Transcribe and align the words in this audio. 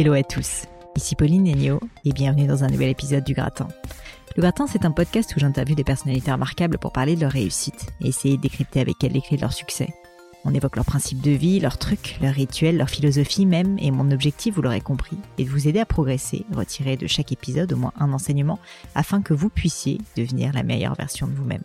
Hello 0.00 0.12
à 0.12 0.22
tous, 0.22 0.66
ici 0.96 1.16
Pauline 1.16 1.42
Negno 1.42 1.80
et 2.04 2.12
bienvenue 2.12 2.46
dans 2.46 2.62
un 2.62 2.68
nouvel 2.68 2.88
épisode 2.88 3.24
du 3.24 3.34
Gratin. 3.34 3.66
Le 4.36 4.42
Gratin, 4.42 4.68
c'est 4.68 4.84
un 4.84 4.92
podcast 4.92 5.34
où 5.34 5.40
j'interviewe 5.40 5.74
des 5.74 5.82
personnalités 5.82 6.30
remarquables 6.30 6.78
pour 6.78 6.92
parler 6.92 7.16
de 7.16 7.22
leur 7.22 7.32
réussite 7.32 7.88
et 8.00 8.06
essayer 8.06 8.36
de 8.36 8.42
décrypter 8.42 8.78
avec 8.78 9.02
elles 9.02 9.10
les 9.10 9.20
clés 9.20 9.38
de 9.38 9.42
leur 9.42 9.52
succès. 9.52 9.88
On 10.44 10.54
évoque 10.54 10.76
leurs 10.76 10.84
principes 10.84 11.20
de 11.20 11.32
vie, 11.32 11.58
leurs 11.58 11.78
trucs, 11.78 12.16
leurs 12.22 12.34
rituels, 12.34 12.76
leur 12.76 12.90
philosophie 12.90 13.44
même, 13.44 13.76
et 13.80 13.90
mon 13.90 14.12
objectif, 14.12 14.54
vous 14.54 14.62
l'aurez 14.62 14.80
compris, 14.80 15.18
est 15.36 15.42
de 15.44 15.50
vous 15.50 15.66
aider 15.66 15.80
à 15.80 15.84
progresser, 15.84 16.46
retirer 16.54 16.96
de 16.96 17.08
chaque 17.08 17.32
épisode 17.32 17.72
au 17.72 17.76
moins 17.76 17.92
un 17.98 18.12
enseignement, 18.12 18.60
afin 18.94 19.20
que 19.20 19.34
vous 19.34 19.48
puissiez 19.48 19.98
devenir 20.16 20.52
la 20.52 20.62
meilleure 20.62 20.94
version 20.94 21.26
de 21.26 21.32
vous-même. 21.32 21.64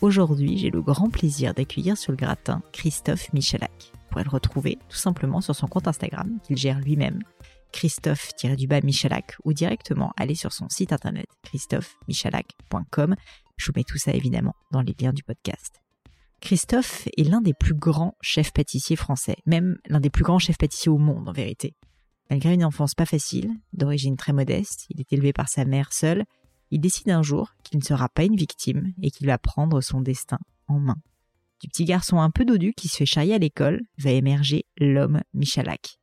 Aujourd'hui, 0.00 0.58
j'ai 0.58 0.70
le 0.70 0.80
grand 0.80 1.10
plaisir 1.10 1.54
d'accueillir 1.54 1.98
sur 1.98 2.12
le 2.12 2.18
gratin 2.18 2.62
Christophe 2.70 3.32
Michalak. 3.32 3.92
Pourrez 4.10 4.24
le 4.24 4.30
retrouver 4.30 4.78
tout 4.88 4.96
simplement 4.96 5.40
sur 5.40 5.54
son 5.54 5.66
compte 5.66 5.88
Instagram 5.88 6.38
qu'il 6.42 6.56
gère 6.56 6.80
lui-même, 6.80 7.20
Christophe-du-bas 7.72 8.80
Michalak, 8.80 9.36
ou 9.44 9.52
directement 9.52 10.12
aller 10.16 10.34
sur 10.34 10.52
son 10.52 10.68
site 10.68 10.92
internet 10.92 11.26
christophemichalak.com. 11.42 13.14
Je 13.56 13.66
vous 13.66 13.72
mets 13.76 13.84
tout 13.84 13.98
ça 13.98 14.12
évidemment 14.12 14.54
dans 14.72 14.80
les 14.80 14.94
liens 14.98 15.12
du 15.12 15.22
podcast. 15.22 15.82
Christophe 16.40 17.08
est 17.16 17.28
l'un 17.28 17.40
des 17.40 17.54
plus 17.54 17.74
grands 17.74 18.14
chefs 18.20 18.52
pâtissiers 18.52 18.96
français, 18.96 19.36
même 19.44 19.76
l'un 19.88 20.00
des 20.00 20.10
plus 20.10 20.22
grands 20.22 20.38
chefs 20.38 20.58
pâtissiers 20.58 20.90
au 20.90 20.98
monde 20.98 21.28
en 21.28 21.32
vérité. 21.32 21.74
Malgré 22.30 22.54
une 22.54 22.64
enfance 22.64 22.94
pas 22.94 23.06
facile, 23.06 23.50
d'origine 23.72 24.16
très 24.16 24.32
modeste, 24.32 24.86
il 24.90 25.00
est 25.00 25.12
élevé 25.12 25.32
par 25.32 25.48
sa 25.48 25.64
mère 25.64 25.92
seule, 25.92 26.24
il 26.70 26.80
décide 26.80 27.10
un 27.10 27.22
jour 27.22 27.54
qu'il 27.64 27.78
ne 27.78 27.84
sera 27.84 28.08
pas 28.08 28.24
une 28.24 28.36
victime 28.36 28.92
et 29.02 29.10
qu'il 29.10 29.26
va 29.26 29.38
prendre 29.38 29.80
son 29.80 30.00
destin 30.00 30.38
en 30.68 30.78
main. 30.78 30.96
Du 31.60 31.68
petit 31.68 31.84
garçon 31.84 32.20
un 32.20 32.30
peu 32.30 32.44
dodu 32.44 32.72
qui 32.72 32.88
se 32.88 32.96
fait 32.96 33.06
charrier 33.06 33.34
à 33.34 33.38
l'école 33.38 33.80
va 33.98 34.10
émerger 34.10 34.64
l'homme 34.78 35.22
Michalak. 35.34 35.98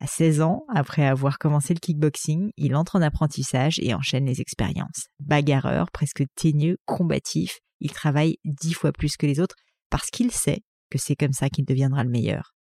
À 0.00 0.08
16 0.08 0.40
ans, 0.40 0.64
après 0.68 1.06
avoir 1.06 1.38
commencé 1.38 1.72
le 1.74 1.78
kickboxing, 1.78 2.50
il 2.56 2.74
entre 2.74 2.96
en 2.96 3.02
apprentissage 3.02 3.78
et 3.80 3.94
enchaîne 3.94 4.26
les 4.26 4.40
expériences. 4.40 5.06
Bagarreur, 5.20 5.92
presque 5.92 6.24
teigneux, 6.34 6.78
combatif, 6.86 7.60
il 7.78 7.92
travaille 7.92 8.38
dix 8.44 8.74
fois 8.74 8.90
plus 8.90 9.16
que 9.16 9.26
les 9.26 9.38
autres 9.38 9.54
parce 9.90 10.10
qu'il 10.10 10.32
sait 10.32 10.62
que 10.90 10.98
c'est 10.98 11.14
comme 11.14 11.32
ça 11.32 11.48
qu'il 11.48 11.64
deviendra 11.64 12.02
le 12.02 12.10
meilleur. 12.10 12.52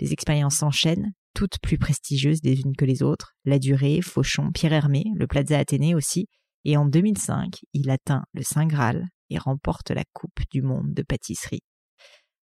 Les 0.00 0.12
expériences 0.12 0.58
s'enchaînent, 0.58 1.12
toutes 1.34 1.58
plus 1.60 1.78
prestigieuses 1.78 2.40
les 2.44 2.60
unes 2.60 2.76
que 2.76 2.84
les 2.84 3.02
autres. 3.02 3.34
La 3.44 3.58
Durée, 3.58 4.00
Fauchon, 4.00 4.52
Pierre 4.52 4.72
Hermé, 4.72 5.04
le 5.16 5.26
Plaza 5.26 5.58
Athénée 5.58 5.96
aussi. 5.96 6.28
Et 6.64 6.76
en 6.76 6.86
2005, 6.86 7.58
il 7.72 7.90
atteint 7.90 8.24
le 8.32 8.42
Saint 8.42 8.66
Graal 8.66 9.08
et 9.30 9.38
remporte 9.38 9.90
la 9.90 10.04
Coupe 10.12 10.40
du 10.50 10.62
Monde 10.62 10.94
de 10.94 11.02
pâtisserie. 11.02 11.62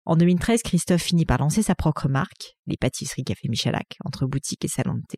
En 0.06 0.16
2013, 0.16 0.62
Christophe 0.62 1.02
finit 1.02 1.26
par 1.26 1.40
lancer 1.40 1.64
sa 1.64 1.74
propre 1.74 2.08
marque, 2.08 2.56
les 2.68 2.78
pâtisseries 2.78 3.24
Café 3.24 3.48
Michalak, 3.50 3.98
entre 4.06 4.28
boutique 4.28 4.64
et 4.64 4.68
salon 4.68 4.94
de 4.94 5.04
thé. 5.10 5.18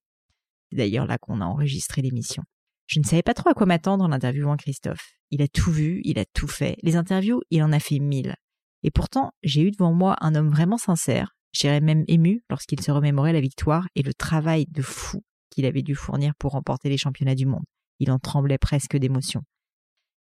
C'est 0.70 0.78
d'ailleurs 0.78 1.06
là 1.06 1.18
qu'on 1.18 1.42
a 1.42 1.46
enregistré 1.46 2.02
l'émission. 2.02 2.44
Je 2.86 3.00
ne 3.00 3.04
savais 3.04 3.22
pas 3.22 3.34
trop 3.34 3.50
à 3.50 3.54
quoi 3.54 3.66
m'attendre 3.66 4.06
en 4.06 4.14
interviewant 4.14 4.56
Christophe. 4.56 5.12
Il 5.30 5.42
a 5.42 5.50
tout 5.50 5.72
vu, 5.72 6.00
il 6.06 6.20
a 6.20 6.26
tout 6.26 6.48
fait. 6.48 6.78
Les 6.84 6.96
interviews, 6.96 7.42
il 7.50 7.62
en 7.64 7.74
a 7.74 7.80
fait 7.80 8.00
mille. 8.00 8.36
Et 8.82 8.92
pourtant, 8.92 9.32
j'ai 9.44 9.62
eu 9.62 9.72
devant 9.72 9.92
moi 9.92 10.16
un 10.22 10.36
homme 10.36 10.52
vraiment 10.52 10.78
sincère. 10.78 11.36
J'irais 11.52 11.82
même 11.82 12.06
ému 12.08 12.44
lorsqu'il 12.50 12.82
se 12.82 12.92
remémorait 12.92 13.34
la 13.34 13.42
victoire 13.42 13.88
et 13.96 14.04
le 14.04 14.14
travail 14.14 14.68
de 14.70 14.82
fou 14.82 15.22
qu'il 15.50 15.66
avait 15.66 15.82
dû 15.82 15.96
fournir 15.96 16.34
pour 16.40 16.54
remporter 16.54 16.88
les 16.88 16.98
championnats 16.98 17.36
du 17.36 17.46
monde. 17.46 17.66
Il 18.00 18.10
en 18.10 18.20
tremblait 18.20 18.58
presque 18.58 18.96
d'émotion. 18.96 19.42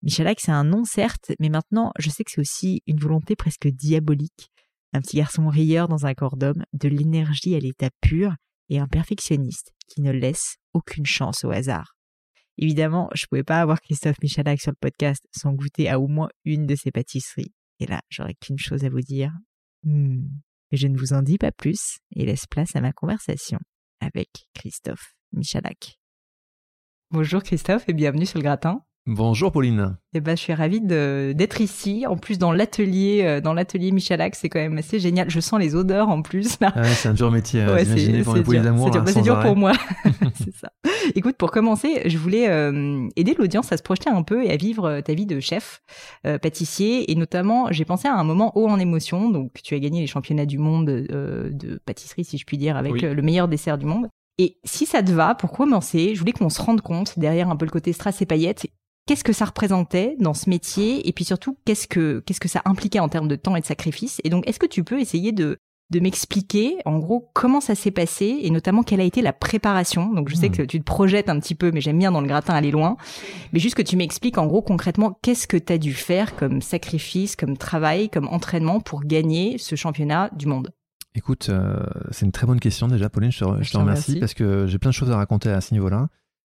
Michalak, 0.02 0.38
c'est 0.40 0.52
un 0.52 0.64
nom 0.64 0.84
certes, 0.84 1.32
mais 1.40 1.48
maintenant, 1.48 1.92
je 1.98 2.10
sais 2.10 2.22
que 2.22 2.30
c'est 2.30 2.40
aussi 2.40 2.82
une 2.86 2.98
volonté 2.98 3.34
presque 3.34 3.68
diabolique. 3.68 4.51
Un 4.92 5.00
petit 5.00 5.16
garçon 5.16 5.48
rieur 5.48 5.88
dans 5.88 6.06
un 6.06 6.14
corps 6.14 6.36
d'homme, 6.36 6.64
de 6.72 6.88
l'énergie 6.88 7.54
à 7.54 7.58
l'état 7.58 7.90
pur 8.00 8.34
et 8.68 8.78
un 8.78 8.86
perfectionniste 8.86 9.72
qui 9.88 10.02
ne 10.02 10.10
laisse 10.10 10.56
aucune 10.72 11.06
chance 11.06 11.44
au 11.44 11.50
hasard. 11.50 11.94
Évidemment, 12.58 13.08
je 13.14 13.26
pouvais 13.26 13.42
pas 13.42 13.60
avoir 13.60 13.80
Christophe 13.80 14.20
Michalak 14.22 14.60
sur 14.60 14.72
le 14.72 14.76
podcast 14.80 15.26
sans 15.34 15.52
goûter 15.52 15.88
à 15.88 15.98
au 15.98 16.08
moins 16.08 16.28
une 16.44 16.66
de 16.66 16.74
ses 16.74 16.90
pâtisseries. 16.90 17.52
Et 17.80 17.86
là, 17.86 18.00
j'aurais 18.10 18.34
qu'une 18.34 18.58
chose 18.58 18.84
à 18.84 18.90
vous 18.90 19.00
dire. 19.00 19.32
Hmm. 19.82 20.26
Je 20.70 20.86
ne 20.86 20.96
vous 20.96 21.12
en 21.12 21.22
dis 21.22 21.38
pas 21.38 21.52
plus 21.52 21.98
et 22.14 22.24
laisse 22.24 22.46
place 22.46 22.76
à 22.76 22.80
ma 22.80 22.92
conversation 22.92 23.58
avec 24.00 24.28
Christophe 24.54 25.14
Michalak. 25.32 25.98
Bonjour 27.10 27.42
Christophe 27.42 27.88
et 27.88 27.92
bienvenue 27.92 28.26
sur 28.26 28.38
le 28.38 28.44
gratin. 28.44 28.82
Bonjour 29.08 29.50
Pauline. 29.50 29.96
Eh 30.14 30.20
ben, 30.20 30.36
je 30.36 30.42
suis 30.42 30.54
ravie 30.54 30.80
d'être 30.80 31.60
ici. 31.60 32.06
En 32.06 32.16
plus, 32.16 32.38
dans 32.38 32.52
l'atelier, 32.52 33.22
euh, 33.24 33.40
dans 33.40 33.52
l'atelier 33.52 33.90
Michalak, 33.90 34.36
c'est 34.36 34.48
quand 34.48 34.60
même 34.60 34.78
assez 34.78 35.00
génial. 35.00 35.28
Je 35.28 35.40
sens 35.40 35.58
les 35.58 35.74
odeurs 35.74 36.08
en 36.08 36.22
plus. 36.22 36.60
Là. 36.60 36.72
Ah 36.76 36.84
c'est 36.84 37.08
un 37.08 37.14
dur 37.14 37.32
métier. 37.32 37.66
Ouais, 37.66 37.82
Imaginez 37.82 38.22
pour 38.22 38.36
les 38.36 38.44
poulies 38.44 38.60
d'amour. 38.60 38.86
C'est 38.86 38.92
dur, 38.92 39.04
bah, 39.04 39.22
dur 39.22 39.40
pour 39.40 39.56
moi. 39.56 39.72
c'est 40.36 40.54
ça. 40.54 40.70
Écoute, 41.16 41.36
pour 41.36 41.50
commencer, 41.50 42.02
je 42.04 42.16
voulais 42.16 42.48
euh, 42.48 43.08
aider 43.16 43.34
l'audience 43.36 43.72
à 43.72 43.76
se 43.76 43.82
projeter 43.82 44.08
un 44.08 44.22
peu 44.22 44.44
et 44.44 44.52
à 44.52 44.56
vivre 44.56 44.84
euh, 44.84 45.00
ta 45.00 45.14
vie 45.14 45.26
de 45.26 45.40
chef 45.40 45.82
pâtissier. 46.22 47.10
Et 47.10 47.16
notamment, 47.16 47.72
j'ai 47.72 47.84
pensé 47.84 48.06
à 48.06 48.14
un 48.14 48.24
moment 48.24 48.56
haut 48.56 48.68
en 48.68 48.78
émotion. 48.78 49.30
Donc, 49.30 49.50
tu 49.64 49.74
as 49.74 49.80
gagné 49.80 50.00
les 50.00 50.06
championnats 50.06 50.46
du 50.46 50.58
monde 50.58 50.86
de 50.86 51.80
pâtisserie, 51.84 52.24
si 52.24 52.38
je 52.38 52.44
puis 52.44 52.56
dire, 52.56 52.76
avec 52.76 53.02
le 53.02 53.20
meilleur 53.22 53.48
dessert 53.48 53.78
du 53.78 53.86
monde. 53.86 54.06
Et 54.38 54.58
si 54.64 54.86
ça 54.86 55.02
te 55.02 55.10
va, 55.10 55.34
pour 55.34 55.50
commencer, 55.52 56.14
je 56.14 56.20
voulais 56.20 56.32
qu'on 56.32 56.48
se 56.48 56.62
rende 56.62 56.80
compte, 56.80 57.18
derrière 57.18 57.50
un 57.50 57.56
peu 57.56 57.66
le 57.66 57.70
côté 57.70 57.92
strass 57.92 58.22
et 58.22 58.26
paillettes, 58.26 58.66
qu'est-ce 59.06 59.24
que 59.24 59.32
ça 59.32 59.44
représentait 59.44 60.16
dans 60.20 60.34
ce 60.34 60.48
métier 60.48 61.08
et 61.08 61.12
puis 61.12 61.24
surtout 61.24 61.56
qu'est-ce 61.64 61.88
que 61.88 62.22
qu'est-ce 62.26 62.40
que 62.40 62.48
ça 62.48 62.62
impliquait 62.64 63.00
en 63.00 63.08
termes 63.08 63.28
de 63.28 63.36
temps 63.36 63.56
et 63.56 63.60
de 63.60 63.66
sacrifice 63.66 64.20
et 64.24 64.30
donc 64.30 64.48
est-ce 64.48 64.58
que 64.58 64.66
tu 64.66 64.84
peux 64.84 65.00
essayer 65.00 65.32
de 65.32 65.58
de 65.92 66.00
m'expliquer 66.00 66.78
en 66.86 66.98
gros 66.98 67.30
comment 67.34 67.60
ça 67.60 67.74
s'est 67.74 67.90
passé 67.90 68.38
et 68.42 68.50
notamment 68.50 68.82
quelle 68.82 69.00
a 69.00 69.04
été 69.04 69.20
la 69.20 69.34
préparation? 69.34 70.12
Donc 70.12 70.28
je 70.30 70.34
sais 70.34 70.48
hmm. 70.48 70.52
que 70.52 70.62
tu 70.62 70.80
te 70.80 70.84
projettes 70.84 71.28
un 71.28 71.38
petit 71.38 71.54
peu 71.54 71.70
mais 71.70 71.80
j'aime 71.80 71.98
bien 71.98 72.10
dans 72.10 72.22
le 72.22 72.26
gratin 72.26 72.54
aller 72.54 72.70
loin. 72.70 72.96
Mais 73.52 73.60
juste 73.60 73.74
que 73.74 73.82
tu 73.82 73.96
m'expliques 73.96 74.38
en 74.38 74.46
gros 74.46 74.62
concrètement 74.62 75.18
qu'est-ce 75.22 75.46
que 75.46 75.58
tu 75.58 75.72
as 75.72 75.78
dû 75.78 75.92
faire 75.92 76.34
comme 76.34 76.62
sacrifice, 76.62 77.36
comme 77.36 77.58
travail, 77.58 78.08
comme 78.08 78.26
entraînement 78.28 78.80
pour 78.80 79.02
gagner 79.02 79.58
ce 79.58 79.76
championnat 79.76 80.30
du 80.34 80.46
monde? 80.46 80.70
Écoute, 81.14 81.50
euh, 81.50 81.76
c'est 82.10 82.24
une 82.24 82.32
très 82.32 82.46
bonne 82.46 82.60
question 82.60 82.88
déjà 82.88 83.10
Pauline, 83.10 83.30
je 83.30 83.40
te, 83.40 83.44
remercie, 83.44 83.76
remercie 83.76 84.18
parce 84.18 84.32
que 84.32 84.66
j'ai 84.66 84.78
plein 84.78 84.90
de 84.90 84.94
choses 84.94 85.10
à 85.10 85.16
raconter 85.16 85.50
à 85.50 85.60
ce 85.60 85.74
niveau-là. 85.74 86.08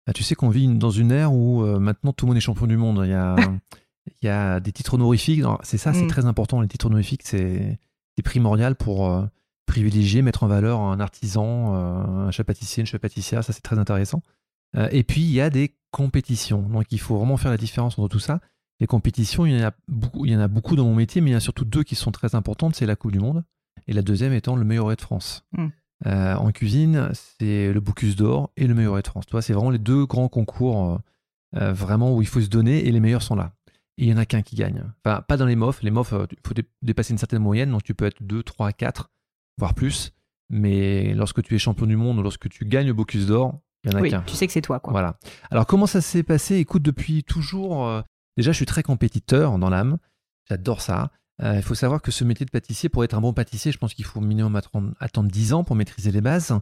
Ah, 0.05 0.13
tu 0.13 0.23
sais 0.23 0.35
qu'on 0.35 0.49
vit 0.49 0.67
dans 0.67 0.89
une 0.89 1.11
ère 1.11 1.33
où 1.33 1.63
euh, 1.63 1.79
maintenant 1.79 2.11
tout 2.11 2.25
le 2.25 2.31
monde 2.31 2.37
est 2.37 2.41
champion 2.41 2.67
du 2.67 2.77
monde. 2.77 3.01
Il 3.05 3.11
y 3.11 3.13
a, 3.13 3.35
il 4.21 4.25
y 4.25 4.29
a 4.29 4.59
des 4.59 4.71
titres 4.71 4.95
honorifiques. 4.95 5.43
C'est 5.63 5.77
ça, 5.77 5.93
c'est 5.93 6.03
mm. 6.03 6.09
très 6.09 6.25
important. 6.25 6.61
Les 6.61 6.67
titres 6.67 6.87
honorifiques, 6.87 7.21
c'est 7.23 7.79
primordial 8.23 8.75
pour 8.75 9.09
euh, 9.09 9.25
privilégier, 9.65 10.21
mettre 10.21 10.43
en 10.43 10.47
valeur 10.47 10.81
un 10.81 10.99
artisan, 10.99 11.75
euh, 11.75 12.27
un 12.27 12.31
chef 12.31 12.45
pâtissier, 12.45 12.81
une 12.81 12.87
chef 12.87 12.99
pâtissière. 12.99 13.43
Ça, 13.43 13.53
c'est 13.53 13.61
très 13.61 13.79
intéressant. 13.79 14.21
et 14.91 15.03
puis, 15.03 15.21
il 15.21 15.31
y 15.31 15.41
a 15.41 15.49
des 15.49 15.75
compétitions. 15.91 16.61
Donc, 16.61 16.91
il 16.91 16.99
faut 16.99 17.17
vraiment 17.17 17.37
faire 17.37 17.51
la 17.51 17.57
différence 17.57 17.97
entre 17.97 18.09
tout 18.09 18.19
ça. 18.19 18.41
Les 18.79 18.87
compétitions, 18.87 19.45
il 19.45 19.57
y 19.57 19.63
en 19.63 19.67
a 19.67 19.71
beaucoup, 19.87 20.25
il 20.25 20.31
y 20.31 20.35
en 20.35 20.39
a 20.39 20.47
beaucoup 20.47 20.75
dans 20.75 20.83
mon 20.83 20.95
métier, 20.95 21.21
mais 21.21 21.29
il 21.29 21.33
y 21.33 21.35
en 21.35 21.37
a 21.37 21.41
surtout 21.41 21.63
deux 21.63 21.83
qui 21.83 21.95
sont 21.95 22.11
très 22.11 22.35
importantes. 22.35 22.75
C'est 22.75 22.87
la 22.87 22.95
Coupe 22.95 23.11
du 23.11 23.19
Monde 23.19 23.43
et 23.87 23.93
la 23.93 24.01
deuxième 24.01 24.33
étant 24.33 24.55
le 24.55 24.65
meilleur 24.65 24.93
de 24.93 24.99
France. 24.99 25.45
Mm. 25.53 25.67
Euh, 26.05 26.35
en 26.35 26.51
cuisine, 26.51 27.09
c'est 27.13 27.71
le 27.71 27.79
Bocuse 27.79 28.15
d'Or 28.15 28.51
et 28.57 28.67
le 28.67 28.73
meilleur 28.73 29.01
de 29.01 29.07
France. 29.07 29.25
Tu 29.25 29.41
c'est 29.41 29.53
vraiment 29.53 29.69
les 29.69 29.79
deux 29.79 30.05
grands 30.05 30.27
concours 30.27 30.91
euh, 30.91 30.97
euh, 31.57 31.73
vraiment 31.73 32.15
où 32.15 32.21
il 32.21 32.27
faut 32.27 32.41
se 32.41 32.49
donner 32.49 32.85
et 32.85 32.91
les 32.91 32.99
meilleurs 32.99 33.21
sont 33.21 33.35
là. 33.35 33.53
Et 33.97 34.05
il 34.05 34.07
n'y 34.07 34.13
en 34.13 34.17
a 34.17 34.25
qu'un 34.25 34.41
qui 34.41 34.55
gagne. 34.55 34.83
Enfin, 35.05 35.21
pas 35.21 35.37
dans 35.37 35.45
les 35.45 35.55
MOF. 35.55 35.81
Les 35.83 35.91
MOF, 35.91 36.13
il 36.31 36.37
faut 36.45 36.55
dépasser 36.81 37.13
une 37.13 37.19
certaine 37.19 37.41
moyenne, 37.41 37.71
donc 37.71 37.83
tu 37.83 37.93
peux 37.93 38.05
être 38.05 38.21
2, 38.21 38.43
3, 38.43 38.71
4, 38.73 39.11
voire 39.57 39.73
plus. 39.73 40.13
Mais 40.49 41.13
lorsque 41.13 41.41
tu 41.43 41.55
es 41.55 41.59
champion 41.59 41.85
du 41.85 41.95
monde 41.95 42.19
ou 42.19 42.23
lorsque 42.23 42.49
tu 42.49 42.65
gagnes 42.65 42.87
le 42.87 42.93
Bocuse 42.93 43.27
d'Or, 43.27 43.59
il 43.83 43.89
n'y 43.89 43.95
en 43.95 43.99
a 43.99 44.01
oui, 44.01 44.09
qu'un. 44.09 44.21
Tu 44.21 44.35
sais 44.35 44.47
que 44.47 44.53
c'est 44.53 44.61
toi, 44.61 44.79
quoi. 44.79 44.91
Voilà. 44.91 45.17
Alors, 45.51 45.67
comment 45.67 45.85
ça 45.85 46.01
s'est 46.01 46.23
passé? 46.23 46.55
Écoute, 46.55 46.81
depuis 46.81 47.23
toujours, 47.23 48.03
déjà, 48.35 48.51
je 48.51 48.57
suis 48.57 48.65
très 48.65 48.83
compétiteur 48.83 49.57
dans 49.59 49.69
l'âme. 49.69 49.97
J'adore 50.49 50.81
ça. 50.81 51.11
Euh, 51.41 51.55
il 51.55 51.63
faut 51.63 51.75
savoir 51.75 52.01
que 52.01 52.11
ce 52.11 52.23
métier 52.23 52.45
de 52.45 52.51
pâtissier, 52.51 52.89
pour 52.89 53.03
être 53.03 53.15
un 53.15 53.21
bon 53.21 53.33
pâtissier, 53.33 53.71
je 53.71 53.77
pense 53.77 53.93
qu'il 53.93 54.05
faut 54.05 54.21
minimum 54.21 54.55
attendre 54.99 55.29
10 55.29 55.53
ans 55.53 55.63
pour 55.63 55.75
maîtriser 55.75 56.11
les 56.11 56.21
bases. 56.21 56.53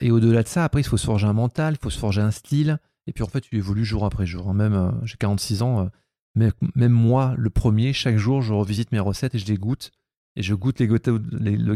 Et 0.00 0.10
au-delà 0.10 0.42
de 0.42 0.48
ça, 0.48 0.64
après, 0.64 0.80
il 0.80 0.84
faut 0.84 0.96
se 0.96 1.06
forger 1.06 1.26
un 1.26 1.32
mental, 1.32 1.74
il 1.74 1.82
faut 1.82 1.90
se 1.90 1.98
forger 1.98 2.20
un 2.20 2.30
style. 2.30 2.78
Et 3.06 3.12
puis 3.12 3.24
en 3.24 3.28
fait, 3.28 3.40
tu 3.40 3.56
évolues 3.56 3.84
jour 3.84 4.04
après 4.04 4.26
jour. 4.26 4.54
Même, 4.54 4.74
euh, 4.74 4.90
j'ai 5.04 5.16
46 5.16 5.62
ans, 5.62 5.90
euh, 6.36 6.50
même, 6.76 6.92
moi, 6.92 7.34
le 7.36 7.50
premier, 7.50 7.92
chaque 7.92 8.16
jour, 8.16 8.42
je 8.42 8.52
revisite 8.52 8.92
mes 8.92 9.00
recettes 9.00 9.34
et 9.34 9.38
je 9.38 9.46
les 9.46 9.56
goûte. 9.56 9.90
Et 10.34 10.42
je 10.42 10.54
goûte 10.54 10.80
les 10.80 10.88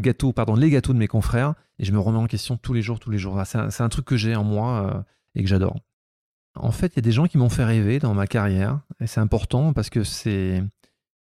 gâteaux, 0.01 0.33
pardon, 0.33 0.55
les 0.55 0.71
gâteaux 0.71 0.95
de 0.95 0.99
mes 0.99 1.09
confrères. 1.09 1.55
Et 1.79 1.85
je 1.85 1.93
me 1.93 1.99
remets 1.99 2.19
en 2.19 2.27
question 2.27 2.57
tous 2.57 2.73
les 2.73 2.81
jours, 2.81 2.99
tous 2.99 3.11
les 3.11 3.19
jours. 3.19 3.39
C'est 3.45 3.83
un, 3.83 3.89
truc 3.91 4.07
que 4.07 4.17
j'ai 4.17 4.35
en 4.35 4.45
moi 4.45 5.05
et 5.35 5.43
que 5.43 5.49
j'adore. 5.49 5.77
En 6.55 6.73
fait, 6.73 6.95
il 6.95 6.97
y 6.97 6.99
a 7.01 7.03
des 7.03 7.13
gens 7.13 7.27
qui 7.27 7.37
m'ont 7.37 7.51
fait 7.51 7.65
rêver 7.65 7.99
dans 7.99 8.15
ma 8.15 8.27
carrière. 8.27 8.81
Et 8.99 9.07
c'est 9.07 9.21
important 9.21 9.75
parce 9.75 9.91
que 9.91 10.05
c'est 10.05 10.65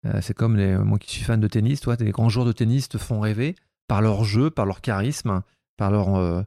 euh, 0.04 0.20
c'est 0.20 0.34
comme 0.34 0.56
les, 0.56 0.76
moi 0.76 0.98
qui 0.98 1.10
suis 1.10 1.24
fan 1.24 1.40
de 1.40 1.48
tennis, 1.48 1.80
toi, 1.80 1.96
les 1.98 2.10
grands 2.10 2.28
joueurs 2.28 2.46
de 2.46 2.52
tennis 2.52 2.88
te 2.88 2.98
font 2.98 3.20
rêver 3.20 3.54
par 3.88 4.02
leur 4.02 4.24
jeu, 4.24 4.50
par 4.50 4.66
leur 4.66 4.80
charisme, 4.80 5.42
par 5.76 5.90
leur, 5.90 6.16
euh, 6.16 6.42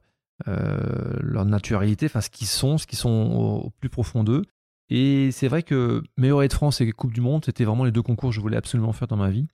euh, 0.48 1.16
leur 1.20 1.44
naturalité, 1.44 2.06
enfin 2.06 2.20
ce 2.20 2.30
qu'ils 2.30 2.46
sont, 2.46 2.78
ce 2.78 2.86
qu'ils 2.86 2.98
sont 2.98 3.62
au, 3.64 3.70
plus 3.80 3.88
profond 3.88 4.24
d'eux. 4.24 4.44
Et 4.88 5.30
c'est 5.30 5.48
vrai 5.48 5.62
que 5.62 6.02
meilleur 6.16 6.40
de 6.40 6.52
France 6.52 6.80
et 6.80 6.90
Coupe 6.92 7.12
du 7.12 7.20
Monde, 7.20 7.44
c'était 7.44 7.64
vraiment 7.64 7.84
les 7.84 7.92
deux 7.92 8.02
concours 8.02 8.30
que 8.30 8.34
je 8.34 8.40
voulais 8.40 8.56
absolument 8.56 8.92
faire 8.92 9.08
dans 9.08 9.16
ma 9.16 9.30
vie. 9.30 9.46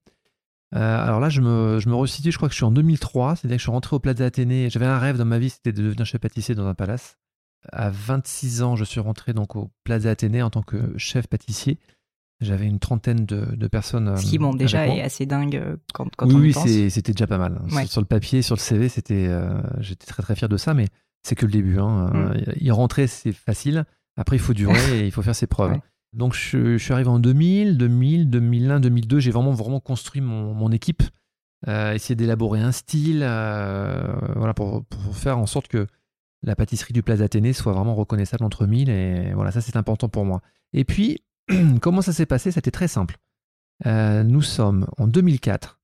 alors 0.72 1.20
là, 1.20 1.28
je 1.28 1.40
me, 1.43 1.78
je 1.78 1.88
me 1.88 2.06
je 2.06 2.37
crois 2.37 2.48
que 2.48 2.54
je 2.54 2.58
suis 2.58 2.64
en 2.64 2.70
2003, 2.70 3.37
c'est-à-dire 3.37 3.56
que 3.56 3.60
je 3.60 3.64
suis 3.64 3.70
rentré 3.70 3.96
au 3.96 3.98
Plaza 3.98 4.25
Athénée. 4.25 4.70
J'avais 4.70 4.87
un 4.87 4.98
rêve 4.98 5.19
dans 5.19 5.26
ma 5.26 5.38
vie, 5.38 5.50
c'était 5.50 5.72
de 5.72 5.82
devenir 5.82 6.06
chef 6.06 6.20
pâtissier 6.20 6.54
dans 6.54 6.66
un 6.66 6.75
palace. 6.75 7.19
À 7.72 7.90
26 7.90 8.62
ans, 8.62 8.76
je 8.76 8.84
suis 8.84 9.00
rentré 9.00 9.34
donc 9.34 9.56
au 9.56 9.70
Plaza 9.84 10.10
Athénée 10.10 10.43
en 10.43 10.50
tant 10.50 10.62
que 10.62 10.96
chef 10.96 11.26
pâtissier. 11.26 11.78
J'avais 12.40 12.66
une 12.66 12.78
trentaine 12.78 13.24
de, 13.24 13.66
personnes. 13.66 14.14
Ce 14.16 14.26
qui, 14.26 14.38
bon, 14.38 14.52
déjà 14.52 14.86
est 14.86 15.00
assez 15.00 15.24
dingue 15.24 15.56
euh, 15.56 15.76
quand, 15.94 16.14
quand 16.16 16.26
oui, 16.26 16.34
on 16.34 16.38
Oui, 16.38 16.54
oui, 16.66 16.90
c'était 16.90 17.12
déjà 17.12 17.26
pas 17.26 17.38
mal. 17.38 17.60
Sur, 17.86 18.02
le 18.02 18.06
papier, 18.06 18.42
sur 18.42 18.54
le 18.54 18.60
CV, 18.60 18.90
c'était, 18.90 19.26
euh, 19.26 19.58
j'étais 19.80 20.06
très 20.06 20.22
très 20.22 20.36
fier 20.36 20.48
de 20.48 20.58
ça, 20.58 20.74
mais 20.74 20.86
c'est 21.22 21.34
que 21.34 21.46
le 21.46 21.52
début. 21.52 21.78
Hein. 21.78 22.10
Mm. 22.12 22.52
Y 22.60 22.70
rentrer, 22.72 23.06
c'est 23.06 23.32
facile. 23.32 23.84
Après, 24.18 24.36
il 24.36 24.38
faut 24.38 24.52
durer 24.52 24.74
et 25.00 25.06
il 25.06 25.12
faut 25.12 25.22
faire 25.22 25.34
ses 25.34 25.46
preuves. 25.46 25.78
Donc, 26.12 26.34
je, 26.34 26.76
suis 26.76 26.92
arrivé 26.92 27.08
en 27.08 27.18
2000, 27.18 27.78
2000, 27.78 28.28
2001, 28.28 28.80
2002. 28.80 29.18
J'ai 29.18 29.30
vraiment, 29.30 29.52
vraiment 29.52 29.80
construit 29.80 30.20
mon, 30.20 30.52
mon 30.52 30.70
équipe, 30.72 31.02
euh, 31.68 31.94
essayé 31.94 32.16
d'élaborer 32.16 32.60
un 32.60 32.72
style, 32.72 33.20
voilà, 33.20 34.52
pour, 34.54 34.84
pour, 34.84 35.16
faire 35.16 35.38
en 35.38 35.46
sorte 35.46 35.68
que 35.68 35.86
la 36.42 36.54
pâtisserie 36.54 36.92
du 36.92 37.02
Plaza 37.02 37.24
Athénée 37.24 37.54
soit 37.54 37.72
vraiment 37.72 37.94
reconnaissable 37.94 38.44
entre 38.44 38.66
mille. 38.66 38.90
Et 38.90 39.32
voilà, 39.32 39.52
ça, 39.52 39.62
c'est 39.62 39.76
important 39.76 40.10
pour 40.10 40.26
moi. 40.26 40.42
Et 40.74 40.84
puis, 40.84 41.22
comment 41.81 42.02
ça 42.02 42.12
s'est 42.12 42.26
passé? 42.26 42.50
C'était 42.50 42.70
très 42.70 42.88
simple. 42.88 43.16
Euh, 43.84 44.22
nous 44.22 44.43
sommes 44.43 44.87
en 44.98 45.06
2004. 45.06 45.78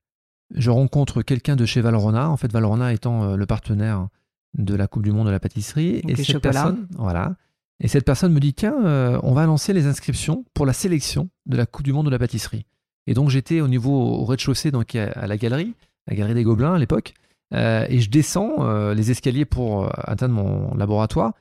Je 0.55 0.69
rencontre 0.69 1.21
quelqu'un 1.21 1.55
de 1.55 1.65
chez 1.65 1.81
Valrona, 1.81 2.29
en 2.29 2.37
fait 2.37 2.51
Valrona 2.51 2.93
étant 2.93 3.23
euh, 3.23 3.35
le 3.35 3.45
partenaire 3.45 4.07
de 4.55 4.75
la 4.75 4.87
Coupe 4.87 5.03
du 5.03 5.11
Monde 5.11 5.27
de 5.27 5.31
la 5.31 5.39
pâtisserie. 5.39 6.01
et 6.07 6.15
cette 6.15 6.39
personne, 6.39 6.87
voilà. 6.97 7.35
Et 7.79 7.87
cette 7.87 8.05
personne 8.05 8.33
me 8.33 8.39
dit 8.39 8.53
tiens, 8.53 8.85
euh, 8.85 9.19
on 9.23 9.33
va 9.33 9.45
lancer 9.45 9.73
les 9.73 9.87
inscriptions 9.87 10.45
pour 10.53 10.65
la 10.65 10.73
sélection 10.73 11.29
de 11.45 11.57
la 11.57 11.65
Coupe 11.65 11.85
du 11.85 11.93
Monde 11.93 12.05
de 12.05 12.11
la 12.11 12.19
pâtisserie. 12.19 12.65
Et 13.07 13.13
donc 13.13 13.29
j'étais 13.29 13.61
au 13.61 13.67
niveau 13.67 13.91
au 13.91 14.25
rez-de-chaussée, 14.25 14.71
donc 14.71 14.95
à 14.95 15.27
la 15.27 15.37
galerie, 15.37 15.73
la 16.07 16.15
galerie 16.15 16.35
des 16.35 16.43
Gobelins 16.43 16.75
à 16.75 16.79
l'époque, 16.79 17.13
et 17.51 17.99
je 17.99 18.09
descends 18.09 18.93
les 18.93 19.11
escaliers 19.11 19.43
pour 19.43 19.91
atteindre 20.07 20.33
mon 20.33 20.73
laboratoire. 20.75 21.33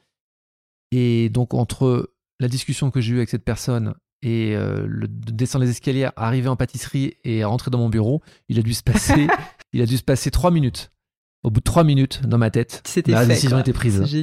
Et 0.90 1.28
donc 1.28 1.54
entre 1.54 2.10
la 2.40 2.48
discussion 2.48 2.90
que 2.90 3.00
j'ai 3.00 3.12
eue 3.12 3.18
avec 3.18 3.28
cette 3.28 3.44
personne 3.44 3.94
et 4.22 4.54
euh, 4.54 4.86
le, 4.88 5.08
descendre 5.08 5.64
les 5.64 5.70
escaliers, 5.70 6.08
arriver 6.16 6.48
en 6.48 6.56
pâtisserie 6.56 7.14
et 7.24 7.44
rentrer 7.44 7.70
dans 7.70 7.78
mon 7.78 7.88
bureau, 7.88 8.22
il 8.48 8.58
a 8.58 8.62
dû 8.62 8.72
se 8.72 8.82
passer, 8.82 9.26
il 9.72 9.82
a 9.82 9.86
dû 9.86 9.96
se 9.96 10.02
passer 10.02 10.30
trois 10.30 10.50
minutes. 10.50 10.92
Au 11.42 11.50
bout 11.50 11.58
de 11.58 11.64
trois 11.64 11.82
minutes, 11.82 12.24
dans 12.24 12.38
ma 12.38 12.50
tête, 12.50 12.82
la 13.08 13.26
décision 13.26 13.58
était 13.58 13.72
prise. 13.72 14.04
J'ai 14.04 14.22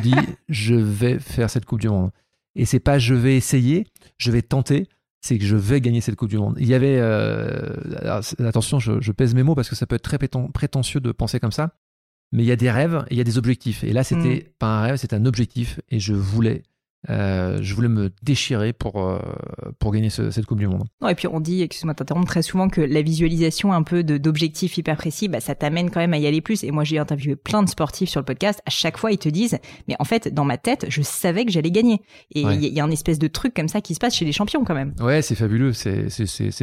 dit, 0.00 0.14
je 0.48 0.74
vais 0.74 1.18
faire 1.18 1.50
cette 1.50 1.66
Coupe 1.66 1.80
du 1.80 1.88
Monde. 1.90 2.10
Et 2.54 2.64
c'est 2.64 2.80
pas 2.80 2.98
je 2.98 3.12
vais 3.12 3.36
essayer, 3.36 3.86
je 4.16 4.30
vais 4.30 4.40
tenter, 4.40 4.88
c'est 5.20 5.36
que 5.36 5.44
je 5.44 5.56
vais 5.56 5.82
gagner 5.82 6.00
cette 6.00 6.16
Coupe 6.16 6.30
du 6.30 6.38
Monde. 6.38 6.56
Il 6.58 6.66
y 6.66 6.72
avait, 6.72 6.96
euh, 6.98 7.74
attention, 8.38 8.78
je, 8.78 9.02
je, 9.02 9.12
pèse 9.12 9.34
mes 9.34 9.42
mots 9.42 9.54
parce 9.54 9.68
que 9.68 9.76
ça 9.76 9.86
peut 9.86 9.96
être 9.96 10.02
très 10.02 10.16
prétentieux 10.54 11.00
de 11.00 11.12
penser 11.12 11.40
comme 11.40 11.52
ça, 11.52 11.74
mais 12.32 12.42
il 12.42 12.46
y 12.46 12.52
a 12.52 12.56
des 12.56 12.70
rêves 12.70 13.04
et 13.10 13.14
il 13.14 13.18
y 13.18 13.20
a 13.20 13.24
des 13.24 13.36
objectifs. 13.36 13.84
Et 13.84 13.92
là, 13.92 14.02
c'était 14.02 14.46
mm. 14.46 14.52
pas 14.58 14.78
un 14.78 14.80
rêve, 14.80 14.96
c'était 14.96 15.16
un 15.16 15.26
objectif 15.26 15.80
et 15.90 16.00
je 16.00 16.14
voulais 16.14 16.62
euh, 17.08 17.58
je 17.60 17.74
voulais 17.74 17.88
me 17.88 18.10
déchirer 18.22 18.72
pour, 18.72 19.00
euh, 19.02 19.18
pour 19.78 19.92
gagner 19.92 20.10
cette 20.10 20.46
Coupe 20.46 20.58
du 20.58 20.66
Monde. 20.66 20.84
Non, 21.00 21.08
et 21.08 21.14
puis 21.14 21.28
on 21.28 21.40
dit, 21.40 21.62
excuse-moi 21.62 21.94
t'interrompre, 21.94 22.26
très 22.26 22.42
souvent 22.42 22.68
que 22.68 22.80
la 22.80 23.02
visualisation 23.02 23.72
un 23.72 23.82
peu 23.82 24.02
d'objectifs 24.02 24.76
hyper 24.76 24.96
précis, 24.96 25.28
bah, 25.28 25.40
ça 25.40 25.54
t'amène 25.54 25.90
quand 25.90 26.00
même 26.00 26.14
à 26.14 26.18
y 26.18 26.26
aller 26.26 26.40
plus. 26.40 26.64
Et 26.64 26.70
moi, 26.70 26.84
j'ai 26.84 26.98
interviewé 26.98 27.36
plein 27.36 27.62
de 27.62 27.68
sportifs 27.68 28.08
sur 28.08 28.20
le 28.20 28.24
podcast. 28.24 28.60
À 28.66 28.70
chaque 28.70 28.98
fois, 28.98 29.12
ils 29.12 29.18
te 29.18 29.28
disent, 29.28 29.58
mais 29.88 29.94
en 29.98 30.04
fait, 30.04 30.32
dans 30.32 30.44
ma 30.44 30.58
tête, 30.58 30.86
je 30.88 31.02
savais 31.02 31.44
que 31.44 31.52
j'allais 31.52 31.70
gagner. 31.70 32.00
Et 32.34 32.42
il 32.42 32.64
y, 32.64 32.80
a 32.80 32.84
un 32.84 32.90
espèce 32.90 33.18
de 33.18 33.28
truc 33.28 33.54
comme 33.54 33.68
ça 33.68 33.80
qui 33.80 33.94
se 33.94 34.00
passe 34.00 34.14
chez 34.14 34.24
les 34.24 34.32
champions 34.32 34.64
quand 34.64 34.74
même. 34.74 34.94
Ouais, 35.00 35.22
c'est 35.22 35.36
fabuleux. 35.36 35.72
C'est 35.72 36.08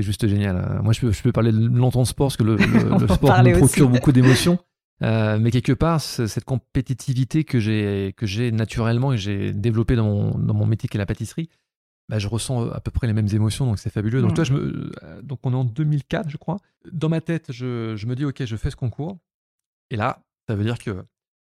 juste 0.02 0.28
génial. 0.28 0.82
Moi, 0.84 0.94
je 0.94 1.00
peux, 1.00 1.12
je 1.12 1.22
peux 1.22 1.32
parler 1.32 1.52
longtemps 1.52 2.02
de 2.02 2.08
sport 2.08 2.28
parce 2.28 2.38
que 2.38 2.44
le, 2.44 2.56
le 2.56 3.08
sport 3.14 3.44
me 3.44 3.58
procure 3.58 3.90
beaucoup 3.90 4.12
d'émotions. 4.12 4.60
Euh, 5.04 5.38
mais 5.40 5.52
quelque 5.52 5.74
part, 5.74 6.00
cette 6.02 6.46
compétitivité 6.46 7.44
que 7.44 7.60
j'ai 7.60 8.14
que 8.16 8.26
j'ai 8.26 8.52
naturellement 8.52 9.12
et 9.12 9.18
que 9.18 9.22
j'ai 9.22 9.54
développée 9.54 9.96
dans 9.96 10.06
mon, 10.06 10.38
dans 10.38 10.54
mon 10.54 10.66
métier 10.66 10.88
qui 10.88 10.98
est 10.98 11.00
la 11.00 11.06
pâtisserie, 11.06 11.50
bah, 12.10 12.20
je 12.20 12.28
ressens 12.28 12.70
à 12.70 12.80
peu 12.80 12.92
près 12.92 13.08
les 13.08 13.14
mêmes 13.14 13.30
émotions, 13.34 13.66
donc 13.66 13.80
c'est 13.80 13.90
fabuleux. 13.90 14.22
Donc, 14.22 14.32
mm. 14.32 14.36
toi, 14.36 14.44
je 14.44 14.54
me, 14.54 14.92
euh, 15.04 15.22
donc 15.22 15.40
on 15.44 15.52
est 15.52 15.58
en 15.58 15.66
2004, 15.66 16.30
je 16.30 16.38
crois. 16.38 16.58
Dans 16.92 17.10
ma 17.10 17.22
tête, 17.22 17.52
je, 17.52 17.96
je, 17.96 18.08
me 18.08 18.16
dis, 18.16 18.26
OK, 18.26 18.44
je 18.46 18.56
fais 18.56 18.70
ce 18.70 18.76
concours. 18.76 19.18
Et 19.90 19.96
là, 19.96 20.24
ça 20.48 20.56
veut 20.56 20.64
dire 20.64 20.78
que 20.78 21.06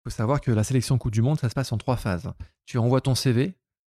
faut 0.03 0.09
savoir 0.09 0.41
que 0.41 0.51
la 0.51 0.63
sélection 0.63 0.97
Coupe 0.97 1.11
du 1.11 1.21
Monde, 1.21 1.39
ça 1.39 1.49
se 1.49 1.53
passe 1.53 1.71
en 1.71 1.77
trois 1.77 1.97
phases. 1.97 2.31
Tu 2.65 2.77
envoies 2.77 3.01
ton 3.01 3.15
CV 3.15 3.55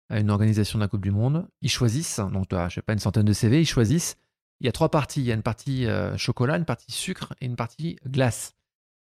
à 0.08 0.18
une 0.18 0.30
organisation 0.30 0.78
de 0.78 0.84
la 0.84 0.88
Coupe 0.88 1.02
du 1.02 1.12
Monde. 1.12 1.48
Ils 1.62 1.70
choisissent, 1.70 2.20
donc 2.32 2.48
tu 2.48 2.56
as, 2.56 2.68
je 2.68 2.76
sais 2.76 2.82
pas, 2.82 2.92
une 2.92 2.98
centaine 2.98 3.24
de 3.24 3.32
CV, 3.32 3.60
ils 3.60 3.66
choisissent. 3.66 4.16
Il 4.60 4.66
y 4.66 4.68
a 4.68 4.72
trois 4.72 4.90
parties. 4.90 5.20
Il 5.20 5.26
y 5.26 5.32
a 5.32 5.34
une 5.34 5.42
partie 5.42 5.86
euh, 5.86 6.16
chocolat, 6.16 6.56
une 6.56 6.64
partie 6.64 6.90
sucre 6.90 7.32
et 7.40 7.46
une 7.46 7.56
partie 7.56 7.96
glace. 8.06 8.54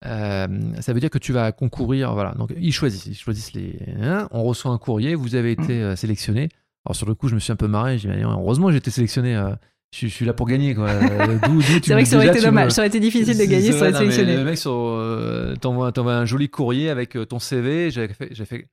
Euh, 0.05 0.47
ça 0.79 0.93
veut 0.93 0.99
dire 0.99 1.09
que 1.09 1.17
tu 1.17 1.33
vas 1.33 1.51
concourir. 1.51 2.13
Voilà. 2.13 2.31
Donc, 2.31 2.53
ils 2.57 2.73
choisissent. 2.73 3.05
Ils 3.05 3.15
choisissent 3.15 3.53
les. 3.53 3.79
Hein, 4.01 4.27
on 4.31 4.43
reçoit 4.43 4.71
un 4.71 4.77
courrier. 4.77 5.15
Vous 5.15 5.35
avez 5.35 5.51
été 5.51 5.79
mm. 5.79 5.83
euh, 5.83 5.95
sélectionné. 5.95 6.49
Alors, 6.85 6.95
sur 6.95 7.07
le 7.07 7.15
coup, 7.15 7.27
je 7.27 7.35
me 7.35 7.39
suis 7.39 7.51
un 7.51 7.57
peu 7.57 7.67
marré. 7.67 7.97
J'ai 7.97 8.09
dit, 8.09 8.21
heureusement, 8.23 8.71
j'ai 8.71 8.77
été 8.77 8.91
sélectionné. 8.91 9.35
Euh, 9.35 9.51
je, 9.93 10.07
suis 10.07 10.25
là 10.25 10.33
pour 10.33 10.47
gagner. 10.47 10.73
c'est 10.73 11.93
vrai 11.93 12.03
que 12.03 12.09
ça 12.09 12.15
aurait 12.17 12.29
été 12.29 12.41
dommage. 12.41 12.71
Ça 12.71 12.81
aurait 12.81 12.87
été 12.87 12.99
difficile 12.99 13.37
de 13.37 13.45
gagner 13.45 13.71
sans 13.71 13.85
être 13.85 13.97
sélectionné. 13.97 14.37
Le 14.37 14.43
mec 14.45 15.59
t'envoie, 15.59 16.13
un 16.13 16.25
joli 16.25 16.49
courrier 16.49 16.89
avec 16.89 17.17
ton 17.27 17.39
CV. 17.39 17.91
J'avais 17.91 18.13
fait. 18.13 18.33
fait 18.45 18.67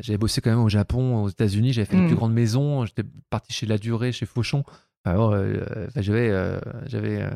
j'avais 0.00 0.18
bossé 0.18 0.40
quand 0.40 0.50
même 0.50 0.58
au 0.58 0.68
Japon, 0.68 1.22
aux 1.22 1.28
États-Unis, 1.28 1.72
j'avais 1.72 1.84
fait 1.84 1.96
une 1.96 2.06
plus 2.06 2.14
mm. 2.14 2.18
grande 2.18 2.32
maison, 2.32 2.84
j'étais 2.84 3.04
parti 3.30 3.52
chez 3.52 3.64
La 3.64 3.78
Durée, 3.78 4.10
chez 4.10 4.26
Fauchon. 4.26 4.64
j'avais, 5.06 6.58
j'avais 6.86 7.30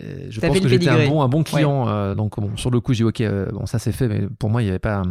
euh, 0.00 0.26
je 0.30 0.40
pense 0.40 0.58
que 0.58 0.68
j'étais 0.68 0.88
un 0.88 1.08
bon, 1.08 1.22
un 1.22 1.28
bon 1.28 1.42
client. 1.42 1.88
Euh, 1.88 2.14
donc, 2.14 2.40
bon, 2.40 2.56
sur 2.56 2.70
le 2.70 2.80
coup, 2.80 2.94
j'ai 2.94 3.04
dit, 3.04 3.08
OK, 3.08 3.20
euh, 3.20 3.50
bon, 3.52 3.66
ça 3.66 3.78
c'est 3.78 3.92
fait, 3.92 4.08
mais 4.08 4.26
pour 4.38 4.50
moi, 4.50 4.62
il 4.62 4.66
n'y 4.66 4.70
avait, 4.70 4.78
pas, 4.78 5.02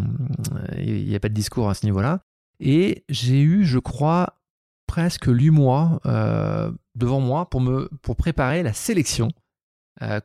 il 0.78 1.07
y 1.07 1.10
avait 1.10 1.19
pas 1.19 1.30
de 1.30 1.33
discours 1.33 1.69
à 1.69 1.74
ce 1.74 1.86
niveau-là. 1.86 2.22
Et 2.60 3.04
j'ai 3.10 3.42
eu, 3.42 3.66
je 3.66 3.80
crois, 3.80 4.38
presque 4.88 5.25
8 5.28 5.50
mois 5.51 6.00
devant 6.95 7.19
moi 7.19 7.50
pour, 7.50 7.62
me, 7.62 7.89
pour 8.01 8.16
préparer 8.16 8.63
la 8.63 8.74
sélection 8.74 9.30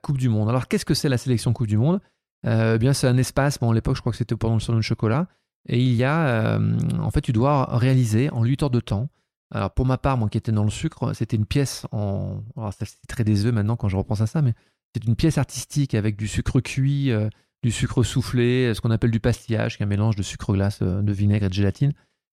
Coupe 0.02 0.18
du 0.18 0.28
Monde. 0.28 0.48
Alors, 0.48 0.68
qu'est-ce 0.68 0.84
que 0.84 0.94
c'est 0.94 1.08
la 1.08 1.18
sélection 1.18 1.52
Coupe 1.52 1.66
du 1.66 1.78
Monde? 1.78 2.00
Eh 2.46 2.78
bien, 2.78 2.92
c'est 2.92 3.08
un 3.08 3.16
espace, 3.16 3.58
bon, 3.58 3.70
à 3.70 3.74
l'époque, 3.74 3.96
je 3.96 4.00
crois 4.00 4.12
que 4.12 4.18
c'était 4.18 4.36
pendant 4.36 4.54
le 4.54 4.60
salon 4.60 4.78
de 4.78 4.82
chocolat. 4.82 5.28
Et 5.68 5.80
il 5.80 5.94
y 5.94 6.04
a, 6.04 6.58
en 7.00 7.10
fait, 7.10 7.22
tu 7.22 7.32
dois 7.32 7.76
réaliser 7.76 8.30
en 8.30 8.44
8 8.44 8.64
heures 8.64 8.70
de 8.70 8.80
temps 8.80 9.08
alors 9.52 9.72
pour 9.72 9.86
ma 9.86 9.96
part, 9.96 10.16
moi 10.16 10.28
qui 10.28 10.38
étais 10.38 10.52
dans 10.52 10.64
le 10.64 10.70
sucre, 10.70 11.12
c'était 11.14 11.36
une 11.36 11.46
pièce 11.46 11.86
en. 11.92 12.42
Alors 12.56 12.72
c'est 12.72 12.86
très 13.08 13.24
désuet 13.24 13.52
maintenant 13.52 13.76
quand 13.76 13.88
je 13.88 13.96
repense 13.96 14.20
à 14.20 14.26
ça, 14.26 14.42
mais 14.42 14.54
c'est 14.94 15.04
une 15.04 15.16
pièce 15.16 15.38
artistique 15.38 15.94
avec 15.94 16.16
du 16.16 16.26
sucre 16.26 16.60
cuit, 16.60 17.12
euh, 17.12 17.28
du 17.62 17.70
sucre 17.70 18.02
soufflé, 18.02 18.72
ce 18.74 18.80
qu'on 18.80 18.90
appelle 18.90 19.12
du 19.12 19.20
pastillage, 19.20 19.76
qui 19.76 19.82
est 19.82 19.86
un 19.86 19.88
mélange 19.88 20.16
de 20.16 20.22
sucre 20.22 20.52
glace, 20.52 20.80
euh, 20.82 21.00
de 21.02 21.12
vinaigre 21.12 21.46
et 21.46 21.48
de 21.48 21.54
gélatine. 21.54 21.92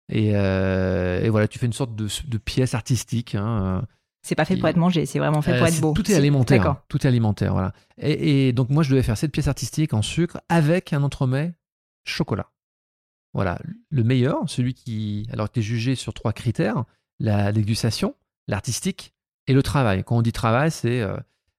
Et, 0.10 0.32
euh, 0.34 1.28
voilà, 1.30 1.48
tu 1.48 1.60
fais 1.60 1.66
une 1.66 1.74
sorte 1.74 1.96
de, 1.96 2.38
pièce 2.38 2.74
artistique. 2.74 3.36
Hein, 3.36 3.86
c'est 4.22 4.36
pas 4.36 4.46
fait 4.46 4.58
pour 4.58 4.68
être 4.68 4.78
mangé, 4.78 5.06
c'est 5.06 5.20
vraiment 5.20 5.42
fait 5.42 5.58
pour 5.58 5.68
être 5.68 5.82
beau. 5.82 5.94
Tout 5.94 6.10
est 6.12 6.16
alimentaire. 6.16 6.82
Tout 6.88 7.06
est 7.06 7.08
alimentaire, 7.08 7.54
voilà. 7.54 7.74
Et, 7.98 8.48
et, 8.48 8.54
donc 8.54 8.70
moi, 8.70 8.84
je 8.84 8.90
devais 8.90 9.04
faire 9.04 9.18
cette 9.18 9.32
pièce 9.32 9.48
artistique 9.48 9.94
en 9.94 10.02
sucre 10.02 10.42
avec 10.50 10.94
un 10.94 11.04
entremets 11.04 11.54
chocolat. 12.04 12.50
Voilà, 13.34 13.60
le 13.90 14.04
meilleur, 14.04 14.48
celui 14.48 14.74
qui, 14.74 15.28
alors, 15.32 15.48
était 15.48 15.62
jugé 15.62 15.96
sur 15.96 16.14
trois 16.14 16.34
critères 16.34 16.86
la 17.24 17.54
dégustation, 17.54 18.16
l'artistique 18.48 19.14
et 19.48 19.54
le 19.54 19.64
travail. 19.64 20.04
Quand 20.04 20.18
on 20.18 20.22
dit 20.22 20.34
travail, 20.34 20.70
c'est 20.70 21.02
euh, 21.02 21.16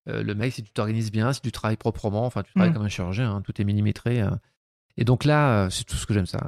euh, 0.09 0.23
le 0.23 0.35
mec, 0.35 0.52
si 0.52 0.62
tu 0.62 0.71
t'organises 0.71 1.11
bien, 1.11 1.33
si 1.33 1.40
tu 1.40 1.50
travailles 1.50 1.78
proprement, 1.78 2.26
enfin, 2.26 2.42
tu 2.42 2.52
travailles 2.52 2.71
mm. 2.71 2.75
comme 2.75 2.85
un 2.85 2.88
chirurgien, 2.88 3.35
hein, 3.35 3.42
tout 3.42 3.61
est 3.61 3.64
millimétré. 3.64 4.21
Euh. 4.21 4.30
Et 4.97 5.04
donc 5.04 5.25
là, 5.25 5.68
c'est 5.71 5.85
tout 5.85 5.97
ce 5.97 6.06
que 6.06 6.14
j'aime 6.14 6.26
ça. 6.26 6.47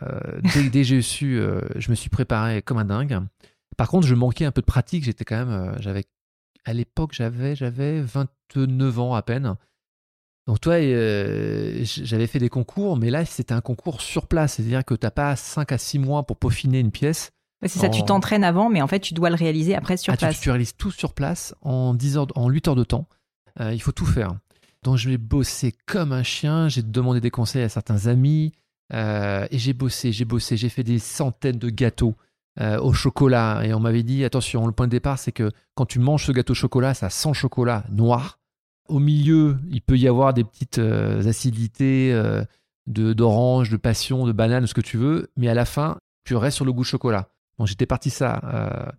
dès, 0.54 0.70
que 0.70 0.82
j'ai 0.84 1.02
su, 1.02 1.40
je 1.74 1.90
me 1.90 1.96
suis 1.96 2.10
préparé 2.10 2.62
comme 2.62 2.78
un 2.78 2.84
dingue. 2.84 3.18
Par 3.76 3.88
contre, 3.88 4.06
je 4.06 4.14
manquais 4.14 4.44
un 4.44 4.52
peu 4.52 4.60
de 4.60 4.66
pratique. 4.66 5.02
J'étais 5.02 5.24
quand 5.24 5.44
même, 5.44 5.74
j'avais, 5.80 6.04
à 6.64 6.72
l'époque, 6.72 7.10
j'avais, 7.12 7.56
j'avais 7.56 8.00
29 8.02 9.00
ans 9.00 9.14
à 9.14 9.22
peine. 9.22 9.56
Donc 10.46 10.60
toi, 10.60 10.78
j'avais 10.78 12.28
fait 12.28 12.38
des 12.38 12.48
concours, 12.48 12.96
mais 12.96 13.10
là, 13.10 13.24
c'était 13.24 13.52
un 13.52 13.60
concours 13.60 14.00
sur 14.00 14.28
place. 14.28 14.54
C'est-à-dire 14.54 14.84
que 14.84 14.94
tu 14.94 15.04
n'as 15.04 15.10
pas 15.10 15.34
5 15.34 15.72
à 15.72 15.78
6 15.78 15.98
mois 15.98 16.22
pour 16.24 16.36
peaufiner 16.36 16.78
une 16.78 16.92
pièce. 16.92 17.32
C'est 17.62 17.78
ça, 17.78 17.88
tu 17.88 18.04
t'entraînes 18.04 18.44
avant, 18.44 18.68
mais 18.68 18.82
en 18.82 18.86
fait, 18.86 19.00
tu 19.00 19.14
dois 19.14 19.30
le 19.30 19.34
réaliser 19.34 19.74
après 19.74 19.96
sur 19.96 20.12
ah, 20.12 20.16
place. 20.16 20.36
Tu, 20.36 20.42
tu, 20.42 20.50
réalises 20.50 20.76
tout 20.76 20.90
sur 20.90 21.14
place 21.14 21.54
en, 21.62 21.94
10 21.94 22.18
heures, 22.18 22.26
en 22.34 22.48
8 22.48 22.68
heures 22.68 22.74
de 22.74 22.84
temps. 22.84 23.08
Euh, 23.60 23.72
il 23.72 23.80
faut 23.80 23.92
tout 23.92 24.06
faire. 24.06 24.34
Donc, 24.82 24.98
je 24.98 25.08
vais 25.08 25.16
bosser 25.16 25.74
comme 25.86 26.12
un 26.12 26.22
chien. 26.22 26.68
J'ai 26.68 26.82
demandé 26.82 27.20
des 27.20 27.30
conseils 27.30 27.62
à 27.62 27.68
certains 27.68 28.06
amis. 28.06 28.52
Euh, 28.92 29.46
et 29.50 29.58
j'ai 29.58 29.72
bossé, 29.72 30.12
j'ai 30.12 30.24
bossé. 30.24 30.56
J'ai 30.56 30.68
fait 30.68 30.84
des 30.84 30.98
centaines 30.98 31.58
de 31.58 31.70
gâteaux 31.70 32.14
euh, 32.60 32.78
au 32.78 32.92
chocolat. 32.92 33.62
Et 33.64 33.72
on 33.72 33.80
m'avait 33.80 34.02
dit 34.02 34.24
attention, 34.24 34.66
le 34.66 34.72
point 34.72 34.86
de 34.86 34.92
départ, 34.92 35.18
c'est 35.18 35.32
que 35.32 35.50
quand 35.74 35.86
tu 35.86 35.98
manges 35.98 36.26
ce 36.26 36.32
gâteau 36.32 36.52
au 36.52 36.54
chocolat, 36.54 36.94
ça 36.94 37.10
sent 37.10 37.32
chocolat 37.32 37.84
noir. 37.90 38.38
Au 38.88 38.98
milieu, 38.98 39.58
il 39.70 39.80
peut 39.80 39.96
y 39.96 40.06
avoir 40.06 40.34
des 40.34 40.44
petites 40.44 40.78
acidités 40.78 42.16
d'orange, 42.86 43.70
de, 43.70 43.76
passion, 43.76 44.26
de 44.26 44.32
banane, 44.32 44.68
ce 44.68 44.74
que 44.74 44.80
tu 44.80 44.96
veux. 44.96 45.30
Mais 45.36 45.48
à 45.48 45.54
la 45.54 45.64
fin, 45.64 45.98
tu 46.24 46.36
restes 46.36 46.56
sur 46.56 46.64
le 46.64 46.72
goût 46.72 46.84
chocolat. 46.84 47.30
Donc 47.58 47.66
j'étais 47.68 47.86
parti 47.86 48.10
ça, 48.10 48.40
euh, 48.44 48.90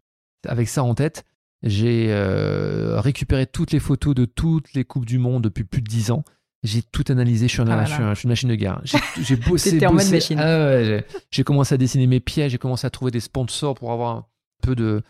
avec 0.48 0.68
ça 0.68 0.84
en 0.84 0.94
tête. 0.96 1.24
J'ai 1.64 2.08
euh, 2.10 3.00
récupéré 3.00 3.48
toutes 3.48 3.72
les 3.72 3.80
photos 3.80 4.14
de 4.14 4.26
toutes 4.26 4.74
les 4.74 4.84
Coupes 4.86 5.06
du 5.06 5.18
Monde 5.18 5.44
depuis 5.44 5.64
plus 5.64 5.82
de 5.82 5.88
10 5.88 6.12
ans. 6.12 6.24
J'ai 6.64 6.82
tout 6.82 7.04
analysé. 7.10 7.48
Je 7.48 7.54
suis, 7.54 7.62
Ah, 7.68 7.86
je 7.86 7.94
suis 7.94 8.02
un- 8.04 8.14
je 8.14 8.20
suis 8.20 8.26
une 8.26 8.30
machine 8.32 8.50
de 8.50 8.56
guerre. 8.56 8.82
J'ai- 8.84 9.36
bossé. 9.48 9.72
T'étais 9.72 9.86
en 9.88 9.92
mode 9.92 10.00
bossé. 10.02 10.12
machine. 10.12 10.40
Ah 10.40 10.66
ouais, 10.66 11.06
j'ai- 11.32 11.44
commencé 11.44 11.74
à 11.76 11.78
dessiner 11.78 12.08
mes 12.08 12.20
pieds. 12.20 12.50
J'ai 12.50 12.58
commencé 12.58 12.86
à 12.86 12.90
trouver 12.90 13.12
des 13.12 13.20
sponsors 13.20 13.76
pour 13.76 13.92
avoir 13.92 14.16
un 14.18 14.26
peu 14.62 14.76
de. 14.76 15.02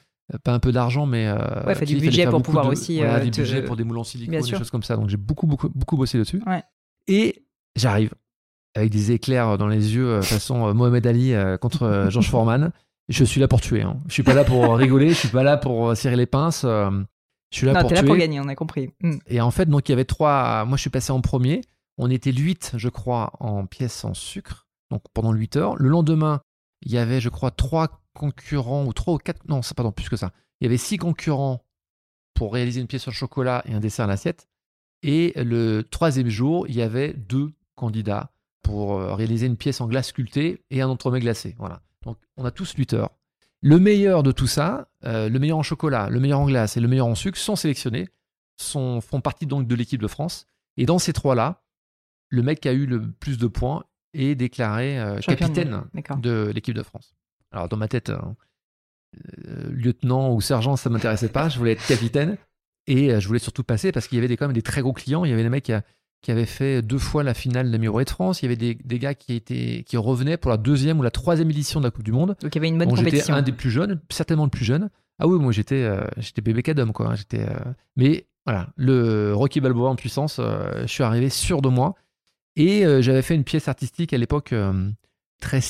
Pas 0.44 0.52
un 0.54 0.60
peu 0.60 0.74
d'argent, 0.74 1.06
mais. 1.06 1.26
euh, 1.28 1.38
Ouais, 1.66 1.74
faut 1.74 1.86
tu 1.86 1.96
du 1.96 2.02
budget 2.02 2.28
pour 2.28 2.42
pouvoir 2.42 2.66
de- 2.66 2.72
aussi, 2.72 2.98
Voilà, 2.98 3.16
euh, 3.16 3.20
des 3.24 3.32
te- 3.32 3.40
budgets 3.42 3.62
pour 3.62 3.78
des 3.78 3.86
moules 3.86 3.98
en 3.98 4.04
silicone, 4.04 4.42
des 4.42 4.58
choses 4.58 4.70
comme 4.70 4.84
ça. 4.84 4.98
Donc 4.98 5.08
j'ai 5.10 5.16
beaucoup, 5.18 5.48
beaucoup, 5.48 5.70
beaucoup 5.70 5.96
bossé 5.96 6.18
dessus. 6.18 6.42
Ouais. 6.46 6.64
Et 7.08 7.46
j'arrive 7.78 8.14
avec 8.76 8.92
des 8.92 9.12
éclairs 9.14 9.58
dans 9.58 9.68
les 9.68 9.96
yeux, 9.96 10.22
façon 10.22 10.74
Mohamed 10.74 11.08
Ali 11.08 11.34
contre 11.62 12.08
George 12.10 12.30
Foreman. 12.30 12.72
Je 13.10 13.24
suis 13.24 13.40
là 13.40 13.48
pour 13.48 13.62
tuer. 13.62 13.82
Hein. 13.82 14.00
Je 14.08 14.14
suis 14.14 14.24
pas 14.24 14.34
là 14.34 14.44
pour 14.44 14.76
rigoler. 14.78 15.10
Je 15.10 15.16
suis 15.16 15.28
pas 15.30 15.44
là 15.44 15.58
pour 15.58 15.90
euh, 15.90 15.96
serrer 15.96 16.16
les 16.16 16.26
pinces. 16.26 16.64
euh, 16.66 16.90
je 17.52 17.58
suis 17.58 17.68
là 17.68 17.74
Non, 17.74 17.82
pour 17.82 17.90
t'es 17.90 17.96
là 17.96 18.04
pour 18.04 18.18
gagner, 18.18 18.40
on 18.40 18.48
a 18.48 18.56
compris. 18.56 18.92
Mm. 19.02 19.18
Et 19.28 19.42
en 19.42 19.52
fait, 19.52 19.68
donc 19.68 19.88
il 19.88 19.92
y 19.92 19.94
avait 19.94 20.06
trois. 20.06 20.66
Moi, 20.66 20.78
je 20.78 20.82
suis 20.82 20.90
passé 20.90 21.12
en 21.12 21.22
premier. 21.22 21.62
On 21.98 22.10
était 22.12 22.32
8, 22.32 22.74
je 22.76 22.90
crois, 22.90 23.32
en 23.40 23.66
pièces 23.66 24.04
en 24.04 24.14
sucre. 24.14 24.68
Donc 24.92 25.04
pendant 25.14 25.32
8 25.34 25.56
heures. 25.56 25.76
Le 25.78 25.90
lendemain, 25.90 26.42
il 26.82 26.92
y 26.92 26.98
avait, 26.98 27.22
je 27.22 27.30
crois, 27.30 27.52
trois 27.52 28.02
concurrents 28.14 28.86
ou 28.86 28.94
trois 28.94 29.14
ou 29.16 29.18
quatre. 29.18 29.48
Non, 29.48 29.62
c'est 29.62 29.76
pardon, 29.76 29.92
plus 29.92 30.10
que 30.10 30.16
ça. 30.16 30.32
Il 30.60 30.66
y 30.66 30.68
avait 30.68 30.78
six 30.78 30.98
concurrents 30.98 31.64
pour 32.34 32.54
réaliser 32.54 32.82
une 32.82 32.88
pièce 32.88 33.08
au 33.08 33.12
chocolat 33.12 33.64
et 33.66 33.74
un 33.74 33.80
dessert 33.80 34.06
à 34.06 34.08
l'assiette. 34.08 34.48
Et 35.04 35.34
le 35.36 35.84
troisième 35.84 36.30
jour, 36.30 36.68
il 36.68 36.76
y 36.76 36.82
avait 36.82 37.14
deux 37.14 37.52
candidats 37.76 38.32
pour 38.64 38.94
euh, 39.00 39.14
réaliser 39.14 39.46
une 39.46 39.58
pièce 39.58 39.80
en 39.82 39.88
glace 39.88 40.08
sculptée 40.08 40.64
et 40.70 40.82
un 40.82 40.90
entremets 40.90 41.20
glacé. 41.20 41.56
Voilà. 41.58 41.82
Donc 42.08 42.18
on 42.38 42.46
a 42.46 42.52
tous 42.52 42.74
8 42.74 42.94
heures. 42.94 43.12
Le 43.62 43.80
meilleur 43.80 44.24
de 44.24 44.32
tout 44.32 44.48
ça, 44.48 44.90
euh, 45.06 45.30
le 45.30 45.40
meilleur 45.40 45.58
en 45.58 45.64
chocolat, 45.64 46.10
le 46.10 46.20
meilleur 46.20 46.40
en 46.40 46.46
glace 46.46 46.78
et 46.78 46.80
le 46.80 46.88
meilleur 46.88 47.08
en 47.08 47.16
sucre 47.16 47.38
sont 47.38 47.56
sélectionnés, 47.56 48.08
sont, 48.56 49.02
font 49.02 49.20
partie 49.22 49.46
donc 49.46 49.68
de 49.68 49.76
l'équipe 49.76 50.02
de 50.02 50.08
France. 50.08 50.46
Et 50.78 50.86
dans 50.86 51.00
ces 51.00 51.12
trois-là, 51.14 51.64
le 52.30 52.44
mec 52.44 52.60
qui 52.62 52.70
a 52.70 52.74
eu 52.74 52.86
le 52.86 53.12
plus 53.12 53.38
de 53.38 53.48
points 53.48 53.84
est 54.14 54.36
déclaré 54.36 55.00
euh, 55.00 55.20
capitaine 55.36 55.70
de 56.18 56.52
l'équipe 56.54 56.76
de 56.76 56.84
France. 56.84 57.16
Alors 57.52 57.68
dans 57.70 57.78
ma 57.78 57.88
tête, 57.88 58.10
euh, 58.10 58.18
euh, 59.48 59.70
lieutenant 59.72 60.34
ou 60.34 60.42
sergent, 60.42 60.76
ça 60.76 60.90
m'intéressait 60.90 61.30
pas. 61.30 61.50
Je 61.50 61.58
voulais 61.58 61.72
être 61.74 61.86
capitaine 61.88 62.38
et 62.88 63.20
je 63.20 63.28
voulais 63.28 63.40
surtout 63.40 63.64
passer 63.64 63.92
parce 63.92 64.08
qu'il 64.08 64.18
y 64.18 64.20
avait 64.20 64.28
des, 64.28 64.38
quand 64.38 64.46
même 64.48 64.54
des 64.56 64.62
très 64.62 64.82
gros 64.82 64.94
clients. 64.94 65.26
Il 65.26 65.30
y 65.30 65.34
avait 65.34 65.44
des 65.44 65.50
mecs 65.50 65.64
qui, 65.66 65.74
a- 65.74 65.84
qui 66.22 66.32
avaient 66.32 66.46
fait 66.46 66.82
deux 66.82 66.98
fois 66.98 67.24
la 67.24 67.34
finale 67.34 67.68
de 67.68 67.72
la 67.72 67.78
Miroir 67.78 68.04
de 68.04 68.10
France. 68.10 68.42
Il 68.42 68.46
y 68.46 68.48
avait 68.48 68.56
des, 68.56 68.76
des 68.76 69.00
gars 69.00 69.14
qui, 69.14 69.34
étaient, 69.34 69.84
qui 69.86 69.98
revenaient 69.98 70.38
pour 70.38 70.52
la 70.52 70.58
deuxième 70.58 71.00
ou 71.00 71.04
la 71.04 71.12
troisième 71.12 71.50
édition 71.50 71.80
de 71.80 71.86
la 71.86 71.92
Coupe 71.92 72.04
du 72.04 72.12
Monde. 72.12 72.36
Donc 72.42 72.54
il 72.54 72.56
y 72.56 72.58
avait 72.60 72.68
une 72.68 72.78
bonne 72.78 72.90
Bon, 72.90 72.96
j'étais 72.96 73.12
compétition. 73.12 73.36
un 73.36 73.42
des 73.42 73.52
plus 73.52 73.70
jeunes, 73.70 74.00
certainement 74.10 74.46
le 74.46 74.50
plus 74.50 74.66
jeune. 74.66 74.90
Ah 75.20 75.28
oui, 75.28 75.40
moi 75.40 75.52
j'étais 75.52 75.84
euh, 75.84 76.02
j'étais 76.18 76.42
bébé 76.42 76.64
cadom 76.64 76.92
quoi. 76.92 77.16
J'étais 77.16 77.42
euh, 77.42 77.58
mais 77.96 78.28
voilà, 78.46 78.70
le 78.76 79.34
Rocky 79.34 79.62
Balboa 79.62 79.90
en 79.90 79.96
puissance, 79.96 80.38
euh, 80.40 80.82
je 80.82 80.88
suis 80.88 81.04
arrivé 81.04 81.30
sûr 81.30 81.62
de 81.62 81.70
moi 81.70 81.96
et 82.56 82.84
j'avais 83.02 83.22
fait 83.22 83.36
une 83.36 83.44
pièce 83.44 83.68
artistique 83.68 84.14
à 84.14 84.18
l'époque 84.18 84.52
très 85.40 85.62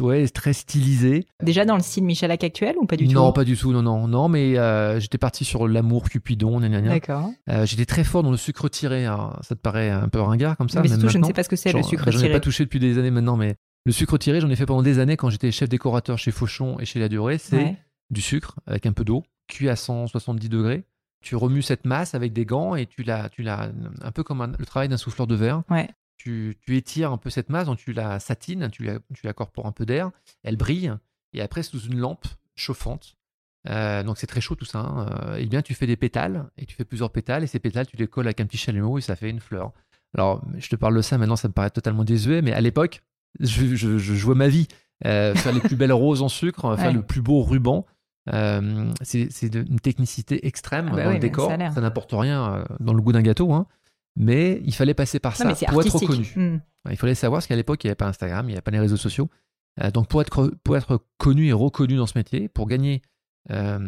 ouais, 0.00 0.28
très 0.28 0.52
stylisée. 0.52 1.26
Déjà 1.42 1.64
dans 1.64 1.76
le 1.76 1.82
style 1.82 2.04
Michalak 2.04 2.42
actuel 2.44 2.76
ou 2.80 2.86
pas 2.86 2.96
du 2.96 3.06
tout? 3.06 3.12
non, 3.14 3.32
pas 3.32 3.44
du 3.44 3.56
tout, 3.56 3.72
non 3.72 3.82
non, 3.82 4.08
non 4.08 4.28
mais 4.28 4.58
euh, 4.58 4.98
j'étais 5.00 5.18
parti 5.18 5.44
sur 5.44 5.68
l'amour 5.68 6.08
Cupidon, 6.08 6.60
gna. 6.60 6.80
D'accord. 6.80 7.30
Euh, 7.48 7.64
j'étais 7.66 7.86
très 7.86 8.04
fort 8.04 8.22
dans 8.22 8.30
le 8.30 8.36
sucre 8.36 8.68
tiré. 8.68 9.06
Alors, 9.06 9.38
ça 9.42 9.54
te 9.54 9.60
paraît 9.60 9.90
un 9.90 10.08
peu 10.08 10.20
ringard 10.20 10.56
comme 10.56 10.68
ça 10.68 10.82
Mais 10.82 10.88
surtout, 10.88 11.08
je 11.08 11.18
ne 11.18 11.24
sais 11.24 11.32
pas 11.32 11.42
ce 11.42 11.48
que 11.48 11.56
c'est 11.56 11.72
le 11.72 11.82
sucre 11.82 12.04
bah, 12.04 12.10
J'en 12.10 12.18
ai 12.18 12.22
tiré. 12.22 12.32
pas 12.32 12.40
touché 12.40 12.64
depuis 12.64 12.80
des 12.80 12.98
années 12.98 13.10
maintenant, 13.10 13.36
mais 13.36 13.54
le 13.84 13.92
sucre 13.92 14.18
tiré, 14.18 14.40
j'en 14.40 14.50
ai 14.50 14.56
fait 14.56 14.66
pendant 14.66 14.82
des 14.82 14.98
années 14.98 15.16
quand 15.16 15.30
j'étais 15.30 15.52
chef 15.52 15.68
décorateur 15.68 16.18
chez 16.18 16.30
Fauchon 16.32 16.78
et 16.80 16.84
chez 16.84 16.98
La 16.98 17.08
Durée. 17.08 17.38
C'est 17.38 17.56
Ouais. 17.56 17.76
du 18.10 18.20
sucre 18.20 18.56
avec 18.66 18.84
un 18.86 18.92
peu 18.92 19.04
d'eau, 19.04 19.22
cuit 19.48 19.68
à 19.68 19.76
170 19.76 20.48
degrés. 20.48 20.84
Tu 21.22 21.34
remues 21.36 21.62
cette 21.62 21.86
masse 21.86 22.14
avec 22.14 22.32
des 22.32 22.44
gants 22.44 22.74
et 22.76 22.86
tu 22.86 23.02
la, 23.02 23.28
tu 23.28 23.42
la, 23.42 23.70
un 24.02 24.12
peu 24.12 24.22
comme 24.22 24.40
un- 24.42 24.52
le 24.58 24.66
travail 24.66 24.88
d'un 24.88 24.96
souffleur 24.96 25.26
de 25.26 25.34
verre. 25.34 25.62
Ouais. 25.70 25.88
Tu, 26.16 26.56
tu 26.62 26.76
étires 26.76 27.12
un 27.12 27.18
peu 27.18 27.30
cette 27.30 27.50
masse, 27.50 27.66
donc 27.66 27.78
tu 27.78 27.92
la 27.92 28.18
satines, 28.20 28.68
tu 28.70 28.82
la, 28.84 28.98
tu 29.14 29.26
l'accorpores 29.26 29.66
un 29.66 29.72
peu 29.72 29.84
d'air, 29.86 30.10
elle 30.42 30.56
brille 30.56 30.92
et 31.32 31.42
après 31.42 31.62
sous 31.62 31.78
une 31.80 31.98
lampe 31.98 32.26
chauffante. 32.54 33.16
euh, 33.68 34.02
donc 34.02 34.16
c'est 34.18 34.26
très 34.26 34.40
chaud 34.40 34.54
tout 34.54 34.64
ça. 34.64 34.78
hein, 34.80 35.10
euh, 35.26 35.36
et 35.36 35.46
bien 35.46 35.60
tu 35.62 35.74
fais 35.74 35.86
des 35.86 35.96
pétales 35.96 36.48
et 36.56 36.64
tu 36.66 36.74
fais 36.74 36.84
plusieurs 36.84 37.10
pétales 37.10 37.44
et 37.44 37.46
ces 37.46 37.58
pétales 37.58 37.86
tu 37.86 37.96
les 37.96 38.06
colles 38.06 38.26
avec 38.26 38.40
un 38.40 38.46
petit 38.46 38.56
chalumeau 38.56 38.96
et 38.98 39.00
ça 39.02 39.14
fait 39.16 39.28
une 39.30 39.40
fleur. 39.40 39.72
Alors 40.16 40.42
je 40.56 40.68
te 40.68 40.76
parle 40.76 40.96
de 40.96 41.02
ça 41.02 41.18
maintenant, 41.18 41.36
ça 41.36 41.48
me 41.48 41.52
paraît 41.52 41.70
totalement 41.70 42.04
désuet, 42.04 42.40
mais 42.42 42.52
à 42.52 42.60
l'époque 42.60 43.02
je, 43.40 43.74
je- 43.76 43.98
je 43.98 44.14
jouais 44.14 44.34
ma 44.34 44.48
vie. 44.48 44.68
Euh, 45.04 45.34
faire 45.34 45.52
les 45.52 45.60
plus 45.60 45.76
belles 45.76 45.92
roses 45.92 46.22
en 46.22 46.28
sucre, 46.30 46.74
faire 46.76 46.86
Ouais. 46.86 46.92
le 46.94 47.02
plus 47.02 47.20
beau 47.20 47.42
ruban. 47.42 47.84
Euh, 48.32 48.90
c'est 49.02 49.28
une 49.54 49.78
technicité 49.78 50.46
extrême 50.46 50.88
Ah 50.90 50.96
bah 50.96 51.02
dans 51.04 51.08
oui, 51.10 51.14
le 51.16 51.20
décor. 51.20 51.48
ça 51.50 51.80
n'apporte 51.80 52.12
rien 52.12 52.64
dans 52.80 52.94
le 52.94 53.02
goût 53.02 53.12
d'un 53.12 53.22
gâteau, 53.22 53.52
hein. 53.52 53.66
Mais 54.16 54.60
il 54.64 54.74
fallait 54.74 54.94
passer 54.94 55.18
par 55.20 55.32
Non, 55.44 55.54
ça 55.54 55.66
pour 55.66 55.82
être 55.82 55.94
reconnu. 55.94 56.32
Mm. 56.36 56.60
Il 56.90 56.96
fallait 56.96 57.14
savoir 57.14 57.38
parce 57.38 57.46
qu'à 57.46 57.56
l'époque, 57.56 57.82
il 57.84 57.86
n'y 57.86 57.90
avait 57.90 57.96
pas 57.96 58.06
Instagram, 58.08 58.46
il 58.46 58.48
n'y 58.48 58.54
avait 58.54 58.62
pas 58.62 58.70
les 58.70 58.78
réseaux 58.80 58.96
sociaux. 58.96 59.28
Euh, 59.82 59.90
donc 59.90 60.08
pour 60.08 60.20
être, 60.22 60.52
pour 60.64 60.76
être 60.76 61.04
connu 61.18 61.48
et 61.48 61.52
reconnu 61.52 61.96
dans 61.96 62.06
ce 62.06 62.16
métier, 62.16 62.48
pour 62.48 62.66
gagner 62.66 63.02
euh, 63.50 63.78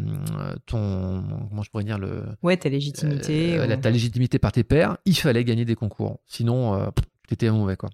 ton, 0.66 1.25
comment 1.49 1.62
je 1.62 1.70
pourrais 1.70 1.85
dire, 1.85 1.99
le, 1.99 2.25
Ouais, 2.42 2.56
ta 2.56 2.68
légitimité. 2.68 3.58
euh, 3.58 3.64
ou- 3.64 3.68
la- 3.68 3.76
ta 3.76 3.90
légitimité 3.90 4.38
par 4.38 4.52
tes 4.52 4.64
pairs, 4.64 4.99
il 5.04 5.16
fallait 5.16 5.44
gagner 5.44 5.64
des 5.64 5.75
concours. 5.75 6.20
Sinon, 6.26 6.90
tu 7.26 7.35
étais 7.35 7.50
mauvais. 7.50 7.76
Quoi. 7.76 7.88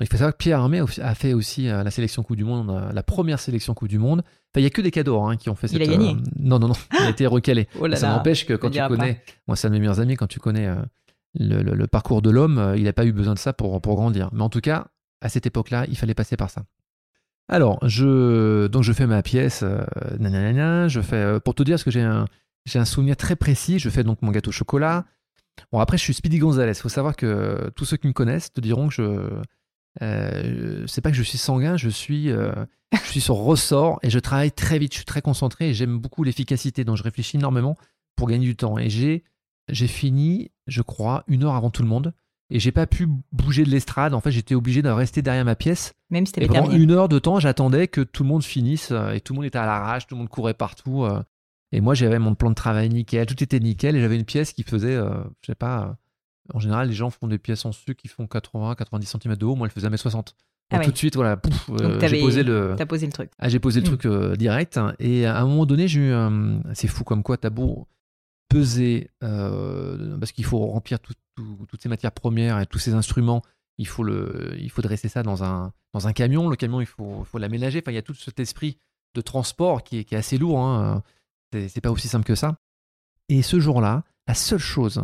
il 0.00 0.06
faut 0.08 0.16
savoir 0.16 0.32
que 0.32 0.38
Pierre 0.38 0.58
Armé 0.60 0.80
a 1.02 1.14
fait 1.14 1.34
aussi 1.34 1.64
la 1.66 1.88
sélection 1.90 2.22
Coupe 2.22 2.36
du 2.36 2.44
Monde, 2.44 2.90
la 2.92 3.02
première 3.02 3.38
sélection 3.38 3.74
Coupe 3.74 3.88
du 3.88 3.98
Monde. 3.98 4.20
Enfin, 4.20 4.60
il 4.60 4.62
n'y 4.62 4.66
a 4.66 4.70
que 4.70 4.82
des 4.82 4.90
cadeaux 4.90 5.20
hein, 5.20 5.36
qui 5.36 5.50
ont 5.50 5.54
fait 5.54 5.68
Il 5.68 5.78
cette. 5.78 5.82
a 5.82 5.90
gagné. 5.90 6.16
non, 6.38 6.58
non, 6.58 6.68
non, 6.68 6.74
il 6.98 7.06
a 7.06 7.10
été 7.10 7.26
recalé. 7.28 7.68
Oh 7.80 7.86
là 7.86 7.96
Ça 7.96 8.08
n'empêche 8.08 8.44
que 8.46 8.54
quand 8.54 8.70
tu 8.70 8.78
pas. 8.78 8.88
connais, 8.88 9.22
moi 9.46 9.56
c'est 9.56 9.66
un 9.66 9.70
de 9.70 9.74
mes 9.74 9.80
meilleurs 9.80 10.00
amis, 10.00 10.16
quand 10.16 10.26
tu 10.26 10.40
connais 10.40 10.68
le, 11.34 11.86
parcours 11.86 12.22
de 12.22 12.30
l'homme, 12.30 12.58
euh, 12.58 12.76
il 12.76 12.84
n'a 12.84 12.92
pas 12.92 13.04
eu 13.04 13.12
besoin 13.12 13.34
de 13.34 13.38
ça 13.38 13.52
pour, 13.52 13.80
pour 13.80 13.96
grandir. 13.96 14.30
Mais 14.32 14.42
en 14.42 14.48
tout 14.48 14.60
cas, 14.60 14.88
à 15.20 15.28
cette 15.28 15.46
époque-là, 15.46 15.86
il 15.88 15.96
fallait 15.96 16.14
passer 16.14 16.36
par 16.36 16.50
ça. 16.50 16.64
Alors, 17.48 17.78
je, 17.86 18.66
donc 18.68 18.82
je 18.82 18.92
fais 18.92 19.06
ma 19.06 19.22
pièce, 19.22 19.62
euh, 19.62 19.84
nanana, 20.18 20.88
je 20.88 21.00
fais, 21.00 21.16
euh, 21.16 21.40
pour 21.40 21.54
te 21.54 21.62
dire, 21.62 21.74
parce 21.74 21.84
que 21.84 21.90
j'ai 21.90 22.02
un, 22.02 22.26
j'ai 22.64 22.78
un 22.78 22.84
souvenir 22.84 23.16
très 23.16 23.36
précis, 23.36 23.78
je 23.78 23.90
fais 23.90 24.02
donc 24.02 24.22
mon 24.22 24.30
gâteau 24.30 24.48
au 24.48 24.52
chocolat. 24.52 25.04
Bon, 25.70 25.78
après, 25.78 25.98
je 25.98 26.02
suis 26.02 26.14
Speedy 26.14 26.38
Gonzalez. 26.38 26.72
Il 26.72 26.80
faut 26.80 26.88
savoir 26.88 27.16
que 27.16 27.70
tous 27.76 27.84
ceux 27.84 27.96
qui 27.96 28.06
me 28.06 28.12
connaissent 28.12 28.52
te 28.52 28.60
diront 28.60 28.88
que 28.88 28.94
je. 28.94 29.40
Euh, 30.02 30.84
c'est 30.86 31.00
pas 31.00 31.10
que 31.10 31.16
je 31.16 31.22
suis 31.22 31.38
sanguin, 31.38 31.76
je 31.76 31.88
suis, 31.88 32.30
euh, 32.30 32.52
je 32.92 33.10
suis 33.10 33.20
sur 33.20 33.36
ressort 33.36 34.00
et 34.02 34.10
je 34.10 34.18
travaille 34.18 34.50
très 34.50 34.78
vite, 34.78 34.92
je 34.92 34.98
suis 34.98 35.04
très 35.04 35.22
concentré 35.22 35.70
et 35.70 35.74
j'aime 35.74 35.98
beaucoup 35.98 36.24
l'efficacité, 36.24 36.84
donc 36.84 36.96
je 36.96 37.02
réfléchis 37.02 37.36
énormément 37.36 37.76
pour 38.16 38.28
gagner 38.28 38.46
du 38.46 38.56
temps. 38.56 38.78
Et 38.78 38.90
j'ai, 38.90 39.24
j'ai 39.68 39.86
fini, 39.86 40.50
je 40.66 40.82
crois, 40.82 41.24
une 41.26 41.44
heure 41.44 41.54
avant 41.54 41.70
tout 41.70 41.82
le 41.82 41.88
monde 41.88 42.12
et 42.50 42.58
j'ai 42.60 42.72
pas 42.72 42.86
pu 42.86 43.08
bouger 43.32 43.64
de 43.64 43.70
l'estrade. 43.70 44.12
En 44.14 44.20
fait, 44.20 44.30
j'étais 44.30 44.54
obligé 44.54 44.82
de 44.82 44.88
rester 44.88 45.22
derrière 45.22 45.44
ma 45.44 45.54
pièce 45.56 45.94
Même 46.10 46.26
si 46.26 46.34
et 46.38 46.46
pendant 46.46 46.62
terminé. 46.62 46.82
une 46.82 46.90
heure 46.90 47.08
de 47.08 47.18
temps, 47.18 47.40
j'attendais 47.40 47.88
que 47.88 48.02
tout 48.02 48.22
le 48.22 48.28
monde 48.28 48.44
finisse 48.44 48.90
euh, 48.92 49.12
et 49.12 49.20
tout 49.20 49.32
le 49.32 49.36
monde 49.38 49.46
était 49.46 49.58
à 49.58 49.66
l'arrache, 49.66 50.06
tout 50.06 50.14
le 50.14 50.18
monde 50.20 50.28
courait 50.28 50.54
partout. 50.54 51.04
euh, 51.04 51.22
et 51.72 51.80
moi, 51.80 51.94
j'avais 51.94 52.18
mon 52.18 52.34
plan 52.34 52.50
de 52.50 52.54
travail 52.54 52.88
nickel, 52.90 53.26
tout 53.26 53.42
était 53.42 53.58
nickel 53.58 53.96
et 53.96 54.00
j'avais 54.00 54.16
une 54.16 54.24
pièce 54.24 54.52
qui 54.52 54.62
faisait, 54.62 54.94
euh, 54.94 55.08
je 55.40 55.46
sais 55.46 55.54
pas, 55.56 55.82
euh, 55.88 55.92
en 56.54 56.58
général, 56.60 56.88
les 56.88 56.94
gens 56.94 57.10
font 57.10 57.26
des 57.26 57.38
pièces 57.38 57.64
en 57.64 57.72
sucre 57.72 58.00
qui 58.00 58.06
font 58.08 58.26
80-90 58.26 59.04
cm 59.18 59.36
de 59.36 59.44
haut. 59.46 59.56
Moi, 59.56 59.66
elle 59.66 59.72
faisait 59.72 59.88
1m60. 59.88 60.12
Donc, 60.12 60.34
Ah 60.70 60.78
ouais. 60.78 60.84
tout 60.84 60.92
de 60.92 60.96
suite, 60.98 61.16
voilà, 61.16 61.36
pouf, 61.38 61.70
euh, 61.70 61.98
j'ai 62.06 62.20
posé 62.20 62.42
le. 62.42 62.74
T'as 62.76 62.86
posé 62.86 63.06
le 63.06 63.12
truc. 63.12 63.30
Ah, 63.38 63.48
j'ai 63.48 63.58
posé 63.58 63.80
le 63.80 63.84
Mm. 63.84 63.88
truc 63.88 64.06
euh, 64.06 64.36
direct. 64.36 64.78
Et 64.98 65.24
à 65.26 65.38
un 65.40 65.46
moment 65.46 65.66
donné, 65.66 65.88
j'ai 65.88 66.00
eu. 66.10 66.14
C'est 66.74 66.86
fou 66.88 67.02
comme 67.04 67.22
quoi, 67.22 67.36
t'as 67.38 67.50
beau 67.50 67.86
peser, 68.54 69.10
euh, 69.24 70.16
parce 70.18 70.30
qu'il 70.32 70.44
faut 70.44 70.58
remplir 70.66 71.00
tout- 71.00 71.14
tout- 71.34 71.66
toutes 71.68 71.82
ces 71.82 71.88
matières 71.88 72.12
premières 72.12 72.60
et 72.60 72.66
tous 72.66 72.78
ces 72.78 72.94
instruments. 72.94 73.42
Il 73.78 73.88
faut, 73.88 74.04
dresser 74.04 75.08
ça 75.08 75.24
dans 75.24 75.42
un, 75.42 75.72
camion. 76.14 76.48
Le 76.48 76.54
camion, 76.54 76.80
il 76.80 76.86
faut, 76.86 77.26
l'aménager. 77.36 77.80
Enfin, 77.82 77.90
il 77.90 77.96
y 77.96 77.98
a 77.98 78.02
tout 78.02 78.14
cet 78.14 78.38
esprit 78.38 78.78
de 79.14 79.20
transport 79.20 79.82
qui 79.82 79.98
est, 79.98 80.12
assez 80.12 80.38
lourd. 80.38 80.60
Hein. 80.60 81.02
C'est 81.52 81.80
pas 81.80 81.90
aussi 81.90 82.06
simple 82.06 82.24
que 82.24 82.36
ça. 82.36 82.56
Et 83.28 83.42
ce 83.42 83.58
jour-là, 83.58 84.04
la 84.28 84.34
seule 84.34 84.60
chose 84.60 85.02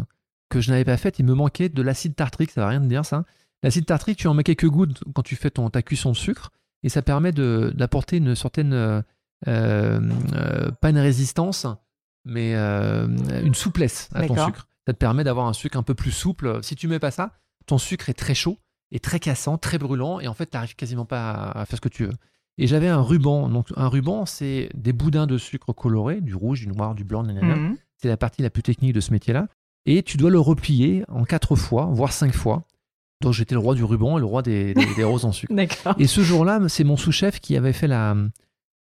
que 0.48 0.60
je 0.60 0.70
n'avais 0.70 0.84
pas 0.84 0.96
faite, 0.96 1.18
il 1.18 1.24
me 1.24 1.34
manquait 1.34 1.68
de 1.68 1.82
l'acide 1.82 2.14
tartrique. 2.14 2.52
Ça 2.52 2.60
va 2.60 2.68
rien 2.68 2.80
te 2.80 2.86
dire, 2.86 3.04
ça. 3.04 3.24
L'acide 3.64 3.86
tartrique, 3.86 4.18
tu 4.18 4.28
en 4.28 4.34
mets 4.34 4.44
quelques 4.44 4.68
gouttes 4.68 5.02
quand 5.14 5.22
tu 5.22 5.34
fais 5.34 5.50
ton, 5.50 5.68
ta 5.70 5.82
cuisson 5.82 6.12
de 6.12 6.16
sucre. 6.16 6.50
Et 6.84 6.88
ça 6.88 7.02
permet 7.02 7.32
de- 7.32 7.72
d'apporter 7.74 8.18
une 8.18 8.36
certaine. 8.36 8.72
euh, 8.72 9.02
euh, 9.48 10.70
pas 10.82 10.90
une 10.90 10.98
résistance, 10.98 11.66
mais 12.24 12.54
euh, 12.54 13.06
une 13.44 13.54
souplesse 13.54 14.08
à 14.14 14.20
ton 14.28 14.34
sucre. 14.46 14.66
Ça 14.86 14.92
te 14.92 14.98
permet 14.98 15.24
d'avoir 15.24 15.46
un 15.46 15.52
sucre 15.52 15.76
un 15.78 15.82
peu 15.82 15.94
plus 15.94 16.10
souple. 16.10 16.58
Si 16.62 16.74
tu 16.76 16.88
mets 16.88 16.98
pas 16.98 17.10
ça, 17.10 17.32
ton 17.66 17.78
sucre 17.78 18.08
est 18.08 18.14
très 18.14 18.34
chaud 18.34 18.58
et 18.92 18.98
très 18.98 19.20
cassant, 19.20 19.56
très 19.58 19.78
brûlant, 19.78 20.18
et 20.20 20.26
en 20.28 20.34
fait, 20.34 20.46
tu 20.46 20.56
n'arrives 20.56 20.74
quasiment 20.74 21.04
pas 21.04 21.30
à, 21.30 21.60
à 21.60 21.66
faire 21.66 21.76
ce 21.76 21.80
que 21.80 21.88
tu 21.88 22.04
veux. 22.06 22.12
Et 22.58 22.66
j'avais 22.66 22.88
un 22.88 23.00
ruban. 23.00 23.48
Donc, 23.48 23.68
un 23.76 23.88
ruban, 23.88 24.26
c'est 24.26 24.68
des 24.74 24.92
boudins 24.92 25.26
de 25.26 25.38
sucre 25.38 25.72
colorés, 25.72 26.20
du 26.20 26.34
rouge, 26.34 26.60
du 26.60 26.66
noir, 26.66 26.94
du 26.94 27.04
blanc, 27.04 27.22
nanana. 27.22 27.56
Mhm. 27.56 27.76
C'est 27.96 28.08
la 28.08 28.16
partie 28.16 28.42
la 28.42 28.50
plus 28.50 28.62
technique 28.62 28.92
de 28.92 29.00
ce 29.00 29.12
métier-là. 29.12 29.46
Et 29.86 30.02
tu 30.02 30.16
dois 30.16 30.30
le 30.30 30.40
replier 30.40 31.04
en 31.08 31.24
quatre 31.24 31.56
fois, 31.56 31.86
voire 31.92 32.12
cinq 32.12 32.34
fois. 32.34 32.64
Donc, 33.22 33.32
j'étais 33.34 33.54
le 33.54 33.60
roi 33.60 33.74
du 33.74 33.84
ruban 33.84 34.16
et 34.16 34.20
le 34.20 34.26
roi 34.26 34.42
des, 34.42 34.74
des- 34.74 34.94
des 34.94 35.04
roses 35.04 35.24
en 35.24 35.32
sucre. 35.32 35.52
Et 35.98 36.06
ce 36.06 36.22
jour-là, 36.22 36.58
c'est 36.68 36.84
mon 36.84 36.96
sous-chef 36.96 37.38
qui 37.40 37.56
avait 37.56 37.72
fait 37.74 37.86
la, 37.86 38.16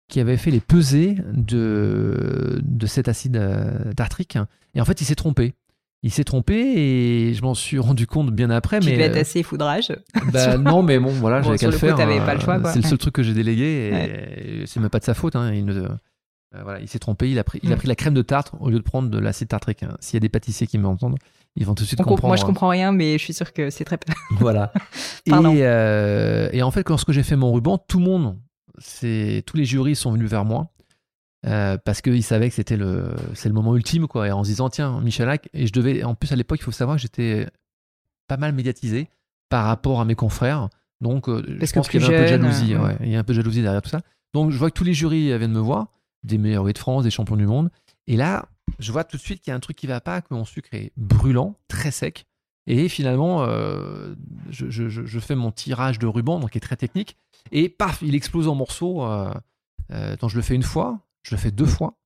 qui 0.09 0.19
avait 0.19 0.37
fait 0.37 0.51
les 0.51 0.59
pesées 0.59 1.17
de, 1.33 2.59
de 2.61 2.85
cet 2.87 3.07
acide 3.07 3.41
tartrique. 3.95 4.37
Et 4.75 4.81
en 4.81 4.85
fait, 4.85 4.99
il 5.01 5.05
s'est 5.05 5.15
trompé. 5.15 5.53
Il 6.01 6.11
s'est 6.11 6.23
trompé 6.23 6.55
et 6.55 7.33
je 7.33 7.41
m'en 7.41 7.53
suis 7.53 7.77
rendu 7.77 8.07
compte 8.07 8.31
bien 8.31 8.49
après. 8.49 8.79
Tu 8.79 8.87
mais 8.87 8.93
devais 8.93 9.05
être 9.05 9.17
assez 9.17 9.43
foudrage. 9.43 9.91
Bah, 10.31 10.57
non, 10.57 10.81
mais 10.81 10.97
bon, 10.97 11.11
voilà, 11.11 11.41
j'avais 11.41 11.57
qu'à 11.57 11.67
le, 11.67 11.73
faire. 11.73 11.95
Coup, 11.95 12.25
pas 12.25 12.33
le 12.33 12.39
choix. 12.39 12.61
C'est 12.71 12.81
le 12.81 12.87
seul 12.87 12.97
truc 12.97 13.13
que 13.13 13.23
j'ai 13.23 13.33
délégué 13.33 14.61
et 14.63 14.65
c'est 14.65 14.79
même 14.79 14.89
pas 14.89 14.99
de 14.99 15.03
sa 15.03 15.13
faute. 15.13 15.35
Hein. 15.35 15.53
Il 15.53 15.65
ne, 15.65 15.87
euh, 16.55 16.63
voilà, 16.63 16.79
il 16.79 16.87
s'est 16.87 16.99
trompé, 16.99 17.29
il 17.29 17.37
a, 17.37 17.43
pris, 17.43 17.59
il 17.61 17.71
a 17.71 17.75
mm. 17.75 17.79
pris 17.79 17.87
la 17.87 17.95
crème 17.95 18.13
de 18.15 18.21
tarte 18.23 18.53
au 18.59 18.69
lieu 18.69 18.77
de 18.77 18.83
prendre 18.83 19.09
de 19.09 19.19
l'acide 19.19 19.49
tartrique. 19.49 19.83
Hein. 19.83 19.95
S'il 19.99 20.15
y 20.15 20.17
a 20.17 20.19
des 20.21 20.29
pâtissiers 20.29 20.65
qui 20.65 20.77
m'entendent, 20.77 21.17
ils 21.55 21.65
vont 21.65 21.75
tout 21.75 21.83
de 21.83 21.87
suite 21.87 22.01
comprendre. 22.01 22.27
Moi, 22.27 22.37
je 22.37 22.45
comprends 22.45 22.69
rien, 22.69 22.91
mais 22.91 23.17
je 23.17 23.23
suis 23.23 23.33
sûr 23.33 23.53
que 23.53 23.69
c'est 23.69 23.83
très. 23.83 23.99
voilà. 24.39 24.71
et, 25.25 25.31
euh, 25.33 26.49
et, 26.51 26.63
en 26.63 26.71
fait, 26.71 26.87
lorsque 26.89 27.11
j'ai 27.11 27.23
fait 27.23 27.35
mon 27.35 27.53
ruban, 27.53 27.77
tout 27.77 27.99
le 27.99 28.05
monde, 28.05 28.37
c'est 28.79 29.43
tous 29.45 29.57
les 29.57 29.65
jurys 29.65 29.95
sont 29.95 30.11
venus 30.11 30.29
vers 30.29 30.45
moi 30.45 30.71
euh, 31.45 31.77
parce 31.77 32.01
qu'ils 32.01 32.23
savaient 32.23 32.49
que 32.49 32.55
c'était 32.55 32.77
le, 32.77 33.13
c'est 33.33 33.49
le 33.49 33.55
moment 33.55 33.75
ultime, 33.75 34.07
quoi. 34.07 34.27
Et 34.27 34.31
en 34.31 34.43
se 34.43 34.49
disant, 34.49 34.69
tiens, 34.69 34.99
Michalak, 35.01 35.49
et 35.53 35.67
je 35.67 35.73
devais, 35.73 36.03
en 36.03 36.15
plus 36.15 36.31
à 36.31 36.35
l'époque, 36.35 36.59
il 36.59 36.63
faut 36.63 36.71
savoir 36.71 36.97
que 36.97 37.01
j'étais 37.01 37.47
pas 38.27 38.37
mal 38.37 38.53
médiatisé 38.53 39.09
par 39.49 39.65
rapport 39.65 40.01
à 40.01 40.05
mes 40.05 40.15
confrères. 40.15 40.69
Donc, 41.01 41.29
je 41.29 41.71
pense 41.71 41.87
qu'il 41.87 42.01
y 42.01 42.03
avait 42.03 42.15
un 42.15 42.19
peu 42.19 42.23
de 42.23 42.27
jalousie. 42.27 42.75
Ouais. 42.75 42.97
Il 43.01 43.09
y 43.09 43.15
a 43.15 43.19
un 43.19 43.23
peu 43.23 43.33
de 43.33 43.37
jalousie 43.37 43.61
derrière 43.61 43.81
tout 43.81 43.89
ça. 43.89 44.01
Donc, 44.33 44.51
je 44.51 44.57
vois 44.57 44.69
que 44.69 44.75
tous 44.75 44.83
les 44.83 44.93
jurys 44.93 45.37
viennent 45.37 45.53
me 45.53 45.59
voir 45.59 45.87
des 46.23 46.37
meilleurs 46.37 46.65
de 46.65 46.77
France, 46.77 47.03
des 47.03 47.11
champions 47.11 47.37
du 47.37 47.47
monde. 47.47 47.69
Et 48.07 48.17
là, 48.17 48.49
je 48.79 48.91
vois 48.91 49.03
tout 49.03 49.17
de 49.17 49.21
suite 49.21 49.41
qu'il 49.41 49.51
y 49.51 49.53
a 49.53 49.55
un 49.55 49.61
truc 49.61 49.77
qui 49.77 49.87
va 49.87 50.01
pas, 50.01 50.21
que 50.21 50.33
mon 50.33 50.45
sucre 50.45 50.69
est 50.73 50.91
brûlant, 50.97 51.55
très 51.67 51.91
sec. 51.91 52.25
Et 52.69 52.87
finalement, 52.87 53.43
euh, 53.45 54.13
je, 54.51 55.19
fais 55.19 55.33
mon 55.33 55.51
tirage 55.51 55.97
de 55.97 56.05
ruban, 56.05 56.39
donc 56.39 56.51
qui 56.51 56.59
est 56.59 56.61
très 56.61 56.75
technique, 56.75 57.17
et 57.51 57.67
paf, 57.67 58.03
il 58.03 58.13
explose 58.13 58.47
en 58.47 58.53
morceaux. 58.53 59.03
Euh, 59.03 59.33
euh, 59.91 60.15
je 60.27 60.35
le 60.35 60.43
fais 60.43 60.53
une 60.53 60.63
fois, 60.63 60.99
je 61.23 61.33
le 61.33 61.41
fais 61.41 61.49
deux 61.49 61.65
fois. 61.65 61.97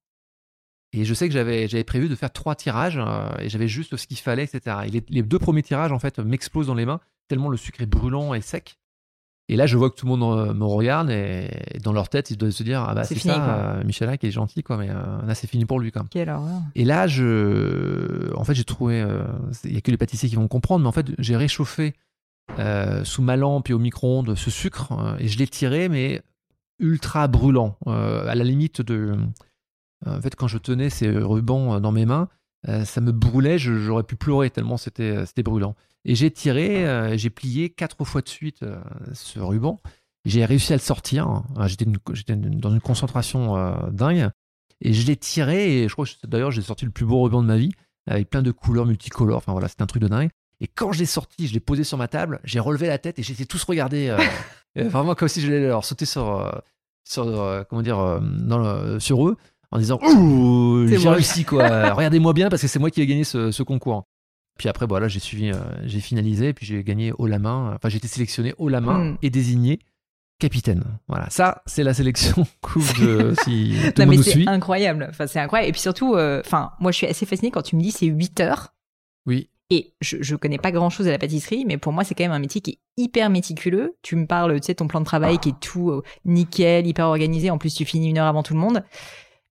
Et 0.94 1.04
je 1.04 1.14
sais 1.14 1.28
que 1.28 1.34
j'avais, 1.34 1.84
prévu 1.84 2.08
de 2.08 2.16
faire 2.16 2.32
trois 2.32 2.56
tirages, 2.56 2.98
et 3.40 3.50
j'avais 3.50 3.68
juste 3.68 3.98
ce 3.98 4.08
qu'il 4.08 4.18
fallait, 4.18 4.46
etc. 4.46 4.78
Et 4.86 4.90
les, 4.90 5.04
les, 5.10 5.22
deux 5.22 5.40
premiers 5.40 5.64
tirages, 5.64 5.92
en 5.92 6.00
fait, 6.00 6.20
m'explosent 6.20 6.68
dans 6.68 6.76
les 6.76 6.86
mains, 6.86 7.02
tellement 7.28 7.50
le 7.50 7.58
sucre 7.58 7.82
est 7.82 7.86
brûlant 7.86 8.34
et 8.34 8.40
sec. 8.40 8.78
Et 9.50 9.58
là, 9.58 9.66
je 9.66 9.78
vois 9.78 9.90
que 9.90 9.96
tout 9.96 10.06
le 10.06 10.16
monde 10.16 10.40
euh, 10.40 10.54
me 10.54 10.64
regarde 10.64 11.10
et 11.10 11.50
dans 11.84 11.92
leur 11.92 12.08
tête, 12.08 12.32
ils 12.32 12.38
doivent 12.38 12.52
se 12.52 12.64
dire 12.64 12.86
Ah 12.88 12.96
bah 12.96 13.04
c'est 13.04 13.20
ça, 13.20 13.78
euh, 13.78 13.84
Michel 13.84 14.18
qui 14.18 14.28
est 14.28 14.32
gentil, 14.32 14.64
quoi, 14.64 14.78
mais 14.78 14.90
euh, 14.90 15.26
là, 15.26 15.36
c'est 15.36 15.48
fini 15.48 15.66
pour 15.66 15.80
lui. 15.80 15.92
Quoi. 15.92 16.06
Et 16.76 16.86
là, 16.86 17.08
je... 17.08 18.34
en 18.36 18.44
fait, 18.46 18.54
j'ai 18.54 18.64
trouvé. 18.64 19.06
Il 19.66 19.72
n'y 19.72 19.78
a 19.78 19.82
que 19.82 19.92
les 19.92 19.98
pâtissiers 19.98 20.30
qui 20.30 20.36
vont 20.36 20.48
comprendre, 20.48 20.84
mais 20.84 20.88
en 20.88 20.94
fait, 20.94 21.08
j'ai 21.20 21.36
réchauffé 21.36 21.94
sous 23.04 23.22
ma 23.22 23.36
lampe 23.36 23.70
et 23.70 23.74
au 23.74 23.80
micro-ondes 23.80 24.36
ce 24.36 24.50
sucre 24.50 24.94
et 25.20 25.28
je 25.28 25.38
l'ai 25.38 25.48
tiré, 25.48 25.90
mais 25.90 26.22
ultra 26.80 27.28
brûlant, 27.28 27.78
à 27.86 28.36
la 28.36 28.44
limite 28.44 28.82
de. 28.82 29.18
En 30.06 30.22
fait, 30.22 30.36
quand 30.36 30.48
je 30.48 30.58
tenais 30.58 30.90
ces 30.90 31.10
rubans 31.10 31.80
dans 31.82 31.92
mes 31.92 32.06
mains, 32.06 32.30
ça 32.66 33.02
me 33.02 33.12
brûlait, 33.12 33.58
j'aurais 33.58 34.04
pu 34.04 34.16
pleurer 34.16 34.50
tellement 34.50 34.78
c'était 34.78 35.44
brûlant. 35.44 35.76
Et 36.06 36.16
j'ai 36.16 36.32
tiré, 36.32 36.86
euh, 36.86 37.18
j'ai 37.18 37.30
plié 37.30 37.70
quatre 37.70 38.04
fois 38.04 38.22
de 38.22 38.30
suite 38.30 38.64
euh, 38.64 38.82
ce 39.14 39.40
ruban. 39.40 39.82
J'ai 40.26 40.46
réussi 40.46 40.74
à 40.74 40.76
le 40.76 40.82
sortir. 40.82 41.44
J'étais 41.66 42.36
dans 42.36 42.74
une 42.74 42.82
concentration 42.82 43.58
euh, 43.58 43.90
dingue. 43.92 44.30
Et 44.82 44.94
je 44.94 45.08
l'ai 45.08 45.16
tiré. 45.16 45.84
Et 45.84 45.88
je 45.88 45.94
crois 45.94 46.06
que 46.06 46.28
d'ailleurs, 46.28 46.52
j'ai 46.52 46.62
sorti 46.62 46.86
le 46.86 46.92
plus 46.92 47.06
beau 47.06 47.22
ruban 47.22 47.42
de 47.42 47.48
ma 47.48 47.58
vie, 47.58 47.72
avec 48.08 48.30
plein 48.30 48.42
de 48.42 48.52
couleurs 48.52 48.86
multicolores. 48.86 49.38
Enfin 49.38 49.54
voilà, 49.54 49.68
c'était 49.68 49.84
un 49.84 49.88
truc 49.88 50.02
de 50.02 50.08
dingue. 50.08 50.30
Et 50.60 50.68
quand 50.68 50.92
je 50.92 51.00
l'ai 51.00 51.06
sorti, 51.06 51.48
je 51.48 51.54
l'ai 51.54 51.60
posé 51.60 51.84
sur 51.84 51.98
ma 51.98 52.08
table, 52.08 52.40
j'ai 52.44 52.60
relevé 52.60 52.88
la 52.88 52.98
tête 52.98 53.20
et 53.20 53.24
j'étais 53.24 53.46
tous 53.46 53.64
regardés. 53.64 54.16
vraiment 54.76 55.14
comme 55.14 55.28
si 55.28 55.42
je 55.42 55.52
l'allais 55.52 55.68
leur 55.68 55.84
sauter 55.84 56.06
sur, 56.06 56.62
sur, 57.04 57.66
comment 57.70 57.82
dire, 57.82 58.22
dans 58.22 59.00
sur 59.00 59.28
eux 59.28 59.38
en 59.74 59.80
disant 59.80 60.00
Ouh, 60.04 60.88
j'ai 60.88 61.10
réussi 61.10 61.44
quoi. 61.44 61.94
Regardez-moi 61.94 62.34
bien 62.34 62.50
parce 62.50 62.62
que 62.62 62.68
c'est 62.68 62.80
moi 62.80 62.92
qui 62.92 63.02
ai 63.02 63.08
gagné 63.08 63.24
ce, 63.24 63.52
ce 63.52 63.64
concours. 63.64 64.04
Puis 64.58 64.70
après, 64.70 64.86
voilà, 64.86 65.08
j'ai 65.08 65.20
suivi, 65.20 65.50
euh, 65.50 65.56
j'ai 65.84 66.00
finalisé, 66.00 66.54
puis 66.54 66.68
j'ai 66.68 66.84
gagné 66.84 67.12
haut 67.18 67.26
la 67.26 67.40
main. 67.40 67.74
Enfin, 67.76 67.90
j'ai 67.90 67.98
été 67.98 68.08
sélectionné 68.08 68.54
haut 68.60 68.70
la 68.70 68.82
main 68.82 69.00
hmm. 69.00 69.18
et 69.24 69.32
désigné 69.32 69.80
capitaine. 70.38 70.84
Voilà, 71.08 71.28
ça, 71.32 71.64
c'est 71.66 71.84
la 71.84 71.96
sélection 71.96 72.46
coupe 72.62 73.00
de 73.00 73.34
si 73.44 73.76
tout 73.96 74.04
non, 74.04 74.22
C'est 74.22 74.48
incroyable. 74.48 75.08
Enfin, 75.10 75.26
c'est 75.26 75.40
incroyable. 75.40 75.70
Et 75.70 75.72
puis 75.72 75.82
surtout, 75.82 76.16
euh, 76.16 76.42
enfin, 76.46 76.72
moi, 76.80 76.92
je 76.92 76.98
suis 76.98 77.08
assez 77.08 77.26
fasciné 77.26 77.50
quand 77.50 77.64
tu 77.64 77.76
me 77.76 77.82
dis 77.82 77.92
c'est 77.92 78.06
8 78.06 78.42
heures. 78.42 78.76
Oui. 79.26 79.50
Et 79.72 79.96
je, 80.02 80.18
je 80.22 80.36
connais 80.36 80.60
pas 80.60 80.72
grand 80.72 80.92
chose 80.92 81.08
à 81.08 81.12
la 81.12 81.18
pâtisserie, 81.18 81.66
mais 81.66 81.78
pour 81.78 81.94
moi, 81.94 82.04
c'est 82.04 82.14
quand 82.14 82.26
même 82.26 82.32
un 82.32 82.40
métier 82.40 82.62
qui 82.62 82.72
est 82.72 82.80
hyper 82.98 83.32
méticuleux. 83.32 83.96
Tu 84.04 84.16
me 84.16 84.28
parles, 84.28 84.60
tu 84.60 84.68
sais, 84.68 84.76
ton 84.76 84.88
plan 84.88 85.00
de 85.00 85.06
travail 85.06 85.40
qui 85.40 85.50
est 85.50 85.60
tout 85.60 85.90
euh, 85.90 86.04
nickel, 86.26 86.86
hyper 86.86 87.08
organisé. 87.08 87.50
En 87.50 87.58
plus, 87.58 87.74
tu 87.74 87.86
finis 87.86 88.10
une 88.10 88.20
heure 88.20 88.28
avant 88.28 88.44
tout 88.44 88.54
le 88.54 88.60
monde. 88.60 88.84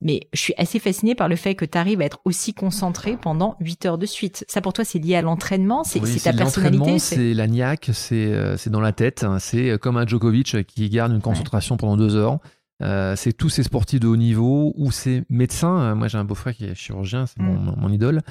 Mais 0.03 0.29
je 0.33 0.41
suis 0.41 0.55
assez 0.57 0.81
fascinée 0.81 1.15
par 1.15 1.29
le 1.29 1.37
fait 1.37 1.55
que 1.55 1.65
tu 1.65 1.79
arrives 1.79 2.01
à 2.01 2.05
être 2.05 2.21
aussi 2.25 2.55
concentré 2.55 3.17
pendant 3.17 3.57
8 3.61 3.87
heures 3.87 3.99
de 3.99 4.07
suite. 4.07 4.45
Ça, 4.49 4.61
pour 4.61 4.73
toi, 4.73 4.85
c'est 4.85 4.99
lié 4.99 5.15
à 5.15 5.23
l'entraînement? 5.23 5.85
C'est 5.85 6.01
ta 6.23 6.33
personnalité? 6.33 6.99
C'est 6.99 7.35
la 7.35 7.47
niaque, 7.47 7.91
euh, 8.11 8.57
c'est 8.59 8.71
dans 8.71 8.81
la 8.81 8.93
tête. 8.93 9.23
Hein. 9.23 9.39
C'est 9.39 9.71
euh, 9.71 9.79
comme 9.79 9.97
un 9.97 10.07
Djokovic 10.07 10.67
qui 10.67 10.91
garde 10.91 11.13
une 11.13 11.21
concentration 11.21 11.77
pendant 11.77 11.97
2 11.97 12.17
heures. 12.17 12.39
Euh, 12.83 13.15
c'est 13.15 13.33
tous 13.33 13.49
ces 13.49 13.63
sportifs 13.63 14.01
de 14.01 14.09
haut 14.09 14.17
niveau 14.17 14.73
ou 14.77 14.91
ces 14.91 15.23
médecins. 15.31 15.95
Moi, 15.95 16.09
j'ai 16.09 16.19
un 16.19 16.25
beau-frère 16.25 16.55
qui 16.55 16.65
est 16.65 16.75
chirurgien, 16.75 17.27
c'est 17.27 17.39
mon, 17.39 17.89
mm. 17.89 17.93
idole, 17.93 18.23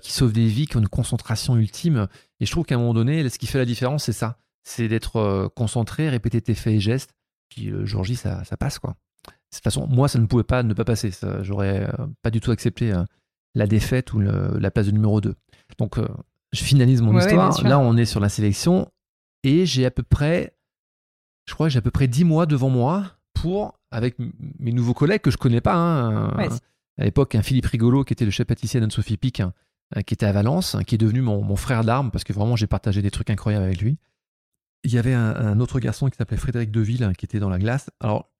qui 0.00 0.12
sauve 0.12 0.32
des 0.32 0.46
vies, 0.46 0.66
qui 0.66 0.76
ont 0.76 0.80
une 0.80 0.88
concentration 0.88 1.56
ultime. 1.56 2.08
Et 2.40 2.46
je 2.46 2.50
trouve 2.50 2.64
qu'à 2.64 2.74
un 2.74 2.78
moment 2.78 2.94
donné, 2.94 3.28
ce 3.28 3.38
qui 3.38 3.46
fait 3.46 3.58
la 3.58 3.64
différence, 3.64 4.04
c'est 4.04 4.12
ça. 4.12 4.36
C'est 4.64 4.88
d'être 4.88 5.48
concentré, 5.54 6.08
répéter 6.08 6.40
tes 6.40 6.54
faits 6.54 6.74
et 6.74 6.80
gestes. 6.80 7.14
Puis 7.50 7.66
le 7.66 7.84
jour 7.86 8.02
J, 8.02 8.16
ça, 8.16 8.42
ça 8.44 8.56
passe, 8.56 8.80
quoi 8.80 8.96
de 9.52 9.56
toute 9.58 9.64
façon, 9.64 9.86
moi, 9.86 10.08
ça 10.08 10.18
ne 10.18 10.26
pouvait 10.26 10.44
pas 10.44 10.62
ne 10.62 10.72
pas 10.72 10.84
passer. 10.84 11.10
J'aurais 11.42 11.86
euh, 11.86 12.06
pas 12.22 12.30
du 12.30 12.40
tout 12.40 12.50
accepté 12.50 12.92
euh, 12.92 13.04
la 13.54 13.66
défaite 13.66 14.14
ou 14.14 14.20
la 14.20 14.70
place 14.70 14.86
de 14.86 14.92
numéro 14.92 15.20
2. 15.20 15.34
Donc, 15.78 15.98
euh, 15.98 16.08
je 16.52 16.64
finalise 16.64 17.02
mon 17.02 17.18
histoire. 17.18 17.62
Là, 17.62 17.78
on 17.78 17.96
est 17.98 18.06
sur 18.06 18.18
la 18.18 18.30
sélection 18.30 18.90
et 19.42 19.66
j'ai 19.66 19.84
à 19.84 19.90
peu 19.90 20.02
près, 20.02 20.56
je 21.46 21.54
crois 21.54 21.66
que 21.66 21.72
j'ai 21.72 21.78
à 21.78 21.82
peu 21.82 21.90
près 21.90 22.08
10 22.08 22.24
mois 22.24 22.46
devant 22.46 22.70
moi 22.70 23.04
pour, 23.34 23.78
avec 23.90 24.16
mes 24.58 24.72
nouveaux 24.72 24.94
collègues 24.94 25.20
que 25.20 25.30
je 25.30 25.36
connais 25.36 25.60
pas, 25.60 25.74
hein, 25.74 26.32
à 26.98 27.04
l'époque, 27.04 27.34
un 27.34 27.42
Philippe 27.42 27.66
Rigolo 27.66 28.04
qui 28.04 28.12
était 28.14 28.24
le 28.24 28.30
chef 28.30 28.46
pâtissier 28.46 28.80
d'Anne-Sophie 28.80 29.16
Pic, 29.16 29.40
hein, 29.40 29.52
qui 30.06 30.14
était 30.14 30.26
à 30.26 30.32
Valence, 30.32 30.76
qui 30.86 30.94
est 30.94 30.98
devenu 30.98 31.20
mon, 31.20 31.56
frère 31.56 31.84
d'armes 31.84 32.10
parce 32.10 32.24
que 32.24 32.32
vraiment 32.32 32.56
j'ai 32.56 32.66
partagé 32.66 33.02
des 33.02 33.10
trucs 33.10 33.28
incroyables 33.28 33.64
avec 33.64 33.80
lui. 33.80 33.98
Il 34.84 34.92
y 34.92 34.98
avait 34.98 35.14
un, 35.14 35.34
un 35.34 35.60
autre 35.60 35.78
garçon 35.78 36.08
qui 36.08 36.16
s'appelait 36.16 36.36
Frédéric 36.36 36.70
Deville 36.70 37.04
hein, 37.04 37.12
qui 37.12 37.26
était 37.26 37.38
dans 37.38 37.50
la 37.50 37.58
glace. 37.58 37.90
Alors 38.00 38.31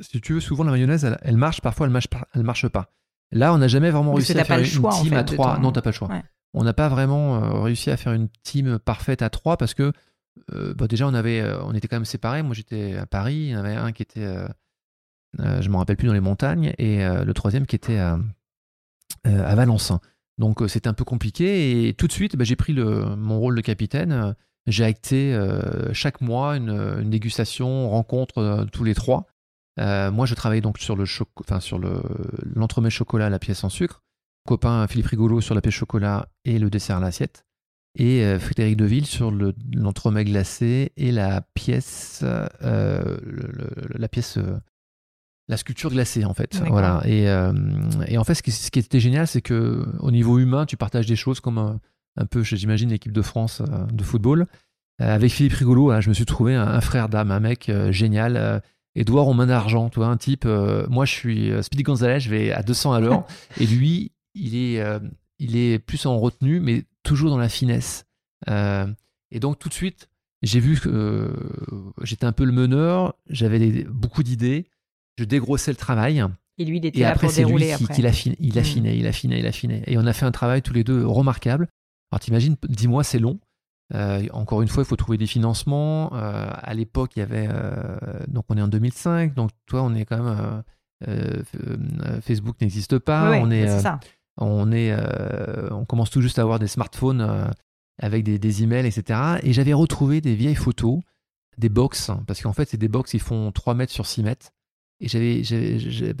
si 0.00 0.20
tu 0.20 0.34
veux, 0.34 0.40
souvent 0.40 0.64
la 0.64 0.72
mayonnaise, 0.72 1.16
elle, 1.22 1.36
marche, 1.36 1.60
parfois 1.60 1.86
elle 1.86 1.92
marche, 1.92 2.08
elle 2.34 2.42
marche 2.42 2.68
pas. 2.68 2.92
Là, 3.30 3.52
on 3.52 3.58
n'a 3.58 3.68
jamais 3.68 3.90
vraiment 3.90 4.14
réussi 4.14 4.38
à 4.38 4.44
faire 4.44 4.58
une 4.58 4.90
team 4.90 5.12
à 5.12 5.24
trois. 5.24 5.58
Non, 5.58 5.72
t'as 5.72 5.82
pas 5.82 5.90
le 5.90 5.94
choix. 5.94 6.08
On 6.54 6.64
n'a 6.64 6.72
pas 6.72 6.88
vraiment 6.88 7.36
euh, 7.36 7.60
réussi 7.60 7.90
à 7.90 7.96
faire 7.98 8.14
une 8.14 8.28
team 8.42 8.78
parfaite 8.78 9.20
à 9.20 9.28
trois 9.28 9.58
parce 9.58 9.74
que 9.74 9.92
euh, 10.54 10.72
bah, 10.72 10.86
déjà 10.86 11.06
on 11.06 11.12
avait, 11.12 11.40
euh, 11.40 11.62
on 11.64 11.74
était 11.74 11.88
quand 11.88 11.96
même 11.96 12.06
séparés. 12.06 12.42
Moi, 12.42 12.54
j'étais 12.54 12.96
à 12.96 13.04
Paris. 13.04 13.36
Il 13.36 13.48
y 13.50 13.56
en 13.56 13.58
avait 13.58 13.74
un 13.74 13.92
qui 13.92 14.02
était, 14.02 14.26
je 15.38 15.68
me 15.68 15.76
rappelle 15.76 15.96
plus 15.96 16.06
dans 16.06 16.14
les 16.14 16.20
montagnes, 16.20 16.72
et 16.78 17.04
le 17.06 17.32
troisième 17.34 17.66
qui 17.66 17.76
était 17.76 17.98
à, 17.98 18.18
à 19.24 19.54
Valence. 19.54 19.92
Donc 20.38 20.62
c'était 20.68 20.88
un 20.88 20.94
peu 20.94 21.04
compliqué 21.04 21.88
et 21.88 21.94
tout 21.94 22.06
de 22.06 22.12
suite, 22.12 22.36
bah, 22.36 22.44
j'ai 22.44 22.56
pris 22.56 22.72
le, 22.72 23.16
mon 23.16 23.38
rôle 23.38 23.56
de 23.56 23.60
capitaine. 23.60 24.34
J'ai 24.66 24.84
acté 24.84 25.38
chaque 25.92 26.22
mois 26.22 26.56
une, 26.56 26.70
une 26.70 27.10
dégustation, 27.10 27.90
rencontre 27.90 28.66
tous 28.72 28.84
les 28.84 28.94
trois. 28.94 29.26
Euh, 29.78 30.10
moi, 30.10 30.26
je 30.26 30.34
travaille 30.34 30.60
donc 30.60 30.78
sur 30.78 30.96
le 30.96 31.04
enfin 31.40 31.60
sur 31.60 31.78
le 31.78 32.02
l'entremets 32.54 32.90
chocolat, 32.90 33.30
la 33.30 33.38
pièce 33.38 33.64
en 33.64 33.68
sucre. 33.68 34.02
Copain 34.46 34.86
Philippe 34.86 35.06
Rigolo 35.06 35.40
sur 35.40 35.54
la 35.54 35.60
pièce 35.60 35.74
chocolat 35.74 36.28
et 36.44 36.58
le 36.58 36.70
dessert 36.70 36.96
à 36.96 37.00
l'assiette. 37.00 37.44
Et 37.96 38.24
euh, 38.24 38.38
Frédéric 38.38 38.76
Deville 38.76 39.06
sur 39.06 39.30
l'entremets 39.74 40.24
glacé 40.24 40.92
et 40.96 41.12
la 41.12 41.42
pièce, 41.54 42.20
euh, 42.22 43.16
la 43.94 44.08
pièce, 44.08 44.38
la 45.48 45.56
sculpture 45.56 45.90
glacée 45.90 46.24
en 46.24 46.34
fait. 46.34 46.56
Voilà. 46.68 47.02
Et, 47.04 47.24
et, 48.06 48.18
en 48.18 48.24
fait, 48.24 48.34
ce 48.34 48.42
qui, 48.42 48.52
ce 48.52 48.70
qui 48.70 48.78
était 48.78 49.00
génial, 49.00 49.26
c'est 49.26 49.42
que 49.42 49.86
au 50.00 50.10
niveau 50.10 50.38
humain, 50.38 50.66
tu 50.66 50.76
partages 50.76 51.06
des 51.06 51.16
choses 51.16 51.40
comme 51.40 51.58
un, 52.16 52.26
peu, 52.26 52.42
j'imagine, 52.42 52.90
l'équipe 52.90 53.12
de 53.12 53.22
France 53.22 53.62
de 53.92 54.02
football. 54.02 54.46
avec 54.98 55.30
Philippe 55.30 55.54
Rigolo, 55.54 55.90
hein, 55.90 56.00
je 56.00 56.08
me 56.08 56.14
suis 56.14 56.26
trouvé 56.26 56.54
un, 56.54 56.66
un 56.66 56.80
frère 56.80 57.08
d'âme, 57.08 57.30
un 57.30 57.40
mec 57.40 57.70
génial 57.90 58.62
Edouard 58.94 59.28
en 59.28 59.34
main 59.34 59.46
d'argent, 59.46 59.90
tu 59.90 60.00
vois, 60.00 60.08
un 60.08 60.16
type, 60.16 60.44
euh, 60.44 60.86
moi 60.88 61.04
je 61.04 61.12
suis 61.12 61.50
euh, 61.50 61.62
Speedy 61.62 61.82
Gonzalez, 61.82 62.20
je 62.20 62.30
vais 62.30 62.52
à 62.52 62.62
200 62.62 62.92
à 62.92 63.00
l'heure, 63.00 63.26
et 63.60 63.66
lui, 63.66 64.12
il 64.34 64.56
est, 64.56 64.80
euh, 64.80 64.98
il 65.38 65.56
est 65.56 65.78
plus 65.78 66.06
en 66.06 66.18
retenue, 66.18 66.60
mais 66.60 66.84
toujours 67.02 67.30
dans 67.30 67.38
la 67.38 67.48
finesse. 67.48 68.04
et 68.48 69.40
donc 69.40 69.58
tout 69.58 69.68
de 69.68 69.74
suite, 69.74 70.08
j'ai 70.42 70.60
vu 70.60 70.78
que 70.80 71.32
j'étais 72.02 72.24
un 72.24 72.32
peu 72.32 72.44
le 72.44 72.52
meneur, 72.52 73.14
j'avais 73.28 73.84
beaucoup 73.84 74.22
d'idées, 74.22 74.66
je 75.18 75.24
dégrossais 75.24 75.72
le 75.72 75.76
travail. 75.76 76.24
Et 76.58 76.64
lui, 76.64 76.78
il 76.78 76.86
était 76.86 77.00
et 77.00 77.04
après, 77.04 77.28
c'est 77.28 77.44
lui 77.44 77.72
qui, 77.76 77.86
qui 77.86 78.06
affinait, 78.06 78.36
il 78.40 78.54
mm. 78.54 78.58
affinait, 78.58 78.98
il 78.98 79.06
affinait, 79.06 79.38
il 79.38 79.46
affinait. 79.46 79.82
Et 79.86 79.96
on 79.96 80.06
a 80.06 80.12
fait 80.12 80.26
un 80.26 80.32
travail 80.32 80.62
tous 80.62 80.72
les 80.72 80.82
deux 80.82 81.06
remarquable. 81.06 81.68
Alors 82.10 82.20
t'imagines, 82.20 82.56
dis-moi, 82.68 83.04
c'est 83.04 83.18
long. 83.18 83.38
Encore 83.94 84.62
une 84.62 84.68
fois, 84.68 84.82
il 84.82 84.86
faut 84.86 84.96
trouver 84.96 85.18
des 85.18 85.26
financements. 85.26 86.12
à 86.12 86.74
l'époque, 86.74 87.12
il 87.16 87.20
y 87.20 87.22
avait 87.22 87.48
donc 88.28 88.44
on 88.48 88.56
est 88.56 88.62
en 88.62 88.68
2005, 88.68 89.34
donc 89.34 89.50
toi, 89.66 89.82
on 89.82 89.94
est 89.94 90.04
quand 90.04 90.22
même 90.22 90.62
Facebook 92.22 92.56
n'existe 92.60 92.98
pas. 92.98 93.38
on 93.40 93.50
est, 93.50 93.80
ça. 93.80 94.00
on 94.36 94.72
est, 94.72 94.94
on 95.70 95.84
commence 95.84 96.10
tout 96.10 96.20
juste 96.20 96.38
à 96.38 96.42
avoir 96.42 96.58
des 96.58 96.68
smartphones 96.68 97.50
avec 98.00 98.24
des, 98.24 98.38
des, 98.38 98.62
emails, 98.62 98.86
etc. 98.86 99.38
Et 99.42 99.52
j'avais 99.52 99.72
retrouvé 99.72 100.20
des 100.20 100.34
vieilles 100.34 100.54
photos, 100.54 101.00
des 101.58 101.68
box, 101.68 102.10
parce 102.26 102.40
qu'en 102.42 102.52
fait, 102.52 102.68
c'est 102.68 102.76
des 102.76 102.88
box 102.88 103.10
qui 103.10 103.18
font 103.18 103.50
3 103.52 103.74
mètres 103.74 103.92
sur 103.92 104.06
6 104.06 104.22
mètres. 104.22 104.50
Et 105.00 105.08
j'avais, 105.08 105.42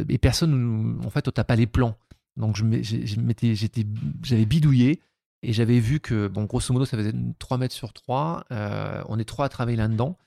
et 0.08 0.18
personne, 0.18 1.00
en 1.04 1.10
fait, 1.10 1.22
t'as 1.32 1.44
pas 1.44 1.56
les 1.56 1.66
plans. 1.66 1.96
Donc 2.36 2.56
je 2.56 2.64
j'étais, 2.82 3.84
j'avais 4.22 4.46
bidouillé 4.46 5.00
et 5.42 5.52
j'avais 5.52 5.78
vu 5.78 6.00
que, 6.00 6.26
bon, 6.26 6.44
grosso 6.44 6.72
modo, 6.72 6.84
ça 6.84 6.96
faisait 6.96 7.12
3 7.38 7.58
mètres 7.58 7.74
sur 7.74 7.92
3. 7.92 8.44
Euh, 8.50 9.02
on 9.08 9.18
est 9.18 9.24
trois 9.24 9.46
à 9.46 9.48
travailler 9.48 9.76
là-dedans, 9.76 10.18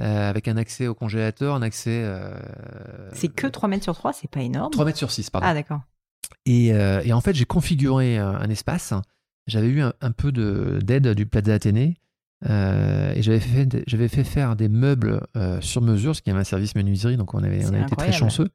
euh, 0.00 0.30
avec 0.30 0.46
un 0.46 0.56
accès 0.56 0.86
au 0.86 0.94
congélateur, 0.94 1.56
un 1.56 1.62
accès. 1.62 2.02
Euh, 2.04 2.38
c'est 3.12 3.28
que 3.28 3.48
3 3.48 3.68
mètres 3.68 3.84
sur 3.84 3.96
3, 3.96 4.12
c'est 4.12 4.30
pas 4.30 4.42
énorme. 4.42 4.70
3 4.70 4.84
mètres 4.84 4.98
sur 4.98 5.10
6, 5.10 5.30
pardon. 5.30 5.46
Ah, 5.48 5.54
d'accord. 5.54 5.80
Et, 6.46 6.68
et, 6.68 7.12
en 7.12 7.20
fait, 7.20 7.34
j'ai 7.34 7.44
configuré 7.44 8.18
un, 8.18 8.48
espace. 8.48 8.94
J'avais 9.46 9.68
eu 9.68 9.82
un, 9.82 10.12
peu 10.12 10.30
d'aide 10.32 11.08
du 11.08 11.26
Plaza 11.26 11.54
Athénée. 11.54 11.96
et 12.44 13.22
j'avais 13.22 13.40
fait, 13.40 13.82
j'avais 13.86 14.08
fait 14.08 14.24
faire 14.24 14.54
des 14.54 14.68
meubles 14.68 15.20
sur 15.60 15.82
mesure, 15.82 16.14
ce 16.14 16.22
qui 16.22 16.30
est 16.30 16.32
un 16.32 16.44
service 16.44 16.76
menuiserie, 16.76 17.16
donc 17.16 17.34
on, 17.34 17.42
avait, 17.42 17.66
on 17.66 17.74
a 17.74 17.80
été 17.80 17.96
très 17.96 18.12
chanceux. 18.12 18.48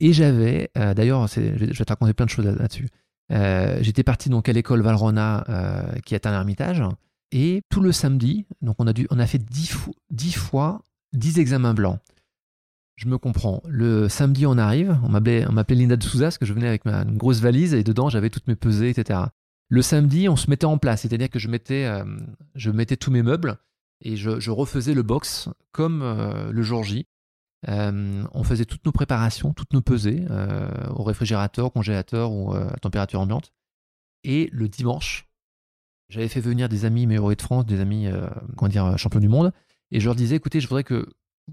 Et 0.00 0.12
j'avais, 0.12 0.70
d'ailleurs, 0.74 1.26
je 1.26 1.40
vais 1.40 1.72
te 1.72 1.92
raconter 1.92 2.12
plein 2.12 2.26
de 2.26 2.30
choses 2.30 2.46
là-dessus. 2.46 2.88
Euh, 3.32 3.78
j'étais 3.80 4.02
parti 4.02 4.28
donc 4.28 4.48
à 4.48 4.52
l'école 4.52 4.82
Valrona, 4.82 5.44
euh, 5.48 5.98
qui 6.04 6.14
est 6.14 6.26
un 6.26 6.32
ermitage, 6.32 6.82
et 7.32 7.62
tout 7.70 7.80
le 7.80 7.92
samedi, 7.92 8.46
donc 8.62 8.76
on 8.78 8.86
a, 8.86 8.92
dû, 8.92 9.06
on 9.10 9.18
a 9.18 9.26
fait 9.26 9.38
dix, 9.38 9.68
fois 10.36 10.82
dix 11.12 11.38
examens 11.38 11.74
blancs. 11.74 11.98
Je 12.96 13.08
me 13.08 13.18
comprends. 13.18 13.60
Le 13.66 14.08
samedi, 14.08 14.46
on 14.46 14.56
arrive. 14.56 14.96
On 15.02 15.08
m'appelait, 15.08 15.74
Linda 15.74 15.96
de 15.96 16.02
Souza 16.04 16.26
parce 16.26 16.38
que 16.38 16.46
je 16.46 16.52
venais 16.52 16.68
avec 16.68 16.84
ma 16.84 17.02
une 17.02 17.16
grosse 17.16 17.40
valise 17.40 17.74
et 17.74 17.82
dedans, 17.82 18.08
j'avais 18.08 18.30
toutes 18.30 18.46
mes 18.46 18.54
pesées, 18.54 18.88
etc. 18.90 19.20
Le 19.68 19.82
samedi, 19.82 20.28
on 20.28 20.36
se 20.36 20.48
mettait 20.48 20.66
en 20.66 20.78
place, 20.78 21.00
c'est-à-dire 21.02 21.28
que 21.28 21.40
je 21.40 21.48
mettais, 21.48 21.86
euh, 21.86 22.04
je 22.54 22.70
mettais 22.70 22.96
tous 22.96 23.10
mes 23.10 23.24
meubles 23.24 23.56
et 24.00 24.14
je, 24.16 24.38
je 24.38 24.50
refaisais 24.52 24.94
le 24.94 25.02
box 25.02 25.48
comme 25.72 26.04
le 26.52 26.62
jour 26.62 26.84
J. 26.84 27.06
Euh, 27.68 28.24
on 28.32 28.44
faisait 28.44 28.64
toutes 28.64 28.84
nos 28.84 28.92
préparations, 28.92 29.52
toutes 29.52 29.72
nos 29.72 29.80
pesées 29.80 30.24
euh, 30.30 30.68
au 30.90 31.02
réfrigérateur, 31.02 31.72
congélateur 31.72 32.32
ou 32.32 32.54
euh, 32.54 32.68
à 32.68 32.76
température 32.76 33.20
ambiante. 33.20 33.52
Et 34.22 34.48
le 34.52 34.68
dimanche, 34.68 35.28
j'avais 36.08 36.28
fait 36.28 36.40
venir 36.40 36.68
des 36.68 36.84
amis 36.84 37.06
meilleurs 37.06 37.34
de 37.34 37.40
France, 37.40 37.66
des 37.66 37.80
amis 37.80 38.08
comment 38.56 38.68
dire, 38.68 38.98
champions 38.98 39.20
du 39.20 39.28
monde, 39.28 39.52
et 39.90 40.00
je 40.00 40.06
leur 40.06 40.14
disais 40.14 40.36
écoutez, 40.36 40.60
je 40.60 40.68
voudrais 40.68 40.84
que 40.84 41.08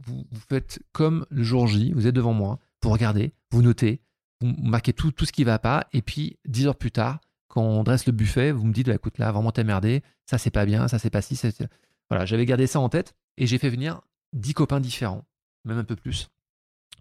vous, 0.06 0.26
faites 0.48 0.80
comme 0.94 1.26
le 1.30 1.44
jour 1.44 1.68
J, 1.68 1.92
vous 1.94 2.08
êtes 2.08 2.16
devant 2.16 2.34
moi, 2.34 2.60
vous 2.82 2.90
regardez, 2.90 3.34
vous 3.52 3.62
notez, 3.62 4.02
vous 4.40 4.48
marquez 4.48 4.94
tout, 4.94 5.14
ce 5.20 5.32
qui 5.32 5.44
va 5.44 5.60
pas, 5.60 5.88
et 5.92 6.02
puis 6.02 6.38
dix 6.46 6.66
heures 6.66 6.78
plus 6.78 6.92
tard, 6.92 7.20
quand 7.50 7.62
on 7.62 7.84
dresse 7.84 8.06
le 8.06 8.14
buffet, 8.14 8.52
vous 8.52 8.66
me 8.66 8.74
dites 8.74 8.88
bah, 8.88 8.96
écoute 8.96 9.18
là, 9.18 9.32
vraiment 9.34 9.52
t'es 9.52 9.66
merdé, 9.66 10.02
ça 10.26 10.38
c'est 10.38 10.50
pas 10.50 10.66
bien, 10.66 10.88
ça 10.88 10.98
c'est 10.98 11.10
pas 11.10 11.22
si, 11.22 11.38
voilà, 12.10 12.26
j'avais 12.26 12.46
gardé 12.46 12.68
ça 12.68 12.80
en 12.80 12.88
tête, 12.88 13.16
et 13.38 13.48
j'ai 13.48 13.58
fait 13.58 13.70
venir 13.70 14.02
dix 14.32 14.54
copains 14.54 14.80
différents 14.80 15.26
même 15.66 15.78
un 15.78 15.84
peu 15.84 15.96
plus, 15.96 16.30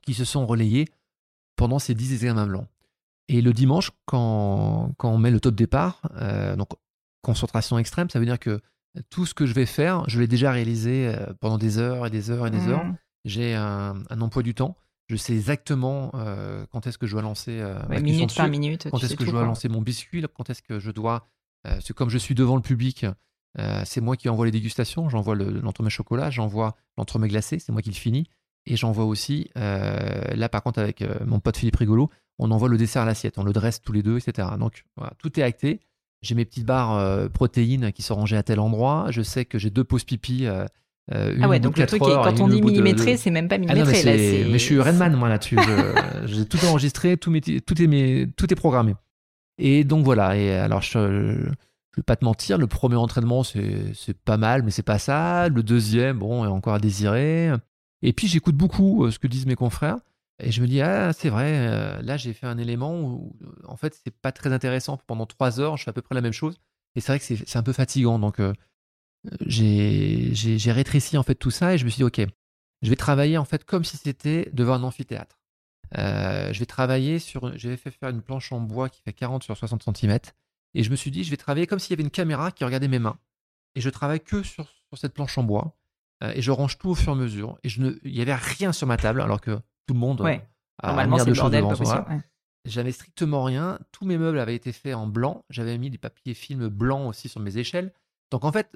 qui 0.02 0.14
se 0.14 0.24
sont 0.24 0.46
relayés 0.46 0.86
pendant 1.56 1.78
ces 1.78 1.94
10 1.94 2.12
examens 2.14 2.46
blancs. 2.46 2.66
Et 3.28 3.42
le 3.42 3.52
dimanche, 3.52 3.92
quand, 4.06 4.92
quand 4.96 5.10
on 5.10 5.18
met 5.18 5.30
le 5.30 5.38
top 5.38 5.54
départ, 5.54 6.02
euh, 6.16 6.56
donc 6.56 6.70
concentration 7.22 7.78
extrême, 7.78 8.10
ça 8.10 8.18
veut 8.18 8.24
dire 8.24 8.40
que 8.40 8.60
tout 9.08 9.24
ce 9.24 9.34
que 9.34 9.46
je 9.46 9.54
vais 9.54 9.66
faire, 9.66 10.02
je 10.08 10.18
l'ai 10.18 10.26
déjà 10.26 10.50
réalisé 10.50 11.06
euh, 11.06 11.32
pendant 11.38 11.56
des 11.56 11.78
heures 11.78 12.06
et 12.06 12.10
des 12.10 12.30
heures 12.30 12.46
et 12.48 12.50
des 12.50 12.66
heures. 12.66 12.84
Mmh. 12.84 12.96
J'ai 13.26 13.54
un, 13.54 14.02
emploi 14.20 14.42
du 14.42 14.54
temps. 14.54 14.76
Je 15.08 15.14
sais 15.14 15.32
exactement 15.32 16.10
euh, 16.14 16.66
quand 16.72 16.88
est-ce 16.88 16.98
que 16.98 17.06
je 17.06 17.12
dois 17.12 17.22
lancer 17.22 17.62
minute 17.88 18.34
par 18.34 18.48
minute. 18.48 18.88
Quand 18.90 19.02
est-ce 19.02 19.14
que 19.14 19.24
je 19.24 19.30
dois 19.30 19.44
lancer 19.44 19.68
mon 19.68 19.82
biscuit, 19.82 20.24
quand 20.34 20.50
est-ce 20.50 20.62
que 20.62 20.80
je 20.80 20.90
dois. 20.90 21.28
comme 21.94 22.10
je 22.10 22.18
suis 22.18 22.34
devant 22.34 22.56
le 22.56 22.62
public, 22.62 23.06
c'est 23.84 24.00
moi 24.00 24.16
qui 24.16 24.28
envoie 24.28 24.46
les 24.46 24.52
dégustations. 24.52 25.08
J'envoie 25.08 25.36
l'entremets 25.36 25.90
chocolat, 25.90 26.30
j'envoie 26.30 26.74
l'entremets 26.96 27.28
glacé, 27.28 27.60
c'est 27.60 27.70
moi 27.70 27.82
qui 27.82 27.90
le 27.90 27.94
finis. 27.94 28.28
Et 28.66 28.76
j'envoie 28.76 29.04
aussi, 29.04 29.50
euh, 29.56 29.96
là 30.34 30.48
par 30.48 30.62
contre 30.62 30.80
avec 30.80 31.02
euh, 31.02 31.14
mon 31.26 31.40
pote 31.40 31.56
Philippe 31.56 31.76
Rigolo, 31.76 32.10
on 32.38 32.50
envoie 32.50 32.68
le 32.68 32.76
dessert 32.76 33.02
à 33.02 33.04
l'assiette, 33.04 33.38
on 33.38 33.42
le 33.42 33.52
dresse 33.52 33.80
tous 33.80 33.92
les 33.92 34.02
deux, 34.02 34.18
etc. 34.18 34.48
Donc 34.58 34.84
voilà, 34.96 35.12
tout 35.18 35.38
est 35.38 35.42
acté. 35.42 35.80
J'ai 36.22 36.34
mes 36.34 36.44
petites 36.44 36.66
barres 36.66 36.96
euh, 36.96 37.28
protéines 37.28 37.92
qui 37.92 38.02
sont 38.02 38.14
rangées 38.14 38.36
à 38.36 38.42
tel 38.42 38.60
endroit. 38.60 39.06
Je 39.10 39.22
sais 39.22 39.46
que 39.46 39.58
j'ai 39.58 39.70
deux 39.70 39.84
pauses 39.84 40.04
pipi. 40.04 40.46
ah 40.46 40.68
ouais, 41.48 41.58
donc 41.58 41.78
le 41.78 41.86
truc, 41.86 42.02
est, 42.02 42.06
quand 42.06 42.40
on 42.40 42.48
dit 42.48 42.60
millimétré, 42.60 43.16
c'est 43.16 43.30
même 43.30 43.48
pas 43.48 43.54
ah 43.54 43.58
millimétré. 43.58 44.04
mais, 44.04 44.52
je 44.52 44.58
suis 44.58 44.78
Redman, 44.78 45.16
moi, 45.16 45.30
là-dessus. 45.30 45.58
j'ai 46.26 46.44
tout 46.44 46.62
enregistré, 46.66 47.16
tout, 47.16 47.32
tout, 47.66 47.82
est 47.82 47.86
mes, 47.86 48.28
tout 48.36 48.52
est 48.52 48.56
programmé. 48.56 48.94
Et 49.56 49.84
donc 49.84 50.04
voilà, 50.04 50.36
et 50.36 50.54
alors 50.54 50.80
je, 50.80 50.90
je, 50.90 51.96
vais 51.96 52.02
pas 52.02 52.16
te 52.16 52.24
mentir, 52.24 52.56
le 52.56 52.66
premier 52.66 52.96
entraînement, 52.96 53.42
c'est 53.42 54.16
pas 54.24 54.36
mal, 54.36 54.62
mais 54.62 54.70
c'est 54.70 54.82
pas 54.82 54.98
ça. 54.98 55.48
Le 55.48 55.62
deuxième, 55.62 56.18
bon, 56.18 56.44
est 56.44 56.48
encore 56.48 56.74
à 56.74 56.78
désirer. 56.78 57.52
Et 58.02 58.12
puis 58.12 58.26
j'écoute 58.26 58.56
beaucoup 58.56 59.04
euh, 59.04 59.10
ce 59.10 59.18
que 59.18 59.26
disent 59.26 59.46
mes 59.46 59.56
confrères. 59.56 59.98
Et 60.42 60.52
je 60.52 60.62
me 60.62 60.66
dis, 60.66 60.80
ah, 60.80 61.12
c'est 61.12 61.28
vrai, 61.28 61.68
euh, 61.68 62.00
là 62.02 62.16
j'ai 62.16 62.32
fait 62.32 62.46
un 62.46 62.56
élément 62.56 62.98
où, 62.98 63.36
en 63.66 63.76
fait, 63.76 64.00
c'est 64.02 64.14
pas 64.14 64.32
très 64.32 64.52
intéressant. 64.52 64.96
Pendant 65.06 65.26
trois 65.26 65.60
heures, 65.60 65.76
je 65.76 65.84
fais 65.84 65.90
à 65.90 65.92
peu 65.92 66.02
près 66.02 66.14
la 66.14 66.22
même 66.22 66.32
chose. 66.32 66.58
Et 66.96 67.00
c'est 67.00 67.12
vrai 67.12 67.18
que 67.18 67.24
c'est 67.24 67.56
un 67.56 67.62
peu 67.62 67.72
fatigant. 67.72 68.18
Donc, 68.18 68.40
euh, 68.40 68.54
j'ai 69.46 70.72
rétréci 70.72 71.18
en 71.18 71.22
fait 71.22 71.34
tout 71.34 71.50
ça 71.50 71.74
et 71.74 71.78
je 71.78 71.84
me 71.84 71.90
suis 71.90 71.98
dit, 71.98 72.04
ok, 72.04 72.26
je 72.82 72.90
vais 72.90 72.96
travailler 72.96 73.36
en 73.36 73.44
fait 73.44 73.64
comme 73.64 73.84
si 73.84 73.98
c'était 73.98 74.48
devant 74.54 74.74
un 74.74 74.82
amphithéâtre. 74.82 75.38
je 75.94 76.58
vais 76.58 76.66
travailler 76.66 77.18
sur. 77.18 77.56
J'avais 77.58 77.76
fait 77.76 77.90
faire 77.90 78.08
une 78.08 78.22
planche 78.22 78.50
en 78.52 78.60
bois 78.60 78.88
qui 78.88 79.02
fait 79.02 79.12
40 79.12 79.42
sur 79.42 79.56
60 79.56 79.84
cm. 79.94 80.18
Et 80.74 80.84
je 80.84 80.90
me 80.90 80.96
suis 80.96 81.10
dit, 81.10 81.24
je 81.24 81.30
vais 81.30 81.36
travailler 81.36 81.66
comme 81.66 81.78
s'il 81.78 81.90
y 81.90 81.94
avait 81.94 82.04
une 82.04 82.10
caméra 82.10 82.50
qui 82.50 82.64
regardait 82.64 82.88
mes 82.88 82.98
mains. 82.98 83.18
Et 83.74 83.80
je 83.80 83.90
travaille 83.90 84.20
que 84.20 84.42
sur, 84.42 84.68
sur 84.88 84.98
cette 84.98 85.12
planche 85.12 85.36
en 85.36 85.42
bois. 85.42 85.76
Euh, 86.22 86.32
et 86.34 86.42
je 86.42 86.50
range 86.50 86.78
tout 86.78 86.90
au 86.90 86.94
fur 86.94 87.12
et 87.12 87.16
à 87.16 87.18
mesure. 87.18 87.58
Et 87.64 87.68
je 87.68 87.80
ne, 87.80 87.92
il 88.04 88.12
n'y 88.12 88.20
avait 88.20 88.34
rien 88.34 88.72
sur 88.72 88.86
ma 88.86 88.96
table, 88.96 89.20
alors 89.20 89.40
que 89.40 89.58
tout 89.86 89.94
le 89.94 90.00
monde 90.00 90.20
ouais. 90.20 90.46
a 90.82 90.88
Normalement, 90.88 91.18
c'est 91.18 91.30
de 91.30 91.34
choses 91.34 91.50
devant 91.50 91.74
soi. 91.74 92.06
J'avais 92.66 92.92
strictement 92.92 93.44
rien. 93.44 93.78
Tous 93.90 94.04
mes 94.04 94.18
meubles 94.18 94.38
avaient 94.38 94.54
été 94.54 94.72
faits 94.72 94.94
en 94.94 95.06
blanc. 95.06 95.44
J'avais 95.48 95.78
mis 95.78 95.88
des 95.88 95.98
papiers 95.98 96.34
films 96.34 96.68
blancs 96.68 97.08
aussi 97.08 97.28
sur 97.28 97.40
mes 97.40 97.56
échelles. 97.56 97.92
Donc 98.30 98.44
en 98.44 98.52
fait, 98.52 98.70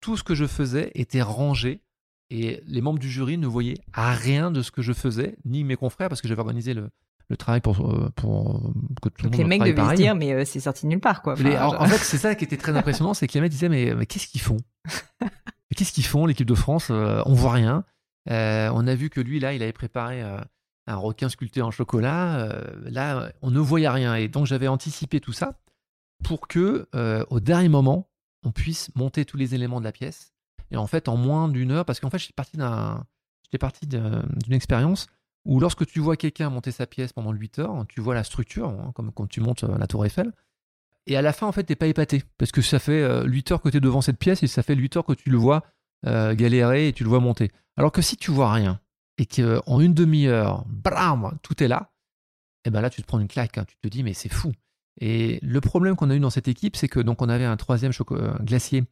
tout 0.00 0.16
ce 0.16 0.24
que 0.24 0.34
je 0.34 0.44
faisais 0.44 0.90
était 0.94 1.22
rangé 1.22 1.82
et 2.30 2.62
les 2.66 2.80
membres 2.80 2.98
du 2.98 3.10
jury 3.10 3.38
ne 3.38 3.46
voyaient 3.46 3.78
à 3.92 4.12
rien 4.12 4.50
de 4.50 4.62
ce 4.62 4.70
que 4.70 4.82
je 4.82 4.92
faisais, 4.92 5.36
ni 5.44 5.64
mes 5.64 5.76
confrères, 5.76 6.08
parce 6.08 6.20
que 6.20 6.28
j'avais 6.28 6.40
organisé 6.40 6.74
le, 6.74 6.88
le 7.28 7.36
travail 7.36 7.60
pour, 7.60 7.88
euh, 7.88 8.10
pour 8.16 8.72
que 9.02 9.08
tout 9.10 9.24
le 9.24 9.30
monde 9.30 9.38
les 9.38 9.44
mecs 9.44 9.62
devaient 9.62 9.90
se 9.90 9.94
dire, 9.94 10.14
mais 10.14 10.32
euh, 10.32 10.44
c'est 10.44 10.60
sorti 10.60 10.86
de 10.86 10.90
nulle 10.90 11.00
part, 11.00 11.22
quoi. 11.22 11.34
en, 11.34 11.86
fait, 11.86 11.98
c'est 11.98 12.18
ça 12.18 12.34
qui 12.34 12.44
était 12.44 12.56
très 12.56 12.74
impressionnant, 12.74 13.14
c'est 13.14 13.28
que 13.28 13.34
les 13.34 13.40
mecs 13.40 13.50
disaient, 13.50 13.68
mais, 13.68 13.94
mais 13.94 14.06
qu'est-ce 14.06 14.26
qu'ils 14.26 14.40
font? 14.40 14.56
qu'est-ce 15.74 15.92
qu'ils 15.92 16.06
font, 16.06 16.26
l'équipe 16.26 16.46
de 16.46 16.54
France 16.54 16.88
euh, 16.90 17.22
On 17.26 17.34
voit 17.34 17.52
rien. 17.52 17.84
Euh, 18.30 18.70
on 18.74 18.86
a 18.86 18.94
vu 18.94 19.10
que 19.10 19.20
lui, 19.20 19.40
là, 19.40 19.52
il 19.54 19.62
avait 19.62 19.72
préparé 19.72 20.22
euh, 20.22 20.38
un 20.86 20.96
requin 20.96 21.28
sculpté 21.28 21.62
en 21.62 21.70
chocolat. 21.70 22.62
là, 22.84 23.32
on 23.42 23.50
ne 23.50 23.60
voyait 23.60 23.88
rien. 23.88 24.14
Et 24.14 24.28
donc, 24.28 24.46
j'avais 24.46 24.68
anticipé 24.68 25.20
tout 25.20 25.32
ça 25.32 25.58
pour 26.24 26.48
que, 26.48 26.86
au 27.30 27.40
dernier 27.40 27.68
moment, 27.68 28.08
on 28.44 28.50
puisse 28.50 28.90
monter 28.94 29.24
tous 29.24 29.36
les 29.36 29.54
éléments 29.54 29.80
de 29.80 29.84
la 29.84 29.92
pièce. 29.92 30.32
Et 30.70 30.76
en 30.76 30.86
fait, 30.86 31.08
en 31.08 31.16
moins 31.16 31.48
d'une 31.48 31.70
heure, 31.70 31.84
parce 31.84 32.00
qu'en 32.00 32.10
fait, 32.10 32.18
j'étais 32.18 32.32
parti 33.58 33.86
d'une 33.86 34.52
expérience 34.52 35.06
où 35.44 35.60
lorsque 35.60 35.86
tu 35.86 36.00
vois 36.00 36.16
quelqu'un 36.16 36.50
monter 36.50 36.70
sa 36.70 36.86
pièce 36.86 37.12
pendant 37.12 37.32
8 37.32 37.58
heures, 37.58 37.84
tu 37.88 38.00
vois 38.00 38.14
la 38.14 38.24
structure, 38.24 38.68
hein, 38.68 38.92
comme 38.94 39.12
quand 39.12 39.26
tu 39.26 39.40
montes 39.40 39.64
la 39.64 39.86
tour 39.86 40.06
Eiffel. 40.06 40.32
Et 41.06 41.16
à 41.16 41.22
la 41.22 41.32
fin, 41.32 41.46
en 41.46 41.52
fait, 41.52 41.64
t'es 41.64 41.76
pas 41.76 41.86
épaté. 41.86 42.22
Parce 42.38 42.52
que 42.52 42.62
ça 42.62 42.78
fait 42.78 43.02
8 43.24 43.50
euh, 43.50 43.54
heures 43.54 43.62
que 43.62 43.68
tu 43.68 43.76
es 43.76 43.80
devant 43.80 44.00
cette 44.00 44.18
pièce 44.18 44.42
et 44.42 44.46
ça 44.46 44.62
fait 44.62 44.74
8 44.74 44.96
heures 44.96 45.04
que 45.04 45.12
tu 45.12 45.30
le 45.30 45.36
vois 45.36 45.64
euh, 46.06 46.34
galérer 46.34 46.88
et 46.88 46.92
tu 46.92 47.02
le 47.02 47.08
vois 47.08 47.20
monter. 47.20 47.50
Alors 47.76 47.92
que 47.92 48.02
si 48.02 48.16
tu 48.16 48.30
vois 48.30 48.52
rien 48.52 48.80
et 49.18 49.26
qu'en 49.26 49.80
une 49.80 49.94
demi-heure, 49.94 50.64
bram, 50.68 51.38
tout 51.42 51.62
est 51.62 51.68
là, 51.68 51.92
et 52.64 52.68
eh 52.68 52.70
ben 52.70 52.80
là, 52.80 52.90
tu 52.90 53.02
te 53.02 53.06
prends 53.06 53.18
une 53.18 53.28
claque. 53.28 53.58
Hein. 53.58 53.64
Tu 53.66 53.76
te 53.76 53.88
dis, 53.88 54.04
mais 54.04 54.14
c'est 54.14 54.32
fou. 54.32 54.52
Et 55.00 55.40
le 55.42 55.60
problème 55.60 55.96
qu'on 55.96 56.10
a 56.10 56.14
eu 56.14 56.20
dans 56.20 56.30
cette 56.30 56.46
équipe, 56.46 56.76
c'est 56.76 56.86
que 56.86 57.00
donc 57.00 57.20
on 57.20 57.28
avait 57.28 57.44
un 57.44 57.56
troisième 57.56 57.92
euh, 58.12 58.38
glacier 58.40 58.84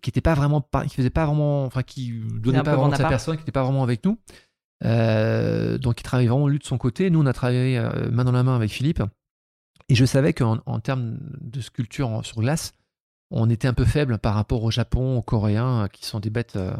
qui 0.00 0.10
était 0.10 0.20
pas 0.20 0.34
vraiment, 0.34 0.66
qui 0.84 0.94
faisait 0.94 1.10
pas 1.10 1.26
vraiment, 1.26 1.64
enfin 1.64 1.82
qui 1.82 2.22
donnait 2.40 2.62
pas 2.62 2.74
vraiment 2.74 2.88
de 2.88 2.96
sa 2.96 3.08
personne, 3.08 3.36
qui 3.36 3.42
n'était 3.42 3.52
pas 3.52 3.62
vraiment 3.62 3.82
avec 3.82 4.04
nous. 4.04 4.18
donc 4.80 6.00
il 6.00 6.02
travaillait 6.02 6.30
vraiment 6.30 6.48
lui 6.48 6.58
de 6.58 6.64
son 6.64 6.78
côté. 6.78 7.10
Nous, 7.10 7.20
on 7.20 7.26
a 7.26 7.32
travaillé 7.32 7.80
main 8.10 8.24
dans 8.24 8.32
la 8.32 8.42
main 8.42 8.56
avec 8.56 8.70
Philippe. 8.70 9.02
Et 9.92 9.94
je 9.94 10.06
savais 10.06 10.32
qu'en 10.32 10.58
en 10.64 10.80
termes 10.80 11.18
de 11.42 11.60
sculpture 11.60 12.24
sur 12.24 12.40
glace, 12.40 12.72
on 13.30 13.50
était 13.50 13.68
un 13.68 13.74
peu 13.74 13.84
faible 13.84 14.16
par 14.16 14.32
rapport 14.32 14.64
au 14.64 14.70
Japon, 14.70 15.18
aux 15.18 15.22
Coréens, 15.22 15.86
qui 15.92 16.06
sont 16.06 16.18
des 16.18 16.30
bêtes, 16.30 16.56
euh, 16.56 16.74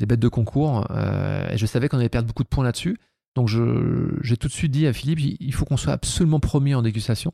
de 0.00 0.26
concours. 0.26 0.84
Euh, 0.90 1.48
et 1.50 1.56
je 1.56 1.66
savais 1.66 1.88
qu'on 1.88 1.98
allait 1.98 2.08
perdre 2.08 2.26
beaucoup 2.26 2.42
de 2.42 2.48
points 2.48 2.64
là-dessus. 2.64 2.98
Donc 3.36 3.46
j'ai 3.46 4.36
tout 4.36 4.48
de 4.48 4.52
suite 4.52 4.72
dit 4.72 4.88
à 4.88 4.92
Philippe, 4.92 5.20
il 5.20 5.54
faut 5.54 5.66
qu'on 5.66 5.76
soit 5.76 5.92
absolument 5.92 6.40
premier 6.40 6.74
en 6.74 6.82
dégustation. 6.82 7.32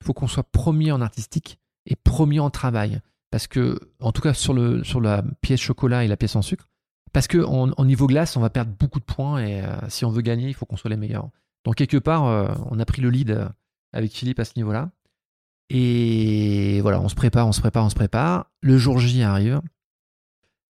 Il 0.00 0.06
faut 0.06 0.14
qu'on 0.14 0.28
soit 0.28 0.44
premier 0.44 0.92
en 0.92 1.02
artistique 1.02 1.58
et 1.84 1.94
premier 1.94 2.40
en 2.40 2.48
travail. 2.48 3.02
parce 3.30 3.46
que, 3.46 3.78
en 4.00 4.12
tout 4.12 4.22
cas 4.22 4.32
sur, 4.32 4.54
la 4.54 5.24
pièce 5.42 5.60
chocolat 5.60 6.06
et 6.06 6.08
la 6.08 6.16
pièce 6.16 6.36
en 6.36 6.42
sucre, 6.42 6.70
parce 7.12 7.26
que 7.26 7.44
en, 7.44 7.84
niveau 7.84 8.06
glace, 8.06 8.34
on 8.38 8.40
va 8.40 8.48
perdre 8.48 8.72
beaucoup 8.78 8.98
de 8.98 9.04
points 9.04 9.44
et 9.44 9.60
euh, 9.60 9.76
si 9.90 10.06
on 10.06 10.10
veut 10.10 10.22
gagner, 10.22 10.48
il 10.48 10.54
faut 10.54 10.64
qu'on 10.64 10.78
soit 10.78 10.88
les 10.88 10.96
meilleurs. 10.96 11.28
Donc 11.66 11.74
quelque 11.74 11.98
part, 11.98 12.24
euh, 12.24 12.48
on 12.70 12.80
a 12.80 12.86
pris 12.86 13.02
le 13.02 13.10
lead 13.10 13.30
euh, 13.30 13.46
avec 13.94 14.12
Philippe 14.12 14.40
à 14.40 14.44
ce 14.44 14.52
niveau-là. 14.56 14.90
Et 15.70 16.80
voilà, 16.82 17.00
on 17.00 17.08
se 17.08 17.14
prépare, 17.14 17.48
on 17.48 17.52
se 17.52 17.60
prépare, 17.60 17.84
on 17.84 17.90
se 17.90 17.94
prépare. 17.94 18.50
Le 18.60 18.76
jour 18.76 18.98
J 18.98 19.22
arrive. 19.22 19.62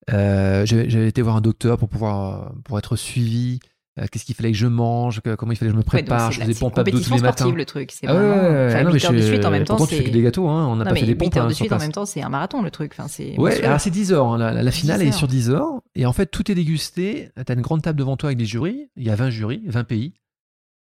J'avais 0.08 1.08
été 1.08 1.22
voir 1.22 1.36
un 1.36 1.40
docteur 1.40 1.78
pour 1.78 1.88
pouvoir 1.88 2.52
pour 2.64 2.78
être 2.78 2.94
suivi 2.94 3.58
euh, 4.00 4.06
qu'est-ce 4.10 4.24
qu'il 4.24 4.34
fallait 4.34 4.50
que 4.50 4.58
je 4.58 4.66
mange, 4.66 5.20
comment 5.38 5.52
il 5.52 5.56
fallait 5.56 5.70
que 5.70 5.74
je 5.74 5.78
me 5.78 5.84
prépare, 5.84 6.32
je 6.32 6.40
faisais 6.40 6.54
pompes 6.58 6.76
abdos 6.76 6.98
tous 7.00 7.14
les 7.14 7.20
matins. 7.20 7.48
le 7.48 7.64
truc, 7.64 7.92
c'est 7.92 8.08
ah 8.08 8.12
vraiment 8.12 8.90
8 8.90 9.04
heures 9.04 9.12
de 9.12 9.20
suite 9.20 9.44
en 9.44 9.50
même 9.52 9.62
temps. 9.62 9.76
Pourtant, 9.76 9.96
tu 9.96 10.02
fais 10.02 10.10
des 10.10 10.22
gâteaux, 10.22 10.48
hein, 10.48 10.66
on 10.66 10.74
n'a 10.74 10.84
pas 10.84 10.96
fait 10.96 11.06
des 11.06 11.14
pompes. 11.14 11.32
8 11.32 11.38
heures 11.38 11.46
de 11.46 11.52
suite 11.52 11.72
en 11.72 11.78
même 11.78 11.92
temps, 11.92 12.04
c'est 12.04 12.20
un 12.20 12.28
marathon 12.28 12.60
le 12.62 12.72
truc. 12.72 12.92
Enfin, 12.98 13.06
c'est 13.06 13.38
ouais, 13.38 13.62
alors 13.62 13.80
c'est 13.80 13.90
10 13.90 14.12
heures, 14.12 14.26
hein, 14.26 14.38
la, 14.38 14.70
finale 14.72 15.02
est 15.02 15.12
sur 15.12 15.28
10 15.28 15.50
heures, 15.50 15.80
et 15.94 16.06
en 16.06 16.12
fait 16.12 16.26
tout 16.26 16.50
est 16.50 16.56
dégusté, 16.56 17.30
tu 17.36 17.52
as 17.52 17.54
une 17.54 17.60
grande 17.60 17.82
table 17.82 17.98
devant 17.98 18.16
toi 18.16 18.30
avec 18.30 18.38
des 18.38 18.46
jurys, 18.46 18.88
il 18.96 19.04
y 19.04 19.10
a 19.10 19.14
20 19.14 19.30
jurys, 19.30 19.62
20 19.66 19.84
pays, 19.84 20.14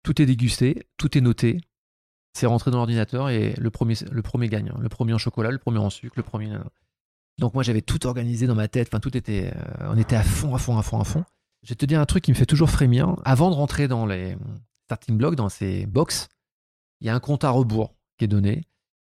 tout 0.02 0.20
est 0.20 0.26
dégusté, 0.26 0.88
tout 0.96 1.16
est 1.16 1.20
noté, 1.20 1.60
c'est 2.34 2.46
rentré 2.46 2.70
dans 2.70 2.78
l'ordinateur 2.78 3.28
et 3.30 3.54
le 3.56 3.70
premier, 3.70 3.94
le 4.10 4.22
premier 4.22 4.48
gagne, 4.48 4.70
hein. 4.70 4.78
le 4.80 4.88
premier 4.88 5.14
en 5.14 5.18
chocolat, 5.18 5.50
le 5.50 5.58
premier 5.58 5.78
en 5.78 5.90
sucre, 5.90 6.14
le 6.16 6.22
premier... 6.22 6.50
Donc 7.38 7.54
moi 7.54 7.62
j'avais 7.62 7.82
tout 7.82 8.06
organisé 8.06 8.46
dans 8.46 8.54
ma 8.54 8.68
tête, 8.68 8.88
enfin 8.88 9.00
tout 9.00 9.16
était, 9.16 9.52
euh, 9.54 9.88
on 9.90 9.98
était 9.98 10.16
à 10.16 10.22
fond, 10.22 10.54
à 10.54 10.58
fond, 10.58 10.78
à 10.78 10.82
fond, 10.82 11.00
à 11.00 11.04
fond. 11.04 11.24
Je 11.62 11.70
vais 11.70 11.74
te 11.74 11.86
dire 11.86 12.00
un 12.00 12.06
truc 12.06 12.22
qui 12.22 12.30
me 12.30 12.36
fait 12.36 12.46
toujours 12.46 12.70
frémir. 12.70 13.16
Avant 13.24 13.50
de 13.50 13.54
rentrer 13.54 13.88
dans 13.88 14.06
les 14.06 14.36
starting 14.84 15.16
blocks, 15.16 15.34
dans 15.34 15.48
ces 15.48 15.86
box, 15.86 16.28
il 17.00 17.06
y 17.06 17.10
a 17.10 17.14
un 17.14 17.20
compte 17.20 17.42
à 17.42 17.50
rebours 17.50 17.94
qui 18.18 18.24
est 18.24 18.28
donné. 18.28 18.62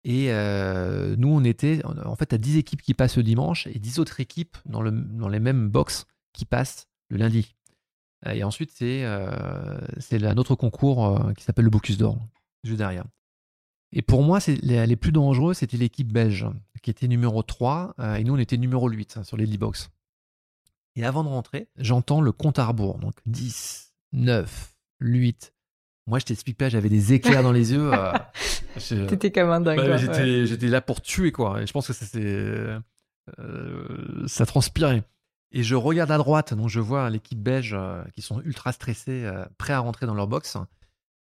Et 0.04 0.30
euh, 0.30 1.16
nous, 1.18 1.28
on 1.28 1.42
était, 1.42 1.82
en 1.84 2.14
fait, 2.14 2.32
à 2.32 2.38
10 2.38 2.58
équipes 2.58 2.80
qui 2.80 2.94
passent 2.94 3.16
le 3.16 3.22
dimanche 3.22 3.66
et 3.66 3.78
10 3.78 3.98
autres 3.98 4.20
équipes 4.20 4.56
dans, 4.64 4.80
le, 4.80 4.92
dans 4.92 5.28
les 5.28 5.40
mêmes 5.40 5.68
box 5.68 6.06
qui 6.32 6.44
passent 6.44 6.86
le 7.08 7.18
lundi. 7.18 7.56
Et 8.32 8.44
ensuite, 8.44 8.70
c'est 8.72 9.04
euh, 9.04 9.78
un 10.12 10.36
autre 10.36 10.54
concours 10.54 11.06
euh, 11.06 11.32
qui 11.34 11.44
s'appelle 11.44 11.64
le 11.64 11.70
Bocus 11.70 11.98
d'Or, 11.98 12.18
juste 12.64 12.78
derrière. 12.78 13.04
Et 13.92 14.02
pour 14.02 14.22
moi, 14.22 14.38
les, 14.62 14.86
les, 14.86 14.96
plus 14.96 15.12
dangereux, 15.12 15.54
c'était 15.54 15.76
l'équipe 15.76 16.12
belge, 16.12 16.46
qui 16.82 16.90
était 16.90 17.08
numéro 17.08 17.42
3, 17.42 17.94
et 18.18 18.24
nous, 18.24 18.34
on 18.34 18.38
était 18.38 18.56
numéro 18.56 18.88
8 18.88 19.16
hein, 19.16 19.22
sur 19.22 19.36
les 19.36 19.46
10 19.46 19.58
box. 19.58 19.90
Et 20.96 21.04
avant 21.04 21.22
de 21.24 21.28
rentrer, 21.28 21.68
j'entends 21.76 22.20
le 22.20 22.32
compte 22.32 22.58
à 22.58 22.66
rebours. 22.66 22.98
Donc 22.98 23.14
10, 23.26 23.94
9, 24.12 24.74
8. 25.00 25.54
Moi, 26.06 26.18
je 26.18 26.24
t'explique 26.24 26.58
pas, 26.58 26.68
j'avais 26.68 26.88
des 26.88 27.12
éclairs 27.12 27.42
dans 27.42 27.52
les 27.52 27.72
yeux. 27.72 27.92
Euh, 27.92 28.12
T'étais 29.08 29.30
comme 29.30 29.50
un 29.50 29.60
dingue. 29.60 29.78
Bah, 29.78 29.96
j'étais 29.96 30.68
là 30.68 30.80
pour 30.80 31.00
tuer, 31.00 31.32
quoi. 31.32 31.62
Et 31.62 31.66
je 31.66 31.72
pense 31.72 31.86
que 31.86 31.92
c'est, 31.92 32.78
euh, 33.38 34.26
ça 34.26 34.46
transpirait. 34.46 35.02
Et 35.52 35.62
je 35.62 35.74
regarde 35.74 36.10
à 36.10 36.18
droite, 36.18 36.54
donc 36.54 36.68
je 36.68 36.80
vois 36.80 37.08
l'équipe 37.08 37.40
belge 37.40 37.74
euh, 37.74 38.02
qui 38.14 38.22
sont 38.22 38.40
ultra 38.42 38.72
stressés, 38.72 39.24
euh, 39.24 39.44
prêts 39.58 39.72
à 39.72 39.78
rentrer 39.78 40.06
dans 40.06 40.14
leur 40.14 40.26
box. 40.26 40.56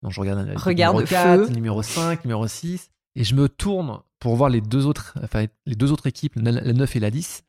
Donc 0.02 0.12
je 0.12 0.20
regarde 0.20 0.52
Regarde 0.56 0.96
numéro 0.96 1.06
4, 1.06 1.50
numéro 1.50 1.82
5, 1.82 2.24
numéro 2.24 2.46
6. 2.46 2.90
Et 3.14 3.24
je 3.24 3.34
me 3.34 3.48
tourne 3.48 4.00
pour 4.18 4.36
voir 4.36 4.50
les 4.50 4.60
deux 4.60 4.86
autres, 4.86 5.14
enfin, 5.22 5.46
les 5.66 5.74
deux 5.74 5.92
autres 5.92 6.06
équipes, 6.06 6.34
la 6.36 6.72
9 6.72 6.96
et 6.96 7.00
la 7.00 7.10
10. 7.10 7.44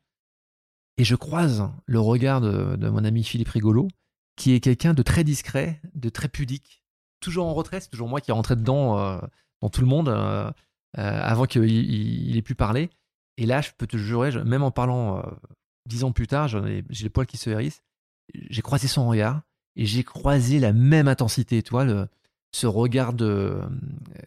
Et 0.98 1.04
je 1.04 1.16
croise 1.16 1.70
le 1.86 2.00
regard 2.00 2.42
de, 2.42 2.90
mon 2.90 3.04
ami 3.04 3.24
Philippe 3.24 3.50
Rigolo, 3.50 3.88
qui 4.36 4.54
est 4.54 4.60
quelqu'un 4.60 4.94
de 4.94 5.02
très 5.02 5.24
discret, 5.24 5.82
de 5.96 6.10
très 6.10 6.28
pudique, 6.28 6.84
toujours 7.20 7.48
en 7.48 7.54
retrait. 7.54 7.80
C'est 7.80 7.90
toujours 7.90 8.08
moi 8.08 8.22
qui 8.22 8.32
rentré 8.32 8.56
dedans, 8.56 9.00
euh, 9.00 9.20
dans 9.62 9.70
tout 9.70 9.82
le 9.82 9.88
monde, 9.88 10.10
euh, 10.10 10.52
euh, 10.98 11.22
avant 11.22 11.46
qu'il 11.46 12.38
ait 12.38 12.42
pu 12.42 12.56
parler. 12.56 12.90
Et 13.38 13.46
là, 13.46 13.62
je 13.62 13.72
peux 13.76 13.88
te 13.88 13.98
jurer, 13.98 14.32
même 14.44 14.62
en 14.62 14.70
parlant 14.70 15.24
dix 15.88 16.04
ans 16.04 16.12
plus 16.12 16.28
tard, 16.28 16.48
j'ai 16.48 16.84
les 16.90 17.10
poils 17.10 17.26
qui 17.26 17.38
se 17.38 17.50
hérissent. 17.50 17.82
J'ai 18.34 18.62
croisé 18.62 18.88
son 18.88 19.08
regard 19.08 19.42
et 19.76 19.88
j'ai 19.88 20.04
croisé 20.04 20.60
la 20.60 20.72
même 20.72 21.08
intensité, 21.08 21.64
toi, 21.64 21.84
le, 21.84 22.08
ce 22.54 22.68
regard 22.68 23.14
de, 23.14 23.58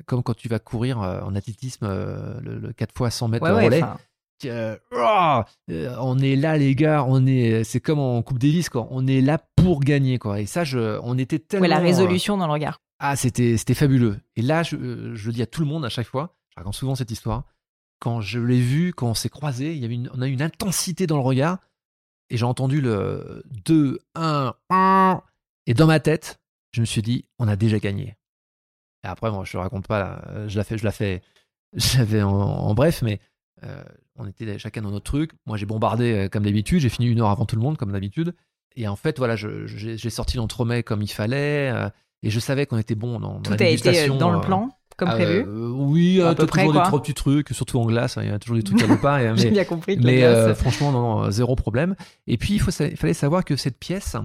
comme 0.07 0.23
quand 0.23 0.35
tu 0.35 0.49
vas 0.49 0.59
courir 0.59 0.99
en 0.99 1.35
athlétisme 1.35 1.87
le, 1.87 2.73
4 2.73 2.95
fois 2.95 3.11
100 3.11 3.29
mètres 3.29 3.47
de 3.47 3.53
relais. 3.53 3.83
Oh, 4.45 5.41
euh, 5.71 5.97
on 6.01 6.19
est 6.19 6.37
là 6.37 6.59
les 6.59 6.75
gars, 6.75 7.05
on 7.09 7.27
est, 7.27 7.65
c'est 7.65 7.81
comme 7.81 7.99
en 7.99 8.23
Coupe 8.23 8.39
Davis 8.39 8.69
quoi, 8.69 8.87
on 8.91 9.07
est 9.07 9.21
là 9.21 9.39
pour 9.57 9.81
gagner 9.81 10.19
quoi. 10.19 10.41
Et 10.41 10.47
ça, 10.47 10.65
je, 10.65 10.99
on 11.03 11.17
était 11.19 11.39
tellement. 11.39 11.63
Ouais, 11.63 11.69
la 11.69 11.79
résolution 11.79 12.37
dans 12.37 12.47
le 12.47 12.53
regard. 12.53 12.81
Ah, 12.99 13.17
c'était, 13.17 13.57
c'était 13.57 13.75
fabuleux. 13.75 14.19
Et 14.37 14.43
là, 14.43 14.63
je, 14.63 14.77
je, 15.15 15.27
le 15.27 15.33
dis 15.33 15.43
à 15.43 15.47
tout 15.47 15.61
le 15.61 15.67
monde 15.67 15.85
à 15.85 15.89
chaque 15.89 16.07
fois, 16.07 16.35
je 16.51 16.57
raconte 16.57 16.75
souvent 16.75 16.95
cette 16.95 17.11
histoire. 17.11 17.45
Quand 17.99 18.21
je 18.21 18.39
l'ai 18.39 18.61
vu, 18.61 18.93
quand 18.93 19.09
on 19.09 19.15
s'est 19.15 19.29
croisés, 19.29 19.73
il 19.73 19.79
y 19.81 19.85
avait 19.85 19.95
une, 19.95 20.11
on 20.15 20.21
a 20.21 20.29
eu 20.29 20.33
une 20.33 20.43
intensité 20.43 21.07
dans 21.07 21.17
le 21.17 21.23
regard. 21.23 21.59
Et 22.29 22.37
j'ai 22.37 22.45
entendu 22.45 22.81
le 22.81 23.43
2, 23.65 24.01
1, 24.17 24.55
1. 24.71 25.23
Et 25.67 25.75
dans 25.75 25.87
ma 25.87 26.01
tête, 26.01 26.41
je 26.77 26.81
me 26.83 26.87
suis 26.87 27.03
dit, 27.03 27.25
on 27.39 27.49
a 27.49 27.57
déjà 27.57 27.79
gagné. 27.79 28.17
Et 29.03 29.09
après, 29.09 29.31
moi, 29.31 29.45
je 29.45 29.53
te 29.53 29.57
raconte 29.57 29.89
pas, 29.89 30.23
je 30.47 30.57
la 30.59 30.65
fais, 30.65 30.77
je 30.77 30.85
la 30.85 30.93
fais, 30.93 31.23
j'avais 31.73 32.23
en, 32.23 32.31
en 32.31 32.75
bref, 32.75 33.03
mais 33.03 33.19
euh, 33.65 33.83
on 34.17 34.27
était 34.27 34.59
chacun 34.59 34.83
dans 34.83 34.91
notre 34.91 35.05
truc. 35.05 35.31
Moi, 35.47 35.57
j'ai 35.57 35.67
bombardé 35.67 36.13
euh, 36.13 36.29
comme 36.29 36.45
d'habitude. 36.45 36.81
J'ai 36.81 36.89
fini 36.89 37.07
une 37.07 37.21
heure 37.21 37.31
avant 37.31 37.47
tout 37.47 37.57
le 37.57 37.63
monde, 37.63 37.77
comme 37.79 37.93
d'habitude. 37.93 38.35
Et 38.77 38.87
en 38.89 38.97
fait, 38.97 39.19
voilà, 39.19 39.37
j'ai 39.37 40.11
sorti 40.11 40.37
l'entremets 40.37 40.83
comme 40.83 41.03
il 41.03 41.11
fallait. 41.11 41.71
Euh, 41.73 41.89
et 42.23 42.31
je 42.31 42.41
savais 42.41 42.67
qu'on 42.67 42.79
était 42.79 42.95
bon 42.95 43.19
dans, 43.19 43.41
Tout 43.41 43.53
a 43.53 43.65
été 43.65 44.09
dans 44.09 44.31
le 44.31 44.41
plan 44.41 44.71
comme 44.97 45.11
prévu 45.11 45.45
Oui, 45.47 46.23
à 46.23 46.35
peu 46.35 46.47
près, 46.47 46.65
toujours 46.65 46.81
des 46.81 46.87
trois 46.87 47.03
petits 47.03 47.15
trucs, 47.15 47.51
surtout 47.51 47.79
en 47.79 47.85
glace. 47.85 48.17
Hein, 48.17 48.23
il 48.25 48.31
y 48.31 48.33
a 48.33 48.39
toujours 48.39 48.57
des 48.57 48.63
trucs 48.63 48.83
à 48.83 48.87
ne 48.89 48.97
pas. 48.97 49.37
J'ai 49.37 49.51
bien 49.51 49.65
compris. 49.65 49.99
mais 50.03 50.55
franchement, 50.55 50.93
non, 50.93 51.31
zéro 51.31 51.57
problème. 51.57 51.95
Et 52.27 52.39
puis, 52.39 52.55
il, 52.55 52.61
faut, 52.61 52.71
il 52.71 52.97
fallait 52.97 53.15
savoir 53.15 53.45
que 53.45 53.57
cette 53.57 53.79
pièce, 53.79 54.17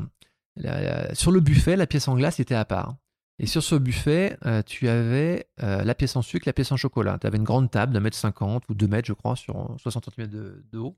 sur 1.14 1.32
le 1.32 1.40
buffet, 1.40 1.76
la 1.76 1.88
pièce 1.88 2.08
en 2.08 2.16
glace 2.16 2.40
était 2.40 2.56
à 2.56 2.66
part. 2.66 2.96
Et 3.42 3.48
sur 3.48 3.64
ce 3.64 3.74
buffet, 3.74 4.38
euh, 4.46 4.62
tu 4.62 4.88
avais 4.88 5.50
euh, 5.64 5.84
la 5.84 5.96
pièce 5.96 6.16
en 6.16 6.22
sucre, 6.22 6.44
la 6.46 6.54
pièce 6.54 6.72
en 6.72 6.78
chocolat. 6.78 7.18
Tu 7.20 7.26
avais 7.26 7.38
une 7.38 7.44
grande 7.44 7.72
table 7.72 7.92
d'un 7.92 8.00
mètre 8.00 8.16
cinquante 8.16 8.64
ou 8.70 8.76
deux 8.76 8.88
mètres, 8.88 9.08
je 9.08 9.14
crois, 9.14 9.36
sur 9.36 9.76
60 9.80 10.10
cm 10.16 10.28
de, 10.28 10.78
haut. 10.78 10.96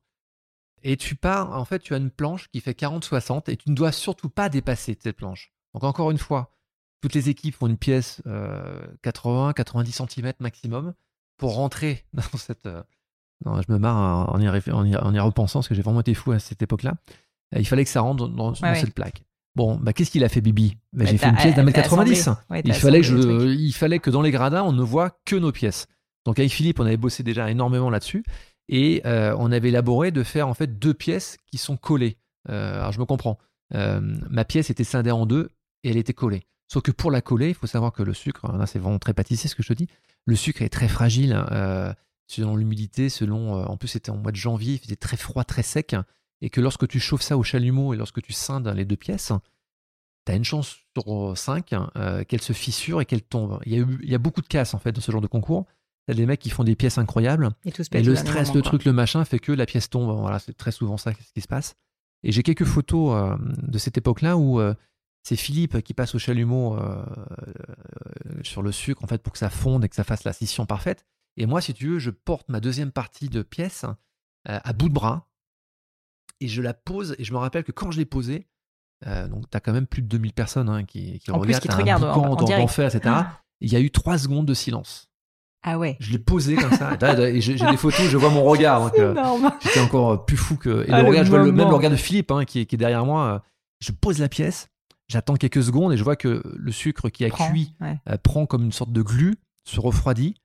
Et 0.84 0.98
tu 0.98 1.16
pars, 1.16 1.58
en 1.58 1.64
fait, 1.64 1.80
tu 1.80 1.94
as 1.94 1.98
une 1.98 2.12
planche 2.12 2.50
qui 2.50 2.60
fait 2.60 2.78
40-60 2.78 3.50
et 3.50 3.56
tu 3.56 3.70
ne 3.70 3.76
dois 3.76 3.94
surtout 3.94 4.28
pas 4.28 4.50
dépasser 4.50 4.98
cette 5.02 5.16
planche. 5.16 5.54
Donc, 5.74 5.86
encore 5.86 6.12
une 6.12 6.18
fois, 6.18 6.54
toutes 7.00 7.14
les 7.14 7.30
équipes 7.30 7.56
font 7.56 7.68
une 7.68 7.78
pièce 7.78 8.22
80-90 8.26 10.04
euh, 10.04 10.08
cm 10.10 10.34
maximum 10.42 10.94
pour 11.38 11.56
rentrer 11.56 12.04
dans 12.14 12.38
cette. 12.38 12.68
Non, 13.46 13.62
je 13.62 13.72
me 13.72 13.78
marre 13.78 14.34
en 14.34 14.42
y, 14.42 14.50
en 14.50 15.14
y, 15.14 15.20
repensant 15.20 15.60
parce 15.60 15.70
que 15.70 15.76
j'ai 15.76 15.82
vraiment 15.82 16.02
été 16.02 16.14
fou 16.14 16.34
à 16.34 16.40
cette 16.40 16.62
époque-là. 16.62 16.96
Il 17.56 17.66
fallait 17.66 17.86
que 17.86 17.90
ça 17.90 18.02
rentre 18.02 18.28
dans, 18.28 18.54
cette 18.54 18.94
plaque. 18.94 19.24
Bon, 19.56 19.76
bah, 19.76 19.94
qu'est-ce 19.94 20.10
qu'il 20.10 20.24
a 20.24 20.30
fait, 20.30 20.42
Bibi? 20.42 20.78
Bah, 20.94 21.06
J'ai 21.06 21.18
fait 21.18 21.28
une 21.28 21.36
pièce 21.36 21.56
d'un 21.56 21.64
mètre 21.64 21.82
90. 21.82 22.30
il, 22.66 22.74
fallait 22.74 23.02
que 23.02 23.06
je, 23.06 23.54
il 23.54 23.74
fallait 23.74 24.00
que 24.00 24.10
dans 24.10 24.22
les 24.22 24.32
gradins, 24.32 24.64
on 24.64 24.72
ne 24.72 24.82
voit 24.82 25.20
que 25.26 25.36
nos 25.36 25.52
pièces. 25.52 25.88
Donc 26.26 26.40
avec 26.40 26.52
Philippe, 26.52 26.80
on 26.80 26.86
avait 26.86 26.98
bossé 26.98 27.22
déjà 27.24 27.50
énormément 27.52 27.90
là-dessus. 27.90 28.24
Et 28.70 29.02
euh, 29.06 29.36
on 29.38 29.52
avait 29.52 29.70
élaboré 29.70 30.12
de 30.12 30.24
faire 30.24 30.48
en 30.48 30.54
fait 30.54 30.80
deux 30.80 30.94
pièces 30.94 31.38
qui 31.46 31.58
sont 31.58 31.78
collées. 31.78 32.18
Euh, 32.50 32.80
alors 32.80 32.92
je 32.92 33.00
me 33.00 33.06
comprends. 33.06 33.38
Euh, 33.74 34.00
ma 34.30 34.46
pièce 34.46 34.70
était 34.70 34.84
scindée 34.84 35.12
en 35.12 35.26
deux 35.26 35.50
et 35.84 35.90
elle 35.90 35.98
était 35.98 36.14
collée. 36.14 36.44
Sauf 36.72 36.82
que 36.82 36.92
pour 36.92 37.12
la 37.12 37.22
coller, 37.22 37.50
il 37.50 37.56
faut 37.56 37.68
savoir 37.68 37.92
que 37.92 38.04
le 38.04 38.14
sucre, 38.14 38.52
là 38.52 38.66
c'est 38.66 38.80
vraiment 38.80 39.00
très 39.00 39.14
pâtissier 39.14 39.50
ce 39.50 39.56
que 39.56 39.64
je 39.64 39.68
te 39.70 39.74
dis, 39.74 39.88
le 40.26 40.36
sucre 40.36 40.62
est 40.62 40.70
très 40.70 40.88
fragile 40.88 41.46
selon 42.26 42.56
l'humidité, 42.56 43.10
selon. 43.10 43.64
en 43.66 43.78
plus, 43.78 43.90
c'était 43.90 44.10
en 44.10 44.18
mois 44.18 44.32
de 44.32 44.38
janvier, 44.38 44.76
il 44.76 44.80
faisait 44.80 44.96
très 44.96 45.18
froid, 45.18 45.44
très 45.44 45.62
sec 45.62 45.96
et 46.44 46.50
que 46.50 46.60
lorsque 46.60 46.88
tu 46.90 47.00
chauffes 47.00 47.22
ça 47.22 47.38
au 47.38 47.44
chalumeau 47.44 47.94
et 47.94 47.98
lorsque 47.98 48.22
tu 48.22 48.34
scindes 48.34 48.68
les 48.68 48.84
deux 48.84 48.98
pièces, 48.98 49.32
tu 50.26 50.32
as 50.32 50.36
une 50.36 50.44
chance 50.44 50.76
sur 50.94 51.38
5 51.38 51.74
euh, 51.96 52.26
qu'elle 52.26 52.42
se 52.42 52.52
fissure 52.52 53.00
et 53.00 53.06
qu'elle 53.06 53.22
tombe. 53.22 53.60
Il 53.66 53.74
y, 53.74 53.82
a 53.82 53.86
il 54.02 54.10
y 54.10 54.14
a 54.14 54.18
beaucoup 54.18 54.42
de 54.42 54.48
casses 54.48 54.74
en 54.74 54.80
fait 54.80 54.92
dans 54.92 55.00
ce 55.00 55.10
genre 55.10 55.22
de 55.22 55.28
concours. 55.28 55.66
Il 56.06 56.12
y 56.12 56.14
a 56.14 56.18
des 56.18 56.26
mecs 56.26 56.42
qui 56.42 56.50
font 56.50 56.66
des 56.66 56.76
pièces 56.76 56.98
incroyables. 56.98 57.50
Et, 57.64 57.72
le 58.04 58.16
stress, 58.18 58.54
le 58.54 58.62
truc, 58.62 58.84
le 58.84 58.92
machin 58.92 59.24
fait 59.24 59.40
que 59.40 59.54
la 59.54 59.66
pièce 59.66 59.90
tombe. 59.90 60.20
Voilà, 60.20 60.38
c'est 60.38 60.56
très 60.56 60.74
souvent 60.74 60.98
ça 60.98 61.14
ce 61.14 61.32
qui 61.32 61.40
se 61.40 61.48
passe. 61.48 61.76
Et 62.24 62.34
j'ai 62.34 62.44
quelques 62.44 62.66
photos 62.66 63.16
euh, 63.16 63.38
de 63.62 63.78
cette 63.78 63.98
époque-là 63.98 64.36
où 64.36 64.60
euh, 64.60 64.74
c'est 65.24 65.38
Philippe 65.38 65.82
qui 65.82 65.94
passe 65.94 66.14
au 66.14 66.20
chalumeau 66.20 66.78
sur 68.42 68.62
le 68.62 68.74
sucre 68.74 69.02
en 69.02 69.08
fait 69.08 69.24
pour 69.24 69.32
que 69.32 69.40
ça 69.40 69.50
fonde 69.50 69.86
et 69.86 69.88
que 69.88 69.96
ça 69.96 70.04
fasse 70.04 70.26
la 70.26 70.34
scission 70.34 70.66
parfaite. 70.66 71.06
Et 71.38 71.46
moi, 71.46 71.62
si 71.62 71.74
tu 71.74 71.88
veux, 71.88 72.00
je 72.00 72.10
porte 72.10 72.50
ma 72.50 72.60
deuxième 72.60 72.92
partie 72.92 73.30
de 73.30 73.44
pièce 73.44 73.86
à 74.44 74.74
bout 74.74 74.90
de 74.90 74.94
bras 74.94 75.30
et 76.40 76.48
je 76.48 76.62
la 76.62 76.74
pose. 76.74 77.16
Et 77.20 77.24
je 77.24 77.34
me 77.34 77.38
rappelle 77.38 77.64
que 77.64 77.72
quand 77.72 77.92
je 77.92 77.98
l'ai 77.98 78.06
posée, 78.06 78.48
euh, 79.08 79.28
donc 79.28 79.50
tu 79.50 79.58
as 79.58 79.60
quand 79.60 79.74
même 79.74 79.88
plus 79.88 80.02
de 80.02 80.08
2000 80.08 80.34
personnes 80.34 80.70
hein, 80.70 80.84
qui, 80.84 81.20
qui 81.20 81.32
regardent, 81.32 81.62
qui 81.62 81.68
te 81.68 81.76
regardent 81.76 82.04
en, 82.04 82.34
en 82.34 82.46
etc. 82.46 83.00
Ah. 83.06 83.42
Il 83.62 83.72
y 83.72 83.76
a 83.76 83.80
eu 83.80 83.92
trois 83.92 84.18
secondes 84.18 84.46
de 84.46 84.54
silence. 84.54 85.10
Ah 85.64 85.80
ouais. 85.80 85.96
Je 86.00 86.12
l'ai 86.12 86.20
posé 86.20 86.56
comme 86.56 86.74
ça. 86.74 86.98
et 87.20 87.42
j'ai 87.42 87.56
des 87.56 87.78
photos, 87.78 88.08
je 88.08 88.18
vois 88.18 88.30
mon 88.30 88.44
regard. 88.44 88.92
Euh, 88.98 89.16
j'étais 89.62 89.80
encore 89.80 90.12
euh, 90.12 90.18
plus 90.18 90.36
fou 90.36 90.58
que. 90.58 90.86
Et 90.88 90.92
ah, 90.92 91.02
le 91.02 91.08
regard, 91.08 91.24
je 91.24 91.30
vois 91.30 91.40
le, 91.40 91.52
même 91.52 91.70
le 91.70 91.74
regard 91.74 91.92
de 91.92 91.96
Philippe 91.96 92.32
hein, 92.32 92.44
qui, 92.44 92.60
est, 92.60 92.66
qui, 92.66 92.76
est, 92.76 92.78
derrière 92.78 93.06
moi. 93.06 93.44
Je 93.80 93.92
pose 93.92 94.20
la 94.20 94.30
pièce, 94.30 94.70
j'attends 95.08 95.36
quelques 95.36 95.64
secondes 95.64 95.94
et 95.94 95.98
je 95.98 96.04
vois 96.04 96.16
que 96.16 96.42
le 96.54 96.72
sucre 96.72 97.10
qui 97.10 97.26
a 97.26 97.30
cuit 97.30 97.74
prend 98.24 98.46
comme 98.46 98.64
une 98.66 98.72
sorte 98.72 98.92
de 98.92 99.02
glu, 99.02 99.36
se 99.66 99.80
refroidit. 99.80 100.36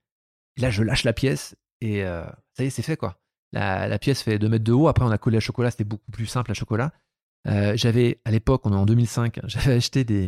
Et 0.57 0.61
là, 0.61 0.71
je 0.71 0.83
lâche 0.83 1.05
la 1.05 1.13
pièce 1.13 1.57
et 1.81 2.03
ça 2.03 2.65
y 2.65 2.67
est, 2.67 2.71
c'est 2.71 2.83
fait 2.83 2.97
quoi. 2.97 3.17
La, 3.53 3.99
pièce 3.99 4.23
fait 4.23 4.39
2 4.39 4.49
mètres 4.49 4.65
de 4.65 4.73
haut. 4.73 4.89
Après, 4.89 5.05
on 5.05 5.11
a 5.11 5.19
collé 5.19 5.37
à 5.37 5.41
chocolat. 5.41 5.71
C'était 5.71 5.85
beaucoup 5.85 6.11
plus 6.11 6.27
simple 6.27 6.51
à 6.51 6.55
chocolat. 6.55 6.93
j'avais, 7.47 8.21
à 8.25 8.31
l'époque, 8.31 8.63
on 8.65 8.73
est 8.73 8.77
en 8.77 8.87
2005, 8.87 9.41
j'avais 9.47 9.75
acheté 9.75 10.05
des, 10.05 10.27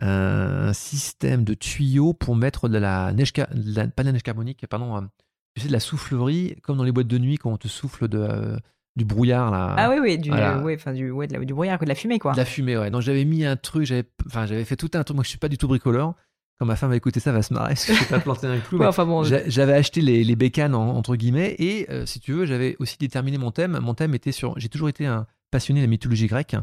un 0.00 0.72
système 0.72 1.44
de 1.44 1.54
tuyaux 1.54 2.12
pour 2.12 2.36
mettre 2.36 2.68
de 2.68 2.78
la 2.78 3.12
neige, 3.12 3.32
pas 3.32 3.46
de 3.54 3.92
la 4.04 4.12
neige 4.12 4.22
carbonique, 4.22 4.66
pardon, 4.66 5.08
tu 5.54 5.62
sais, 5.62 5.68
de 5.68 5.72
la 5.72 5.80
soufflerie, 5.80 6.56
comme 6.62 6.78
dans 6.78 6.84
les 6.84 6.92
boîtes 6.92 7.08
de 7.08 7.18
nuit 7.18 7.36
quand 7.36 7.52
on 7.52 7.58
te 7.58 7.68
souffle 7.68 8.08
de, 8.08 8.58
du 8.96 9.04
brouillard 9.04 9.50
là. 9.50 9.74
Ah 9.76 9.90
oui, 9.90 9.96
oui, 10.00 10.18
du, 10.18 10.30
ouais, 10.30 10.74
enfin, 10.74 10.92
du, 10.92 11.10
ouais, 11.10 11.26
du 11.26 11.52
brouillard, 11.52 11.78
de 11.78 11.86
la 11.86 11.94
fumée 11.94 12.18
quoi. 12.18 12.32
De 12.32 12.38
la 12.38 12.44
fumée, 12.44 12.76
ouais. 12.76 12.90
Donc 12.90 13.02
j'avais 13.02 13.24
mis 13.24 13.44
un 13.44 13.56
truc, 13.56 13.84
j'avais, 13.84 14.04
enfin, 14.26 14.46
j'avais 14.46 14.64
fait 14.64 14.76
tout 14.76 14.90
un 14.94 15.04
truc. 15.04 15.14
Moi, 15.14 15.24
je 15.24 15.28
suis 15.28 15.38
pas 15.38 15.48
du 15.48 15.58
tout 15.58 15.68
bricoleur. 15.68 16.14
Quand 16.62 16.66
ma 16.66 16.76
femme 16.76 16.90
va 16.90 16.96
écouter 16.96 17.18
ça, 17.18 17.30
elle 17.30 17.36
va 17.38 17.42
se 17.42 17.52
marrer 17.52 17.70
parce 17.70 17.86
que 17.86 17.92
j'ai 17.92 18.04
pas 18.04 18.20
planté 18.20 18.46
un 18.46 18.60
clou. 18.60 18.80
enfin, 18.84 19.04
bon, 19.04 19.24
j'avais 19.24 19.72
acheté 19.72 20.00
les, 20.00 20.22
les 20.22 20.36
bécanes 20.36 20.76
entre 20.76 21.16
guillemets 21.16 21.56
et 21.58 21.90
euh, 21.90 22.06
si 22.06 22.20
tu 22.20 22.32
veux, 22.32 22.46
j'avais 22.46 22.76
aussi 22.78 22.96
déterminé 22.98 23.36
mon 23.36 23.50
thème. 23.50 23.80
Mon 23.82 23.94
thème 23.94 24.14
était 24.14 24.30
sur. 24.30 24.56
J'ai 24.60 24.68
toujours 24.68 24.88
été 24.88 25.04
un 25.06 25.26
passionné 25.50 25.80
de 25.80 25.86
la 25.86 25.90
mythologie 25.90 26.28
grecque 26.28 26.54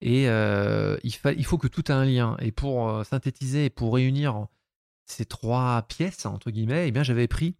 et 0.00 0.26
euh, 0.26 0.96
il, 1.04 1.12
fa... 1.12 1.32
il 1.34 1.44
faut 1.44 1.58
que 1.58 1.68
tout 1.68 1.92
ait 1.92 1.94
un 1.94 2.06
lien. 2.06 2.38
Et 2.40 2.50
pour 2.50 2.88
euh, 2.88 3.04
synthétiser 3.04 3.66
et 3.66 3.68
pour 3.68 3.92
réunir 3.92 4.46
ces 5.04 5.26
trois 5.26 5.82
pièces 5.82 6.24
entre 6.24 6.50
guillemets, 6.50 6.88
eh 6.88 6.90
bien 6.90 7.02
j'avais 7.02 7.28
pris 7.28 7.54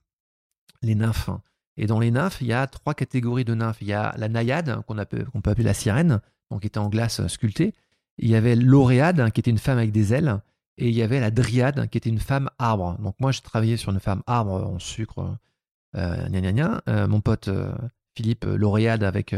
les 0.81 0.95
nymphes. 0.95 1.29
Et 1.77 1.87
dans 1.87 2.01
les 2.01 2.11
nymphes, 2.11 2.39
il 2.41 2.47
y 2.47 2.55
a 2.55 2.67
trois 2.69 2.95
catégories 2.95 3.45
de 3.45 3.55
nymphes. 3.55 3.83
Il 3.83 3.89
y 3.89 3.93
a 3.93 4.15
la 4.17 4.31
naïade, 4.31 4.81
qu'on 4.87 4.97
peut, 4.97 5.27
peut 5.43 5.51
appeler 5.51 5.65
la 5.65 5.75
sirène, 5.75 6.23
donc 6.51 6.63
qui 6.63 6.69
était 6.69 6.79
en 6.79 6.89
glace 6.89 7.27
sculptée. 7.27 7.75
Il 8.17 8.31
y 8.31 8.35
avait 8.35 8.57
l'oréade, 8.57 9.31
qui 9.33 9.41
était 9.41 9.51
une 9.51 9.59
femme 9.59 9.77
avec 9.77 9.93
des 9.93 10.15
ailes. 10.15 10.41
Et 10.79 10.89
il 10.89 10.95
y 10.95 11.03
avait 11.03 11.21
la 11.21 11.31
dryade, 11.31 11.89
qui 11.91 11.99
était 11.99 12.11
une 12.11 12.19
femme 12.19 12.49
arbre. 12.59 12.97
Donc 13.03 13.15
moi, 13.21 13.31
j'ai 13.31 13.43
travaillé 13.43 13.77
sur 13.77 13.93
une 13.93 14.01
femme 14.01 14.23
arbre 14.27 14.53
en 14.53 14.79
sucre, 14.79 15.37
euh, 15.97 16.29
gna 16.29 16.41
gna 16.41 16.53
gna. 16.53 16.83
Euh, 16.89 17.07
mon 17.07 17.21
pote 17.21 17.49
euh, 17.49 17.73
Philippe, 18.17 18.45
l'oréade 18.45 19.05
avec 19.05 19.35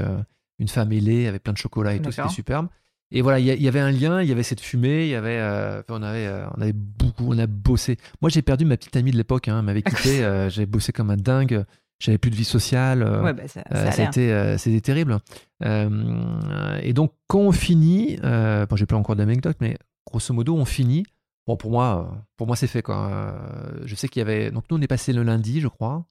une 0.58 0.68
femme 0.68 0.92
ailée, 0.92 1.26
avec 1.26 1.42
plein 1.42 1.52
de 1.52 1.58
chocolat 1.58 1.94
et 1.94 2.00
tout, 2.00 2.12
c'était 2.12 2.28
superbe. 2.28 2.68
Et 3.10 3.22
voilà, 3.22 3.38
il 3.38 3.46
y, 3.46 3.68
avait 3.68 3.80
un 3.80 3.92
lien, 3.92 4.22
il 4.22 4.28
y 4.28 4.32
avait 4.32 4.42
cette 4.42 4.60
fumée, 4.60 5.04
il 5.04 5.10
y 5.10 5.14
avait, 5.14 5.40
on 5.88 6.02
avait, 6.02 6.44
on 6.56 6.60
avait 6.60 6.72
beaucoup, 6.72 7.26
on 7.28 7.38
a 7.38 7.46
bossé. 7.46 7.96
Moi, 8.20 8.28
j'ai 8.28 8.42
perdu 8.42 8.64
ma 8.64 8.76
petite 8.76 8.96
amie 8.96 9.12
de 9.12 9.16
l'époque, 9.16 9.46
hein, 9.46 9.62
m'avait 9.62 9.82
quitté, 9.82 10.26
j'ai 10.48 10.66
bossé 10.66 10.92
comme 10.92 11.10
un 11.10 11.16
dingue 11.16 11.64
j'avais 11.98 12.18
plus 12.18 12.30
de 12.30 12.36
vie 12.36 12.44
sociale. 12.44 13.02
Euh, 13.02 13.22
ouais, 13.22 13.32
bah 13.32 13.48
ça, 13.48 13.62
euh, 13.72 13.90
c'était, 13.92 14.30
euh, 14.30 14.58
c'était 14.58 14.80
terrible. 14.80 15.18
et 15.62 16.92
donc, 16.92 17.12
quand 17.26 17.40
on 17.40 17.52
finit, 17.52 18.18
bon, 18.22 18.76
j'ai 18.76 18.86
pas 18.86 18.96
encore 18.96 19.16
d'anecdotes, 19.16 19.56
mais 19.60 19.76
grosso 20.06 20.34
modo, 20.34 20.54
on 20.56 20.64
finit. 20.64 21.04
Bon, 21.46 21.56
pour 21.56 21.70
moi, 21.70 22.26
pour 22.36 22.46
moi, 22.46 22.56
c'est 22.56 22.66
fait 22.66 22.82
quoi. 22.82 23.36
je 23.84 23.94
sais 23.94 24.08
qu'il 24.08 24.20
y 24.20 24.22
avait. 24.22 24.50
Donc, 24.50 24.64
nous, 24.70 24.78
on 24.78 24.80
est 24.80 24.86
passé 24.86 25.12
le 25.12 25.22
lundi, 25.22 25.60
je 25.60 25.68
crois. 25.68 26.06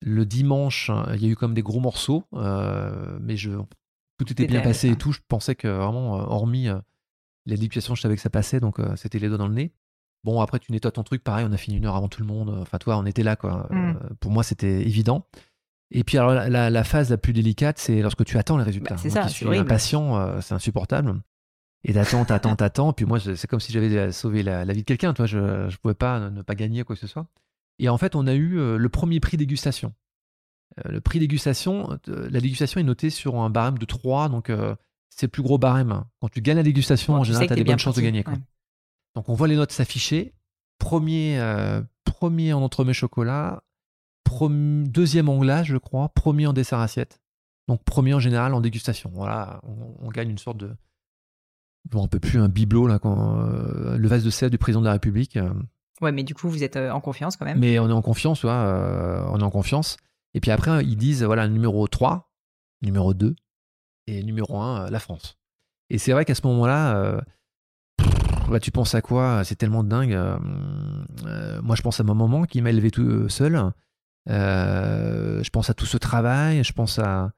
Le 0.00 0.24
dimanche, 0.24 0.90
il 1.14 1.22
y 1.22 1.26
a 1.26 1.28
eu 1.28 1.36
comme 1.36 1.54
des 1.54 1.62
gros 1.62 1.80
morceaux, 1.80 2.24
mais 2.32 3.36
je, 3.36 3.50
tout 4.18 4.30
était 4.32 4.46
bien 4.46 4.62
passé 4.62 4.88
et 4.88 4.96
tout. 4.96 5.12
Je 5.12 5.20
pensais 5.28 5.54
que 5.54 5.68
vraiment, 5.68 6.14
hormis 6.14 6.68
l'éducation, 7.44 7.94
je 7.94 8.00
savais 8.00 8.16
que 8.16 8.22
ça 8.22 8.30
passait, 8.30 8.60
donc 8.60 8.80
c'était 8.96 9.18
les 9.18 9.28
doigts 9.28 9.38
dans 9.38 9.48
le 9.48 9.54
nez. 9.54 9.72
Bon, 10.26 10.40
après, 10.40 10.58
tu 10.58 10.72
nettoies 10.72 10.90
ton 10.90 11.04
truc, 11.04 11.22
pareil, 11.22 11.46
on 11.48 11.52
a 11.52 11.56
fini 11.56 11.76
une 11.76 11.86
heure 11.86 11.94
avant 11.94 12.08
tout 12.08 12.20
le 12.20 12.26
monde. 12.26 12.50
Enfin, 12.60 12.78
toi, 12.78 12.98
on 12.98 13.06
était 13.06 13.22
là, 13.22 13.36
quoi. 13.36 13.68
Mm. 13.70 13.76
Euh, 13.76 13.94
pour 14.18 14.32
moi, 14.32 14.42
c'était 14.42 14.80
évident. 14.80 15.24
Et 15.92 16.02
puis, 16.02 16.18
alors, 16.18 16.32
la, 16.32 16.84
phase 16.84 17.10
la 17.10 17.16
plus 17.16 17.32
délicate, 17.32 17.78
c'est 17.78 18.02
lorsque 18.02 18.24
tu 18.24 18.36
attends 18.36 18.58
les 18.58 18.64
résultats. 18.64 18.96
Bah, 18.96 19.00
c'est 19.00 19.10
ça, 19.10 19.28
suis 19.28 19.46
impatient, 19.56 20.16
euh, 20.16 20.40
c'est 20.40 20.54
insupportable. 20.54 21.14
Et 21.88 21.94
t'attends, 21.94 22.24
t'attends, 22.24 22.56
t'attends. 22.56 22.92
Puis 22.92 23.06
moi, 23.06 23.18
c'est 23.20 23.46
comme 23.46 23.60
si 23.60 23.72
j'avais 23.72 24.12
sauvé 24.12 24.42
la, 24.42 24.64
vie 24.64 24.80
de 24.80 24.86
quelqu'un. 24.86 25.14
Toi, 25.14 25.26
je 25.26 25.38
ne 25.38 25.76
pouvais 25.76 25.94
pas 25.94 26.30
ne 26.30 26.42
pas 26.42 26.54
gagner 26.54 26.84
quoi 26.84 26.96
que 26.96 27.00
ce 27.00 27.06
soit. 27.06 27.26
Et 27.78 27.88
en 27.88 27.96
fait, 27.96 28.14
on 28.16 28.26
a 28.26 28.34
eu 28.34 28.58
euh, 28.58 28.76
le 28.76 28.88
premier 28.88 29.20
prix 29.20 29.36
dégustation. 29.36 29.94
le 30.84 31.00
prix 31.00 31.20
dégustation, 31.20 31.98
la 32.06 32.40
dégustation 32.40 32.80
est 32.80 32.84
notée 32.84 33.10
sur 33.10 33.36
un 33.36 33.50
barème 33.50 33.78
de 33.78 33.86
3, 33.86 34.28
donc 34.28 34.50
c'est 35.16 35.26
le 35.26 35.30
plus 35.30 35.42
gros 35.42 35.58
barème. 35.58 36.04
Quand 36.20 36.28
tu 36.28 36.42
gagnes 36.42 36.58
la 36.58 36.62
dégustation, 36.62 37.14
en 37.14 37.24
général, 37.24 37.46
tu 37.46 37.52
as 37.54 37.56
des 37.56 37.64
bonnes 37.64 37.78
chances 37.78 37.96
de 37.96 38.02
gagner. 38.02 38.22
Quoi. 38.22 38.34
Donc 39.14 39.28
on 39.30 39.34
voit 39.34 39.48
les 39.48 39.56
notes 39.56 39.72
s'afficher. 39.72 40.34
Premier, 40.78 41.38
euh, 41.40 41.80
premier 42.04 42.52
en 42.52 42.62
entremets 42.62 42.92
chocolat, 42.92 43.62
deuxième 44.50 45.30
en 45.30 45.38
glace, 45.38 45.66
je 45.66 45.78
crois, 45.78 46.10
premier 46.10 46.46
en 46.46 46.52
dessert 46.52 46.80
assiette. 46.80 47.22
Donc 47.66 47.82
premier 47.82 48.12
en 48.12 48.20
général 48.20 48.52
en 48.52 48.60
dégustation. 48.60 49.10
Voilà, 49.14 49.60
on, 49.64 50.08
gagne 50.10 50.28
une 50.28 50.38
sorte 50.38 50.58
de, 50.58 50.76
je 51.92 51.98
ne 51.98 52.06
peux 52.06 52.20
plus 52.20 52.38
un 52.38 52.48
bibelot 52.48 52.86
là, 52.86 52.98
quand, 52.98 53.40
euh, 53.40 53.96
le 53.96 54.08
vase 54.08 54.24
de 54.24 54.30
sel 54.30 54.50
du 54.50 54.58
président 54.58 54.80
de 54.80 54.86
la 54.86 54.92
République. 54.92 55.36
Euh. 55.36 55.52
Ouais, 56.00 56.12
mais 56.12 56.24
du 56.24 56.34
coup 56.34 56.48
vous 56.48 56.62
êtes 56.62 56.76
en 56.76 57.00
confiance 57.00 57.36
quand 57.36 57.46
même. 57.46 57.58
Mais 57.58 57.78
on 57.78 57.88
est 57.88 57.92
en 57.92 58.02
confiance, 58.02 58.40
tu 58.40 58.46
vois, 58.46 59.26
on 59.32 59.38
est 59.38 59.42
en 59.42 59.50
confiance. 59.50 59.96
Et 60.34 60.40
puis 60.40 60.50
après 60.50 60.84
ils 60.84 60.96
disent 60.96 61.22
voilà 61.22 61.48
numéro 61.48 61.86
3, 61.88 62.30
numéro 62.82 63.14
2 63.14 63.34
et 64.06 64.22
numéro 64.22 64.60
1 64.60 64.90
la 64.90 65.00
France. 65.00 65.38
Et 65.88 65.96
c'est 65.96 66.12
vrai 66.12 66.26
qu'à 66.26 66.34
ce 66.34 66.46
moment-là 66.46 67.22
bah, 68.48 68.60
tu 68.60 68.70
penses 68.70 68.94
à 68.94 69.02
quoi? 69.02 69.42
C'est 69.44 69.56
tellement 69.56 69.82
dingue. 69.82 70.12
Euh, 70.12 70.38
euh, 71.26 71.60
moi, 71.62 71.74
je 71.76 71.82
pense 71.82 72.00
à 72.00 72.04
ma 72.04 72.14
maman 72.14 72.44
qui 72.44 72.62
m'a 72.62 72.70
élevé 72.70 72.90
tout 72.90 73.02
euh, 73.02 73.28
seul. 73.28 73.72
je 74.26 75.50
pense 75.50 75.70
à 75.70 75.74
tout 75.74 75.86
ce 75.86 75.96
travail. 75.96 76.62
Je 76.62 76.72
pense 76.72 76.98
à, 76.98 77.32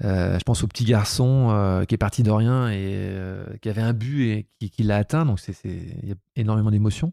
je 0.00 0.42
pense 0.44 0.64
au 0.64 0.66
petit 0.66 0.84
garçon 0.84 1.84
qui 1.88 1.94
est 1.94 1.98
parti 1.98 2.22
de 2.22 2.30
rien 2.30 2.70
et 2.70 3.14
qui 3.60 3.68
avait 3.68 3.82
un 3.82 3.92
but 3.92 4.46
et 4.60 4.68
qui, 4.68 4.82
l'a 4.82 4.96
atteint. 4.96 5.24
Donc, 5.24 5.40
il 5.64 6.08
y 6.08 6.12
a 6.12 6.16
énormément 6.36 6.70
d'émotions. 6.70 7.12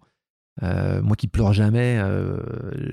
moi 0.62 1.16
qui 1.16 1.28
pleure 1.28 1.54
jamais, 1.54 2.02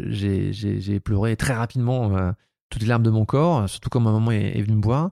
j'ai 0.09 1.01
pleuré 1.01 1.37
très 1.37 1.55
rapidement 1.55 2.33
toutes 2.69 2.83
les 2.83 2.89
larmes 2.89 3.05
de 3.05 3.11
mon 3.11 3.25
corps, 3.25 3.69
surtout 3.69 3.89
quand 3.89 4.01
ma 4.01 4.13
maman 4.13 4.33
est, 4.33 4.59
est 4.59 4.63
venue 4.63 4.77
me 4.77 4.83
voir. 4.83 5.11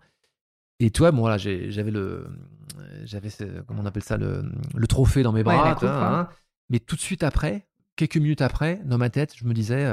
Et 0.80 0.90
toi, 0.90 1.12
bon 1.12 1.20
voilà, 1.20 1.38
j'avais 1.38 1.90
le, 1.90 2.26
j'avais, 3.04 3.28
comment 3.66 3.82
on 3.82 3.86
appelle 3.86 4.02
ça, 4.02 4.16
le, 4.16 4.44
le 4.74 4.86
trophée 4.86 5.22
dans 5.22 5.32
mes 5.32 5.42
bras. 5.42 5.76
Hein. 5.82 6.28
mais 6.68 6.80
tout 6.80 6.96
de 6.96 7.00
suite 7.00 7.22
après, 7.22 7.66
quelques 7.96 8.16
minutes 8.16 8.42
après, 8.42 8.80
dans 8.84 8.98
ma 8.98 9.10
tête, 9.10 9.34
je 9.36 9.44
me 9.44 9.54
disais, 9.54 9.86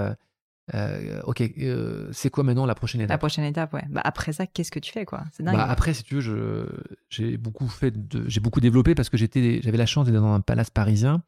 euh, 0.74 1.17
euh, 1.17 1.21
ok, 1.24 1.41
euh, 1.41 2.10
c'est 2.12 2.30
quoi 2.30 2.43
maintenant 2.43 2.65
la 2.65 2.76
prochaine 2.76 3.02
étape? 3.02 3.10
La 3.10 3.17
prochaine 3.17 3.43
étape, 3.43 3.74
ouais. 3.74 3.84
Bah, 3.89 4.02
après 4.04 4.32
ça, 4.34 4.47
qu'est-ce 4.47 4.71
que 4.71 4.80
tu 4.80 4.91
fais, 4.91 5.06
quoi? 5.06 5.24
C'est 5.32 5.43
dingue. 5.43 5.56
Bah, 5.56 5.67
après, 5.69 5.93
si 5.93 6.04
tu 6.04 6.19
veux, 6.19 6.67
j'ai 7.10 7.38
beaucoup 7.38 7.67
fait, 7.67 7.93
j'ai 8.28 8.39
beaucoup 8.39 8.62
développé 8.62 8.95
parce 8.95 9.10
que 9.10 9.17
j'étais, 9.17 9.62
j'avais 9.62 9.78
la 9.78 9.86
chance 9.86 10.06
d'être 10.06 10.15
dans 10.15 10.34
un 10.34 10.41
palace 10.41 10.69
parisien. 10.69 11.24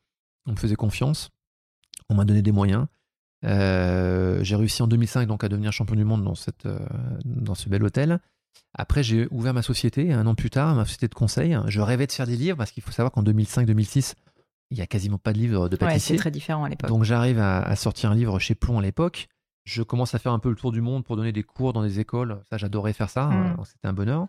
On 0.46 0.52
me 0.52 0.58
faisait 0.58 0.76
confiance, 0.76 1.32
on 2.10 2.16
m'a 2.16 2.26
donné 2.26 2.42
des 2.42 2.52
moyens. 2.52 2.86
j'ai 3.44 4.56
réussi 4.56 4.82
en 4.82 4.88
2005 4.88 5.28
donc 5.28 5.44
à 5.44 5.50
devenir 5.50 5.72
champion 5.72 5.96
du 5.96 6.06
monde 6.06 6.24
dans 6.24 6.36
cette, 6.36 6.68
dans 7.26 7.56
ce 7.56 7.70
bel 7.70 7.84
hôtel. 7.84 8.20
Après, 8.76 9.04
j'ai 9.04 9.28
ouvert 9.32 9.54
ma 9.54 9.62
société 9.62 10.14
un 10.14 10.28
an 10.28 10.36
plus 10.36 10.50
tard, 10.50 10.76
ma 10.76 10.86
société 10.86 11.08
de 11.08 11.16
conseil. 11.16 11.58
Je 11.68 11.82
rêvais 11.82 12.08
de 12.08 12.12
faire 12.12 12.28
des 12.28 12.36
livres 12.36 12.58
parce 12.58 12.72
qu'il 12.72 12.84
faut 12.84 12.92
savoir 12.92 13.12
qu'en 13.12 13.24
2005-2006, 13.24 14.14
il 14.74 14.78
n'y 14.78 14.82
a 14.82 14.88
quasiment 14.88 15.20
pas 15.20 15.34
de 15.34 15.38
livres 15.38 15.70
de 15.70 15.76
pâtissier. 15.76 16.16
c'est 16.16 16.20
très 16.20 16.32
différent 16.32 16.64
à 16.64 16.70
l'époque. 16.70 16.90
Donc 16.90 17.04
j'arrive 17.04 17.40
à, 17.40 17.76
sortir 17.76 18.12
un 18.12 18.16
livre 18.16 18.40
chez 18.40 18.56
Plomb 18.56 18.80
à 18.80 18.82
l'époque. 18.82 19.28
Je 19.66 19.84
commence 19.84 20.16
à 20.16 20.20
faire 20.20 20.34
un 20.34 20.40
peu 20.40 20.50
le 20.50 20.56
tour 20.56 20.72
du 20.72 20.82
monde 20.82 21.06
pour 21.06 21.16
donner 21.16 21.32
des 21.32 21.44
cours 21.44 21.74
dans 21.74 21.84
des 21.84 22.00
écoles. 22.00 22.42
Ça, 22.50 22.58
j'adorais 22.58 22.92
faire 22.92 23.10
ça. 23.10 23.28
Hmm. 23.28 23.56
C'était 23.66 23.88
un 23.88 23.94
bonheur. 23.94 24.28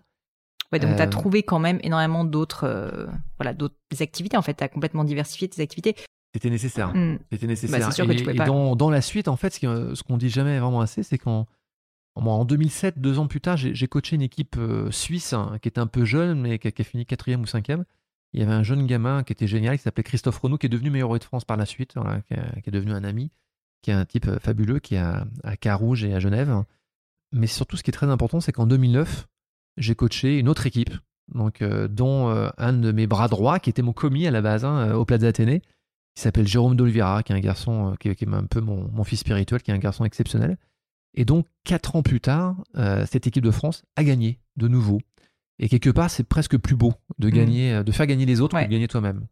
Ouais, 0.71 0.79
donc 0.79 0.95
tu 0.97 1.03
as 1.03 1.07
euh, 1.07 1.11
trouvé 1.11 1.43
quand 1.43 1.59
même 1.59 1.79
énormément 1.83 2.25
d'autres 2.25 2.65
euh, 2.65 3.07
voilà, 3.39 3.55
d'autres 3.55 3.75
activités. 4.01 4.37
En 4.37 4.43
fait, 4.43 4.55
tu 4.55 4.63
as 4.63 4.69
complètement 4.69 5.05
diversifié 5.05 5.49
tes 5.49 5.63
activités. 5.63 5.97
C'était 6.35 6.51
nécessaire. 6.51 6.93
C'était 7.33 7.47
nécessaire. 7.47 7.81
Bah, 7.81 7.91
sûr 7.91 8.07
que 8.07 8.13
tu 8.13 8.29
et 8.29 8.35
pas... 8.35 8.45
dans, 8.45 8.77
dans, 8.77 8.91
la 8.91 9.01
suite, 9.01 9.29
en 9.29 9.37
fait, 9.37 9.55
ce 9.55 10.03
qu'on 10.03 10.17
dit 10.17 10.29
jamais 10.29 10.59
vraiment 10.59 10.81
assez, 10.81 11.03
c'est 11.03 11.19
qu'en 11.19 11.47
en 12.17 12.45
2007, 12.45 12.99
deux 12.99 13.19
ans 13.19 13.27
plus 13.27 13.41
tard, 13.41 13.57
j'ai 13.57 13.87
coaché 13.87 14.17
une 14.17 14.23
équipe 14.23 14.57
euh, 14.59 14.91
suisse 14.91 15.33
hein, 15.33 15.59
qui 15.63 15.69
était 15.69 15.81
un 15.81 15.87
peu 15.87 16.05
jeune, 16.05 16.41
mais 16.41 16.59
qui 16.59 16.69
a, 16.69 16.85
fini 16.85 17.07
quatrième 17.07 17.43
ou 17.43 17.47
cinquième. 17.47 17.85
Il 18.35 18.41
y 18.41 18.43
avait 18.43 18.53
un 18.53 18.63
jeune 18.63 18.87
gamin 18.87 19.23
qui 19.23 19.33
était 19.33 19.47
génial, 19.47 19.77
qui 19.77 19.83
s'appelait 19.83 20.03
Christophe 20.03 20.39
Renaud, 20.39 20.59
qui 20.59 20.67
est 20.67 20.69
devenu 20.69 20.91
meilleur 20.91 21.17
de 21.17 21.25
France 21.25 21.45
par 21.45 21.57
la 21.57 21.67
suite, 21.67 21.95
qui, 22.29 22.35
est 22.35 22.71
devenu 22.71 22.93
un 22.93 23.05
ami, 23.05 23.31
qui 23.81 23.91
est 23.91 23.95
un 23.95 24.05
type 24.05 24.29
euh, 24.29 24.39
fabuleux, 24.39 24.81
qui 24.81 24.97
est 24.97 24.99
à, 24.99 25.57
Carouge 25.61 26.05
et 26.05 26.15
à 26.15 26.21
Genève. 26.21 26.65
Mais 27.33 27.47
surtout, 27.47 27.77
ce 27.77 27.83
qui 27.83 27.91
est 27.91 27.93
très 27.93 28.09
important, 28.09 28.41
c'est 28.41 28.53
qu'en 28.53 28.67
2009, 28.67 29.29
j'ai 29.77 29.95
coaché 29.95 30.39
une 30.39 30.49
autre 30.49 30.67
équipe, 30.67 30.95
donc, 31.33 31.63
euh, 31.63 31.89
dont 31.89 32.29
un 32.59 32.73
de 32.73 32.93
mes 32.93 33.07
bras 33.07 33.29
droits, 33.29 33.59
qui 33.59 33.71
était 33.71 33.83
mon 33.83 33.93
commis 33.93 34.27
à 34.27 34.31
la 34.31 34.43
base, 34.43 34.65
hein, 34.65 34.95
au 34.95 35.05
Plaza 35.05 35.29
Athénée, 35.29 35.63
qui 36.15 36.23
s'appelle 36.23 36.47
Jérôme 36.47 36.77
d'Olivera, 36.77 37.23
qui 37.23 37.33
est 37.33 37.37
un 37.37 37.41
garçon, 37.41 37.97
qui, 37.99 38.09
est 38.09 38.29
un 38.29 38.45
peu 38.45 38.61
mon 38.61 39.05
fils 39.05 39.21
spirituel, 39.21 39.63
qui 39.63 39.71
est 39.71 39.75
un 39.75 39.79
garçon 39.79 40.05
exceptionnel. 40.05 40.59
Et 41.15 41.25
donc, 41.25 41.47
quatre 41.63 41.97
ans 41.97 42.03
plus 42.03 42.21
tard, 42.21 42.57
euh, 42.77 43.07
cette 43.11 43.27
équipe 43.27 43.45
de 43.45 43.51
France 43.51 43.85
a 43.97 44.05
gagné 44.05 44.41
de 44.57 44.69
nouveau. 44.69 45.01
Et 45.59 45.69
quelque 45.69 45.91
part, 45.91 46.11
c'est 46.11 46.25
presque 46.25 46.57
plus 46.59 46.77
beau 46.77 46.95
de 47.19 47.29
mm. 47.29 47.31
gagner, 47.31 47.75
euh, 47.75 47.83
de 47.83 47.93
faire 47.93 48.07
gagner 48.07 48.27
les 48.27 48.41
autres 48.41 48.59
que 48.59 48.65
de 48.65 48.71
gagner 48.71 48.89
toi-même. 48.89 49.27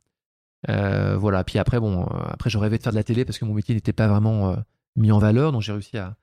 Euh, 0.68 1.16
voilà. 1.16 1.42
Puis 1.44 1.58
après, 1.58 1.80
bon, 1.80 2.04
après, 2.04 2.50
je 2.50 2.58
rêvais 2.58 2.78
de 2.78 2.82
faire 2.82 2.92
de 2.92 2.96
la 2.96 3.04
télé 3.04 3.24
parce 3.24 3.38
que 3.38 3.44
mon 3.44 3.54
métier 3.54 3.74
n'était 3.74 3.92
pas 3.92 4.06
vraiment 4.06 4.56
mis 4.96 5.10
en 5.10 5.18
valeur. 5.18 5.52
Donc, 5.52 5.62
j'ai 5.62 5.72
réussi 5.72 5.98
à, 5.98 6.16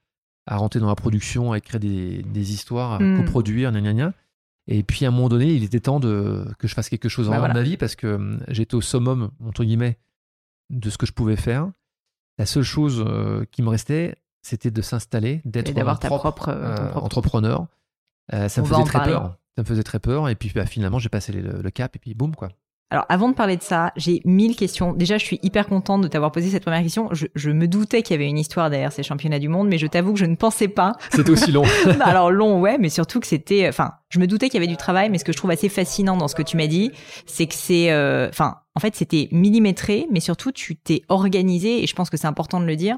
rentrer 0.47 0.79
dans 0.79 0.87
la 0.87 0.95
production, 0.95 1.51
à 1.51 1.57
écrire 1.57 1.79
des, 1.79 2.53
histoires, 2.53 2.93
à 2.93 2.99
mm. 2.99 3.25
coproduire, 3.25 3.71
gna, 3.71 3.93
gna, 3.93 4.13
Et 4.67 4.83
puis, 4.83 5.03
à 5.05 5.09
un 5.09 5.11
moment 5.11 5.29
donné, 5.29 5.53
il 5.53 5.63
était 5.63 5.81
temps 5.81 5.99
de, 5.99 6.45
que 6.57 6.67
je 6.67 6.73
fasse 6.73 6.87
quelque 6.87 7.09
chose 7.09 7.29
bah, 7.29 7.41
en 7.41 7.53
ma 7.53 7.61
vie 7.61 7.75
parce 7.75 7.95
que 7.95 8.37
j'étais 8.47 8.75
au 8.75 8.81
summum, 8.81 9.31
entre 9.45 9.65
guillemets, 9.65 9.97
de 10.69 10.89
ce 10.89 10.97
que 10.97 11.05
je 11.05 11.11
pouvais 11.11 11.35
faire. 11.35 11.69
La 12.37 12.45
seule 12.45 12.63
chose 12.63 13.05
qui 13.51 13.61
me 13.61 13.67
restait, 13.67 14.15
c'était 14.41 14.71
de 14.71 14.81
s'installer, 14.81 15.41
d'être 15.43 15.73
d'avoir 15.73 15.99
ta 15.99 16.07
propre, 16.07 16.49
entrepreneur. 16.95 17.67
ça 18.31 18.61
me 18.61 18.65
faisait 18.65 18.83
très 18.85 19.03
peur. 19.03 19.35
Ça 19.59 19.63
me 19.63 19.67
faisait 19.67 19.83
très 19.83 19.99
peur. 19.99 20.29
Et 20.29 20.35
puis 20.35 20.53
bah, 20.55 20.65
finalement, 20.65 20.99
j'ai 20.99 21.09
passé 21.09 21.33
le, 21.33 21.61
le, 21.61 21.69
cap 21.69 21.93
et 21.93 21.99
puis 21.99 22.13
boum 22.13 22.33
quoi. 22.33 22.47
Alors, 22.91 23.05
avant 23.09 23.27
de 23.27 23.33
parler 23.33 23.57
de 23.57 23.61
ça, 23.61 23.91
j'ai 23.97 24.21
mille 24.23 24.55
questions. 24.55 24.93
Déjà, 24.93 25.17
je 25.17 25.25
suis 25.25 25.37
hyper 25.43 25.67
contente 25.67 26.01
de 26.01 26.07
t'avoir 26.07 26.31
posé 26.31 26.49
cette 26.49 26.63
première 26.63 26.81
question. 26.81 27.09
Je, 27.11 27.27
je 27.35 27.51
me 27.51 27.67
doutais 27.67 28.01
qu'il 28.01 28.13
y 28.13 28.19
avait 28.19 28.29
une 28.29 28.37
histoire 28.37 28.69
derrière 28.69 28.93
ces 28.93 29.03
championnats 29.03 29.37
du 29.37 29.49
monde, 29.49 29.67
mais 29.67 29.77
je 29.77 29.85
t'avoue 29.85 30.13
que 30.13 30.19
je 30.19 30.25
ne 30.25 30.37
pensais 30.37 30.69
pas. 30.69 30.93
C'était 31.11 31.29
aussi 31.29 31.51
long. 31.51 31.65
Alors 31.99 32.31
long, 32.31 32.61
ouais, 32.61 32.77
mais 32.77 32.87
surtout 32.87 33.19
que 33.19 33.27
c'était. 33.27 33.67
Enfin, 33.67 33.95
je 34.07 34.19
me 34.19 34.27
doutais 34.27 34.47
qu'il 34.47 34.61
y 34.61 34.63
avait 34.63 34.71
du 34.71 34.77
travail, 34.77 35.09
mais 35.09 35.17
ce 35.17 35.25
que 35.25 35.33
je 35.33 35.37
trouve 35.37 35.51
assez 35.51 35.67
fascinant 35.67 36.15
dans 36.15 36.29
ce 36.29 36.35
que 36.35 36.41
tu 36.41 36.55
m'as 36.55 36.67
dit, 36.67 36.93
c'est 37.25 37.47
que 37.47 37.53
c'est. 37.53 37.91
Euh, 37.91 38.29
enfin, 38.29 38.55
en 38.75 38.79
fait, 38.79 38.95
c'était 38.95 39.27
millimétré, 39.33 40.07
mais 40.09 40.21
surtout 40.21 40.53
tu 40.53 40.77
t'es 40.77 41.01
organisé, 41.09 41.83
et 41.83 41.85
je 41.85 41.93
pense 41.93 42.09
que 42.09 42.15
c'est 42.15 42.27
important 42.27 42.61
de 42.61 42.65
le 42.65 42.77
dire 42.77 42.95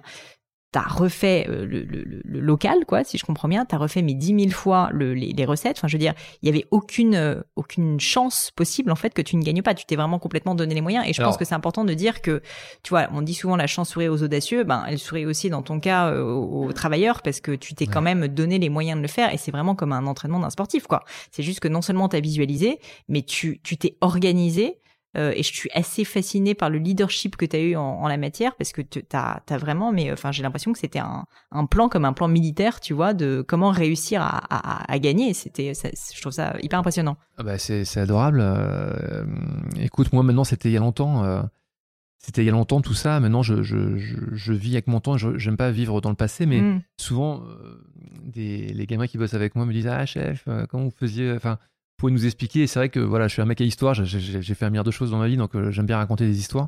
t'as 0.72 0.88
refait 0.88 1.46
euh, 1.50 1.66
le, 1.66 1.84
le, 1.84 2.22
le, 2.24 2.40
local, 2.40 2.86
quoi, 2.88 3.04
si 3.04 3.18
je 3.18 3.26
comprends 3.26 3.50
bien, 3.50 3.66
t'as 3.66 3.78
refait 3.78 4.02
mais 4.02 4.14
dix 4.14 4.34
mille 4.34 4.54
fois 4.54 4.90
le, 4.94 5.14
les, 5.14 5.34
les, 5.34 5.46
recettes. 5.46 5.78
Enfin, 5.78 5.88
je 5.88 5.96
veux 5.96 6.00
dire, 6.00 6.14
il 6.42 6.46
y 6.46 6.50
avait 6.50 6.66
aucune 6.72 7.16
euh, 7.16 7.42
aucune 7.58 8.00
chance 8.00 8.52
possible 8.56 8.90
en 8.92 8.96
fait 8.96 9.14
que 9.14 9.22
tu 9.22 9.36
ne 9.36 9.44
gagnes 9.44 9.62
pas. 9.62 9.74
Tu 9.74 9.86
t'es 9.86 9.98
vraiment 9.98 10.20
complètement 10.20 10.56
donné 10.56 10.74
les 10.74 10.82
moyens. 10.82 11.06
Et 11.08 11.14
je 11.14 11.22
pense 11.22 11.38
que 11.38 11.44
c'est 11.44 11.56
important 11.56 11.84
de 11.84 11.94
dire 11.94 12.22
que, 12.22 12.42
tu 12.84 12.90
vois, 12.90 13.08
on 13.14 13.22
dit 13.22 13.34
souvent 13.34 13.58
la 13.58 13.68
chance 13.68 13.90
sourit 13.90 14.08
aux 14.08 14.24
audacieux. 14.24 14.64
Ben, 14.64 14.86
elle 14.88 14.98
sourit 14.98 15.26
aussi 15.26 15.50
dans 15.50 15.62
ton 15.62 15.80
cas 15.80 16.10
euh, 16.10 16.24
aux, 16.24 16.72
travailleurs 16.72 17.22
parce 17.22 17.42
que 17.42 17.52
tu 17.52 17.76
t'es 17.76 17.86
quand 17.86 18.02
même 18.02 18.28
donné 18.28 18.58
les 18.58 18.70
moyens 18.70 18.98
de 18.98 19.02
le 19.02 19.10
faire. 19.10 19.34
Et 19.34 19.38
c'est 19.38 19.52
vraiment 19.52 19.76
comme 19.76 19.92
un 19.92 20.08
entraînement 20.08 20.40
d'un 20.40 20.50
sportif, 20.50 20.88
quoi. 20.88 21.04
C'est 21.32 21.44
juste 21.44 21.60
que 21.60 21.68
non 21.68 21.82
seulement 21.82 22.08
t'as 22.08 22.22
visualisé, 22.22 22.80
mais 23.10 23.24
tu 23.24 23.60
tu 23.64 23.78
t'es 23.78 23.98
organisé 24.00 24.81
euh, 25.18 25.34
et 25.36 25.44
je 25.44 25.54
suis 25.54 25.70
assez 25.74 26.06
fascinée 26.06 26.56
par 26.56 26.70
le 26.70 26.78
leadership 26.78 27.36
que 27.36 27.46
tu 27.46 27.56
as 27.58 27.60
eu 27.60 27.76
en, 27.76 27.82
en, 27.82 28.08
la 28.08 28.16
matière 28.16 28.56
parce 28.56 28.72
que 28.72 28.82
tu 28.82 29.04
as, 29.12 29.42
as, 29.50 29.58
vraiment, 29.58 29.92
mais 29.92 30.12
enfin 30.12 30.32
j'ai 30.32 30.42
l'impression 30.42 30.72
que 30.72 30.80
c'était 30.80 31.00
un, 31.00 31.26
un, 31.52 31.66
plan 31.66 31.90
comme 31.90 32.06
un 32.06 32.14
plan 32.14 32.30
militaire, 32.30 32.80
tu 32.80 32.94
vois, 32.94 33.14
de 33.14 33.44
comment 33.46 33.72
réussir 33.72 34.22
à, 34.22 34.42
à, 34.50 34.90
à 34.90 35.00
gagner. 35.00 35.34
C'était, 35.34 35.74
je 35.74 36.22
trouve 36.22 36.32
ça 36.32 36.56
hyper 36.62 36.80
impressionnant. 36.80 37.18
Ah 37.38 37.44
bah 37.44 37.58
c'est 37.58 37.98
adorable. 37.98 38.40
Euh, 38.42 39.26
écoute, 39.80 40.14
moi 40.14 40.24
maintenant 40.24 40.46
c'était 40.46 40.70
il 40.70 40.74
y 40.74 40.78
a 40.78 40.82
longtemps. 40.82 41.26
Euh, 41.26 41.42
c'était 42.18 42.44
il 42.44 42.46
y 42.46 42.50
a 42.50 42.54
longtemps 42.54 42.82
tout 42.82 42.94
ça. 42.94 43.20
Maintenant, 43.20 43.42
je, 43.42 43.64
je, 43.64 43.98
je, 43.98 44.16
je 44.32 44.54
vis 44.54 44.74
avec 44.74 44.86
mon 44.86 45.00
temps. 45.00 45.18
Je 45.18 45.30
n'aime 45.30 45.58
pas 45.58 45.72
vivre 45.72 46.02
dans 46.02 46.12
le 46.12 46.16
passé, 46.16 46.46
mais 46.46 46.62
mm. 46.62 46.82
souvent, 46.98 47.42
des, 48.24 48.68
les 48.68 48.86
gamins 48.86 49.08
qui 49.08 49.18
bossent 49.18 49.34
avec 49.34 49.56
moi 49.56 49.66
me 49.66 49.74
disent 49.74 49.88
Ah, 49.88 50.06
chef, 50.06 50.48
comment 50.70 50.84
vous 50.84 50.94
faisiez 50.96 51.32
Enfin, 51.32 51.58
pouvez 52.02 52.14
nous 52.14 52.26
expliquer 52.26 52.68
C'est 52.68 52.80
vrai 52.80 52.90
que 52.90 53.00
voilà, 53.00 53.28
je 53.28 53.34
suis 53.34 53.42
un 53.42 53.46
mec 53.46 53.62
à 53.62 53.64
histoire, 53.64 53.94
j'ai 53.94 54.54
fait 54.54 54.66
un 54.66 54.70
milliard 54.70 54.84
de 54.84 54.92
choses 54.92 55.12
dans 55.12 55.18
ma 55.18 55.28
vie, 55.28 55.38
donc 55.38 55.56
euh, 55.56 55.72
j'aime 55.72 55.86
bien 55.86 55.98
raconter 55.98 56.26
des 56.26 56.40
histoires. 56.40 56.68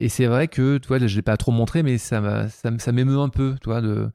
Et 0.00 0.08
c'est 0.08 0.26
vrai 0.26 0.48
que, 0.48 0.78
tu 0.78 0.88
vois, 0.88 0.98
je 0.98 1.14
l'ai 1.14 1.22
pas 1.22 1.36
trop 1.36 1.52
montré, 1.52 1.82
mais 1.82 1.98
ça, 1.98 2.48
ça, 2.48 2.70
ça 2.78 2.92
m'émeut 2.92 3.18
un 3.18 3.28
peu, 3.28 3.56
toi, 3.60 3.82
de, 3.82 4.10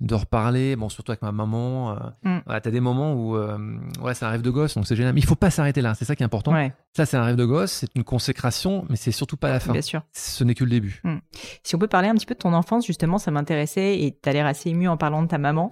de 0.00 0.14
reparler, 0.14 0.76
bon, 0.76 0.88
surtout 0.88 1.12
avec 1.12 1.22
ma 1.22 1.32
maman. 1.32 1.92
Euh, 2.24 2.38
mm. 2.38 2.40
tu 2.46 2.68
as 2.68 2.70
des 2.70 2.80
moments 2.80 3.14
où, 3.14 3.36
euh, 3.36 3.58
ouais, 4.00 4.14
c'est 4.14 4.24
un 4.24 4.28
rêve 4.28 4.42
de 4.42 4.50
gosse, 4.50 4.74
donc 4.74 4.86
c'est 4.86 4.96
génial. 4.96 5.14
Mais 5.14 5.20
il 5.20 5.26
faut 5.26 5.34
pas 5.34 5.50
s'arrêter 5.50 5.80
là, 5.80 5.94
c'est 5.94 6.04
ça 6.04 6.14
qui 6.14 6.22
est 6.22 6.26
important. 6.26 6.52
Ça, 6.92 7.06
c'est 7.06 7.16
un 7.16 7.24
rêve 7.24 7.36
de 7.36 7.44
gosse, 7.44 7.72
c'est 7.72 7.94
une 7.94 8.04
consécration, 8.04 8.84
mais 8.88 8.96
c'est 8.96 9.12
surtout 9.12 9.36
pas 9.36 9.48
la 9.48 9.60
fin. 9.60 9.72
Bien 9.72 9.82
sûr. 9.82 10.02
Ce 10.12 10.44
n'est 10.44 10.54
que 10.54 10.64
le 10.64 10.70
début. 10.70 11.00
Mm. 11.04 11.16
Si 11.62 11.74
on 11.74 11.78
peut 11.78 11.88
parler 11.88 12.08
un 12.08 12.14
petit 12.14 12.26
peu 12.26 12.34
de 12.34 12.38
ton 12.38 12.52
enfance, 12.52 12.86
justement, 12.86 13.18
ça 13.18 13.30
m'intéressait 13.30 14.00
et 14.00 14.16
tu 14.20 14.28
as 14.28 14.32
l'air 14.32 14.46
assez 14.46 14.70
ému 14.70 14.88
en 14.88 14.96
parlant 14.96 15.22
de 15.22 15.28
ta 15.28 15.38
maman. 15.38 15.70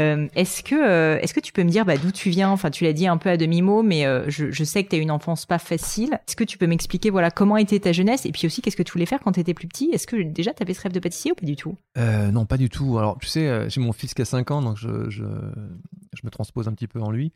Euh, 0.00 0.28
est-ce 0.34 0.62
que 0.62 0.74
euh, 0.74 1.18
est-ce 1.20 1.34
que 1.34 1.40
tu 1.40 1.52
peux 1.52 1.62
me 1.62 1.68
dire 1.68 1.84
bah, 1.84 1.98
d'où 1.98 2.10
tu 2.10 2.30
viens? 2.30 2.50
Enfin, 2.50 2.70
tu 2.70 2.84
l'as 2.84 2.92
dit 2.92 3.06
un 3.06 3.18
peu 3.18 3.28
à 3.28 3.36
demi 3.36 3.60
mot, 3.60 3.82
mais 3.82 4.06
euh, 4.06 4.24
je, 4.28 4.50
je, 4.50 4.64
sais 4.64 4.84
que 4.84 4.88
tu 4.88 4.96
as 4.96 4.98
une 4.98 5.10
enfance 5.10 5.44
pas 5.44 5.58
facile. 5.58 6.18
Est-ce 6.26 6.36
que 6.36 6.44
tu 6.44 6.56
peux 6.56 6.66
m'expliquer 6.66 7.10
voilà 7.10 7.30
comment 7.30 7.56
était 7.56 7.78
ta 7.78 7.92
jeunesse? 7.92 8.24
Et 8.24 8.32
puis 8.32 8.46
aussi 8.46 8.62
qu'est-ce 8.62 8.76
que 8.76 8.82
tu 8.82 8.92
voulais 8.92 9.06
faire 9.06 9.20
quand 9.20 9.32
tu 9.32 9.40
étais 9.40 9.54
plus 9.54 9.68
petit? 9.68 9.90
Est-ce 9.92 10.06
que 10.06 10.16
déjà 10.22 10.54
tu 10.54 10.62
avais 10.62 10.74
ce 10.74 10.82
rêve 10.82 10.92
de 10.92 11.00
pâtissier 11.00 11.32
ou 11.32 11.34
pas 11.34 11.46
du 11.46 11.56
tout? 11.56 11.76
Non, 11.96 12.46
pas 12.46 12.56
du 12.56 12.70
tout. 12.70 12.98
Alors, 12.98 13.18
tu 13.18 13.26
sais, 13.26 13.68
j'ai 13.68 13.80
mon 13.80 13.92
fils 13.92 14.14
qui 14.14 14.22
a 14.22 14.24
5 14.24 14.50
ans, 14.50 14.62
donc 14.62 14.76
je, 14.78 15.10
je, 15.10 15.24
je, 15.24 16.20
me 16.24 16.30
transpose 16.30 16.68
un 16.68 16.72
petit 16.72 16.88
peu 16.88 17.00
en 17.00 17.10
lui. 17.10 17.32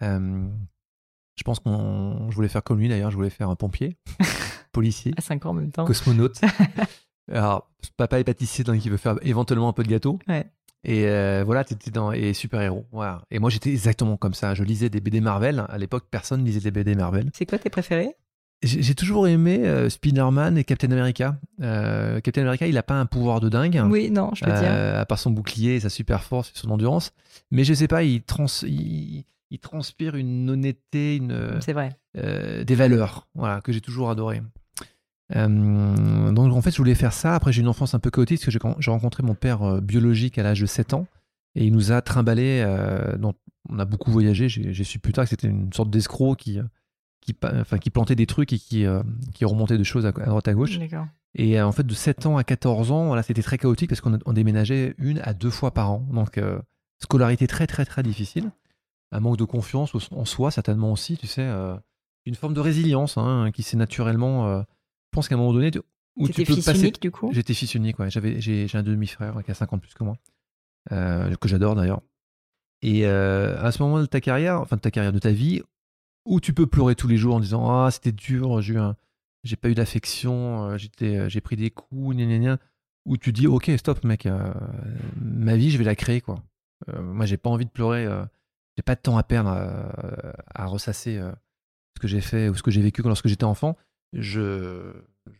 je 0.00 1.42
pense 1.44 1.60
qu'on 1.60 2.28
je 2.30 2.34
voulais 2.34 2.48
faire 2.48 2.64
comme 2.64 2.80
lui 2.80 2.88
d'ailleurs. 2.88 3.10
Je 3.10 3.16
voulais 3.16 3.30
faire 3.30 3.50
un 3.50 3.56
pompier, 3.56 3.96
policier, 4.72 5.14
à 5.16 5.20
5 5.20 5.46
ans 5.46 5.50
en 5.50 5.54
même 5.54 5.70
temps, 5.70 5.84
cosmonaute. 5.84 6.40
Alors, 7.32 7.70
papa 7.96 8.18
est 8.18 8.24
pâtissier, 8.24 8.64
donc 8.64 8.84
il 8.84 8.90
veut 8.90 8.96
faire 8.96 9.16
éventuellement 9.22 9.68
un 9.68 9.72
peu 9.72 9.84
de 9.84 9.88
gâteau. 9.88 10.18
Ouais. 10.26 10.50
Et 10.84 11.06
euh, 11.06 11.42
voilà, 11.44 11.64
tu 11.64 11.74
étais 11.74 11.90
dans 11.90 12.12
et 12.12 12.32
super-héros. 12.32 12.86
Voilà. 12.92 13.22
Et 13.30 13.38
moi, 13.38 13.50
j'étais 13.50 13.70
exactement 13.70 14.16
comme 14.16 14.34
ça. 14.34 14.54
Je 14.54 14.64
lisais 14.64 14.88
des 14.88 15.00
BD 15.00 15.20
Marvel. 15.20 15.64
À 15.68 15.78
l'époque, 15.78 16.04
personne 16.10 16.44
lisait 16.44 16.60
des 16.60 16.70
BD 16.70 16.94
Marvel. 16.94 17.30
C'est 17.34 17.46
quoi 17.46 17.58
tes 17.58 17.70
préférés? 17.70 18.14
J'ai 18.62 18.94
toujours 18.94 19.26
aimé 19.26 19.66
euh, 19.66 19.88
Spider-Man 19.88 20.58
et 20.58 20.64
Captain 20.64 20.90
America. 20.90 21.38
Euh, 21.62 22.20
Captain 22.20 22.42
America, 22.42 22.66
il 22.66 22.74
n'a 22.74 22.82
pas 22.82 23.00
un 23.00 23.06
pouvoir 23.06 23.40
de 23.40 23.48
dingue. 23.48 23.82
Oui, 23.88 24.10
non, 24.10 24.32
je 24.34 24.44
peux 24.44 24.52
dire. 24.52 24.70
À 24.72 25.06
part 25.06 25.18
son 25.18 25.30
bouclier, 25.30 25.80
sa 25.80 25.88
super 25.88 26.22
force 26.22 26.50
et 26.50 26.58
son 26.58 26.70
endurance. 26.70 27.12
Mais 27.50 27.64
je 27.64 27.72
sais 27.72 27.88
pas, 27.88 28.02
il, 28.02 28.22
trans 28.22 28.44
il, 28.62 29.24
il 29.50 29.58
transpire 29.60 30.14
une 30.14 30.50
honnêteté, 30.50 31.16
une, 31.16 31.58
C'est 31.60 31.72
vrai. 31.72 31.96
des 32.14 32.74
valeurs 32.74 33.28
voilà, 33.34 33.62
que 33.62 33.72
j'ai 33.72 33.80
toujours 33.80 34.10
adoré. 34.10 34.42
Euh, 35.36 36.32
donc 36.32 36.52
en 36.52 36.62
fait, 36.62 36.70
je 36.70 36.78
voulais 36.78 36.94
faire 36.94 37.12
ça. 37.12 37.34
Après, 37.34 37.52
j'ai 37.52 37.60
une 37.60 37.68
enfance 37.68 37.94
un 37.94 37.98
peu 37.98 38.10
chaotique 38.10 38.40
parce 38.44 38.56
que 38.56 38.68
j'ai 38.78 38.90
rencontré 38.90 39.22
mon 39.22 39.34
père 39.34 39.62
euh, 39.62 39.80
biologique 39.80 40.38
à 40.38 40.42
l'âge 40.42 40.60
de 40.60 40.66
7 40.66 40.94
ans 40.94 41.06
et 41.54 41.64
il 41.64 41.72
nous 41.72 41.92
a 41.92 42.02
trimballé. 42.02 42.62
Euh, 42.64 43.16
donc, 43.16 43.36
on 43.68 43.78
a 43.78 43.84
beaucoup 43.84 44.10
voyagé. 44.10 44.48
J'ai 44.48 44.84
su 44.84 44.98
plus 44.98 45.12
tard 45.12 45.24
que 45.24 45.30
c'était 45.30 45.48
une 45.48 45.72
sorte 45.72 45.90
d'escroc 45.90 46.36
qui, 46.36 46.58
qui, 47.20 47.36
enfin, 47.44 47.78
qui 47.78 47.90
plantait 47.90 48.16
des 48.16 48.26
trucs 48.26 48.52
et 48.52 48.58
qui, 48.58 48.86
qui 49.34 49.44
remontait 49.44 49.78
de 49.78 49.84
choses 49.84 50.06
à, 50.06 50.12
droite 50.12 50.48
à 50.48 50.54
gauche. 50.54 50.78
Et 51.36 51.60
en 51.60 51.70
fait, 51.70 51.86
de 51.86 51.94
7 51.94 52.26
ans 52.26 52.36
à 52.38 52.42
14 52.42 52.90
ans, 52.90 53.06
voilà, 53.08 53.22
c'était 53.22 53.42
très 53.42 53.58
chaotique 53.58 53.90
parce 53.90 54.00
qu'on 54.00 54.32
déménageait 54.32 54.94
une 54.98 55.20
à 55.20 55.34
deux 55.34 55.50
fois 55.50 55.72
par 55.72 55.92
an. 55.92 56.08
Donc, 56.10 56.40
scolarité 56.98 57.46
très, 57.46 57.66
très, 57.66 57.84
très 57.84 58.02
difficile. 58.02 58.50
Un 59.12 59.20
manque 59.20 59.36
de 59.36 59.44
confiance 59.44 59.92
en 60.10 60.24
soi, 60.24 60.50
certainement 60.50 60.90
aussi, 60.90 61.18
tu 61.18 61.26
sais. 61.26 61.48
une 62.24 62.34
forme 62.34 62.54
de 62.54 62.60
résilience 62.60 63.18
hein, 63.18 63.50
qui 63.52 63.62
s'est 63.62 63.76
naturellement 63.76 64.64
pense 65.10 65.28
qu'à 65.28 65.34
un 65.34 65.38
moment 65.38 65.52
donné, 65.52 65.70
où 66.16 66.28
tu 66.28 66.44
peux 66.44 66.54
fils 66.54 66.64
passer... 66.64 66.80
unique 66.80 67.00
du 67.00 67.10
coup 67.10 67.30
J'étais 67.32 67.54
fils 67.54 67.74
unique, 67.74 67.98
ouais. 67.98 68.10
J'avais, 68.10 68.40
j'ai, 68.40 68.68
un 68.74 68.82
demi-frère 68.82 69.42
qui 69.44 69.50
a 69.50 69.54
50 69.54 69.80
plus 69.80 69.94
que 69.94 70.04
moi, 70.04 70.16
euh, 70.92 71.34
que 71.36 71.48
j'adore 71.48 71.74
d'ailleurs. 71.74 72.02
Et 72.82 73.06
euh, 73.06 73.60
à 73.62 73.72
ce 73.72 73.82
moment 73.82 74.00
de 74.00 74.06
ta 74.06 74.20
carrière, 74.20 74.60
enfin 74.60 74.76
de 74.76 74.80
ta 74.80 74.90
carrière, 74.90 75.12
de 75.12 75.18
ta 75.18 75.30
vie, 75.30 75.62
où 76.24 76.40
tu 76.40 76.52
peux 76.52 76.66
pleurer 76.66 76.94
tous 76.94 77.08
les 77.08 77.16
jours 77.16 77.36
en 77.36 77.40
disant 77.40 77.70
Ah, 77.70 77.90
c'était 77.90 78.12
dur, 78.12 78.60
j'ai, 78.60 78.80
j'ai 79.44 79.56
pas 79.56 79.68
eu 79.68 79.74
d'affection, 79.74 80.64
euh, 80.64 80.78
j'étais, 80.78 81.28
j'ai 81.28 81.40
pris 81.40 81.56
des 81.56 81.70
coups, 81.70 82.16
gna, 82.16 82.24
gna, 82.24 82.38
gna, 82.38 82.58
où 83.04 83.16
tu 83.16 83.32
dis 83.32 83.46
Ok, 83.46 83.70
stop, 83.76 84.04
mec, 84.04 84.28
ma 85.16 85.56
vie, 85.56 85.70
je 85.70 85.78
vais 85.78 85.84
la 85.84 85.96
créer, 85.96 86.20
quoi. 86.20 86.42
moi, 86.98 87.26
j'ai 87.26 87.36
pas 87.36 87.50
envie 87.50 87.66
de 87.66 87.70
pleurer, 87.70 88.06
j'ai 88.76 88.82
pas 88.82 88.94
de 88.94 89.00
temps 89.00 89.18
à 89.18 89.22
perdre 89.22 89.50
à, 89.50 90.62
à 90.62 90.66
ressasser 90.66 91.20
ce 91.96 92.00
que 92.00 92.08
j'ai 92.08 92.20
fait 92.20 92.48
ou 92.48 92.54
ce 92.54 92.62
que 92.62 92.70
j'ai 92.70 92.82
vécu 92.82 93.02
lorsque 93.02 93.28
j'étais 93.28 93.44
enfant 93.44 93.76
je, 94.12 94.92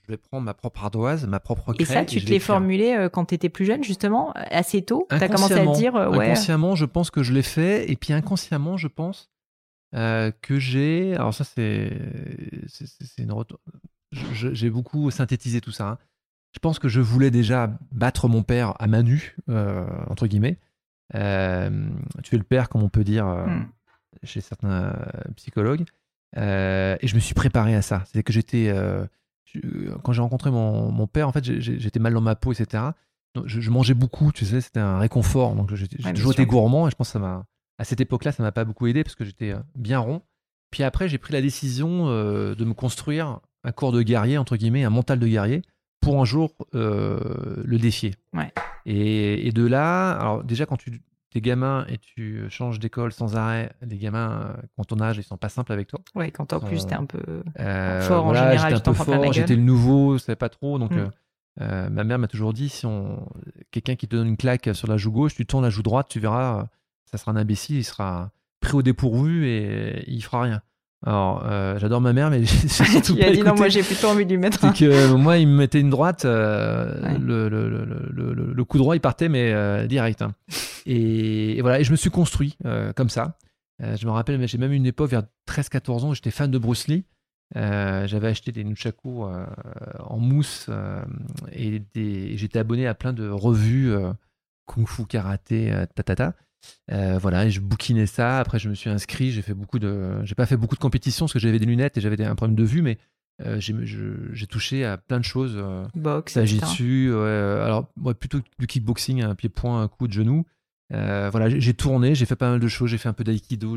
vais 0.08 0.16
prendre 0.16 0.44
ma 0.44 0.54
propre 0.54 0.84
ardoise, 0.84 1.26
ma 1.26 1.40
propre 1.40 1.72
craie. 1.72 1.82
Et 1.82 1.86
ça, 1.86 2.04
tu 2.04 2.22
te 2.22 2.30
l'es 2.30 2.38
formulé 2.38 2.92
euh, 2.92 3.08
quand 3.08 3.26
tu 3.26 3.34
étais 3.34 3.48
plus 3.48 3.64
jeune, 3.64 3.82
justement, 3.82 4.32
assez 4.34 4.82
tôt? 4.82 5.06
Tu 5.10 5.16
as 5.16 5.28
commencé 5.28 5.54
à 5.54 5.66
te 5.66 5.76
dire. 5.76 5.96
Euh, 5.96 6.10
ouais. 6.10 6.26
Inconsciemment, 6.26 6.74
je 6.74 6.84
pense 6.84 7.10
que 7.10 7.22
je 7.22 7.32
l'ai 7.32 7.42
fait. 7.42 7.90
Et 7.90 7.96
puis 7.96 8.12
inconsciemment, 8.12 8.76
je 8.76 8.88
pense 8.88 9.30
euh, 9.94 10.30
que 10.42 10.58
j'ai. 10.58 11.14
Alors, 11.14 11.34
ça, 11.34 11.44
c'est. 11.44 11.92
c'est 12.68 13.22
une. 13.22 13.34
J'ai 14.12 14.70
beaucoup 14.70 15.10
synthétisé 15.10 15.60
tout 15.60 15.72
ça. 15.72 15.88
Hein. 15.88 15.98
Je 16.52 16.58
pense 16.58 16.80
que 16.80 16.88
je 16.88 17.00
voulais 17.00 17.30
déjà 17.30 17.72
battre 17.92 18.28
mon 18.28 18.42
père 18.42 18.74
à 18.80 18.88
main 18.88 19.02
nue, 19.02 19.36
entre 20.08 20.26
guillemets. 20.26 20.58
tuer 21.12 22.36
le 22.38 22.42
père, 22.42 22.68
comme 22.68 22.82
on 22.82 22.88
peut 22.88 23.04
dire 23.04 23.26
hmm. 23.26 23.66
chez 24.24 24.40
certains 24.40 24.96
psychologues. 25.36 25.84
Euh, 26.36 26.96
et 27.00 27.06
je 27.06 27.14
me 27.14 27.20
suis 27.20 27.34
préparé 27.34 27.74
à 27.74 27.82
ça. 27.82 28.04
C'est 28.12 28.22
que 28.22 28.32
j'étais. 28.32 28.68
Euh, 28.68 29.04
quand 30.04 30.12
j'ai 30.12 30.22
rencontré 30.22 30.50
mon, 30.50 30.92
mon, 30.92 31.06
père, 31.08 31.26
en 31.26 31.32
fait, 31.32 31.44
j'étais 31.44 31.98
mal 31.98 32.14
dans 32.14 32.20
ma 32.20 32.36
peau, 32.36 32.52
etc. 32.52 32.84
Donc, 33.34 33.46
je, 33.46 33.70
mangeais 33.70 33.94
beaucoup, 33.94 34.30
tu 34.30 34.44
sais, 34.44 34.60
c'était 34.60 34.80
un 34.80 34.98
réconfort. 34.98 35.54
Donc, 35.54 35.74
j'ai 35.74 35.88
toujours 35.88 36.32
été 36.32 36.46
gourmand 36.46 36.86
et 36.86 36.90
je 36.90 36.96
pense 36.96 37.08
que 37.08 37.12
ça 37.12 37.18
m'a. 37.18 37.44
À 37.78 37.84
cette 37.84 38.00
époque-là, 38.00 38.30
ça 38.30 38.42
m'a 38.42 38.52
pas 38.52 38.64
beaucoup 38.64 38.86
aidé 38.86 39.02
parce 39.02 39.16
que 39.16 39.24
j'étais 39.24 39.52
euh, 39.52 39.58
bien 39.74 39.98
rond. 39.98 40.22
Puis 40.70 40.82
après, 40.82 41.08
j'ai 41.08 41.18
pris 41.18 41.32
la 41.32 41.40
décision 41.40 42.06
de 42.06 42.64
me 42.64 42.74
construire 42.74 43.40
un 43.64 43.72
corps 43.72 43.90
de 43.90 44.02
guerrier, 44.02 44.38
entre 44.38 44.56
guillemets, 44.56 44.84
un 44.84 44.90
mental 44.90 45.18
de 45.18 45.26
guerrier, 45.26 45.62
pour 46.00 46.20
un 46.20 46.24
jour 46.24 46.54
le 46.72 47.76
défier. 47.76 48.14
Ouais. 48.32 48.52
Et, 48.86 49.48
et, 49.48 49.50
de 49.50 49.66
là, 49.66 50.12
alors 50.12 50.44
déjà, 50.44 50.66
quand 50.66 50.76
tu 50.76 51.00
t'es 51.30 51.40
gamin 51.40 51.86
et 51.88 51.98
tu 51.98 52.44
changes 52.50 52.78
d'école 52.78 53.12
sans 53.12 53.36
arrêt, 53.36 53.72
les 53.82 53.98
gamins, 53.98 54.56
quand 54.76 54.84
ton 54.84 55.00
âge, 55.00 55.18
ils 55.18 55.22
sont 55.22 55.36
pas 55.36 55.48
simples 55.48 55.72
avec 55.72 55.88
toi. 55.88 56.00
Oui, 56.14 56.32
quand 56.32 56.52
en 56.52 56.60
plus 56.60 56.86
t'es 56.86 56.94
un 56.94 57.06
peu 57.06 57.42
euh, 57.58 58.02
fort 58.02 58.26
en 58.26 58.34
général, 58.34 58.74
j'étais 58.74 58.88
un 58.88 58.92
peu 58.92 59.04
fort, 59.04 59.32
j'étais 59.32 59.56
le 59.56 59.62
nouveau, 59.62 60.18
je 60.18 60.24
savais 60.24 60.36
pas 60.36 60.48
trop. 60.48 60.78
Donc, 60.78 60.90
mm. 60.90 60.98
euh, 60.98 61.08
euh, 61.60 61.90
ma 61.90 62.04
mère 62.04 62.18
m'a 62.18 62.28
toujours 62.28 62.52
dit 62.52 62.68
si 62.68 62.86
on... 62.86 63.28
quelqu'un 63.70 63.94
qui 63.96 64.08
te 64.08 64.16
donne 64.16 64.28
une 64.28 64.36
claque 64.36 64.70
sur 64.74 64.88
la 64.88 64.96
joue 64.96 65.12
gauche, 65.12 65.34
tu 65.34 65.46
tournes 65.46 65.64
la 65.64 65.70
joue 65.70 65.82
droite, 65.82 66.08
tu 66.08 66.18
verras, 66.18 66.66
ça 67.04 67.16
sera 67.16 67.32
un 67.32 67.36
imbécile, 67.36 67.76
il 67.76 67.84
sera 67.84 68.30
pris 68.60 68.74
au 68.74 68.82
dépourvu 68.82 69.46
et 69.46 70.04
il 70.10 70.22
fera 70.22 70.42
rien. 70.42 70.62
Alors, 71.06 71.44
euh, 71.46 71.78
j'adore 71.78 72.00
ma 72.00 72.12
mère, 72.12 72.30
mais 72.30 72.44
j'ai 72.44 72.68
surtout 72.68 73.14
tu 73.16 73.22
as 73.22 73.32
dit 73.32 73.42
non, 73.42 73.54
moi 73.54 73.68
j'ai 73.68 73.82
plutôt 73.82 74.08
envie 74.08 74.24
de 74.24 74.30
lui 74.30 74.38
mettre. 74.38 74.60
C'est 74.60 74.74
que 74.76 74.84
euh, 74.84 75.16
moi, 75.16 75.38
il 75.38 75.48
me 75.48 75.56
mettait 75.56 75.80
une 75.80 75.90
droite, 75.90 76.24
le, 76.24 77.18
le, 77.18 77.48
le, 77.48 78.52
le, 78.52 78.64
coup 78.64 78.78
droit, 78.78 78.94
il 78.96 79.00
partait, 79.00 79.28
mais 79.28 79.86
direct. 79.88 80.22
Hein. 80.22 80.34
Et, 80.86 81.58
et, 81.58 81.62
voilà, 81.62 81.80
et 81.80 81.84
je 81.84 81.90
me 81.90 81.96
suis 81.96 82.10
construit 82.10 82.56
comme 82.96 83.08
ça. 83.08 83.38
je 83.80 84.04
me 84.06 84.10
rappelle, 84.10 84.46
j'ai 84.46 84.58
même 84.58 84.72
une 84.72 84.86
époque, 84.86 85.10
vers 85.10 85.22
13-14 85.48 86.04
ans, 86.04 86.14
j'étais 86.14 86.30
fan 86.30 86.50
de 86.50 86.58
Bruce 86.58 86.88
Lee. 86.88 87.04
j'avais 87.54 88.28
acheté 88.28 88.52
des 88.52 88.64
nunchaku 88.64 89.24
en 89.24 90.18
mousse 90.18 90.68
et 91.52 91.82
j'étais 92.36 92.58
abonné 92.58 92.86
à 92.86 92.94
plein 92.94 93.14
de 93.14 93.28
revues 93.28 93.94
kung 94.66 94.86
fu, 94.86 95.06
karaté, 95.06 95.72
tatata. 95.94 96.34
Euh, 96.90 97.18
voilà, 97.18 97.46
et 97.46 97.50
je 97.50 97.60
bouquinais 97.60 98.06
ça. 98.06 98.38
Après, 98.38 98.58
je 98.58 98.68
me 98.68 98.74
suis 98.74 98.90
inscrit. 98.90 99.30
J'ai 99.30 99.42
fait 99.42 99.54
beaucoup 99.54 99.78
de, 99.78 100.24
j'ai 100.24 100.34
pas 100.34 100.46
fait 100.46 100.56
beaucoup 100.56 100.74
de 100.74 100.80
compétitions 100.80 101.26
parce 101.26 101.32
que 101.32 101.38
j'avais 101.38 101.58
des 101.58 101.66
lunettes 101.66 101.96
et 101.96 102.00
j'avais 102.00 102.22
un 102.24 102.34
problème 102.34 102.56
de 102.56 102.64
vue, 102.64 102.82
mais 102.82 102.98
euh, 103.42 103.60
j'ai 103.60 104.46
touché 104.46 104.84
à 104.84 104.96
plein 104.98 105.18
de 105.18 105.24
choses. 105.24 105.54
Euh, 105.56 105.86
Boxe, 105.94 106.36
dessus. 106.36 107.12
alors, 107.12 107.90
moi, 107.96 108.14
plutôt 108.14 108.40
du 108.58 108.66
kickboxing, 108.66 109.22
un 109.22 109.34
pied-point, 109.34 109.82
un 109.82 109.88
coup 109.88 110.08
de 110.08 110.12
genou. 110.12 110.44
voilà, 110.90 111.48
j'ai 111.48 111.74
tourné, 111.74 112.14
j'ai 112.14 112.26
fait 112.26 112.36
pas 112.36 112.50
mal 112.50 112.60
de 112.60 112.68
choses. 112.68 112.90
J'ai 112.90 112.98
fait 112.98 113.08
un 113.08 113.14
peu 113.14 113.24
d'aïkido. 113.24 113.76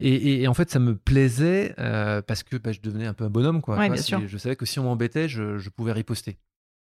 Et, 0.00 0.42
et, 0.42 0.48
en 0.48 0.54
fait, 0.54 0.68
ça 0.70 0.80
me 0.80 0.96
plaisait 0.96 1.74
parce 1.76 2.42
que 2.42 2.56
bah, 2.56 2.72
je 2.72 2.80
devenais 2.80 3.06
un 3.06 3.14
peu 3.14 3.24
un 3.24 3.30
bonhomme. 3.30 3.60
Quoi. 3.60 3.78
Je 3.96 4.38
savais 4.38 4.56
que 4.56 4.66
si 4.66 4.78
on 4.78 4.84
m'embêtait, 4.84 5.28
je, 5.28 5.58
je, 5.58 5.70
pouvais 5.70 5.92
riposter. 5.92 6.38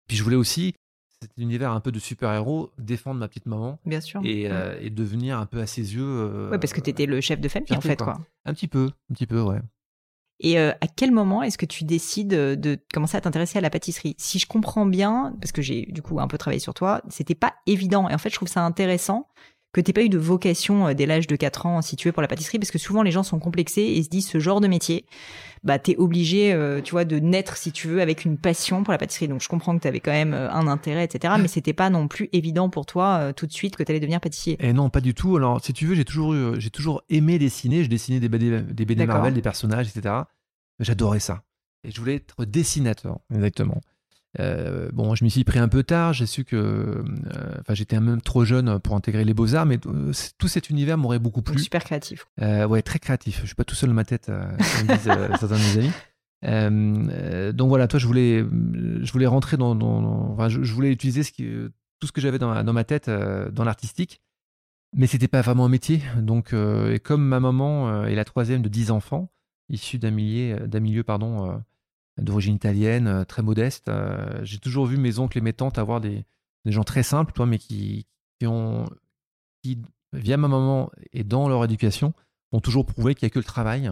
Puis 0.06 0.16
je 0.16 0.24
voulais 0.24 0.36
aussi 0.36 0.74
cet 1.22 1.32
univers 1.36 1.70
un 1.72 1.80
peu 1.80 1.92
de 1.92 1.98
super-héros, 1.98 2.70
défendre 2.78 3.20
ma 3.20 3.28
petite 3.28 3.46
maman. 3.46 3.78
Bien 3.84 4.00
sûr. 4.00 4.22
Et, 4.24 4.50
euh, 4.50 4.88
devenir 4.90 5.38
un 5.38 5.46
peu 5.46 5.60
à 5.60 5.66
ses 5.66 5.94
yeux. 5.94 6.02
Euh, 6.02 6.50
ouais, 6.50 6.58
parce 6.58 6.72
que 6.72 6.80
tu 6.80 6.90
étais 6.90 7.06
le 7.06 7.20
chef 7.20 7.40
de 7.40 7.48
famille, 7.48 7.76
en 7.76 7.80
fait, 7.80 8.00
quoi. 8.00 8.18
Un 8.46 8.54
petit 8.54 8.68
peu, 8.68 8.90
un 9.10 9.14
petit 9.14 9.26
peu, 9.26 9.40
ouais. 9.40 9.58
Et 10.42 10.58
euh, 10.58 10.72
à 10.80 10.86
quel 10.86 11.12
moment 11.12 11.42
est-ce 11.42 11.58
que 11.58 11.66
tu 11.66 11.84
décides 11.84 12.30
de 12.30 12.78
commencer 12.94 13.18
à 13.18 13.20
t'intéresser 13.20 13.58
à 13.58 13.60
la 13.60 13.68
pâtisserie? 13.68 14.14
Si 14.16 14.38
je 14.38 14.46
comprends 14.46 14.86
bien, 14.86 15.36
parce 15.38 15.52
que 15.52 15.60
j'ai 15.60 15.84
du 15.86 16.00
coup 16.00 16.18
un 16.18 16.28
peu 16.28 16.38
travaillé 16.38 16.60
sur 16.60 16.72
toi, 16.72 17.02
c'était 17.10 17.34
pas 17.34 17.54
évident. 17.66 18.08
Et 18.08 18.14
en 18.14 18.18
fait, 18.18 18.30
je 18.30 18.36
trouve 18.36 18.48
ça 18.48 18.64
intéressant 18.64 19.28
que 19.72 19.80
t'aies 19.80 19.92
pas 19.92 20.02
eu 20.02 20.08
de 20.08 20.18
vocation 20.18 20.88
euh, 20.88 20.94
dès 20.94 21.06
l'âge 21.06 21.26
de 21.26 21.36
4 21.36 21.66
ans 21.66 21.82
si 21.82 21.96
tu 21.96 22.08
veux 22.08 22.12
pour 22.12 22.22
la 22.22 22.28
pâtisserie 22.28 22.58
parce 22.58 22.70
que 22.70 22.78
souvent 22.78 23.02
les 23.02 23.10
gens 23.10 23.22
sont 23.22 23.38
complexés 23.38 23.82
et 23.82 24.02
se 24.02 24.08
disent 24.08 24.28
ce 24.28 24.38
genre 24.38 24.60
de 24.60 24.68
métier 24.68 25.04
bah 25.62 25.78
t'es 25.78 25.96
obligé 25.96 26.52
euh, 26.52 26.80
tu 26.80 26.92
vois 26.92 27.04
de 27.04 27.18
naître 27.18 27.56
si 27.56 27.70
tu 27.70 27.86
veux 27.88 28.00
avec 28.00 28.24
une 28.24 28.38
passion 28.38 28.82
pour 28.82 28.92
la 28.92 28.98
pâtisserie. 28.98 29.28
Donc 29.28 29.42
je 29.42 29.48
comprends 29.48 29.76
que 29.76 29.82
t'avais 29.82 30.00
quand 30.00 30.10
même 30.10 30.34
euh, 30.34 30.50
un 30.50 30.66
intérêt 30.66 31.04
etc 31.04 31.34
mais 31.38 31.48
c'était 31.48 31.72
pas 31.72 31.90
non 31.90 32.08
plus 32.08 32.28
évident 32.32 32.68
pour 32.68 32.86
toi 32.86 33.32
tout 33.34 33.46
de 33.46 33.52
suite 33.52 33.76
que 33.76 33.82
t'allais 33.82 34.00
devenir 34.00 34.20
pâtissier. 34.20 34.54
Et 34.54 34.68
eh 34.68 34.72
non 34.72 34.90
pas 34.90 35.00
du 35.00 35.14
tout. 35.14 35.36
Alors 35.36 35.62
si 35.62 35.72
tu 35.72 35.86
veux 35.86 35.94
j'ai 35.94 36.04
toujours 36.04 36.34
eu, 36.34 36.60
j'ai 36.60 36.70
toujours 36.70 37.02
aimé 37.08 37.38
dessiner. 37.38 37.84
Je 37.84 37.88
dessinais 37.88 38.20
des 38.20 38.28
BD 38.28 38.62
des 38.62 38.84
BD 38.84 39.06
Marvel 39.06 39.34
des 39.34 39.42
personnages 39.42 39.88
etc 39.88 40.14
j'adorais 40.80 41.20
ça. 41.20 41.42
Et 41.84 41.90
je 41.90 42.00
voulais 42.00 42.16
être 42.16 42.44
dessinateur. 42.44 43.20
Exactement 43.32 43.80
euh, 44.38 44.90
bon, 44.92 45.14
je 45.14 45.24
m'y 45.24 45.30
suis 45.30 45.44
pris 45.44 45.58
un 45.58 45.68
peu 45.68 45.82
tard. 45.82 46.12
J'ai 46.12 46.26
su 46.26 46.44
que, 46.44 46.56
euh, 46.56 47.02
enfin, 47.60 47.74
j'étais 47.74 47.98
même 47.98 48.20
trop 48.20 48.44
jeune 48.44 48.78
pour 48.78 48.94
intégrer 48.94 49.24
les 49.24 49.34
beaux 49.34 49.54
arts, 49.54 49.66
mais 49.66 49.78
euh, 49.86 50.12
tout 50.38 50.48
cet 50.48 50.70
univers 50.70 50.98
m'aurait 50.98 51.18
beaucoup 51.18 51.42
plu. 51.42 51.58
super 51.58 51.82
créatif. 51.82 52.26
ouais, 52.38 52.82
très 52.82 52.98
créatif. 52.98 53.40
Je 53.42 53.46
suis 53.46 53.54
pas 53.54 53.64
tout 53.64 53.74
seul 53.74 53.88
dans 53.88 53.94
ma 53.94 54.04
tête, 54.04 54.26
comme 54.26 54.86
disent 54.86 55.02
certains 55.40 55.56
de 55.56 55.78
mes 55.78 55.88
amis. 56.42 57.52
donc 57.54 57.68
voilà, 57.68 57.88
toi, 57.88 57.98
je 57.98 58.06
voulais, 58.06 58.38
je 58.40 59.12
voulais 59.12 59.26
rentrer 59.26 59.56
dans, 59.56 59.74
dans, 59.74 60.32
enfin, 60.32 60.48
je, 60.48 60.72
voulais 60.72 60.92
utiliser 60.92 61.22
ce 61.22 61.32
qui, 61.32 61.48
tout 61.98 62.06
ce 62.06 62.12
que 62.12 62.20
j'avais 62.20 62.38
dans, 62.38 62.62
dans, 62.62 62.72
ma 62.72 62.84
tête, 62.84 63.10
dans 63.10 63.64
l'artistique, 63.64 64.20
mais 64.94 65.06
c'était 65.06 65.28
pas 65.28 65.42
vraiment 65.42 65.64
un 65.64 65.68
métier. 65.68 66.02
Donc, 66.18 66.52
et 66.52 67.00
comme 67.00 67.24
ma 67.24 67.40
maman 67.40 68.04
est 68.04 68.14
la 68.14 68.24
troisième 68.24 68.62
de 68.62 68.68
dix 68.68 68.92
enfants, 68.92 69.32
issus 69.68 69.98
d'un 69.98 70.10
milieu, 70.12 70.68
d'un 70.68 70.80
milieu, 70.80 71.02
pardon 71.02 71.60
d'origine 72.20 72.54
italienne, 72.54 73.06
euh, 73.06 73.24
très 73.24 73.42
modeste. 73.42 73.88
Euh, 73.88 74.40
j'ai 74.42 74.58
toujours 74.58 74.86
vu 74.86 74.96
mes 74.96 75.18
oncles 75.18 75.38
et 75.38 75.40
mes 75.40 75.52
tantes 75.52 75.78
avoir 75.78 76.00
des, 76.00 76.24
gens 76.66 76.84
très 76.84 77.02
simples, 77.02 77.32
toi, 77.32 77.46
mais 77.46 77.58
qui, 77.58 78.06
ont, 78.44 78.86
qui, 79.62 79.78
via 80.12 80.36
ma 80.36 80.48
maman 80.48 80.90
et 81.12 81.24
dans 81.24 81.48
leur 81.48 81.64
éducation, 81.64 82.12
ont 82.52 82.60
toujours 82.60 82.84
prouvé 82.84 83.14
qu'il 83.14 83.26
n'y 83.26 83.30
a 83.30 83.34
que 83.34 83.38
le 83.38 83.44
travail 83.44 83.90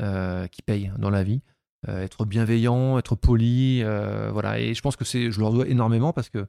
euh, 0.00 0.46
qui 0.46 0.62
paye 0.62 0.92
dans 0.98 1.10
la 1.10 1.22
vie. 1.22 1.40
être 1.88 2.24
bienveillant, 2.24 2.98
être 2.98 3.16
poli, 3.16 3.82
voilà. 3.82 4.60
Et 4.60 4.74
je 4.74 4.82
pense 4.82 4.96
que 4.96 5.04
c'est, 5.04 5.30
je 5.30 5.40
leur 5.40 5.52
dois 5.52 5.66
énormément 5.66 6.12
parce 6.12 6.28
que 6.28 6.46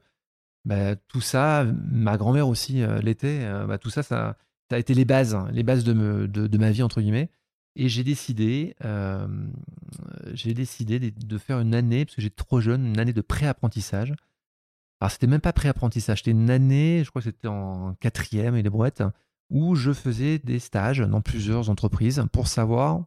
bah, 0.64 0.96
tout 0.96 1.20
ça, 1.20 1.64
ma 1.90 2.16
grand-mère 2.16 2.48
aussi 2.48 2.82
l'était. 3.02 3.48
Bah, 3.66 3.78
tout 3.78 3.90
ça, 3.90 4.02
ça, 4.02 4.36
a 4.70 4.78
été 4.78 4.94
les 4.94 5.04
bases, 5.04 5.36
les 5.52 5.62
bases 5.62 5.84
de, 5.84 6.26
de 6.26 6.58
ma 6.58 6.70
vie 6.70 6.82
entre 6.82 7.00
guillemets. 7.00 7.30
Et 7.80 7.88
j'ai 7.88 8.02
décidé, 8.02 8.74
euh, 8.84 9.28
j'ai 10.32 10.52
décidé 10.52 10.98
de, 10.98 11.38
faire 11.38 11.60
une 11.60 11.76
année, 11.76 12.04
parce 12.04 12.16
que 12.16 12.22
j'étais 12.22 12.42
trop 12.42 12.60
jeune, 12.60 12.84
une 12.84 12.98
année 12.98 13.12
de 13.12 13.20
pré-apprentissage. 13.20 14.12
Alors, 15.00 15.12
c'était 15.12 15.28
même 15.28 15.40
pas 15.40 15.52
pré-apprentissage, 15.52 16.18
c'était 16.18 16.32
une 16.32 16.50
année, 16.50 17.02
je 17.04 17.10
crois 17.10 17.22
que 17.22 17.28
c'était 17.28 17.46
en 17.46 17.94
quatrième 18.00 18.56
et 18.56 18.64
des 18.64 18.68
brouettes, 18.68 19.04
où 19.48 19.76
je 19.76 19.92
faisais 19.92 20.40
des 20.40 20.58
stages 20.58 20.98
dans 20.98 21.20
plusieurs 21.20 21.70
entreprises 21.70 22.24
pour 22.32 22.48
savoir 22.48 23.04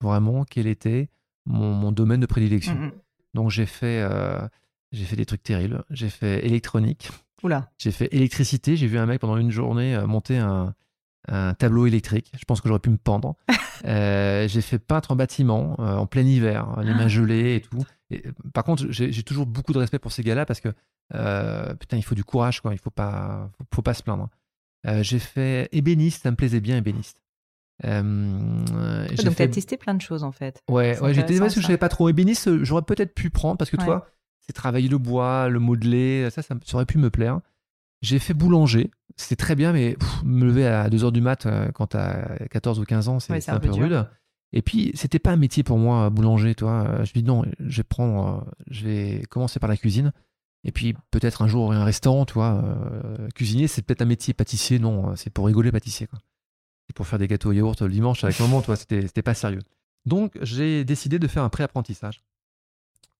vraiment 0.00 0.44
quel 0.44 0.68
était 0.68 1.10
mon, 1.44 1.90
domaine 1.90 2.20
de 2.20 2.26
prédilection. 2.26 2.76
Mmh 2.76 2.92
Donc, 3.34 3.50
j'ai 3.50 3.66
fait, 3.66 4.00
euh, 4.00 4.46
j'ai 4.92 5.06
fait 5.06 5.16
des 5.16 5.26
trucs 5.26 5.42
terribles. 5.42 5.84
J'ai 5.90 6.08
fait 6.08 6.46
électronique. 6.46 7.10
Oula. 7.42 7.68
J'ai 7.78 7.90
fait 7.90 8.08
électricité. 8.14 8.76
J'ai 8.76 8.86
vu 8.86 8.96
un 8.96 9.06
mec 9.06 9.20
pendant 9.20 9.38
une 9.38 9.50
journée 9.50 9.96
euh, 9.96 10.06
monter 10.06 10.38
un, 10.38 10.72
un 11.28 11.54
tableau 11.54 11.86
électrique. 11.86 12.32
Je 12.38 12.44
pense 12.44 12.60
que 12.60 12.68
j'aurais 12.68 12.80
pu 12.80 12.90
me 12.90 12.98
pendre. 12.98 13.36
Euh, 13.84 14.48
j'ai 14.48 14.60
fait 14.60 14.80
peintre 14.80 15.12
en 15.12 15.14
bâtiment 15.14 15.76
euh, 15.78 15.94
en 15.94 16.06
plein 16.06 16.22
hiver, 16.22 16.80
les 16.82 16.92
mains 16.94 17.06
gelées 17.06 17.54
et 17.54 17.60
tout. 17.60 17.84
Et, 18.10 18.24
par 18.52 18.64
contre, 18.64 18.86
j'ai 18.90 19.22
toujours 19.22 19.46
beaucoup 19.46 19.72
de 19.72 19.78
respect 19.78 20.00
pour 20.00 20.10
ces 20.10 20.24
gars-là 20.24 20.46
parce 20.46 20.60
que 20.60 20.70
euh, 21.14 21.74
putain, 21.74 21.96
il 21.96 22.02
faut 22.02 22.16
du 22.16 22.24
courage, 22.24 22.60
quoi. 22.60 22.72
Il 22.72 22.78
faut 22.80 22.90
pas, 22.90 23.52
faut, 23.72 23.82
pas 23.82 23.94
se 23.94 24.02
plaindre. 24.02 24.30
j'ai 25.02 25.20
fait 25.20 25.68
ébéniste, 25.70 26.24
ça 26.24 26.32
me 26.32 26.36
plaisait 26.36 26.58
bien 26.58 26.76
ébéniste. 26.76 27.22
donc 27.84 27.92
fait... 29.14 29.34
tu 29.36 29.42
as 29.42 29.48
testé 29.48 29.76
plein 29.76 29.94
de 29.94 30.02
choses 30.02 30.24
en 30.24 30.32
fait. 30.32 30.60
Ouais, 30.68 30.98
ouais 30.98 31.14
j'étais 31.14 31.38
parce 31.38 31.54
que 31.54 31.60
je 31.60 31.66
savais 31.66 31.78
pas 31.78 31.88
trop 31.88 32.08
ébéniste, 32.08 32.64
j'aurais 32.64 32.82
peut-être 32.82 33.14
pu 33.14 33.30
prendre 33.30 33.58
parce 33.58 33.70
que 33.70 33.76
toi, 33.76 34.08
c'est 34.40 34.54
travailler 34.54 34.88
le 34.88 34.98
bois, 34.98 35.48
le 35.48 35.60
modeler, 35.60 36.30
ça, 36.30 36.42
ça, 36.42 36.56
aurait 36.72 36.86
pu 36.86 36.98
me 36.98 37.10
plaire. 37.10 37.40
J'ai 38.00 38.18
fait 38.18 38.34
boulanger. 38.34 38.90
C'était 39.16 39.36
très 39.36 39.56
bien, 39.56 39.72
mais 39.72 39.96
me 40.24 40.44
lever 40.44 40.66
à 40.66 40.88
2h 40.88 41.12
du 41.12 41.20
mat 41.20 41.46
euh, 41.46 41.70
quand 41.72 41.88
t'as 41.88 42.46
14 42.50 42.78
ou 42.78 42.84
15 42.84 43.08
ans, 43.08 43.20
c'est 43.20 43.48
un, 43.48 43.58
peu 43.58 43.70
rude. 43.70 44.06
Et 44.52 44.62
puis, 44.62 44.92
c'était 44.94 45.18
pas 45.18 45.32
un 45.32 45.36
métier 45.36 45.62
pour 45.62 45.78
moi, 45.78 46.08
boulanger, 46.08 46.54
toi. 46.54 47.04
Je 47.04 47.10
me 47.10 47.14
dis 47.14 47.24
non, 47.24 47.44
je 47.58 47.78
vais 47.78 47.82
prendre, 47.82 48.46
euh, 48.46 48.50
je 48.70 48.86
vais 48.86 49.22
commencer 49.28 49.58
par 49.58 49.68
la 49.68 49.76
cuisine. 49.76 50.12
Et 50.64 50.72
puis, 50.72 50.94
peut-être 51.10 51.42
un 51.42 51.48
jour, 51.48 51.72
un 51.72 51.84
restaurant, 51.84 52.24
tu 52.24 52.34
vois. 52.34 52.62
Euh, 52.64 53.28
cuisinier, 53.34 53.68
c'est 53.68 53.82
peut-être 53.82 54.02
un 54.02 54.06
métier 54.06 54.34
pâtissier. 54.34 54.78
Non, 54.78 55.16
c'est 55.16 55.30
pour 55.30 55.46
rigoler 55.46 55.72
pâtissier, 55.72 56.06
quoi. 56.06 56.20
C'est 56.86 56.96
pour 56.96 57.06
faire 57.06 57.18
des 57.18 57.28
gâteaux 57.28 57.50
au 57.50 57.52
yaourt 57.52 57.82
le 57.82 57.90
dimanche 57.90 58.24
avec 58.24 58.38
maman, 58.40 58.62
toi. 58.62 58.76
C'était 58.76 59.22
pas 59.22 59.34
sérieux. 59.34 59.60
Donc, 60.06 60.38
j'ai 60.40 60.84
décidé 60.84 61.18
de 61.18 61.26
faire 61.26 61.42
un 61.42 61.48
pré-apprentissage 61.50 62.22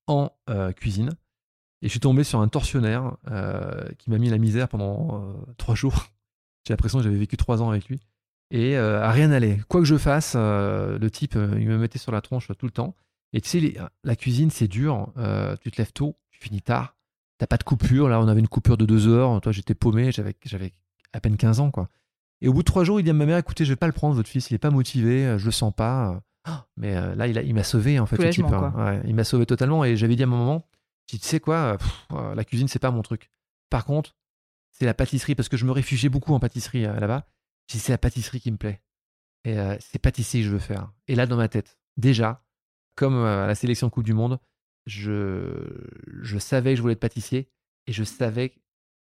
en 0.06 0.32
cuisine. 0.76 1.10
Et 1.82 1.86
je 1.86 1.90
suis 1.90 2.00
tombé 2.00 2.24
sur 2.24 2.40
un 2.40 2.48
tortionnaire 2.48 3.16
euh, 3.30 3.88
qui 3.98 4.10
m'a 4.10 4.18
mis 4.18 4.30
la 4.30 4.38
misère 4.38 4.68
pendant 4.68 5.22
euh, 5.22 5.32
trois 5.56 5.74
jours. 5.74 6.06
J'ai 6.66 6.72
l'impression 6.72 6.98
que 6.98 7.04
j'avais 7.04 7.16
vécu 7.16 7.36
trois 7.36 7.62
ans 7.62 7.70
avec 7.70 7.88
lui. 7.88 8.00
Et 8.50 8.76
euh, 8.76 9.02
à 9.02 9.10
rien 9.10 9.28
n'allait. 9.28 9.58
Quoi 9.68 9.80
que 9.80 9.86
je 9.86 9.96
fasse, 9.96 10.34
le 10.34 11.08
type, 11.10 11.34
il 11.34 11.66
me 11.66 11.78
mettait 11.78 11.98
sur 11.98 12.12
la 12.12 12.20
tronche 12.20 12.48
tout 12.58 12.66
le 12.66 12.72
temps. 12.72 12.94
Et 13.32 13.40
tu 13.40 13.48
sais, 13.48 13.74
la 14.04 14.16
cuisine, 14.16 14.50
c'est 14.50 14.68
dur. 14.68 15.12
tu 15.62 15.70
te 15.70 15.78
lèves 15.78 15.92
tôt, 15.92 16.16
tu 16.30 16.40
finis 16.40 16.60
tard. 16.60 16.96
T'as 17.38 17.46
pas 17.46 17.56
de 17.56 17.62
coupure. 17.62 18.08
Là, 18.08 18.20
on 18.20 18.28
avait 18.28 18.40
une 18.40 18.48
coupure 18.48 18.76
de 18.76 18.84
deux 18.84 19.06
heures. 19.06 19.40
Toi, 19.40 19.52
j'étais 19.52 19.74
paumé. 19.74 20.12
J'avais, 20.12 20.34
j'avais 20.44 20.72
à 21.14 21.20
peine 21.20 21.38
15 21.38 21.60
ans, 21.60 21.70
quoi. 21.70 21.88
Et 22.42 22.48
au 22.48 22.52
bout 22.52 22.60
de 22.60 22.64
trois 22.64 22.84
jours, 22.84 23.00
il 23.00 23.04
dit 23.04 23.10
à 23.10 23.14
ma 23.14 23.24
mère, 23.24 23.38
écoutez, 23.38 23.64
je 23.64 23.72
vais 23.72 23.76
pas 23.76 23.86
le 23.86 23.92
prendre, 23.92 24.14
votre 24.14 24.28
fils, 24.28 24.50
il 24.50 24.54
est 24.54 24.58
pas 24.58 24.70
motivé, 24.70 25.38
je 25.38 25.44
le 25.44 25.50
sens 25.50 25.72
pas. 25.74 26.20
Mais 26.76 26.94
là, 27.14 27.26
il, 27.26 27.42
il 27.46 27.54
m'a 27.54 27.64
sauvé, 27.64 27.98
en 27.98 28.04
fait, 28.04 28.16
le 28.16 28.28
type. 28.30 28.44
Hein. 28.46 29.00
il 29.06 29.14
m'a 29.14 29.24
sauvé 29.24 29.46
totalement. 29.46 29.84
Et 29.84 29.96
j'avais 29.96 30.16
dit 30.16 30.22
à 30.22 30.26
un 30.26 30.30
moment, 30.30 30.66
tu 31.16 31.26
sais 31.26 31.40
quoi, 31.40 31.78
euh, 32.12 32.34
la 32.34 32.44
cuisine, 32.44 32.68
c'est 32.68 32.78
pas 32.78 32.90
mon 32.90 33.02
truc. 33.02 33.30
Par 33.70 33.84
contre, 33.84 34.14
c'est 34.70 34.84
la 34.84 34.94
pâtisserie, 34.94 35.34
parce 35.34 35.48
que 35.48 35.56
je 35.56 35.64
me 35.64 35.72
réfugiais 35.72 36.10
beaucoup 36.10 36.34
en 36.34 36.40
pâtisserie 36.40 36.84
euh, 36.84 37.00
là-bas. 37.00 37.26
J'ai 37.66 37.78
c'est 37.78 37.92
la 37.92 37.98
pâtisserie 37.98 38.40
qui 38.40 38.50
me 38.50 38.56
plaît. 38.56 38.82
Et 39.44 39.58
euh, 39.58 39.76
c'est 39.80 39.98
pâtisserie 39.98 40.40
que 40.40 40.46
je 40.46 40.50
veux 40.50 40.58
faire. 40.58 40.92
Et 41.06 41.14
là, 41.14 41.26
dans 41.26 41.36
ma 41.36 41.48
tête, 41.48 41.78
déjà, 41.96 42.44
comme 42.94 43.16
à 43.16 43.46
la 43.46 43.54
sélection 43.54 43.88
Coupe 43.88 44.04
du 44.04 44.12
Monde, 44.12 44.38
je, 44.86 45.52
je 46.20 46.38
savais 46.38 46.72
que 46.72 46.76
je 46.76 46.82
voulais 46.82 46.94
être 46.94 47.00
pâtissier 47.00 47.50
et 47.86 47.92
je 47.92 48.04
savais, 48.04 48.54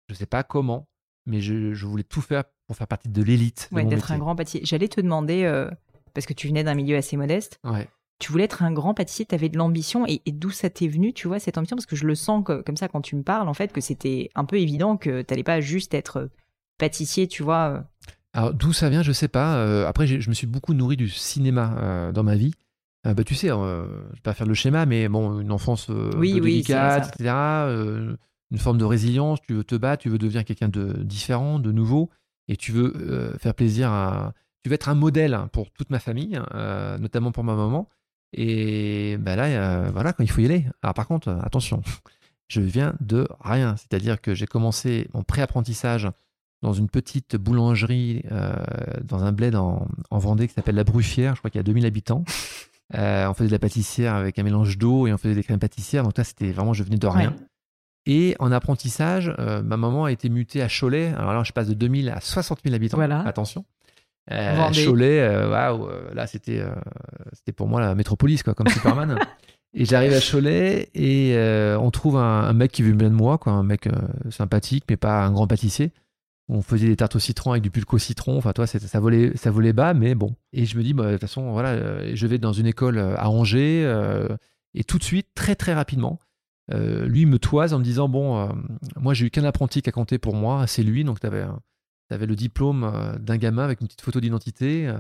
je 0.08 0.14
sais 0.14 0.26
pas 0.26 0.44
comment, 0.44 0.88
mais 1.26 1.40
je, 1.40 1.72
je 1.72 1.86
voulais 1.86 2.04
tout 2.04 2.20
faire 2.20 2.44
pour 2.66 2.76
faire 2.76 2.88
partie 2.88 3.08
de 3.08 3.22
l'élite. 3.22 3.68
Ouais, 3.72 3.84
d'être 3.84 4.12
un 4.12 4.18
grand 4.18 4.36
pâtissier. 4.36 4.64
J'allais 4.64 4.88
te 4.88 5.00
demander, 5.00 5.68
parce 6.14 6.26
que 6.26 6.34
tu 6.34 6.48
venais 6.48 6.64
d'un 6.64 6.74
milieu 6.74 6.96
assez 6.96 7.16
modeste, 7.16 7.58
ouais 7.64 7.88
tu 8.20 8.30
voulais 8.30 8.44
être 8.44 8.62
un 8.62 8.70
grand 8.70 8.92
pâtissier, 8.94 9.24
tu 9.24 9.34
avais 9.34 9.48
de 9.48 9.56
l'ambition 9.56 10.04
et, 10.06 10.20
d'où 10.26 10.50
ça 10.50 10.68
t'est 10.70 10.86
venu, 10.86 11.12
tu 11.14 11.26
vois, 11.26 11.40
cette 11.40 11.56
ambition? 11.56 11.74
Parce 11.74 11.86
que 11.86 11.96
je 11.96 12.06
le 12.06 12.14
sens 12.14 12.44
comme 12.44 12.76
ça 12.76 12.86
quand 12.86 13.00
tu 13.00 13.16
me 13.16 13.22
parles, 13.22 13.48
en 13.48 13.54
fait, 13.54 13.72
que 13.72 13.80
c'était 13.80 14.28
un 14.34 14.44
peu 14.44 14.60
évident 14.60 14.96
que 14.98 15.22
tu 15.22 15.32
n'allais 15.32 15.42
pas 15.42 15.60
juste 15.60 15.94
être 15.94 16.30
pâtissier, 16.78 17.26
tu 17.28 17.42
vois. 17.42 17.84
Alors 18.34 18.54
d'où 18.54 18.72
ça 18.72 18.90
vient, 18.90 19.02
je 19.02 19.12
sais 19.12 19.28
pas. 19.28 19.88
après, 19.88 20.06
je 20.06 20.28
me 20.28 20.34
suis 20.34 20.46
beaucoup 20.46 20.74
nourri 20.74 20.96
du 20.96 21.08
cinéma 21.08 22.12
dans 22.12 22.22
ma 22.22 22.36
vie. 22.36 22.52
bah, 23.04 23.24
tu 23.24 23.34
sais, 23.34 23.48
je 23.48 23.54
vais 23.54 24.20
pas 24.22 24.34
faire 24.34 24.46
le 24.46 24.54
schéma, 24.54 24.84
mais 24.84 25.08
bon, 25.08 25.40
une 25.40 25.50
enfance 25.50 25.88
oui, 26.16 26.38
délicate, 26.38 27.08
etc. 27.14 27.30
une 27.30 28.58
forme 28.58 28.76
de 28.76 28.84
résilience. 28.84 29.40
Tu 29.48 29.54
veux 29.54 29.64
te 29.64 29.76
battre, 29.76 30.02
tu 30.02 30.10
veux 30.10 30.18
devenir 30.18 30.44
quelqu'un 30.44 30.68
de 30.68 31.02
différent, 31.02 31.58
de 31.58 31.72
nouveau, 31.72 32.10
et 32.48 32.56
tu 32.56 32.70
veux 32.72 33.34
faire 33.38 33.54
plaisir 33.54 33.90
à. 33.90 34.34
Tu 34.62 34.68
veux 34.68 34.74
être 34.74 34.90
un 34.90 34.94
modèle 34.94 35.38
pour 35.52 35.70
toute 35.70 35.88
ma 35.88 35.98
famille, 35.98 36.38
notamment 36.98 37.32
pour 37.32 37.44
ma 37.44 37.54
maman. 37.54 37.88
Et 38.32 39.16
ben 39.18 39.36
là, 39.36 39.90
voilà, 39.90 40.12
quand 40.12 40.22
il 40.22 40.30
faut 40.30 40.40
y 40.40 40.44
aller. 40.44 40.66
Alors 40.82 40.94
par 40.94 41.06
contre, 41.06 41.28
attention, 41.42 41.82
je 42.48 42.60
viens 42.60 42.94
de 43.00 43.26
rien. 43.40 43.76
C'est-à-dire 43.76 44.20
que 44.20 44.34
j'ai 44.34 44.46
commencé 44.46 45.08
mon 45.14 45.22
pré-apprentissage 45.22 46.08
dans 46.62 46.72
une 46.72 46.88
petite 46.88 47.36
boulangerie 47.36 48.22
euh, 48.30 48.54
dans 49.02 49.24
un 49.24 49.32
bled 49.32 49.54
en, 49.54 49.86
Vendée 50.10 50.48
qui 50.48 50.54
s'appelle 50.54 50.74
La 50.74 50.84
Bruffière. 50.84 51.34
Je 51.34 51.40
crois 51.40 51.50
qu'il 51.50 51.58
y 51.58 51.60
a 51.60 51.64
2000 51.64 51.86
habitants. 51.86 52.24
Euh, 52.94 53.28
on 53.28 53.34
faisait 53.34 53.46
de 53.46 53.52
la 53.52 53.58
pâtissière 53.60 54.14
avec 54.14 54.38
un 54.38 54.42
mélange 54.42 54.76
d'eau 54.76 55.06
et 55.06 55.12
on 55.12 55.16
faisait 55.16 55.34
des 55.34 55.42
crèmes 55.42 55.60
pâtissières. 55.60 56.02
Donc 56.02 56.18
là, 56.18 56.24
c'était 56.24 56.50
vraiment, 56.50 56.72
je 56.72 56.82
venais 56.82 56.98
de 56.98 57.06
rien. 57.06 57.34
Et 58.06 58.34
en 58.40 58.50
apprentissage, 58.50 59.32
euh, 59.38 59.62
ma 59.62 59.76
maman 59.76 60.06
a 60.06 60.12
été 60.12 60.28
mutée 60.28 60.60
à 60.60 60.68
Cholet. 60.68 61.14
Alors 61.16 61.32
là, 61.32 61.42
je 61.44 61.52
passe 61.52 61.68
de 61.68 61.74
2000 61.74 62.10
à 62.10 62.20
60 62.20 62.60
000 62.64 62.74
habitants. 62.74 62.96
Voilà. 62.96 63.20
Attention. 63.20 63.64
Euh, 64.30 64.70
Cholet, 64.72 65.46
waouh, 65.46 65.88
là, 66.14 66.26
c'était 66.26 66.62
c'était 67.32 67.52
pour 67.52 67.68
moi 67.68 67.80
la 67.80 67.94
métropolis, 67.94 68.42
quoi, 68.42 68.54
comme 68.54 68.68
Superman. 68.68 69.18
Et 69.72 69.84
j'arrive 69.84 70.12
à 70.12 70.20
Cholet 70.20 70.88
et 70.96 71.36
on 71.78 71.92
trouve 71.92 72.16
un, 72.16 72.52
mec 72.52 72.72
qui 72.72 72.82
veut 72.82 72.92
bien 72.92 73.08
de 73.08 73.14
moi, 73.14 73.38
quoi, 73.38 73.52
un 73.52 73.62
mec 73.62 73.88
sympathique, 74.28 74.84
mais 74.90 74.96
pas 74.96 75.22
un 75.24 75.30
grand 75.30 75.46
pâtissier 75.46 75.92
on 76.50 76.62
faisait 76.62 76.88
des 76.88 76.96
tartes 76.96 77.14
au 77.14 77.20
citron 77.20 77.52
avec 77.52 77.62
du 77.62 77.70
pulco 77.70 77.96
citron. 77.96 78.36
Enfin, 78.36 78.52
toi, 78.52 78.66
ça 78.66 79.00
volait, 79.00 79.36
ça 79.36 79.50
volait 79.50 79.72
bas, 79.72 79.94
mais 79.94 80.14
bon. 80.16 80.34
Et 80.52 80.66
je 80.66 80.76
me 80.76 80.82
dis, 80.82 80.92
bah, 80.92 81.06
de 81.06 81.12
toute 81.12 81.20
façon, 81.20 81.52
voilà, 81.52 81.70
euh, 81.70 82.10
je 82.14 82.26
vais 82.26 82.38
dans 82.38 82.52
une 82.52 82.66
école 82.66 82.98
euh, 82.98 83.14
à 83.16 83.30
Angers. 83.30 83.84
Euh, 83.84 84.28
et 84.74 84.82
tout 84.82 84.98
de 84.98 85.04
suite, 85.04 85.28
très 85.34 85.54
très 85.54 85.74
rapidement, 85.74 86.18
lui 86.72 87.26
me 87.26 87.40
toise 87.40 87.74
en 87.74 87.80
me 87.80 87.84
disant, 87.84 88.08
bon, 88.08 88.48
moi 88.94 89.12
j'ai 89.12 89.26
eu 89.26 89.30
qu'un 89.30 89.42
apprenti 89.42 89.82
qui 89.82 89.88
a 89.88 89.92
compté 89.92 90.18
pour 90.18 90.36
moi, 90.36 90.68
c'est 90.68 90.84
lui. 90.84 91.02
Donc, 91.02 91.18
tu 91.18 91.26
avais, 91.26 91.44
avais, 92.12 92.26
le 92.26 92.36
diplôme 92.36 93.18
d'un 93.20 93.36
gamin 93.36 93.64
avec 93.64 93.80
une 93.80 93.86
petite 93.86 94.02
photo 94.02 94.20
d'identité. 94.20 94.92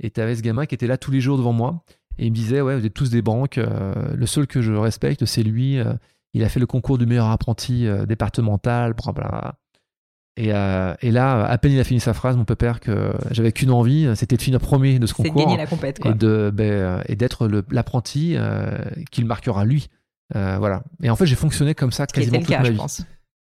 et 0.00 0.10
tu 0.10 0.20
avais 0.20 0.36
ce 0.36 0.42
gamin 0.42 0.66
qui 0.66 0.74
était 0.74 0.86
là 0.86 0.96
tous 0.96 1.10
les 1.10 1.20
jours 1.20 1.36
devant 1.36 1.52
moi. 1.52 1.84
Et 2.18 2.26
il 2.26 2.30
me 2.30 2.36
disait, 2.36 2.60
ouais, 2.60 2.78
vous 2.78 2.84
êtes 2.84 2.94
tous 2.94 3.10
des 3.10 3.22
banques. 3.22 3.58
le 3.58 4.26
seul 4.26 4.46
que 4.46 4.62
je 4.62 4.72
respecte, 4.72 5.24
c'est 5.24 5.42
lui. 5.42 5.78
il 6.34 6.44
a 6.44 6.48
fait 6.48 6.60
le 6.60 6.66
concours 6.66 6.98
du 6.98 7.06
meilleur 7.06 7.30
apprenti 7.30 7.86
départemental. 8.06 8.94
Bla, 8.94 9.12
bla. 9.12 9.54
Euh, 10.38 10.94
et, 11.02 11.10
là, 11.10 11.44
à 11.44 11.58
peine 11.58 11.72
il 11.72 11.80
a 11.80 11.84
fini 11.84 12.00
sa 12.00 12.14
phrase, 12.14 12.36
mon 12.36 12.44
père, 12.44 12.80
que 12.80 13.12
j'avais 13.30 13.52
qu'une 13.52 13.70
envie, 13.70 14.08
c'était 14.16 14.36
de 14.36 14.42
finir 14.42 14.60
premier 14.60 14.98
de 14.98 15.06
ce 15.06 15.14
concours. 15.14 15.34
de 15.34 15.44
gagner 15.44 15.56
la 15.56 15.66
compète, 15.66 15.98
quoi. 15.98 16.12
Et, 16.12 16.14
de, 16.14 16.50
ben, 16.52 17.02
et 17.06 17.16
d'être 17.16 17.48
l'apprenti 17.70 18.34
euh, 18.36 18.78
qu'il 19.10 19.26
marquera 19.26 19.64
lui. 19.64 19.88
Euh, 20.34 20.56
voilà. 20.58 20.82
Et 21.02 21.10
en 21.10 21.16
fait, 21.16 21.26
j'ai 21.26 21.34
fonctionné 21.34 21.74
comme 21.74 21.92
ça 21.92 22.06
quasiment 22.06 22.38
toute 22.38 22.48
ma 22.48 22.62
vie. 22.62 22.68
Je, 22.68 22.72
pense. 22.72 23.02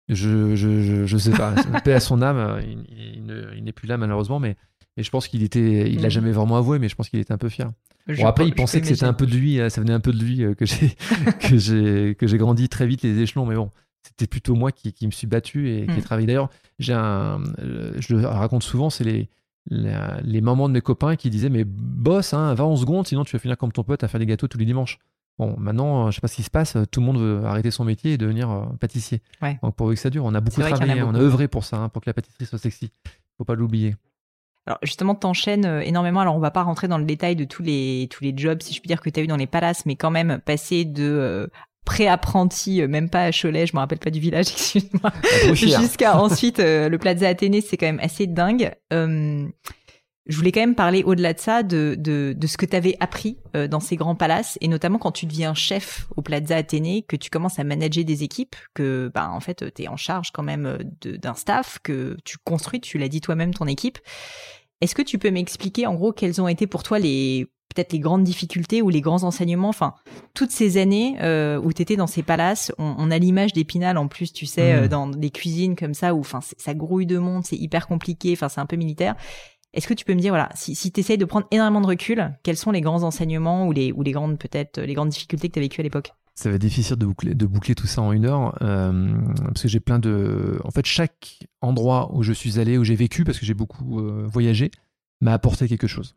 Je, 0.08 0.56
je, 0.56 1.06
je, 1.06 1.16
sais 1.16 1.30
pas. 1.30 1.54
Paix 1.84 1.92
à 1.92 2.00
son 2.00 2.22
âme, 2.22 2.60
il, 2.62 3.52
il 3.56 3.64
n'est 3.64 3.72
plus 3.72 3.86
là 3.86 3.96
malheureusement, 3.96 4.40
mais, 4.40 4.56
mais 4.96 5.02
je 5.02 5.10
pense 5.10 5.28
qu'il 5.28 5.42
était, 5.42 5.90
il 5.90 6.00
l'a 6.00 6.08
mm. 6.08 6.10
jamais 6.10 6.32
vraiment 6.32 6.56
avoué, 6.56 6.78
mais 6.78 6.88
je 6.88 6.96
pense 6.96 7.08
qu'il 7.08 7.20
était 7.20 7.32
un 7.32 7.38
peu 7.38 7.48
fier. 7.48 7.70
Bon, 8.08 8.26
après, 8.26 8.46
il 8.46 8.54
pensait 8.54 8.80
que 8.80 8.86
c'était 8.88 9.04
un 9.04 9.12
peu 9.12 9.26
de 9.26 9.34
lui, 9.34 9.58
ça 9.70 9.80
venait 9.80 9.92
un 9.92 10.00
peu 10.00 10.12
de 10.12 10.18
lui 10.18 10.44
que 10.56 10.66
j'ai 10.66 10.96
que 11.40 11.56
j'ai 11.56 12.16
que 12.16 12.26
j'ai 12.26 12.36
grandi 12.36 12.68
très 12.68 12.86
vite 12.86 13.02
les 13.02 13.20
échelons, 13.20 13.46
mais 13.46 13.54
bon, 13.54 13.70
c'était 14.02 14.26
plutôt 14.26 14.54
moi 14.54 14.72
qui, 14.72 14.92
qui, 14.92 15.06
me 15.06 15.12
suis 15.12 15.26
battu 15.26 15.70
et 15.70 15.86
qui 15.86 15.92
ai 15.92 15.98
mm. 15.98 16.02
travaillé. 16.02 16.26
D'ailleurs, 16.26 16.50
j'ai 16.78 16.92
un, 16.92 17.40
euh, 17.60 17.92
je 17.98 18.16
le 18.16 18.26
raconte 18.26 18.64
souvent, 18.64 18.90
c'est 18.90 19.04
les, 19.04 19.28
les, 19.70 20.40
moments 20.40 20.68
de 20.68 20.74
mes 20.74 20.80
copains 20.80 21.16
qui 21.16 21.30
disaient 21.30 21.48
Mais 21.48 21.64
boss, 21.64 22.34
hein, 22.34 22.54
va 22.54 22.64
en 22.64 22.76
seconde, 22.76 23.06
sinon 23.06 23.24
tu 23.24 23.32
vas 23.36 23.38
finir 23.38 23.56
comme 23.56 23.72
ton 23.72 23.84
pote 23.84 24.02
à 24.02 24.08
faire 24.08 24.20
des 24.20 24.26
gâteaux 24.26 24.48
tous 24.48 24.58
les 24.58 24.64
dimanches. 24.64 24.98
Bon, 25.38 25.56
maintenant, 25.58 26.10
je 26.10 26.16
sais 26.16 26.20
pas 26.20 26.28
ce 26.28 26.36
qui 26.36 26.42
se 26.42 26.50
passe, 26.50 26.76
tout 26.90 27.00
le 27.00 27.06
monde 27.06 27.18
veut 27.18 27.44
arrêter 27.44 27.70
son 27.70 27.84
métier 27.84 28.12
et 28.12 28.18
devenir 28.18 28.50
euh, 28.50 28.64
pâtissier. 28.78 29.22
Donc 29.62 29.74
pour 29.74 29.88
que 29.88 29.96
ça 29.96 30.10
dure, 30.10 30.24
on 30.24 30.34
a 30.34 30.40
beaucoup 30.40 30.60
travaillé, 30.60 31.02
on 31.02 31.14
a, 31.14 31.18
œuvré 31.18 31.48
pour 31.48 31.64
ça, 31.64 31.78
hein, 31.78 31.88
pour 31.88 32.02
que 32.02 32.10
la 32.10 32.14
pâtisserie 32.14 32.46
soit 32.46 32.58
sexy. 32.58 32.92
Faut 33.38 33.44
pas 33.44 33.54
l'oublier. 33.54 33.96
Alors 34.66 34.78
justement, 34.82 35.14
t'enchaînes 35.14 35.64
euh, 35.64 35.80
énormément. 35.80 36.20
Alors 36.20 36.36
on 36.36 36.40
va 36.40 36.52
pas 36.52 36.62
rentrer 36.62 36.86
dans 36.86 36.98
le 36.98 37.04
détail 37.04 37.34
de 37.34 37.44
tous 37.44 37.62
les 37.62 38.08
tous 38.10 38.22
les 38.22 38.32
jobs, 38.36 38.62
si 38.62 38.74
je 38.74 38.80
puis 38.80 38.86
dire, 38.86 39.00
que 39.00 39.10
tu 39.10 39.18
as 39.18 39.22
eu 39.24 39.26
dans 39.26 39.36
les 39.36 39.48
palaces, 39.48 39.86
mais 39.86 39.96
quand 39.96 40.10
même 40.10 40.38
passer 40.44 40.84
de 40.84 41.50
pré-apprenti, 41.84 42.80
euh, 42.80 42.88
même 42.88 43.08
pas 43.08 43.24
à 43.24 43.30
Cholet, 43.32 43.66
je 43.66 43.74
me 43.74 43.80
rappelle 43.80 43.98
pas 43.98 44.10
du 44.10 44.20
village, 44.20 44.46
excuse-moi, 44.50 45.12
jusqu'à 45.54 46.20
ensuite 46.20 46.60
euh, 46.60 46.88
le 46.88 46.98
Plaza 46.98 47.28
Athénée, 47.28 47.60
c'est 47.60 47.76
quand 47.76 47.86
même 47.86 48.00
assez 48.00 48.26
dingue. 48.26 48.72
Euh, 48.92 49.46
je 50.26 50.36
voulais 50.36 50.52
quand 50.52 50.60
même 50.60 50.74
parler 50.74 51.02
au-delà 51.02 51.32
de 51.32 51.40
ça 51.40 51.62
de, 51.62 51.96
de, 51.98 52.34
de 52.36 52.46
ce 52.46 52.56
que 52.56 52.66
tu 52.66 52.76
avais 52.76 52.96
appris 53.00 53.38
dans 53.54 53.80
ces 53.80 53.96
grands 53.96 54.14
palaces 54.14 54.56
et 54.60 54.68
notamment 54.68 54.98
quand 54.98 55.10
tu 55.10 55.26
deviens 55.26 55.52
chef 55.52 56.06
au 56.16 56.22
Plaza 56.22 56.56
Athénée, 56.56 57.02
que 57.02 57.16
tu 57.16 57.28
commences 57.28 57.58
à 57.58 57.64
manager 57.64 58.04
des 58.04 58.22
équipes, 58.22 58.54
que 58.72 59.10
bah, 59.12 59.30
en 59.32 59.40
fait 59.40 59.64
tu 59.74 59.82
es 59.82 59.88
en 59.88 59.96
charge 59.96 60.30
quand 60.30 60.44
même 60.44 60.78
d'un 61.02 61.34
staff, 61.34 61.80
que 61.82 62.16
tu 62.24 62.36
construis, 62.44 62.80
tu 62.80 62.98
l'as 62.98 63.08
dit 63.08 63.20
toi-même, 63.20 63.52
ton 63.52 63.66
équipe. 63.66 63.98
Est-ce 64.80 64.94
que 64.94 65.02
tu 65.02 65.18
peux 65.18 65.30
m'expliquer 65.30 65.86
en 65.86 65.94
gros 65.94 66.12
quels 66.12 66.40
ont 66.40 66.48
été 66.48 66.66
pour 66.66 66.82
toi 66.82 66.98
les 66.98 67.48
peut-être 67.72 67.92
les 67.92 67.98
grandes 67.98 68.24
difficultés 68.24 68.82
ou 68.82 68.90
les 68.90 69.00
grands 69.00 69.22
enseignements. 69.24 69.68
Enfin, 69.68 69.94
toutes 70.34 70.50
ces 70.50 70.76
années 70.76 71.16
euh, 71.22 71.58
où 71.58 71.72
tu 71.72 71.82
étais 71.82 71.96
dans 71.96 72.06
ces 72.06 72.22
palaces, 72.22 72.72
on, 72.78 73.10
a 73.10 73.18
l'image 73.18 73.52
d'Épinal 73.52 73.98
en 73.98 74.08
plus, 74.08 74.32
tu 74.32 74.46
sais, 74.46 74.72
euh, 74.72 74.84
mmh. 74.84 74.88
dans 74.88 75.06
des 75.08 75.30
cuisines 75.30 75.76
comme 75.76 75.94
ça 75.94 76.14
où 76.14 76.20
enfin 76.20 76.40
ça 76.40 76.74
grouille 76.74 77.06
de 77.06 77.18
monde, 77.18 77.44
c'est 77.44 77.56
hyper 77.56 77.86
compliqué, 77.86 78.32
enfin 78.32 78.48
c'est 78.48 78.60
un 78.60 78.66
peu 78.66 78.76
militaire. 78.76 79.14
Est-ce 79.74 79.86
que 79.86 79.94
tu 79.94 80.04
peux 80.04 80.14
me 80.14 80.20
dire 80.20 80.32
voilà, 80.32 80.48
si, 80.54 80.74
si 80.74 80.92
tu 80.92 81.00
essayes 81.00 81.18
de 81.18 81.24
prendre 81.24 81.46
énormément 81.50 81.80
de 81.80 81.86
recul, 81.86 82.32
quels 82.42 82.56
sont 82.56 82.70
les 82.70 82.80
grands 82.80 83.02
enseignements 83.02 83.66
ou 83.66 83.72
les 83.72 83.92
grandes 84.12 84.38
peut-être 84.38 84.80
les 84.80 84.94
grandes 84.94 85.10
difficultés 85.10 85.48
que 85.48 85.54
tu 85.54 85.58
as 85.58 85.62
vécues 85.62 85.80
à 85.80 85.84
l'époque? 85.84 86.12
Ça 86.34 86.48
va 86.48 86.56
être 86.56 86.62
difficile 86.62 86.96
de 86.96 87.46
boucler, 87.46 87.74
tout 87.74 87.86
ça 87.86 88.00
en 88.00 88.12
une 88.12 88.24
heure, 88.24 88.56
euh, 88.62 89.12
parce 89.44 89.62
que 89.62 89.68
j'ai 89.68 89.80
plein 89.80 89.98
de... 89.98 90.58
En 90.64 90.70
fait, 90.70 90.86
chaque 90.86 91.40
endroit 91.60 92.10
où 92.14 92.22
je 92.22 92.32
suis 92.32 92.58
allé, 92.58 92.78
où 92.78 92.84
j'ai 92.84 92.94
vécu, 92.94 93.24
parce 93.24 93.38
que 93.38 93.44
j'ai 93.44 93.52
beaucoup 93.52 94.00
voyagé, 94.26 94.70
m'a 95.20 95.34
apporté 95.34 95.68
quelque 95.68 95.86
chose. 95.86 96.16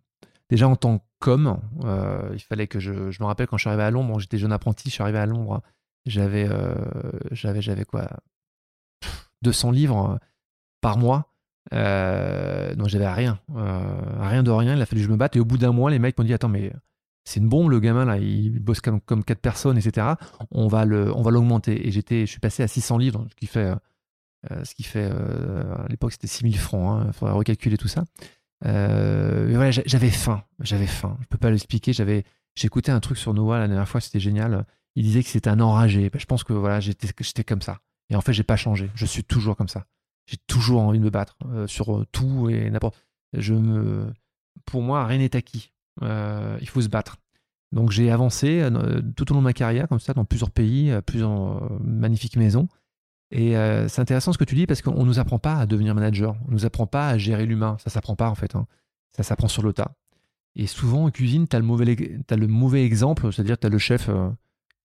Déjà 0.49 0.67
en 0.67 0.75
tant 0.75 1.03
qu'homme, 1.19 1.59
euh, 1.85 2.29
il 2.33 2.39
fallait 2.39 2.67
que 2.67 2.79
je, 2.79 3.09
je 3.09 3.21
me 3.21 3.25
rappelle 3.25 3.47
quand 3.47 3.57
je 3.57 3.67
arrivé 3.67 3.83
à 3.83 3.91
Londres, 3.91 4.19
j'étais 4.19 4.37
jeune 4.37 4.51
apprenti, 4.51 4.89
je 4.91 5.01
arrivé 5.01 5.17
à 5.17 5.25
Londres, 5.25 5.61
j'avais 6.05 6.47
euh, 6.47 6.75
j'avais 7.31 7.61
j'avais 7.61 7.83
quoi? 7.83 8.09
200 9.41 9.71
livres 9.71 10.11
euh, 10.11 10.17
par 10.81 10.97
mois. 10.97 11.34
Donc 11.71 12.87
j'avais 12.87 13.07
rien, 13.07 13.39
rien 13.55 14.43
de 14.43 14.51
rien. 14.51 14.75
Il 14.75 14.81
a 14.81 14.85
fallu 14.85 15.01
que 15.01 15.07
je 15.07 15.11
me 15.11 15.17
batte. 15.17 15.35
Et 15.35 15.39
au 15.39 15.45
bout 15.45 15.57
d'un 15.57 15.71
mois, 15.71 15.91
les 15.91 15.99
mecs 15.99 16.17
m'ont 16.17 16.23
dit 16.23 16.33
attends 16.33 16.49
mais 16.49 16.71
c'est 17.23 17.39
une 17.39 17.49
bombe 17.49 17.71
le 17.71 17.79
gamin 17.79 18.05
là, 18.05 18.17
il 18.19 18.59
bosse 18.59 18.81
comme, 18.81 19.01
comme 19.01 19.23
quatre 19.23 19.41
personnes, 19.41 19.77
etc. 19.77 20.07
On 20.51 20.67
va 20.67 20.85
l'augmenter. 20.85 21.87
Et 21.87 21.91
j'étais, 21.91 22.21
je 22.21 22.31
suis 22.31 22.39
passé 22.39 22.63
à 22.63 22.67
600 22.67 22.97
livres, 22.97 23.25
ce 23.29 23.35
qui 23.35 23.47
fait, 23.47 23.73
ce 24.49 24.75
qui 24.75 24.83
fait 24.83 25.05
à 25.05 25.87
l'époque 25.89 26.11
c'était 26.11 26.27
6000 26.27 26.57
francs. 26.57 27.01
Il 27.03 27.09
hein, 27.09 27.11
faudrait 27.13 27.33
recalculer 27.33 27.77
tout 27.77 27.87
ça. 27.87 28.03
Euh, 28.65 29.47
voilà, 29.49 29.71
j'avais 29.71 30.09
faim, 30.09 30.43
j'avais 30.59 30.87
faim. 30.87 31.17
Je 31.21 31.27
peux 31.27 31.37
pas 31.37 31.51
l'expliquer. 31.51 31.93
J'avais, 31.93 32.23
j'écoutais 32.55 32.91
un 32.91 32.99
truc 32.99 33.17
sur 33.17 33.33
Noah 33.33 33.59
la 33.59 33.67
dernière 33.67 33.89
fois, 33.89 34.01
c'était 34.01 34.19
génial. 34.19 34.65
Il 34.95 35.03
disait 35.03 35.23
que 35.23 35.29
c'était 35.29 35.49
un 35.49 35.59
enragé. 35.59 36.09
Ben, 36.09 36.19
je 36.19 36.25
pense 36.25 36.43
que 36.43 36.53
voilà, 36.53 36.79
j'étais, 36.79 37.07
j'étais 37.19 37.43
comme 37.43 37.61
ça. 37.61 37.79
Et 38.09 38.15
en 38.15 38.21
fait, 38.21 38.33
j'ai 38.33 38.43
pas 38.43 38.55
changé. 38.55 38.89
Je 38.95 39.05
suis 39.05 39.23
toujours 39.23 39.55
comme 39.57 39.67
ça. 39.67 39.85
J'ai 40.25 40.37
toujours 40.47 40.81
envie 40.81 40.99
de 40.99 41.03
me 41.03 41.09
battre 41.09 41.37
euh, 41.45 41.67
sur 41.67 41.95
euh, 41.95 42.05
tout 42.11 42.49
et 42.49 42.69
n'importe. 42.69 42.95
Je 43.33 43.53
me, 43.53 44.11
pour 44.65 44.81
moi, 44.81 45.05
rien 45.05 45.19
n'est 45.19 45.35
acquis. 45.35 45.71
il 46.01 46.69
faut 46.69 46.81
se 46.81 46.89
battre. 46.89 47.17
Donc 47.71 47.91
j'ai 47.91 48.11
avancé 48.11 48.65
tout 49.17 49.29
au 49.31 49.33
long 49.33 49.41
de 49.41 49.45
ma 49.45 49.53
carrière 49.53 49.89
comme 49.89 49.99
ça 49.99 50.13
dans 50.13 50.23
plusieurs 50.23 50.51
pays, 50.51 50.93
plusieurs 51.05 51.69
magnifiques 51.81 52.37
maisons. 52.37 52.69
Et 53.31 53.57
euh, 53.57 53.87
c'est 53.87 54.01
intéressant 54.01 54.33
ce 54.33 54.37
que 54.37 54.43
tu 54.43 54.55
dis 54.55 54.67
parce 54.67 54.81
qu'on 54.81 55.03
nous 55.03 55.19
apprend 55.19 55.39
pas 55.39 55.55
à 55.55 55.65
devenir 55.65 55.95
manager, 55.95 56.35
on 56.47 56.51
nous 56.51 56.65
apprend 56.65 56.85
pas 56.85 57.09
à 57.09 57.17
gérer 57.17 57.45
l'humain, 57.45 57.77
ça 57.83 57.89
s'apprend 57.89 58.15
pas 58.15 58.29
en 58.29 58.35
fait, 58.35 58.55
hein. 58.55 58.67
ça 59.11 59.23
s'apprend 59.23 59.47
sur 59.47 59.63
le 59.63 59.73
tas. 59.73 59.93
Et 60.55 60.67
souvent 60.67 61.05
en 61.05 61.11
cuisine, 61.11 61.47
tu 61.47 61.55
as, 61.55 61.59
as, 61.59 62.35
le 62.37 62.47
mauvais 62.47 62.85
exemple, 62.85 63.33
c'est-à-dire 63.33 63.57
tu 63.57 63.67
as 63.67 63.69
le 63.69 63.77
chef 63.77 64.09
euh, 64.09 64.29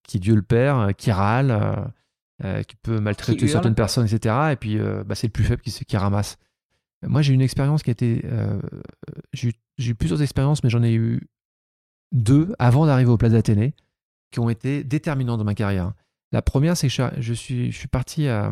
qui 0.02 0.16
est 0.16 0.20
Dieu 0.20 0.34
le 0.34 0.42
Père, 0.42 0.78
euh, 0.78 0.92
qui 0.92 1.12
râle, 1.12 1.92
qui 2.66 2.76
peut 2.76 3.00
maltraiter 3.00 3.48
certaines 3.48 3.74
personnes, 3.74 4.06
etc. 4.06 4.34
Et 4.52 4.56
puis 4.56 4.78
bah, 4.78 5.14
c'est 5.14 5.26
le 5.26 5.32
plus 5.32 5.44
faible 5.44 5.62
qui, 5.62 5.72
qui 5.72 5.96
ramasse. 5.96 6.38
Moi 7.06 7.22
j'ai 7.22 7.32
une 7.32 7.40
expérience 7.40 7.82
qui 7.82 7.90
a 7.90 7.92
été... 7.92 8.24
j'ai 9.32 9.52
eu 9.78 9.94
plusieurs 9.94 10.22
expériences, 10.22 10.62
mais 10.64 10.70
j'en 10.70 10.82
ai 10.82 10.94
eu 10.94 11.20
deux 12.12 12.52
avant 12.58 12.86
d'arriver 12.86 13.10
au 13.10 13.16
Plaza 13.16 13.36
Athénée 13.36 13.74
qui 14.30 14.40
ont 14.40 14.48
été 14.48 14.84
déterminantes 14.84 15.38
dans 15.38 15.44
ma 15.44 15.54
carrière. 15.54 15.92
La 16.32 16.42
première, 16.42 16.76
c'est 16.76 16.88
que 16.88 16.94
je 17.18 17.34
suis, 17.34 17.72
je 17.72 17.76
suis 17.76 17.88
parti 17.88 18.28
à, 18.28 18.50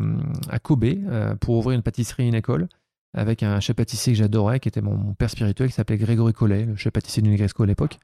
Kobe 0.61 0.83
euh, 0.85 1.35
pour 1.35 1.57
ouvrir 1.57 1.75
une 1.75 1.83
pâtisserie 1.83 2.23
et 2.23 2.27
une 2.27 2.35
école 2.35 2.67
avec 3.13 3.41
un 3.41 3.59
chef 3.59 3.75
pâtissier 3.75 4.13
que 4.13 4.19
j'adorais, 4.19 4.59
qui 4.59 4.67
était 4.67 4.81
mon, 4.81 5.13
père 5.13 5.29
spirituel, 5.29 5.69
qui 5.69 5.73
s'appelait 5.73 5.97
Grégory 5.97 6.33
Collet, 6.33 6.65
le 6.65 6.75
chef 6.75 6.93
pâtissier 6.93 7.23
d'Unigesco 7.23 7.63
à 7.63 7.65
l'époque. 7.65 7.97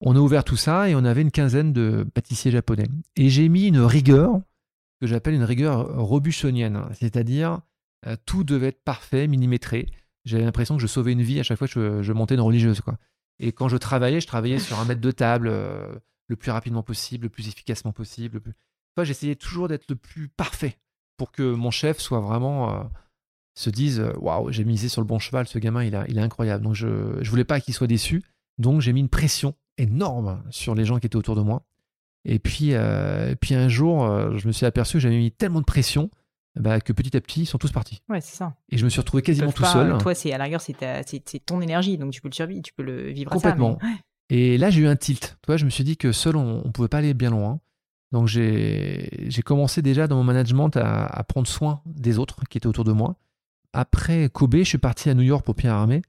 On 0.00 0.14
a 0.14 0.20
ouvert 0.20 0.44
tout 0.44 0.56
ça 0.56 0.88
et 0.88 0.94
on 0.94 1.04
avait 1.04 1.22
une 1.22 1.32
quinzaine 1.32 1.72
de 1.72 2.06
pâtissiers 2.14 2.52
japonais. 2.52 2.86
Et 3.16 3.28
j'ai 3.28 3.48
mis 3.48 3.66
une 3.66 3.80
rigueur 3.80 4.40
que 5.00 5.06
j'appelle 5.06 5.34
une 5.34 5.44
rigueur 5.44 5.96
robuchonienne, 5.96 6.84
c'est-à-dire 6.92 7.60
euh, 8.06 8.16
tout 8.26 8.44
devait 8.44 8.68
être 8.68 8.82
parfait, 8.82 9.26
millimétré. 9.26 9.86
j'avais 10.24 10.44
l'impression 10.44 10.76
que 10.76 10.82
je 10.82 10.86
sauvais 10.86 11.12
une 11.12 11.22
vie 11.22 11.40
à 11.40 11.42
chaque 11.42 11.58
fois 11.58 11.68
que 11.68 12.02
je, 12.02 12.12
montais 12.12 12.34
une 12.34 12.40
religieuse. 12.40 12.80
Quoi. 12.80 12.98
Et 13.38 13.52
quand 13.52 13.68
je 13.68 13.76
travaillais, 13.76 14.20
je 14.20 14.26
travaillais 14.26 14.58
sur 14.58 14.78
un 14.78 14.84
mètre 14.84 15.00
de 15.00 15.10
table 15.10 15.48
le 15.48 16.36
plus 16.36 16.50
rapidement 16.50 16.82
possible, 16.82 17.24
le 17.24 17.30
plus 17.30 17.48
efficacement 17.48 17.92
possible. 17.92 18.40
j'essayais 19.02 19.36
toujours 19.36 19.68
d'être 19.68 19.88
le 19.88 19.96
plus 19.96 20.28
parfait 20.28 20.78
pour 21.16 21.32
que 21.32 21.54
mon 21.54 21.70
chef 21.70 21.98
soit 21.98 22.20
vraiment 22.20 22.90
se 23.54 23.70
dise 23.70 24.04
waouh, 24.18 24.52
j'ai 24.52 24.64
misé 24.64 24.88
sur 24.88 25.00
le 25.00 25.06
bon 25.06 25.18
cheval, 25.18 25.46
ce 25.46 25.58
gamin, 25.58 25.84
il, 25.84 26.04
il 26.08 26.18
est 26.18 26.22
incroyable. 26.22 26.64
Donc 26.64 26.74
je 26.74 26.86
ne 26.86 27.28
voulais 27.28 27.44
pas 27.44 27.60
qu'il 27.60 27.74
soit 27.74 27.86
déçu. 27.86 28.22
Donc 28.58 28.80
j'ai 28.80 28.92
mis 28.92 29.00
une 29.00 29.08
pression 29.08 29.54
énorme 29.78 30.42
sur 30.50 30.74
les 30.74 30.84
gens 30.84 30.98
qui 30.98 31.06
étaient 31.06 31.16
autour 31.16 31.36
de 31.36 31.42
moi. 31.42 31.64
Et 32.24 32.38
puis, 32.38 32.70
euh, 32.72 33.34
puis 33.40 33.54
un 33.54 33.68
jour, 33.68 34.04
euh, 34.04 34.36
je 34.36 34.46
me 34.46 34.52
suis 34.52 34.66
aperçu 34.66 34.94
que 34.94 35.00
j'avais 35.00 35.16
mis 35.16 35.30
tellement 35.30 35.60
de 35.60 35.64
pression 35.64 36.10
bah, 36.56 36.80
que 36.80 36.92
petit 36.92 37.16
à 37.16 37.20
petit, 37.20 37.42
ils 37.42 37.46
sont 37.46 37.58
tous 37.58 37.70
partis. 37.70 38.02
Ouais, 38.08 38.20
c'est 38.20 38.36
ça. 38.36 38.54
Et 38.68 38.78
je 38.78 38.84
me 38.84 38.90
suis 38.90 39.00
retrouvé 39.00 39.22
quasiment 39.22 39.52
tout 39.52 39.64
seul. 39.64 39.96
Toi, 39.98 40.14
c'est 40.14 40.32
à 40.32 40.38
la 40.38 40.44
rigueur, 40.44 40.60
c'est 40.60 41.46
ton 41.46 41.60
énergie, 41.60 41.98
donc 41.98 42.12
tu 42.12 42.20
peux 42.20 42.28
le 42.28 42.34
survivre, 42.34 42.62
tu 42.62 42.72
peux 42.72 42.82
le 42.82 43.10
vivre 43.10 43.30
Complètement. 43.30 43.78
À 43.80 43.86
ça, 43.86 43.92
Et 44.30 44.58
là, 44.58 44.70
j'ai 44.70 44.80
eu 44.80 44.88
un 44.88 44.96
tilt. 44.96 45.38
Toi, 45.42 45.56
je 45.56 45.64
me 45.64 45.70
suis 45.70 45.84
dit 45.84 45.96
que 45.96 46.10
seul, 46.10 46.36
on 46.36 46.64
ne 46.64 46.70
pouvait 46.70 46.88
pas 46.88 46.98
aller 46.98 47.14
bien 47.14 47.30
loin. 47.30 47.60
Donc, 48.10 48.26
j'ai 48.26 49.42
commencé 49.44 49.82
déjà 49.82 50.08
dans 50.08 50.16
mon 50.16 50.24
management 50.24 50.76
à, 50.76 51.04
à, 51.04 51.22
prendre 51.24 51.46
soin 51.46 51.82
des 51.86 52.18
autres 52.18 52.40
qui 52.48 52.58
étaient 52.58 52.66
autour 52.66 52.84
de 52.84 52.92
moi. 52.92 53.16
Après 53.72 54.28
Kobe, 54.30 54.56
je 54.56 54.64
suis 54.64 54.78
parti 54.78 55.10
à 55.10 55.14
New 55.14 55.22
York 55.22 55.44
pour 55.44 55.54
Pierre 55.54 55.74
Armé. 55.74 56.02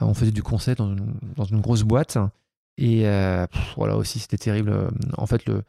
Euh, 0.00 0.06
on 0.06 0.14
faisait 0.14 0.32
du 0.32 0.42
conseil 0.42 0.74
dans 0.74 0.90
une, 0.90 1.14
dans 1.36 1.44
une 1.44 1.60
grosse 1.60 1.82
boîte. 1.82 2.18
Et 2.76 3.06
euh, 3.06 3.46
voilà 3.76 3.96
aussi, 3.96 4.18
c'était 4.18 4.38
terrible. 4.38 4.90
En 5.16 5.26
fait, 5.26 5.46
le, 5.46 5.62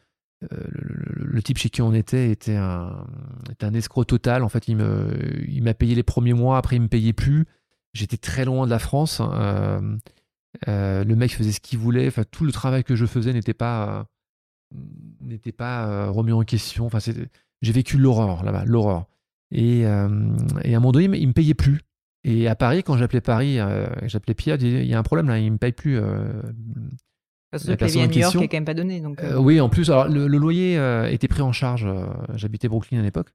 euh, 0.51 0.64
le, 0.72 1.43
type 1.43 1.58
chez 1.58 1.70
qui 1.70 1.82
on 1.82 1.93
était 1.93 2.32
était 2.32 2.56
un, 2.56 3.06
escroc 3.74 4.06
total. 4.06 4.43
En 4.43 4.49
fait, 4.49 4.68
il 4.68 4.76
m'a 5.64 5.74
payé 5.74 5.95
les 5.95 6.03
premiers 6.03 6.34
mois, 6.34 6.58
après 6.58 6.78
il 6.78 6.82
me 6.82 6.88
payait 6.88 7.14
plus. 7.14 7.45
J'étais 7.93 8.18
très 8.18 8.45
loin 8.45 8.66
de 8.66 8.72
la 8.72 8.80
France. 8.80 9.22
Euh, 9.22 11.03
le 11.03 11.16
mec 11.16 11.36
faisait 11.36 11.51
ce 11.51 11.60
qu'il 11.60 11.80
voulait. 11.80 12.10
Tout 12.32 12.45
le 12.45 12.51
travail 12.51 12.84
que 12.84 12.95
je 12.95 13.06
faisais 13.06 13.34
n'était 13.34 13.53
pas, 13.53 14.08
remis 14.72 16.32
en 16.32 16.41
question. 16.41 16.89
J'ai 17.62 17.72
vécu 17.72 17.97
l'horreur 17.97 18.43
là-bas, 18.43 18.66
l'horreur. 18.66 19.06
Et, 19.51 19.82
et, 19.82 19.86
à 19.86 20.06
un 20.06 20.80
moment 20.80 20.91
donné, 20.91 21.18
il 21.18 21.28
me 21.28 21.34
payait 21.34 21.53
plus. 21.53 21.82
Et 22.28 22.47
à 22.47 22.55
Paris, 22.55 22.82
quand 22.82 22.97
j'appelais 22.97 23.21
Paris, 23.21 23.59
euh, 23.59 23.86
j'appelais 24.07 24.34
Pierre, 24.34 24.57
il 24.59 24.86
y 24.86 24.95
a 24.95 24.99
un 24.99 25.03
problème 25.03 25.28
là, 25.28 25.38
il 25.38 25.51
me 25.51 25.57
paye 25.57 25.71
plus. 25.71 25.99
Euh, 25.99 26.41
Parce 27.51 27.65
que 27.65 27.71
le 27.71 28.01
à 28.01 28.07
New 28.07 28.17
York 28.17 28.36
n'est 28.36 28.47
quand 28.47 28.57
même 28.57 28.65
pas 28.65 28.73
donné. 28.73 28.99
Donc, 28.99 29.23
euh. 29.23 29.38
oui, 29.38 29.61
en 29.61 29.69
plus, 29.69 29.91
alors, 29.91 30.07
le, 30.07 30.26
loyer 30.26 30.73
était 31.11 31.28
pris 31.28 31.43
en 31.43 31.51
charge. 31.51 31.88
J'habitais 32.34 32.67
Brooklyn 32.67 32.99
à 32.99 33.03
l'époque. 33.03 33.30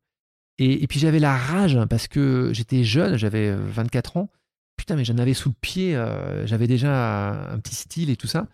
Et, 0.58 0.86
puis 0.88 0.98
j'avais 0.98 1.20
la 1.20 1.36
rage 1.36 1.78
parce 1.88 2.08
que 2.08 2.50
j'étais 2.52 2.82
jeune, 2.82 3.16
j'avais 3.16 3.54
24 3.54 4.16
ans. 4.16 4.28
Putain, 4.76 4.96
mais 4.96 5.04
j'en 5.04 5.18
avais 5.18 5.34
sous 5.34 5.50
le 5.50 5.54
pied. 5.60 5.92
j'avais 6.44 6.66
déjà 6.66 7.52
un, 7.52 7.60
petit 7.60 7.76
style 7.76 8.10
et 8.10 8.16
tout 8.16 8.26
ça. 8.26 8.48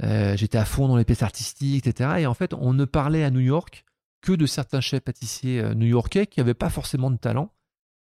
j'étais 0.00 0.56
à 0.56 0.64
fond 0.64 0.88
dans 0.88 0.96
les 0.96 1.04
pièces 1.04 1.22
artistiques, 1.22 1.86
etc. 1.86 2.14
Et 2.20 2.26
en 2.26 2.34
fait, 2.34 2.54
on 2.54 2.72
ne 2.72 2.86
parlait 2.86 3.24
à 3.24 3.30
New 3.30 3.40
York 3.40 3.84
que 4.22 4.32
de 4.32 4.46
certains 4.46 4.80
chefs 4.80 5.02
pâtissiers 5.02 5.62
new-yorkais 5.74 6.26
qui 6.26 6.40
n'avaient 6.40 6.54
pas 6.54 6.70
forcément 6.70 7.10
de 7.10 7.18
talent 7.18 7.52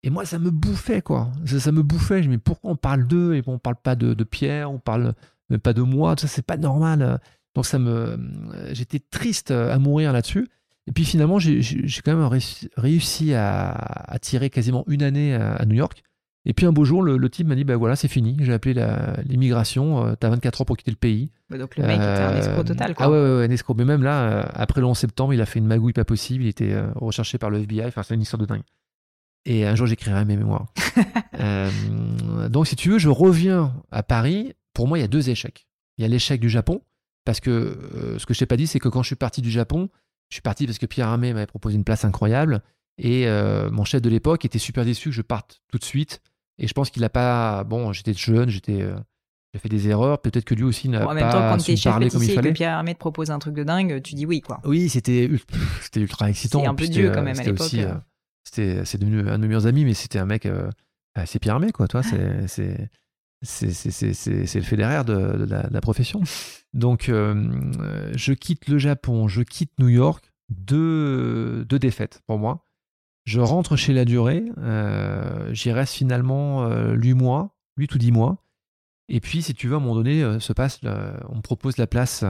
et 0.03 0.09
moi, 0.09 0.25
ça 0.25 0.39
me 0.39 0.51
bouffait, 0.51 1.01
quoi. 1.01 1.31
Ça, 1.45 1.71
me 1.71 1.81
bouffait. 1.81 2.21
Je 2.23 2.27
me 2.27 2.33
dis, 2.33 2.37
mais 2.37 2.37
pourquoi 2.37 2.71
on 2.71 2.75
parle 2.75 3.07
d'eux 3.07 3.35
et 3.35 3.43
on 3.47 3.59
parle 3.59 3.77
pas 3.81 3.95
de, 3.95 4.23
Pierre, 4.23 4.71
on 4.71 4.79
parle 4.79 5.13
même 5.49 5.59
pas 5.59 5.73
de 5.73 5.81
moi? 5.81 6.15
Ça, 6.17 6.27
c'est 6.27 6.45
pas 6.45 6.57
normal. 6.57 7.19
Donc, 7.55 7.65
ça 7.65 7.79
me, 7.79 8.17
j'étais 8.71 8.99
triste 8.99 9.51
à 9.51 9.77
mourir 9.79 10.13
là-dessus. 10.13 10.47
Et 10.87 10.93
puis 10.93 11.03
finalement, 11.03 11.37
j'ai 11.37 11.61
quand 12.03 12.15
même 12.15 12.39
réussi 12.77 13.33
à, 13.33 14.17
tirer 14.21 14.49
quasiment 14.49 14.85
une 14.87 15.03
année 15.03 15.35
à, 15.35 15.65
New 15.65 15.75
York. 15.75 16.03
Et 16.49 16.53
puis 16.53 16.65
un 16.65 16.71
beau 16.71 16.85
jour, 16.85 17.03
le, 17.03 17.29
type 17.29 17.45
m'a 17.45 17.55
dit, 17.55 17.65
ben 17.65 17.75
voilà, 17.75 17.97
c'est 17.97 18.07
fini. 18.07 18.37
J'ai 18.39 18.53
appelé 18.53 18.73
l'immigration. 19.25 20.07
Euh, 20.07 20.13
t'as 20.17 20.29
24 20.29 20.61
heures 20.61 20.65
pour 20.65 20.77
quitter 20.77 20.91
le 20.91 20.97
pays. 20.97 21.29
Bah, 21.49 21.57
donc 21.57 21.75
le 21.75 21.83
mec 21.83 21.97
était 21.97 22.05
un 22.05 22.31
euh, 22.31 22.39
escroc 22.39 22.63
total, 22.63 22.95
quoi. 22.95 23.05
Ah 23.05 23.11
ouais, 23.11 23.17
ouais, 23.17 23.45
un 23.45 23.51
escroc. 23.51 23.73
Mais 23.77 23.83
même 23.83 24.01
là, 24.01 24.21
euh, 24.21 24.43
après 24.53 24.79
le 24.79 24.87
11 24.87 24.97
septembre, 24.97 25.33
il 25.33 25.41
a 25.41 25.45
fait 25.45 25.59
une 25.59 25.67
magouille 25.67 25.91
pas 25.91 26.05
possible. 26.05 26.45
Il 26.45 26.47
était 26.47 26.73
recherché 26.95 27.37
par 27.37 27.49
le 27.49 27.59
FBI. 27.59 27.87
Enfin, 27.87 28.01
c'est 28.03 28.13
une 28.13 28.21
histoire 28.21 28.39
de 28.39 28.45
dingue. 28.45 28.61
Et 29.45 29.65
un 29.65 29.75
jour, 29.75 29.87
j'écrirai 29.87 30.25
mes 30.25 30.37
mémoires. 30.37 30.67
Euh, 31.39 31.69
donc, 32.49 32.65
si 32.65 32.75
tu 32.75 32.89
veux, 32.89 32.97
je 32.97 33.09
reviens 33.09 33.75
à 33.91 34.01
Paris. 34.01 34.53
Pour 34.73 34.87
moi, 34.87 34.97
il 34.97 35.01
y 35.01 35.03
a 35.03 35.07
deux 35.07 35.29
échecs. 35.29 35.67
Il 35.97 36.01
y 36.01 36.05
a 36.05 36.07
l'échec 36.07 36.41
du 36.41 36.49
Japon, 36.49 36.81
parce 37.25 37.39
que 37.39 37.51
euh, 37.51 38.17
ce 38.17 38.25
que 38.25 38.33
je 38.33 38.39
t'ai 38.39 38.47
pas 38.47 38.57
dit, 38.57 38.65
c'est 38.65 38.79
que 38.79 38.89
quand 38.89 39.03
je 39.03 39.07
suis 39.07 39.15
parti 39.15 39.43
du 39.43 39.51
Japon, 39.51 39.89
je 40.29 40.35
suis 40.35 40.41
parti 40.41 40.65
parce 40.65 40.79
que 40.79 40.87
Pierre 40.87 41.09
Armé 41.09 41.33
m'avait 41.33 41.45
proposé 41.45 41.75
une 41.75 41.83
place 41.83 42.05
incroyable. 42.05 42.63
Et 42.97 43.27
euh, 43.27 43.69
mon 43.69 43.85
chef 43.85 44.01
de 44.01 44.09
l'époque 44.09 44.45
était 44.45 44.57
super 44.57 44.83
déçu 44.83 45.09
que 45.09 45.15
je 45.15 45.21
parte 45.21 45.61
tout 45.71 45.77
de 45.77 45.83
suite. 45.83 46.21
Et 46.57 46.67
je 46.67 46.73
pense 46.73 46.89
qu'il 46.89 47.03
n'a 47.03 47.09
pas. 47.09 47.63
Bon, 47.63 47.93
j'étais 47.93 48.13
jeune, 48.13 48.49
j'étais. 48.49 48.83
j'ai 49.53 49.59
fait 49.59 49.69
des 49.69 49.87
erreurs. 49.87 50.19
Peut-être 50.19 50.45
que 50.45 50.55
lui 50.55 50.63
aussi 50.63 50.89
n'a 50.89 51.05
pas 51.05 51.13
même 51.13 51.29
temps, 51.29 51.51
quand 51.51 51.59
su 51.59 51.77
parler 51.83 52.09
comme 52.09 52.23
il 52.23 52.31
fallait. 52.31 52.49
Que 52.49 52.55
Pierre 52.55 52.73
Armé 52.73 52.95
te 52.95 52.99
propose 52.99 53.29
un 53.29 53.37
truc 53.37 53.53
de 53.53 53.63
dingue, 53.63 54.01
tu 54.01 54.15
dis 54.15 54.25
oui, 54.25 54.41
quoi. 54.41 54.59
Oui, 54.65 54.89
c'était 54.89 55.29
c'était 55.81 55.99
ultra 55.99 56.31
excitant. 56.31 56.61
C'est 56.61 56.67
un 56.67 56.73
peu 56.73 56.87
Dieu 56.87 57.11
quand 57.13 57.21
même 57.21 57.39
à 57.39 57.43
l'époque 57.43 57.75
c'est 58.55 58.97
devenu 58.97 59.27
un 59.27 59.37
de 59.37 59.41
mes 59.43 59.47
meilleurs 59.47 59.67
amis, 59.67 59.85
mais 59.85 59.93
c'était 59.93 60.19
un 60.19 60.25
mec 60.25 60.45
euh, 60.45 60.69
assez 61.15 61.39
pyramé, 61.39 61.71
quoi. 61.71 61.87
Toi, 61.87 62.01
c'est 62.47 62.89
c'est 63.43 63.79
c'est 63.81 64.55
le 64.55 64.65
fédéraire 64.65 65.05
de, 65.05 65.45
de, 65.45 65.45
la, 65.45 65.81
profession. 65.81 66.21
Donc, 66.73 67.09
euh, 67.09 67.71
je 68.15 68.33
quitte 68.33 68.67
le 68.67 68.77
Japon, 68.79 69.27
je 69.27 69.43
quitte 69.43 69.71
New 69.79 69.89
York, 69.89 70.31
deux, 70.49 71.63
deux 71.65 71.79
défaites 71.79 72.21
pour 72.25 72.39
moi. 72.39 72.65
Je 73.25 73.39
rentre 73.39 73.75
chez 73.75 73.93
La 73.93 74.05
Durée, 74.05 74.45
euh, 74.57 75.53
j'y 75.53 75.71
reste 75.71 75.93
finalement 75.93 76.67
8 76.93 77.13
mois, 77.13 77.55
8 77.77 77.93
ou 77.93 77.97
10 77.97 78.11
mois. 78.11 78.43
Et 79.09 79.19
puis, 79.19 79.41
si 79.41 79.53
tu 79.53 79.67
veux, 79.67 79.75
à 79.75 79.77
un 79.77 79.81
moment 79.81 79.95
donné, 79.95 80.39
se 80.39 80.53
passe, 80.53 80.79
on 80.83 81.35
me 81.35 81.41
propose 81.41 81.77
la 81.77 81.87
place 81.87 82.23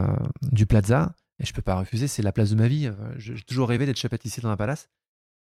du 0.51 0.65
Plaza, 0.65 1.15
et 1.39 1.45
je 1.45 1.53
peux 1.53 1.61
pas 1.61 1.75
refuser, 1.75 2.07
c'est 2.07 2.23
la 2.23 2.31
place 2.31 2.49
de 2.49 2.55
ma 2.55 2.67
vie. 2.67 2.89
J'ai 3.17 3.35
toujours 3.43 3.69
rêvé 3.69 3.85
d'être 3.85 3.97
chef 3.97 4.11
pâtissier 4.11 4.41
dans 4.41 4.49
un 4.49 4.57
palace. 4.57 4.89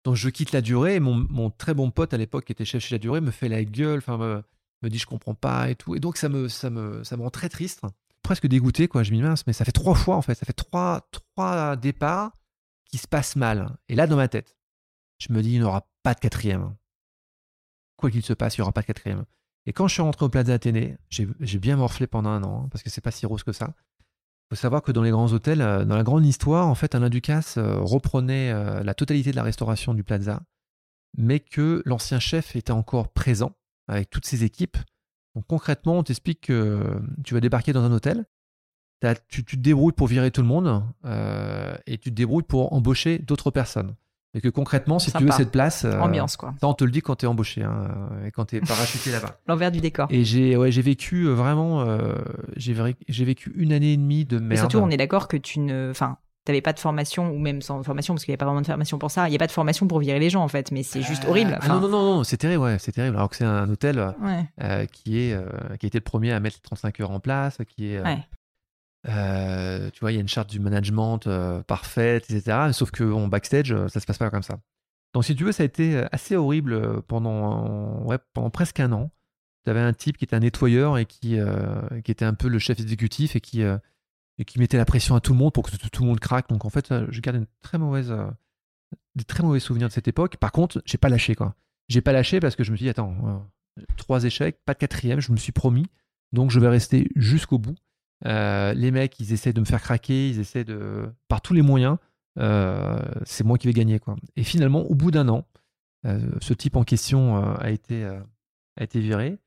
Donc 0.03 0.15
je 0.15 0.29
quitte 0.29 0.51
la 0.51 0.61
durée 0.61 0.95
et 0.95 0.99
mon, 0.99 1.49
très 1.49 1.73
bon 1.73 1.91
pote 1.91 2.13
à 2.13 2.17
l'époque 2.17 2.45
qui 2.45 2.51
était 2.51 2.65
chef 2.65 2.83
chez 2.83 2.95
la 2.95 2.99
durée 2.99 3.21
me 3.21 3.31
fait 3.31 3.49
la 3.49 3.63
gueule, 3.63 3.99
enfin 3.99 4.17
me, 4.17 4.89
dit 4.89 4.97
je 4.97 5.05
comprends 5.05 5.35
pas 5.35 5.69
et 5.69 5.75
tout. 5.75 5.95
Et 5.95 5.99
donc 5.99 6.17
ça 6.17 6.29
me, 6.29 6.47
ça 6.47 6.69
me, 6.69 7.03
ça 7.03 7.17
me 7.17 7.21
rend 7.23 7.29
très 7.29 7.49
triste, 7.49 7.81
presque 8.23 8.47
dégoûté 8.47 8.87
quoi. 8.87 9.03
Je 9.03 9.11
me 9.11 9.17
dis 9.17 9.21
mince, 9.21 9.45
mais 9.45 9.53
ça 9.53 9.65
fait 9.65 9.71
trois 9.71 9.95
fois 9.95 10.15
en 10.15 10.21
fait, 10.21 10.35
ça 10.35 10.45
fait 10.45 10.53
trois, 10.53 11.09
trois 11.11 11.75
départs 11.75 12.31
qui 12.85 12.97
se 12.97 13.07
passent 13.07 13.35
mal. 13.35 13.77
Et 13.89 13.95
là 13.95 14.07
dans 14.07 14.15
ma 14.15 14.27
tête, 14.27 14.55
je 15.19 15.33
me 15.33 15.41
dis 15.41 15.51
il 15.51 15.59
n'y 15.59 15.65
aura 15.65 15.87
pas 16.03 16.13
de 16.13 16.19
quatrième. 16.19 16.75
Quoi 17.97 18.09
qu'il 18.09 18.23
se 18.23 18.33
passe, 18.33 18.55
il 18.55 18.61
n'y 18.61 18.63
aura 18.63 18.71
pas 18.71 18.81
de 18.81 18.87
quatrième. 18.87 19.25
Et 19.65 19.73
quand 19.73 19.87
je 19.87 19.93
suis 19.93 20.01
rentré 20.01 20.25
au 20.25 20.29
Plaza 20.29 20.53
Athénée, 20.53 20.97
j'ai 21.09 21.59
bien 21.59 21.75
morflé 21.75 22.07
pendant 22.07 22.29
un 22.29 22.43
an, 22.43 22.63
hein, 22.63 22.69
parce 22.71 22.81
que 22.83 22.89
c'est 22.89 23.01
pas 23.01 23.11
si 23.11 23.25
rose 23.25 23.43
que 23.43 23.51
ça 23.51 23.73
faut 24.49 24.55
savoir 24.55 24.81
que 24.81 24.91
dans 24.91 25.03
les 25.03 25.11
grands 25.11 25.31
hôtels, 25.31 25.61
euh, 25.61 25.85
dans 25.85 25.95
la 25.95 26.03
grande 26.03 26.25
histoire, 26.25 26.67
en 26.67 26.75
fait, 26.75 26.95
Alain 26.95 27.09
Ducasse 27.09 27.57
euh, 27.57 27.79
reprenait 27.79 28.51
euh, 28.51 28.83
la 28.83 28.93
totalité 28.93 29.31
de 29.31 29.35
la 29.35 29.43
restauration 29.43 29.93
du 29.93 30.03
Plaza, 30.03 30.41
mais 31.17 31.39
que 31.39 31.83
l'ancien 31.85 32.19
chef 32.19 32.55
était 32.55 32.71
encore 32.71 33.09
présent 33.09 33.51
avec 33.87 34.09
toutes 34.09 34.25
ses 34.25 34.43
équipes. 34.43 34.77
Donc 35.35 35.45
concrètement, 35.47 35.99
on 35.99 36.03
t'explique 36.03 36.41
que 36.41 36.99
tu 37.23 37.35
vas 37.35 37.39
débarquer 37.39 37.73
dans 37.73 37.83
un 37.83 37.91
hôtel, 37.91 38.25
tu, 39.27 39.45
te 39.45 39.55
débrouilles 39.55 39.93
pour 39.93 40.07
virer 40.07 40.31
tout 40.31 40.41
le 40.41 40.47
monde 40.47 40.83
et 41.85 41.97
tu 41.97 42.09
te 42.09 42.15
débrouilles 42.15 42.43
pour 42.43 42.73
embaucher 42.73 43.19
d'autres 43.19 43.49
personnes. 43.49 43.95
Et 44.35 44.41
que 44.41 44.49
concrètement, 44.49 44.99
si 44.99 45.11
tu 45.11 45.23
veux 45.23 45.31
cette 45.31 45.51
place. 45.51 45.85
Euh, 45.85 45.99
Ambiance, 45.99 46.37
quoi. 46.37 46.53
Ça, 46.61 46.67
on 46.67 46.73
te 46.73 46.83
le 46.83 46.91
dit 46.91 47.01
quand 47.01 47.15
t'es 47.15 47.27
embauché 47.27 47.63
hein, 47.63 47.89
et 48.25 48.31
quand 48.31 48.45
t'es 48.45 48.61
parachuté 48.61 49.11
là-bas. 49.11 49.39
L'envers 49.47 49.71
du 49.71 49.81
décor. 49.81 50.07
Et 50.11 50.23
j'ai 50.23 50.55
ouais, 50.55 50.71
j'ai 50.71 50.83
vécu 50.83 51.23
euh, 51.23 51.33
vraiment. 51.33 51.81
Euh, 51.81 52.13
j'ai 52.55 52.73
vécu 53.25 53.51
une 53.55 53.73
année 53.73 53.93
et 53.93 53.97
demie 53.97 54.25
de 54.25 54.37
merde. 54.37 54.49
Mais 54.49 54.57
surtout, 54.57 54.77
on 54.77 54.89
est 54.89 54.97
d'accord 54.97 55.27
que 55.27 55.37
tu 55.37 55.59
ne. 55.59 55.89
Enfin, 55.89 56.17
t'avais 56.45 56.61
pas 56.61 56.73
de 56.73 56.79
formation, 56.79 57.31
ou 57.31 57.39
même 57.39 57.63
sans 57.63 57.81
formation, 57.81 58.13
parce 58.13 58.23
qu'il 58.23 58.31
n'y 58.31 58.35
a 58.35 58.37
pas 58.37 58.45
vraiment 58.45 58.61
de 58.61 58.67
formation 58.67 58.99
pour 58.99 59.09
ça. 59.09 59.27
Il 59.27 59.31
n'y 59.31 59.35
a 59.35 59.39
pas 59.39 59.47
de 59.47 59.51
formation 59.51 59.87
pour 59.87 59.97
virer 59.97 60.19
les 60.19 60.29
gens, 60.29 60.43
en 60.43 60.47
fait, 60.47 60.71
mais 60.71 60.83
c'est 60.83 61.01
juste 61.01 61.25
horrible. 61.25 61.57
Ah 61.61 61.67
non, 61.67 61.79
non, 61.79 61.89
non, 61.89 62.15
non 62.17 62.23
c'est 62.23 62.37
terrible, 62.37 62.63
ouais, 62.63 62.77
c'est 62.79 62.91
terrible. 62.91 63.17
Alors 63.17 63.29
que 63.29 63.35
c'est 63.35 63.45
un 63.45 63.67
hôtel 63.67 64.13
qui, 64.91 65.19
est, 65.19 65.35
qui 65.79 65.85
a 65.85 65.87
été 65.87 65.97
le 65.97 66.03
premier 66.03 66.33
à 66.33 66.39
mettre 66.39 66.57
les 66.57 66.61
35 66.67 66.99
heures 66.99 67.11
en 67.11 67.19
place, 67.19 67.57
qui 67.67 67.93
est. 67.93 68.03
Euh, 69.07 69.89
tu 69.91 70.01
vois, 70.01 70.11
il 70.11 70.15
y 70.15 70.17
a 70.17 70.21
une 70.21 70.27
charte 70.27 70.49
du 70.49 70.59
management 70.59 71.25
euh, 71.27 71.63
parfaite, 71.63 72.29
etc. 72.29 72.71
Sauf 72.73 72.91
qu'en 72.91 73.27
backstage, 73.27 73.71
euh, 73.71 73.87
ça 73.87 73.99
se 73.99 74.05
passe 74.05 74.17
pas 74.17 74.29
comme 74.29 74.43
ça. 74.43 74.59
Donc, 75.13 75.25
si 75.25 75.35
tu 75.35 75.43
veux, 75.43 75.51
ça 75.51 75.63
a 75.63 75.65
été 75.65 76.03
assez 76.11 76.35
horrible 76.35 77.01
pendant, 77.03 78.03
ouais, 78.03 78.17
pendant 78.33 78.49
presque 78.49 78.79
un 78.79 78.91
an. 78.91 79.11
Tu 79.63 79.71
avais 79.71 79.79
un 79.79 79.93
type 79.93 80.17
qui 80.17 80.25
était 80.25 80.35
un 80.35 80.41
nettoyeur 80.41 80.97
et 80.97 81.05
qui, 81.05 81.37
qui 82.03 82.11
était 82.11 82.25
un 82.25 82.35
peu 82.35 82.47
le 82.47 82.59
chef 82.59 82.79
exécutif 82.79 83.35
et 83.35 83.41
qui, 83.41 83.61
et 83.61 84.45
qui 84.45 84.59
mettait 84.59 84.77
la 84.77 84.85
pression 84.85 85.15
à 85.15 85.19
tout 85.19 85.33
le 85.33 85.39
monde 85.39 85.51
pour 85.51 85.63
que 85.63 85.75
tout, 85.75 86.03
le 86.03 86.07
monde 86.07 86.19
craque. 86.19 86.47
Donc, 86.49 86.63
en 86.63 86.69
fait, 86.69 86.93
je 87.09 87.21
garde 87.21 87.37
une 87.37 87.47
très 87.63 87.79
mauvaise, 87.79 88.13
des 89.15 89.23
très 89.23 89.41
mauvais 89.41 89.59
souvenirs 89.59 89.87
de 89.87 89.93
cette 89.93 90.07
époque. 90.07 90.37
Par 90.37 90.51
contre, 90.51 90.79
j'ai 90.85 90.99
pas 90.99 91.09
lâché, 91.09 91.33
quoi. 91.33 91.55
J'ai 91.87 92.01
pas 92.01 92.11
lâché 92.11 92.39
parce 92.39 92.55
que 92.55 92.63
je 92.63 92.71
me 92.71 92.77
suis 92.77 92.83
dit, 92.83 92.89
attends, 92.91 93.49
trois 93.97 94.23
échecs, 94.25 94.59
pas 94.63 94.75
de 94.75 94.79
quatrième, 94.79 95.21
je 95.21 95.31
me 95.31 95.37
suis 95.37 95.51
promis. 95.51 95.87
Donc, 96.33 96.51
je 96.51 96.59
vais 96.59 96.69
rester 96.69 97.09
jusqu'au 97.15 97.57
bout. 97.57 97.75
Euh, 98.25 98.73
les 98.73 98.91
mecs, 98.91 99.19
ils 99.19 99.33
essaient 99.33 99.53
de 99.53 99.59
me 99.59 99.65
faire 99.65 99.81
craquer, 99.81 100.29
ils 100.29 100.39
essaient 100.39 100.63
de. 100.63 101.09
par 101.27 101.41
tous 101.41 101.53
les 101.53 101.61
moyens, 101.61 101.97
euh, 102.37 102.99
c'est 103.25 103.43
moi 103.43 103.57
qui 103.57 103.67
vais 103.67 103.73
gagner. 103.73 103.99
Quoi. 103.99 104.15
Et 104.35 104.43
finalement, 104.43 104.81
au 104.81 104.95
bout 104.95 105.11
d'un 105.11 105.29
an, 105.29 105.45
euh, 106.05 106.19
ce 106.41 106.53
type 106.53 106.75
en 106.75 106.83
question 106.83 107.37
a 107.57 107.69
été 107.69 108.03
a 108.03 108.83
été 108.83 108.99
viré. 108.99 109.37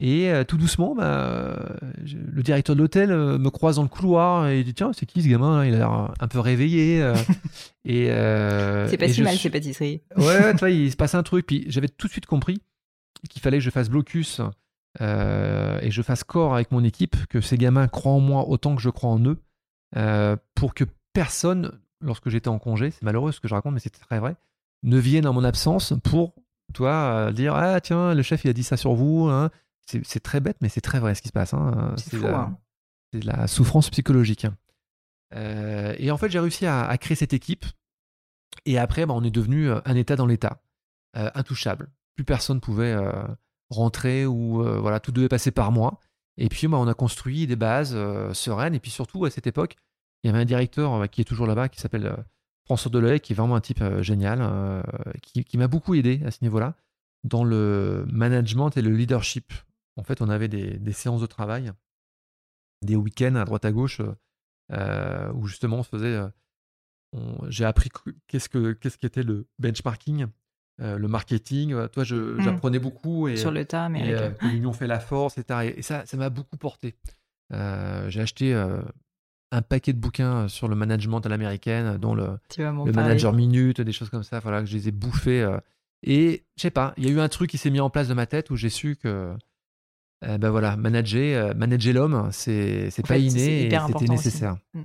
Et 0.00 0.30
tout 0.46 0.58
doucement, 0.58 0.94
bah, 0.94 1.58
le 2.04 2.42
directeur 2.44 2.76
de 2.76 2.80
l'hôtel 2.80 3.10
me 3.10 3.48
croise 3.50 3.76
dans 3.76 3.82
le 3.82 3.88
couloir 3.88 4.46
et 4.46 4.60
il 4.60 4.64
dit 4.64 4.74
Tiens, 4.74 4.92
c'est 4.92 5.06
qui 5.06 5.22
ce 5.22 5.28
gamin? 5.28 5.64
Il 5.64 5.74
a 5.74 5.78
l'air 5.78 6.14
un 6.20 6.28
peu 6.28 6.38
réveillé. 6.38 6.98
et 7.84 8.06
c'est 8.06 8.96
pas 8.96 9.08
si 9.08 9.22
mal 9.22 9.36
ces 9.36 9.50
pâtisseries. 9.50 10.02
Ouais, 10.16 10.52
tu 10.52 10.58
vois, 10.58 10.70
il 10.70 10.90
se 10.90 10.96
passe 10.96 11.16
un 11.16 11.24
truc. 11.24 11.46
Puis 11.46 11.64
j'avais 11.68 11.88
tout 11.88 12.06
de 12.06 12.12
suite 12.12 12.26
compris 12.26 12.62
qu'il 13.28 13.42
fallait 13.42 13.58
que 13.58 13.64
je 13.64 13.70
fasse 13.70 13.90
blocus 13.90 14.40
et 15.00 15.90
je 15.90 16.02
fasse 16.02 16.24
corps 16.24 16.54
avec 16.54 16.72
mon 16.72 16.82
équipe, 16.84 17.26
que 17.26 17.40
ces 17.40 17.56
gamins 17.56 17.88
croient 17.88 18.12
en 18.12 18.20
moi 18.20 18.48
autant 18.48 18.74
que 18.74 18.82
je 18.82 18.90
crois 18.90 19.10
en 19.10 19.20
eux, 19.24 19.38
pour 20.54 20.74
que 20.74 20.84
personne, 21.12 21.78
lorsque 22.00 22.28
j'étais 22.28 22.48
en 22.48 22.58
congé, 22.58 22.90
c'est 22.90 23.02
malheureux 23.02 23.32
ce 23.32 23.40
que 23.40 23.48
je 23.48 23.54
raconte, 23.54 23.74
mais 23.74 23.80
c'était 23.80 24.00
très 24.00 24.18
vrai, 24.18 24.36
ne 24.82 24.98
vienne 24.98 25.26
en 25.26 25.32
mon 25.32 25.44
absence 25.44 25.94
pour, 26.02 26.34
toi, 26.74 27.32
dire 27.32 27.54
Ah, 27.54 27.80
tiens, 27.80 28.14
le 28.14 28.22
chef, 28.22 28.44
il 28.44 28.50
a 28.50 28.52
dit 28.52 28.64
ça 28.64 28.76
sur 28.76 28.94
vous. 28.94 29.28
Hein 29.28 29.50
c'est 30.02 30.20
très 30.20 30.40
bête, 30.40 30.58
mais 30.60 30.68
c'est 30.68 30.80
très 30.80 31.00
vrai 31.00 31.14
ce 31.14 31.22
qui 31.22 31.28
se 31.28 31.32
passe. 31.32 31.54
Hein. 31.54 31.94
C'est 31.96 32.22
hein. 32.24 32.58
de 33.12 33.26
la 33.26 33.46
souffrance 33.46 33.90
psychologique. 33.90 34.46
Euh, 35.34 35.94
et 35.98 36.10
en 36.10 36.16
fait, 36.16 36.30
j'ai 36.30 36.40
réussi 36.40 36.66
à, 36.66 36.96
créer 36.98 37.16
cette 37.16 37.32
équipe. 37.32 37.64
Et 38.64 38.78
après, 38.78 39.06
bah, 39.06 39.14
on 39.14 39.24
est 39.24 39.30
devenu 39.30 39.70
euh, 39.70 39.80
un 39.84 39.94
État 39.94 40.16
dans 40.16 40.26
l'État, 40.26 40.62
euh, 41.16 41.30
intouchable. 41.34 41.88
Plus 42.16 42.24
personne 42.24 42.60
pouvait 42.60 42.96
rentrer 43.70 44.26
ou 44.26 44.62
voilà, 44.80 45.00
tout 45.00 45.12
devait 45.12 45.28
passer 45.28 45.50
par 45.50 45.72
moi. 45.72 46.00
Et 46.36 46.48
puis, 46.48 46.68
bah, 46.68 46.78
on 46.78 46.86
a 46.86 46.94
construit 46.94 47.46
des 47.46 47.56
bases 47.56 47.96
sereines. 48.32 48.74
Et 48.74 48.80
puis 48.80 48.90
surtout, 48.90 49.24
à 49.24 49.30
cette 49.30 49.46
époque, 49.46 49.76
il 50.22 50.28
y 50.28 50.30
avait 50.30 50.40
un 50.40 50.44
directeur 50.44 51.08
qui 51.10 51.20
est 51.20 51.24
toujours 51.24 51.46
là-bas, 51.46 51.68
qui 51.68 51.80
s'appelle 51.80 52.24
François 52.64 52.90
Delay, 52.90 53.20
qui 53.20 53.32
est 53.32 53.36
vraiment 53.36 53.56
un 53.56 53.60
type 53.60 53.82
génial, 54.00 54.82
qui, 55.22 55.58
m'a 55.58 55.68
beaucoup 55.68 55.94
aidé 55.94 56.20
à 56.24 56.30
ce 56.30 56.38
niveau-là 56.42 56.74
dans 57.24 57.44
le 57.44 58.06
management 58.10 58.76
et 58.76 58.82
le 58.82 58.90
leadership 58.90 59.52
en 59.98 60.04
fait, 60.04 60.22
on 60.22 60.28
avait 60.28 60.48
des, 60.48 60.92
séances 60.92 61.20
de 61.20 61.26
travail, 61.26 61.72
des 62.82 62.94
week-ends 62.94 63.34
à 63.34 63.44
droite 63.44 63.64
à 63.64 63.72
gauche, 63.72 64.00
euh, 64.70 65.32
où 65.32 65.48
justement 65.48 65.78
on 65.78 65.82
se 65.82 65.88
faisait. 65.88 66.14
Euh, 66.14 66.28
j'ai 67.48 67.64
appris 67.64 67.90
qu'est-ce 68.28 68.48
que 68.48 68.72
qu'est-ce 68.74 68.96
qu'était 68.96 69.24
le 69.24 69.48
benchmarking, 69.58 70.26
euh, 70.80 70.98
le 70.98 71.08
marketing. 71.08 71.74
Toi, 71.88 72.04
mmh. 72.04 72.40
j'apprenais 72.40 72.78
beaucoup 72.78 73.28
et 73.28 73.36
sur 73.36 73.50
le 73.50 73.64
tas, 73.64 73.88
mais 73.88 74.32
l'union 74.42 74.72
fait 74.72 74.86
la 74.86 75.00
force, 75.00 75.38
etc. 75.38 75.74
Et, 75.76 75.82
ça, 75.82 76.04
ça 76.06 76.16
m'a 76.16 76.30
beaucoup 76.30 76.56
porté. 76.56 76.94
j'ai 77.50 78.20
acheté 78.20 78.54
un 79.50 79.62
paquet 79.62 79.92
de 79.92 79.98
bouquins 79.98 80.48
sur 80.48 80.68
le 80.68 80.76
management 80.76 81.24
à 81.24 81.28
l'américaine, 81.28 81.96
dont 81.98 82.14
le, 82.14 82.38
le 82.58 82.92
manager 82.92 83.32
minute, 83.32 83.80
des 83.80 83.92
choses 83.92 84.10
comme 84.10 84.22
ça. 84.22 84.40
Voilà, 84.40 84.60
que 84.60 84.66
je 84.66 84.76
les 84.76 84.88
ai 84.88 84.92
bouffés. 84.92 85.48
et 86.02 86.44
je 86.56 86.62
sais 86.62 86.70
pas, 86.70 86.94
il 86.96 87.04
y 87.04 87.08
a 87.08 87.10
eu 87.10 87.20
un 87.20 87.28
truc 87.28 87.50
qui 87.50 87.58
s'est 87.58 87.70
mis 87.70 87.80
en 87.80 87.90
place 87.90 88.08
de 88.08 88.14
ma 88.14 88.26
tête 88.26 88.50
où 88.50 88.56
j'ai 88.56 88.70
su 88.70 88.96
que 88.96 89.34
ben 90.22 90.50
voilà, 90.50 90.76
manager, 90.76 91.46
euh, 91.46 91.54
manager 91.54 91.94
l'homme, 91.94 92.28
c'est 92.32 92.90
pas 93.06 93.18
inné 93.18 93.66
et 93.66 93.70
c'était 93.70 94.06
nécessaire. 94.06 94.56
Mm. 94.74 94.82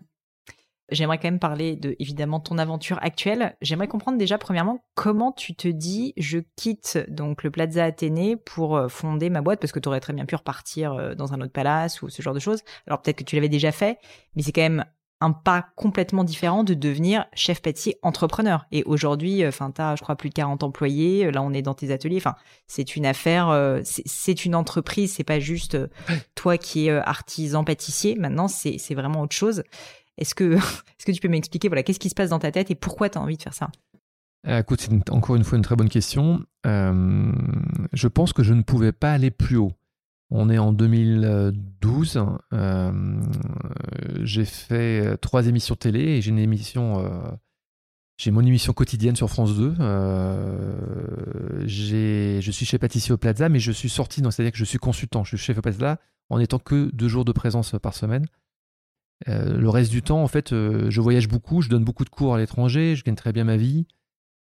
J'aimerais 0.90 1.18
quand 1.18 1.28
même 1.28 1.40
parler 1.40 1.76
de 1.76 1.96
évidemment 2.00 2.40
ton 2.40 2.58
aventure 2.58 3.00
actuelle. 3.02 3.56
J'aimerais 3.62 3.88
comprendre 3.88 4.18
déjà 4.18 4.38
premièrement 4.38 4.84
comment 4.96 5.32
tu 5.32 5.56
te 5.56 5.68
dis 5.68 6.14
je 6.18 6.40
quitte 6.56 7.00
donc 7.08 7.44
le 7.44 7.52
Plaza 7.52 7.86
Athénée 7.86 8.36
pour 8.36 8.76
euh, 8.76 8.88
fonder 8.88 9.30
ma 9.30 9.42
boîte 9.42 9.60
parce 9.60 9.72
que 9.72 9.80
tu 9.80 9.88
aurais 9.90 10.00
très 10.00 10.14
bien 10.14 10.26
pu 10.26 10.36
repartir 10.36 11.16
dans 11.16 11.34
un 11.34 11.42
autre 11.42 11.54
palace 11.54 12.02
ou 12.02 12.10
ce 12.10 12.22
genre 12.22 12.34
de 12.34 12.40
choses. 12.40 12.62
Alors 12.88 13.02
peut-être 13.02 13.18
que 13.18 13.24
tu 13.24 13.36
l'avais 13.36 13.50
déjà 13.50 13.72
fait, 13.72 13.98
mais 14.36 14.44
c'est 14.44 14.52
quand 14.52 14.62
même 14.62 14.86
un 15.24 15.32
pas 15.32 15.68
complètement 15.78 16.26
différent 16.26 16.66
de 16.66 16.74
devenir 16.74 17.26
chef 17.34 17.62
pâtissier 17.62 17.98
entrepreneur. 18.02 18.66
Et 18.74 18.84
aujourd'hui, 18.84 19.44
euh, 19.44 19.48
enfin, 19.48 19.72
tu 19.72 19.82
as, 19.82 19.96
je 19.96 20.04
crois, 20.04 20.18
plus 20.18 20.28
de 20.28 20.34
40 20.34 20.64
employés. 20.64 21.32
Là, 21.32 21.42
on 21.42 21.54
est 21.54 21.62
dans 21.62 21.74
tes 21.74 21.92
ateliers. 21.92 22.18
Enfin, 22.18 22.36
c'est 22.68 22.98
une 22.98 23.06
affaire, 23.06 23.50
euh, 23.50 23.80
c'est 23.86 24.44
une 24.44 24.54
entreprise. 24.54 25.14
C'est 25.14 25.24
pas 25.24 25.40
juste 25.40 25.76
euh, 25.76 25.88
toi 26.36 26.58
qui 26.58 26.88
es 26.88 26.92
artisan 26.92 27.64
pâtissier. 27.64 28.16
Maintenant, 28.16 28.50
c'est 28.50 28.78
vraiment 28.94 29.22
autre 29.22 29.36
chose. 29.36 29.64
Est-ce 30.18 30.36
que, 30.36 31.12
tu 31.12 31.20
peux 31.20 31.28
m'expliquer, 31.28 31.68
voilà, 31.68 31.84
qu'est-ce 31.84 32.00
qui 32.00 32.10
se 32.10 32.16
passe 32.16 32.30
dans 32.30 32.40
ta 32.40 32.52
tête 32.52 32.70
et 32.72 32.76
pourquoi 32.76 33.10
tu 33.10 33.18
as 33.18 33.22
envie 33.22 33.38
de 33.38 33.42
faire 33.42 33.54
ça? 33.54 33.70
Écoute, 34.46 34.82
c'est 34.82 35.10
encore 35.10 35.38
une 35.38 35.44
fois 35.46 35.58
une 35.58 35.64
très 35.64 35.76
bonne 35.76 35.90
question. 35.90 36.46
je 36.66 38.08
pense 38.08 38.34
que 38.34 38.44
je 38.44 38.54
ne 38.54 38.62
pouvais 38.62 38.92
pas 38.92 39.14
aller 39.14 39.32
plus 39.32 39.56
haut. 39.58 39.72
On 40.36 40.50
est 40.50 40.58
en 40.58 40.74
2012. 40.74 42.26
Euh, 42.54 43.22
j'ai 44.24 44.46
fait 44.46 45.16
trois 45.18 45.46
émissions 45.46 45.76
télé 45.76 46.00
et 46.00 46.22
j'ai 46.22 46.32
une 46.32 46.40
émission. 46.40 47.06
Euh, 47.06 47.22
j'ai 48.18 48.32
mon 48.32 48.42
émission 48.42 48.74
quotidienne 48.74 49.16
sur 49.16 49.30
France 49.30 49.56
2. 49.56 49.76
Euh, 49.80 51.64
je 51.68 52.52
suis 52.52 52.66
chez 52.66 52.80
Pâtissier 52.80 53.14
au 53.14 53.18
Plaza, 53.18 53.48
mais 53.48 53.60
je 53.60 53.72
suis 53.72 53.90
sorti, 53.90 54.22
c'est-à-dire 54.22 54.52
que 54.52 54.58
je 54.58 54.66
suis 54.66 54.80
consultant. 54.80 55.24
Je 55.24 55.36
suis 55.36 55.46
chef 55.46 55.60
au 55.60 55.62
Plaza 55.62 56.00
en 56.32 56.40
étant 56.40 56.58
que 56.58 56.90
deux 56.94 57.08
jours 57.08 57.26
de 57.26 57.32
présence 57.32 57.76
par 57.80 57.94
semaine. 57.94 58.26
Le 59.28 59.70
reste 59.70 59.92
du 59.92 60.02
temps, 60.02 60.24
en 60.24 60.28
fait, 60.28 60.50
je 60.52 61.02
voyage 61.02 61.28
beaucoup, 61.28 61.62
je 61.62 61.70
donne 61.70 61.84
beaucoup 61.84 62.06
de 62.06 62.10
cours 62.10 62.36
à 62.36 62.38
l'étranger, 62.38 62.96
je 62.96 63.04
gagne 63.04 63.16
très 63.16 63.34
bien 63.34 63.44
ma 63.44 63.58
vie. 63.58 63.86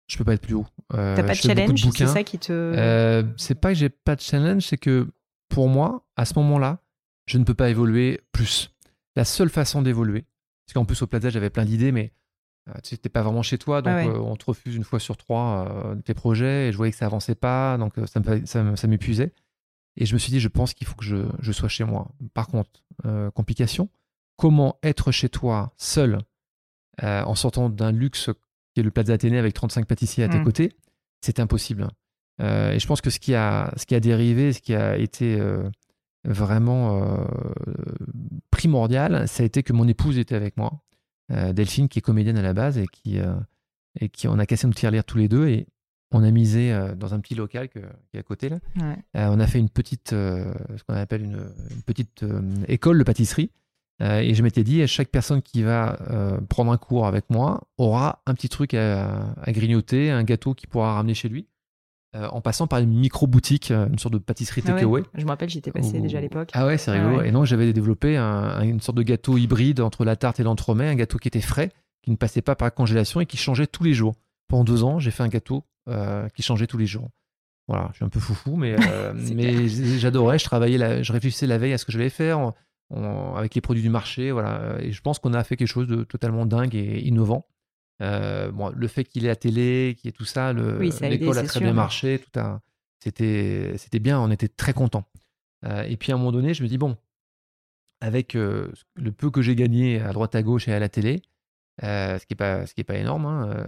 Je 0.08 0.16
peux 0.16 0.24
pas 0.24 0.34
être 0.34 0.42
plus 0.42 0.54
haut. 0.54 0.66
T'as 0.90 1.22
pas 1.22 1.34
de 1.34 1.34
challenge, 1.34 1.86
c'est 1.94 2.06
ça 2.06 2.24
qui 2.24 2.38
te. 2.38 3.24
c'est 3.36 3.54
pas 3.54 3.68
que 3.70 3.78
j'ai 3.78 3.88
pas 3.88 4.16
de 4.16 4.20
challenge, 4.20 4.62
c'est 4.62 4.78
que 4.78 5.08
pour 5.48 5.68
moi, 5.68 6.06
à 6.16 6.24
ce 6.24 6.34
moment-là, 6.36 6.80
je 7.26 7.38
ne 7.38 7.44
peux 7.44 7.54
pas 7.54 7.70
évoluer 7.70 8.20
plus. 8.32 8.70
La 9.16 9.24
seule 9.24 9.50
façon 9.50 9.82
d'évoluer, 9.82 10.24
parce 10.66 10.74
qu'en 10.74 10.84
plus 10.84 11.00
au 11.02 11.06
Plaza, 11.06 11.30
j'avais 11.30 11.50
plein 11.50 11.64
d'idées, 11.64 11.92
mais 11.92 12.12
euh, 12.68 12.72
tu 12.82 12.94
n'étais 12.94 13.08
pas 13.08 13.22
vraiment 13.22 13.42
chez 13.42 13.58
toi, 13.58 13.82
donc 13.82 13.92
euh, 13.92 14.18
on 14.18 14.36
te 14.36 14.44
refuse 14.46 14.74
une 14.76 14.84
fois 14.84 15.00
sur 15.00 15.16
trois 15.16 15.68
euh, 15.68 15.94
tes 15.96 16.14
projets, 16.14 16.68
et 16.68 16.72
je 16.72 16.76
voyais 16.76 16.92
que 16.92 16.98
ça 16.98 17.06
avançait 17.06 17.34
pas, 17.34 17.76
donc 17.78 17.94
ça 18.06 18.86
m'épuisait. 18.86 19.32
Et 19.96 20.06
je 20.06 20.14
me 20.14 20.18
suis 20.18 20.30
dit, 20.30 20.40
je 20.40 20.48
pense 20.48 20.74
qu'il 20.74 20.86
faut 20.86 20.94
que 20.94 21.04
je, 21.04 21.52
sois 21.52 21.68
chez 21.68 21.84
moi. 21.84 22.12
Par 22.32 22.46
contre, 22.46 22.70
complication, 23.34 23.88
comment 24.38 24.78
être 24.82 25.12
chez 25.12 25.28
toi 25.28 25.74
seul 25.76 26.20
en 27.02 27.34
sortant 27.34 27.68
d'un 27.68 27.92
luxe 27.92 28.30
qui 28.74 28.80
est 28.80 28.82
le 28.82 28.90
Plaza 28.90 29.12
Athénée 29.12 29.38
avec 29.38 29.54
35 29.54 29.86
pâtissiers 29.86 30.24
à 30.24 30.28
tes 30.28 30.38
mmh. 30.38 30.44
côtés, 30.44 30.72
c'est 31.20 31.38
impossible. 31.38 31.88
Euh, 32.40 32.72
et 32.72 32.78
je 32.78 32.86
pense 32.86 33.00
que 33.00 33.10
ce 33.10 33.18
qui 33.18 33.34
a, 33.34 33.72
ce 33.76 33.86
qui 33.86 33.94
a 33.94 34.00
dérivé, 34.00 34.52
ce 34.52 34.60
qui 34.60 34.74
a 34.74 34.96
été 34.96 35.38
euh, 35.40 35.68
vraiment 36.24 37.02
euh, 37.02 37.24
primordial, 38.50 39.26
ça 39.28 39.42
a 39.42 39.46
été 39.46 39.62
que 39.62 39.72
mon 39.72 39.88
épouse 39.88 40.18
était 40.18 40.34
avec 40.34 40.56
moi, 40.56 40.82
Delphine, 41.30 41.88
qui 41.88 41.98
est 41.98 42.02
comédienne 42.02 42.38
à 42.38 42.42
la 42.42 42.54
base 42.54 42.78
et 42.78 42.86
qui, 42.86 43.18
et 44.00 44.08
qui 44.08 44.28
on 44.28 44.38
a 44.38 44.46
cassé 44.46 44.66
notre 44.66 44.78
tirelire 44.78 45.04
tous 45.04 45.18
les 45.18 45.28
deux 45.28 45.46
et 45.46 45.66
on 46.10 46.22
a 46.24 46.30
misé 46.30 46.74
dans 46.96 47.12
un 47.12 47.20
petit 47.20 47.34
local 47.34 47.68
qui 47.68 47.80
est 48.14 48.18
à 48.18 48.22
côté 48.22 48.48
là. 48.48 48.58
on 49.12 49.38
a 49.38 49.46
fait 49.46 49.58
une 49.58 49.68
petite, 49.68 50.08
ce 50.10 50.82
qu'on 50.88 50.94
appelle 50.94 51.22
une, 51.22 51.52
petite 51.84 52.24
école 52.66 52.96
de 52.96 53.04
pâtisserie. 53.04 53.50
Et 54.00 54.34
je 54.34 54.42
m'étais 54.42 54.62
dit, 54.62 54.86
chaque 54.86 55.08
personne 55.08 55.42
qui 55.42 55.62
va 55.62 55.98
prendre 56.48 56.70
un 56.70 56.76
cours 56.76 57.06
avec 57.06 57.30
moi 57.30 57.62
aura 57.78 58.22
un 58.26 58.34
petit 58.34 58.48
truc 58.48 58.74
à, 58.74 59.34
à 59.42 59.52
grignoter, 59.52 60.10
un 60.10 60.22
gâteau 60.22 60.54
qu'il 60.54 60.68
pourra 60.68 60.94
ramener 60.94 61.14
chez 61.14 61.28
lui. 61.28 61.48
Euh, 62.16 62.26
en 62.28 62.40
passant 62.40 62.66
par 62.66 62.78
une 62.78 62.98
micro-boutique, 62.98 63.70
euh, 63.70 63.86
une 63.86 63.98
sorte 63.98 64.14
de 64.14 64.18
pâtisserie 64.18 64.62
ah 64.64 64.72
takeaway. 64.72 65.02
Je 65.14 65.24
me 65.24 65.28
rappelle, 65.28 65.50
j'étais 65.50 65.70
passé 65.70 66.00
déjà 66.00 66.18
à 66.18 66.20
l'époque. 66.22 66.48
Ah 66.54 66.64
ouais, 66.64 66.78
c'est 66.78 66.90
rigolo. 66.90 67.18
Ah 67.20 67.26
et 67.26 67.30
non, 67.30 67.44
j'avais 67.44 67.70
développé 67.74 68.16
une 68.16 68.80
sorte 68.80 68.96
de 68.96 69.02
gâteau 69.02 69.36
hybride 69.36 69.80
entre 69.80 70.06
la 70.06 70.16
tarte 70.16 70.40
et 70.40 70.42
l'entremet, 70.42 70.88
un 70.88 70.94
gâteau 70.94 71.18
qui 71.18 71.28
était 71.28 71.42
frais, 71.42 71.70
qui 72.02 72.10
ne 72.10 72.16
passait 72.16 72.40
pas 72.40 72.56
par 72.56 72.64
la 72.64 72.70
congélation 72.70 73.20
et 73.20 73.26
qui 73.26 73.36
changeait 73.36 73.66
tous 73.66 73.84
les 73.84 73.92
jours. 73.92 74.14
Pendant 74.48 74.64
deux 74.64 74.84
ans, 74.84 74.98
j'ai 74.98 75.10
fait 75.10 75.22
un 75.22 75.28
gâteau 75.28 75.64
euh, 75.90 76.30
qui 76.30 76.40
changeait 76.40 76.66
tous 76.66 76.78
les 76.78 76.86
jours. 76.86 77.10
Voilà, 77.66 77.88
je 77.90 77.96
suis 77.96 78.04
un 78.06 78.08
peu 78.08 78.20
foufou, 78.20 78.56
mais, 78.56 78.74
mais 79.34 79.68
j'adorais. 79.68 80.38
Je 80.38 80.44
travaillais, 80.44 81.04
je 81.04 81.12
réfléchissais 81.12 81.46
la 81.46 81.58
veille 81.58 81.74
à 81.74 81.78
ce 81.78 81.84
que 81.84 81.92
je 81.92 81.98
vais 81.98 82.08
faire 82.08 82.54
avec 82.90 83.54
les 83.54 83.60
produits 83.60 83.82
du 83.82 83.90
marché. 83.90 84.30
Voilà, 84.30 84.76
et 84.80 84.92
je 84.92 85.00
pense 85.00 85.18
qu'on 85.18 85.34
a 85.34 85.44
fait 85.44 85.56
quelque 85.56 85.68
chose 85.68 85.86
de 85.86 86.04
totalement 86.04 86.46
dingue 86.46 86.74
et 86.74 87.00
innovant. 87.06 87.46
Euh, 88.00 88.50
bon, 88.52 88.70
le 88.74 88.88
fait 88.88 89.04
qu'il 89.04 89.26
est 89.26 89.30
à 89.30 89.36
télé, 89.36 89.96
qu'il 89.98 90.08
y 90.08 90.10
ait 90.10 90.12
tout 90.12 90.24
ça, 90.24 90.52
l'école 90.52 91.38
a, 91.38 91.42
très 91.42 91.60
bien 91.60 91.72
marché, 91.72 92.20
tout 92.20 92.38
a, 92.38 92.60
c'était, 93.00 93.74
c'était 93.76 93.98
bien, 93.98 94.20
on 94.20 94.30
était 94.30 94.48
très 94.48 94.72
contents. 94.72 95.04
Euh, 95.64 95.82
et 95.82 95.96
puis 95.96 96.12
à 96.12 96.14
un 96.14 96.18
moment 96.18 96.32
donné, 96.32 96.54
je 96.54 96.62
me 96.62 96.68
dis, 96.68 96.78
bon, 96.78 96.96
avec 98.00 98.36
euh, 98.36 98.70
le 98.94 99.10
peu 99.10 99.30
que 99.30 99.42
j'ai 99.42 99.56
gagné 99.56 100.00
à 100.00 100.12
droite 100.12 100.34
à 100.36 100.42
gauche 100.42 100.68
et 100.68 100.72
à 100.72 100.78
la 100.78 100.88
télé, 100.88 101.22
ce 101.82 102.24
qui 102.24 102.32
n'est 102.32 102.36
pas, 102.36 102.66
ce 102.66 102.74
qui 102.74 102.80
est 102.80 102.84
pas 102.84 102.96
énorme, 102.96 103.26
hein, 103.26 103.66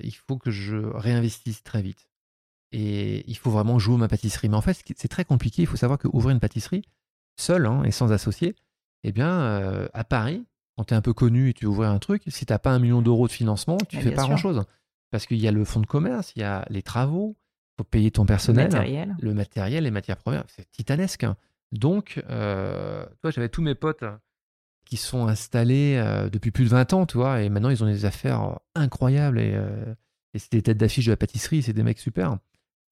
il 0.00 0.14
faut 0.14 0.36
que 0.36 0.50
je 0.50 0.76
réinvestisse 0.76 1.62
très 1.62 1.82
vite. 1.82 2.08
Et 2.72 3.28
il 3.28 3.36
faut 3.36 3.50
vraiment 3.50 3.80
jouer 3.80 3.96
ma 3.96 4.06
pâtisserie. 4.06 4.48
Mais 4.48 4.56
en 4.56 4.60
fait, 4.60 4.80
c'est 4.96 5.08
très 5.08 5.24
compliqué. 5.24 5.62
Il 5.62 5.66
faut 5.66 5.76
savoir 5.76 5.98
qu'ouvrir 5.98 6.30
une 6.30 6.38
pâtisserie, 6.38 6.82
seul 7.40 7.66
hein, 7.66 7.82
et 7.84 7.90
sans 7.90 8.12
associé, 8.12 8.54
eh 9.02 9.12
bien, 9.12 9.88
à 9.92 10.04
Paris, 10.04 10.44
quand 10.76 10.84
tu 10.84 10.94
es 10.94 10.96
un 10.96 11.02
peu 11.02 11.12
connu 11.12 11.50
et 11.50 11.54
tu 11.54 11.66
ouvres 11.66 11.84
un 11.84 11.98
truc, 11.98 12.22
si 12.26 12.46
tu 12.46 12.52
n'as 12.52 12.58
pas 12.58 12.70
un 12.70 12.78
million 12.78 13.02
d'euros 13.02 13.26
de 13.26 13.32
financement, 13.32 13.78
tu 13.88 13.96
ne 13.96 14.02
fais 14.02 14.12
pas 14.12 14.22
grand-chose. 14.22 14.64
Parce 15.10 15.26
qu'il 15.26 15.38
y 15.38 15.48
a 15.48 15.52
le 15.52 15.64
fonds 15.64 15.80
de 15.80 15.86
commerce, 15.86 16.32
il 16.36 16.40
y 16.40 16.44
a 16.44 16.64
les 16.70 16.82
travaux, 16.82 17.36
il 17.36 17.82
faut 17.82 17.84
payer 17.84 18.10
ton 18.10 18.24
personnel, 18.24 18.66
le 18.66 18.72
matériel, 18.72 19.16
le 19.20 19.34
matériel 19.34 19.84
les 19.84 19.90
matières 19.90 20.16
premières. 20.16 20.44
C'est 20.48 20.70
titanesque. 20.70 21.26
Donc, 21.72 22.22
euh, 22.28 23.04
toi, 23.20 23.30
j'avais 23.30 23.48
tous 23.48 23.62
mes 23.62 23.74
potes 23.74 24.04
qui 24.84 24.96
sont 24.96 25.26
installés 25.26 25.96
euh, 25.96 26.28
depuis 26.28 26.50
plus 26.50 26.64
de 26.64 26.70
20 26.70 26.92
ans, 26.94 27.06
tu 27.06 27.16
vois, 27.16 27.42
et 27.42 27.48
maintenant 27.48 27.70
ils 27.70 27.84
ont 27.84 27.86
des 27.86 28.06
affaires 28.06 28.58
incroyables 28.74 29.38
et, 29.38 29.52
euh, 29.54 29.94
et 30.34 30.38
c'est 30.38 30.50
des 30.50 30.62
têtes 30.62 30.78
d'affiche 30.78 31.06
de 31.06 31.12
la 31.12 31.16
pâtisserie, 31.16 31.62
c'est 31.62 31.72
des 31.72 31.84
mecs 31.84 32.00
super. 32.00 32.38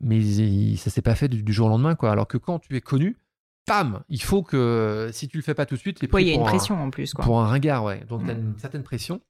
mais 0.01 0.77
ça 0.77 0.91
s'est 0.91 1.03
pas 1.03 1.17
fait 1.17 1.29
du, 1.29 1.53
jour 1.53 1.67
au 1.67 1.71
lendemain, 1.71 1.97
quoi. 1.97 2.13
Alors 2.13 2.29
que 2.29 2.39
quand 2.39 2.61
tu 2.61 2.77
es 2.77 2.81
connu, 2.81 3.17
pam, 3.69 4.01
il 4.09 4.23
faut 4.23 4.43
que 4.43 5.11
si 5.13 5.29
tu 5.29 5.37
le 5.37 5.43
fais 5.43 5.55
pas 5.55 5.67
tout 5.67 5.77
de 5.77 5.81
suite, 5.81 5.99
il 6.03 6.27
y 6.27 6.31
a 6.31 6.35
une 6.35 6.43
pression 6.43 6.83
en 6.83 6.91
plus, 6.91 7.15
quoi. 7.15 7.25
Pour 7.25 7.41
un 7.41 7.47
ringard, 7.47 7.85
ouais. 7.85 8.05
Donc 8.09 8.25
tu 8.25 8.31
as 8.31 8.35
une 8.35 8.59
certaine 8.59 8.83
pression. 8.83 9.21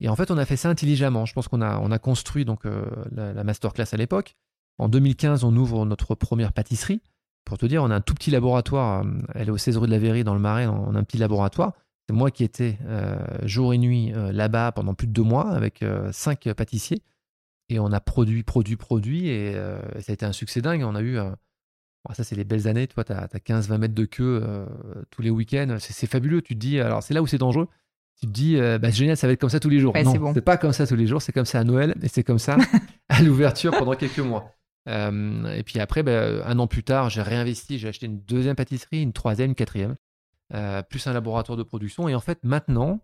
Et 0.00 0.08
en 0.08 0.16
fait, 0.16 0.30
on 0.30 0.38
a 0.38 0.44
fait 0.44 0.56
ça 0.56 0.68
intelligemment. 0.68 1.26
Je 1.26 1.34
pense 1.34 1.48
qu'on 1.48 1.60
a, 1.60 1.78
on 1.78 1.90
a 1.90 1.98
construit 1.98 2.44
donc 2.44 2.64
euh, 2.64 2.84
la, 3.12 3.44
masterclass 3.44 3.86
à 3.92 3.96
l'époque. 3.96 4.34
En 4.78 4.88
2015, 4.88 5.44
on 5.44 5.54
ouvre 5.54 5.84
notre 5.84 6.14
première 6.14 6.52
pâtisserie. 6.52 7.02
Pour 7.44 7.58
te 7.58 7.66
dire, 7.66 7.82
on 7.82 7.90
a 7.90 7.96
un 7.96 8.00
tout 8.00 8.14
petit 8.14 8.30
laboratoire. 8.30 9.04
Euh, 9.04 9.10
elle 9.34 9.48
est 9.48 9.52
au 9.52 9.58
16 9.58 9.76
rue 9.76 9.86
de 9.86 9.92
la 9.92 9.98
Verrie, 9.98 10.24
dans 10.24 10.34
le 10.34 10.40
Marais. 10.40 10.66
On 10.66 10.94
a 10.94 10.98
un 10.98 11.04
petit 11.04 11.18
laboratoire. 11.18 11.74
C'est 12.08 12.14
moi 12.14 12.30
qui 12.30 12.44
étais 12.44 12.78
euh, 12.86 13.18
jour 13.42 13.74
et 13.74 13.78
nuit 13.78 14.12
là-bas 14.14 14.72
pendant 14.72 14.94
plus 14.94 15.06
de 15.06 15.12
deux 15.12 15.22
mois 15.22 15.50
avec 15.50 15.84
cinq 16.10 16.52
pâtissiers. 16.54 17.02
Et 17.68 17.78
on 17.78 17.92
a 17.92 18.00
produit, 18.00 18.42
produit, 18.42 18.76
produit. 18.76 19.28
Et 19.28 19.54
ça 20.00 20.10
a 20.10 20.12
été 20.12 20.24
un 20.24 20.32
succès 20.32 20.60
dingue. 20.60 20.82
On 20.82 20.96
a 20.96 21.02
eu. 21.02 21.18
Ça, 22.12 22.24
c'est 22.24 22.36
les 22.36 22.44
belles 22.44 22.66
années. 22.66 22.86
Toi, 22.86 23.04
tu 23.04 23.12
as, 23.12 23.26
15-20 23.26 23.78
mètres 23.78 23.94
de 23.94 24.04
queue 24.04 24.66
tous 25.10 25.22
les 25.22 25.30
week-ends. 25.30 25.76
C'est 25.78 26.06
fabuleux. 26.06 26.42
Tu 26.42 26.54
te 26.54 26.58
dis. 26.58 26.80
Alors, 26.80 27.02
c'est 27.02 27.14
là 27.14 27.22
où 27.22 27.26
c'est 27.26 27.38
dangereux 27.38 27.68
tu 28.20 28.26
te 28.26 28.32
dis, 28.32 28.56
euh, 28.56 28.78
bah, 28.78 28.90
génial, 28.90 29.16
ça 29.16 29.26
va 29.26 29.32
être 29.32 29.40
comme 29.40 29.50
ça 29.50 29.60
tous 29.60 29.70
les 29.70 29.78
jours. 29.78 29.94
non, 29.96 30.34
c'est 30.34 30.42
pas 30.42 30.58
comme 30.58 30.72
ça 30.72 30.86
tous 30.86 30.96
les 30.96 31.06
jours, 31.06 31.22
c'est 31.22 31.32
comme 31.32 31.46
ça 31.46 31.58
à 31.58 31.64
Noël 31.64 31.94
et 32.02 32.08
c'est 32.08 32.22
comme 32.22 32.38
ça 32.38 32.58
à 33.08 33.22
l'ouverture 33.22 33.72
pendant 33.76 33.94
quelques 33.94 34.18
mois. 34.18 34.52
Euh, 34.88 35.46
et 35.54 35.62
puis 35.62 35.80
après, 35.80 36.02
bah, 36.02 36.46
un 36.46 36.58
an 36.58 36.66
plus 36.66 36.84
tard, 36.84 37.08
j'ai 37.08 37.22
réinvesti, 37.22 37.78
j'ai 37.78 37.88
acheté 37.88 38.06
une 38.06 38.20
deuxième 38.20 38.56
pâtisserie, 38.56 39.00
une 39.00 39.14
troisième, 39.14 39.50
une 39.50 39.54
quatrième, 39.54 39.96
euh, 40.52 40.82
plus 40.82 41.06
un 41.06 41.14
laboratoire 41.14 41.56
de 41.56 41.62
production. 41.62 42.08
Et 42.08 42.14
en 42.14 42.20
fait, 42.20 42.40
maintenant, 42.44 43.00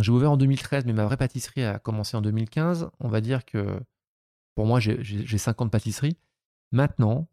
j'ai 0.00 0.12
ouvert 0.12 0.30
en 0.30 0.36
2013, 0.36 0.84
mais 0.86 0.92
ma 0.92 1.04
vraie 1.04 1.16
pâtisserie 1.16 1.64
a 1.64 1.80
commencé 1.80 2.16
en 2.16 2.22
2015. 2.22 2.90
On 3.00 3.08
va 3.08 3.20
dire 3.20 3.44
que 3.44 3.80
pour 4.54 4.66
moi, 4.66 4.78
j'ai 4.78 5.38
50 5.38 5.72
pâtisseries. 5.72 6.16
Maintenant, 6.70 7.26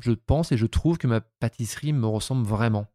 je, 0.00 0.12
pense 0.12 0.52
et 0.52 0.56
je 0.56 0.66
trouve 0.66 0.98
que 0.98 1.06
ma 1.06 1.20
pâtisserie 1.20 1.92
me 1.92 2.06
ressemble 2.06 2.46
vraiment. 2.46 2.86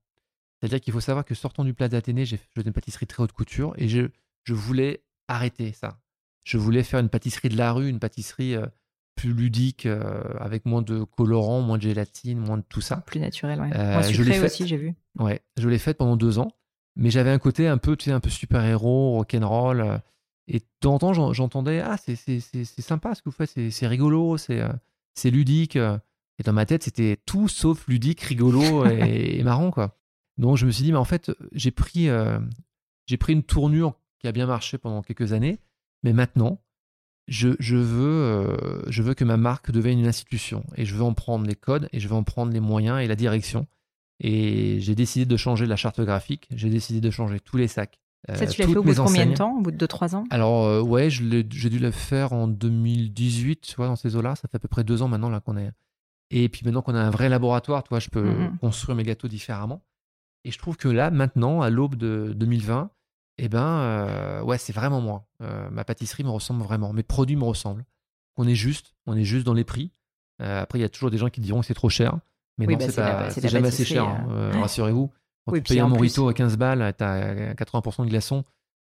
C'est-à-dire 0.60 0.82
qu'il 0.82 0.94
faut 0.94 1.02
savoir 1.02 1.26
que 1.26 1.36
sortant 1.36 1.64
du 1.64 1.74
Plat 1.74 1.90
d'Athénée, 1.90 2.26
j'ai 2.26 2.38
fait 2.38 2.62
une 2.62 2.74
pâtisserie 2.74 3.08
très 3.08 3.22
haute 3.22 3.34
couture 3.34 3.74
et 3.78 3.88
je, 3.88 4.08
je, 4.44 4.54
voulais 4.54 5.04
arrêter 5.28 5.74
ça. 5.74 6.00
Je 6.44 6.58
voulais 6.58 6.84
faire 6.84 7.00
une 7.00 7.10
pâtisserie 7.10 7.50
de 7.50 7.58
la 7.58 7.72
rue, 7.72 7.90
une 7.90 8.00
pâtisserie 8.00 8.56
euh, 8.56 8.66
plus 9.16 9.34
ludique, 9.34 9.86
euh, 9.86 10.22
avec 10.40 10.66
moins 10.66 10.82
de 10.82 11.04
colorants, 11.04 11.62
moins 11.62 11.78
de 11.78 11.84
gélatine, 11.84 12.38
moins 12.38 12.58
de 12.58 12.64
tout 12.68 12.82
ça. 12.82 12.98
Plus 12.98 13.20
naturel, 13.20 13.60
ouais. 13.60 13.76
Euh, 13.76 14.02
je 14.04 14.22
l'ai 14.22 14.40
aussi, 14.40 14.68
j'ai 14.68 14.78
vu. 14.78 14.94
Ouais, 15.18 15.42
je 15.58 15.68
l'ai 15.70 15.80
faite 15.80 15.98
pendant 15.98 16.18
deux 16.18 16.38
ans, 16.38 16.50
mais 16.96 17.10
j'avais 17.10 17.32
un 17.32 17.40
côté 17.40 17.68
un 17.68 17.78
peu, 17.78 17.96
tu 17.96 18.06
sais, 18.06 18.12
un 18.12 18.20
peu 18.20 18.30
super-héros, 18.30 19.14
rock'n'roll. 19.14 19.82
Euh, 19.82 19.98
et 20.48 20.60
de 20.60 20.66
temps 20.80 20.96
en 20.96 21.00
temps, 21.00 21.34
j'entendais, 21.34 21.80
ah, 21.80 21.96
c'est 21.98 22.16
sympa 22.82 23.16
ce 23.16 23.24
que 23.24 23.30
vous 23.30 23.36
faites, 23.36 23.72
c'est 23.72 23.88
rigolo, 23.88 24.38
c'est 24.38 25.32
ludique. 25.32 25.76
Et 26.40 26.44
dans 26.44 26.54
ma 26.54 26.66
tête, 26.66 26.84
c'était 26.84 27.18
tout 27.26 27.48
sauf 27.48 27.88
ludique, 27.88 28.22
rigolo 28.22 28.86
et 28.90 29.42
marrant, 29.44 29.72
quoi. 29.72 29.98
Donc 30.38 30.58
je 30.58 30.66
me 30.66 30.72
suis 30.72 30.84
dit, 30.84 30.92
mais 30.92 30.98
en 30.98 31.06
fait, 31.06 31.32
j'ai 31.54 31.72
pris, 31.72 32.10
euh, 32.10 32.40
j'ai 33.06 33.18
pris 33.18 33.34
une 33.34 33.44
tournure 33.44 33.96
qui 34.20 34.28
a 34.28 34.32
bien 34.32 34.48
marché 34.48 34.78
pendant 34.78 35.02
quelques 35.02 35.34
années, 35.34 35.60
mais 36.04 36.14
maintenant, 36.14 36.62
je, 37.28 37.50
je, 37.60 37.78
veux, 37.78 38.06
euh, 38.06 38.82
je 38.88 39.02
veux 39.02 39.14
que 39.14 39.24
ma 39.24 39.38
marque 39.38 39.72
devienne 39.72 40.00
une 40.00 40.08
institution 40.08 40.64
et 40.76 40.86
je 40.86 40.94
veux 40.94 41.04
en 41.04 41.14
prendre 41.14 41.48
les 41.48 41.56
codes 41.56 41.90
et 41.92 42.00
je 42.00 42.08
veux 42.08 42.16
en 42.16 42.24
prendre 42.24 42.52
les 42.52 42.60
moyens 42.60 43.02
et 43.02 43.08
la 43.08 43.16
direction. 43.16 43.66
Et 44.20 44.80
j'ai 44.80 44.96
décidé 44.96 45.26
de 45.26 45.38
changer 45.38 45.66
la 45.66 45.76
charte 45.76 46.00
graphique, 46.02 46.48
j'ai 46.54 46.70
décidé 46.70 47.02
de 47.02 47.10
changer 47.10 47.40
tous 47.40 47.58
les 47.58 47.68
sacs. 47.68 48.00
Euh, 48.30 48.36
ça, 48.36 48.48
tu 48.48 48.62
l'as 48.62 48.68
fait 48.68 48.76
au 48.76 48.84
bout 48.84 48.94
de 48.94 48.98
combien 48.98 49.26
de 49.26 49.34
temps 49.34 49.58
Au 49.58 49.62
bout 49.62 49.72
de 49.72 49.86
2-3 49.86 50.16
ans? 50.16 50.24
Alors, 50.32 50.84
ouais, 50.88 51.10
j'ai 51.10 51.44
dû 51.44 51.80
le 51.80 51.92
faire 51.92 52.34
en 52.34 52.48
2018, 52.48 53.62
tu 53.62 53.76
vois, 53.76 53.88
dans 53.88 53.96
ces 53.96 54.16
eaux-là. 54.16 54.36
Ça 54.36 54.48
fait 54.48 54.56
à 54.56 54.60
peu 54.60 54.68
près 54.68 54.84
deux 54.84 55.02
ans 55.02 55.08
maintenant 55.08 55.30
là 55.30 55.42
qu'on 55.42 55.58
est. 55.58 55.72
Et 56.32 56.50
puis 56.50 56.62
maintenant 56.66 56.82
qu'on 56.82 56.96
a 56.96 57.00
un 57.00 57.10
vrai 57.10 57.30
laboratoire, 57.30 57.84
toi, 57.84 58.00
je 58.00 58.10
peux 58.10 58.30
mm-hmm. 58.30 58.58
construire 58.60 58.96
mes 58.96 59.04
gâteaux 59.04 59.28
différemment. 59.28 59.82
Et 60.44 60.52
je 60.52 60.58
trouve 60.58 60.78
que 60.78 60.88
là, 60.88 61.12
maintenant, 61.12 61.62
à 61.62 61.70
l'aube 61.70 61.96
de 61.96 62.34
2020, 62.36 62.90
eh 63.38 63.50
ben, 63.50 63.64
euh, 63.64 64.42
ouais, 64.44 64.58
c'est 64.58 64.74
vraiment 64.74 65.02
moi. 65.02 65.28
Euh, 65.42 65.70
ma 65.70 65.84
pâtisserie 65.84 66.24
me 66.24 66.30
ressemble 66.30 66.64
vraiment. 66.64 66.94
Mes 66.94 67.04
produits 67.04 67.36
me 67.36 67.44
ressemblent. 67.44 67.84
On 68.38 68.48
est 68.48 68.56
juste, 68.56 68.94
on 69.08 69.16
est 69.16 69.24
juste 69.24 69.46
dans 69.46 69.54
les 69.54 69.64
prix. 69.64 69.92
Euh, 70.42 70.62
après, 70.62 70.80
il 70.80 70.82
y 70.82 70.86
a 70.86 70.90
toujours 70.90 71.12
des 71.12 71.18
gens 71.18 71.30
qui 71.30 71.42
diront 71.42 71.62
que 71.62 71.66
c'est 71.66 71.74
trop 71.74 71.90
cher. 71.90 72.18
Mais 72.58 72.68
non, 72.68 72.78
bah, 72.78 73.30
c'est 73.32 73.50
jamais 73.50 73.68
assez 73.68 73.84
cher, 73.84 74.06
hein, 74.06 74.52
rassurez-vous. 74.54 75.12
Quand 75.46 75.56
tu 75.56 75.62
payes 75.62 75.80
un 75.80 75.88
morito 75.88 76.28
à 76.30 76.34
15 76.34 76.58
balles, 76.58 76.94
tu 76.98 77.04
as 77.04 77.54
80% 77.54 78.06
de 78.06 78.10
glaçons 78.10 78.44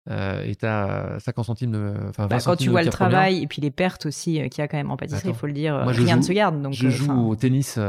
et 0.10 0.56
tu 0.56 0.66
as 0.66 1.18
50 1.20 1.45
centimes 1.45 1.72
de. 1.72 1.93
Enfin, 2.10 2.28
bah, 2.28 2.38
quand 2.43 2.56
tu 2.56 2.70
vois 2.70 2.84
le 2.84 2.89
travail 2.89 3.43
et 3.43 3.47
puis 3.47 3.62
les 3.62 3.72
pertes 3.72 4.06
aussi 4.06 4.41
qu'il 4.49 4.62
y 4.62 4.62
a 4.62 4.68
quand 4.68 4.78
même 4.78 4.91
en 4.91 4.97
pâtisserie, 4.97 5.30
il 5.30 5.36
faut 5.36 5.47
le 5.47 5.54
dire, 5.54 5.78
rien 5.86 6.18
ne 6.18 6.22
se 6.22 6.34
garde. 6.34 6.62
Donc, 6.62 6.74
je 6.74 6.89
joue 6.89 7.30
au 7.30 7.36
tennis 7.36 7.80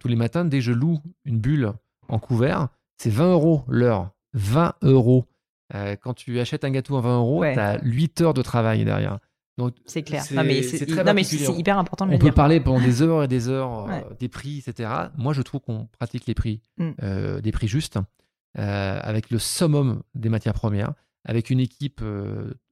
tous 0.00 0.08
les 0.08 0.16
matins. 0.16 0.44
Dès 0.44 0.58
que 0.58 0.64
je 0.64 0.72
loue 0.72 0.98
une 1.24 1.38
bulle 1.38 1.72
en 2.08 2.18
couvert, 2.18 2.68
c'est 2.98 3.10
20 3.10 3.32
euros 3.32 3.64
l'heure. 3.68 4.10
20 4.34 4.74
euros. 4.82 5.24
Euh, 5.74 5.96
quand 5.96 6.14
tu 6.14 6.40
achètes 6.40 6.64
un 6.64 6.70
gâteau 6.70 6.96
à 6.96 7.00
20 7.00 7.16
euros, 7.18 7.44
tu 7.44 7.58
as 7.58 7.78
8 7.82 8.20
heures 8.20 8.34
de 8.34 8.42
travail 8.42 8.84
derrière. 8.84 9.18
C'est 9.84 10.02
clair. 10.02 10.24
Non, 10.32 10.42
mais 10.42 10.62
c'est 10.62 11.52
hyper 11.54 11.78
important 11.78 12.06
de 12.06 12.10
On 12.10 12.12
le 12.12 12.18
dire. 12.18 12.26
On 12.26 12.30
peut 12.30 12.34
parler 12.34 12.60
pendant 12.60 12.80
des 12.80 13.02
heures 13.02 13.24
et 13.24 13.28
des 13.28 13.48
heures 13.48 13.88
euh, 13.90 14.00
des 14.18 14.28
prix, 14.28 14.62
etc. 14.66 14.90
Moi, 15.18 15.34
je 15.34 15.42
trouve 15.42 15.60
qu'on 15.60 15.86
pratique 15.98 16.26
les 16.26 16.34
prix, 16.34 16.62
mm. 16.78 16.90
euh, 17.02 17.40
des 17.40 17.52
prix 17.52 17.68
justes, 17.68 17.98
avec 18.54 19.30
le 19.30 19.38
summum 19.38 20.02
des 20.14 20.28
matières 20.28 20.54
premières, 20.54 20.92
avec 21.24 21.50
une 21.50 21.60
équipe 21.60 22.02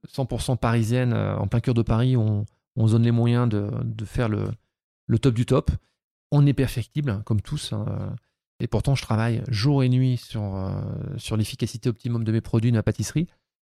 100% 0.07 0.57
parisienne 0.57 1.13
en 1.13 1.47
plein 1.47 1.59
cœur 1.59 1.73
de 1.73 1.81
Paris. 1.81 2.17
On, 2.17 2.45
on 2.75 2.87
donne 2.87 3.03
les 3.03 3.11
moyens 3.11 3.47
de, 3.47 3.69
de 3.83 4.05
faire 4.05 4.29
le, 4.29 4.45
le, 5.07 5.19
top 5.19 5.35
du 5.35 5.45
top. 5.45 5.71
On 6.31 6.45
est 6.45 6.53
perfectible, 6.53 7.21
comme 7.25 7.41
tous. 7.41 7.73
Hein, 7.73 8.15
et 8.59 8.67
pourtant, 8.67 8.95
je 8.95 9.03
travaille 9.03 9.43
jour 9.49 9.83
et 9.83 9.89
nuit 9.89 10.17
sur, 10.17 10.55
euh, 10.55 10.71
sur 11.17 11.37
l'efficacité 11.37 11.89
optimum 11.89 12.23
de 12.23 12.31
mes 12.31 12.41
produits, 12.41 12.71
de 12.71 12.77
ma 12.77 12.83
pâtisserie. 12.83 13.27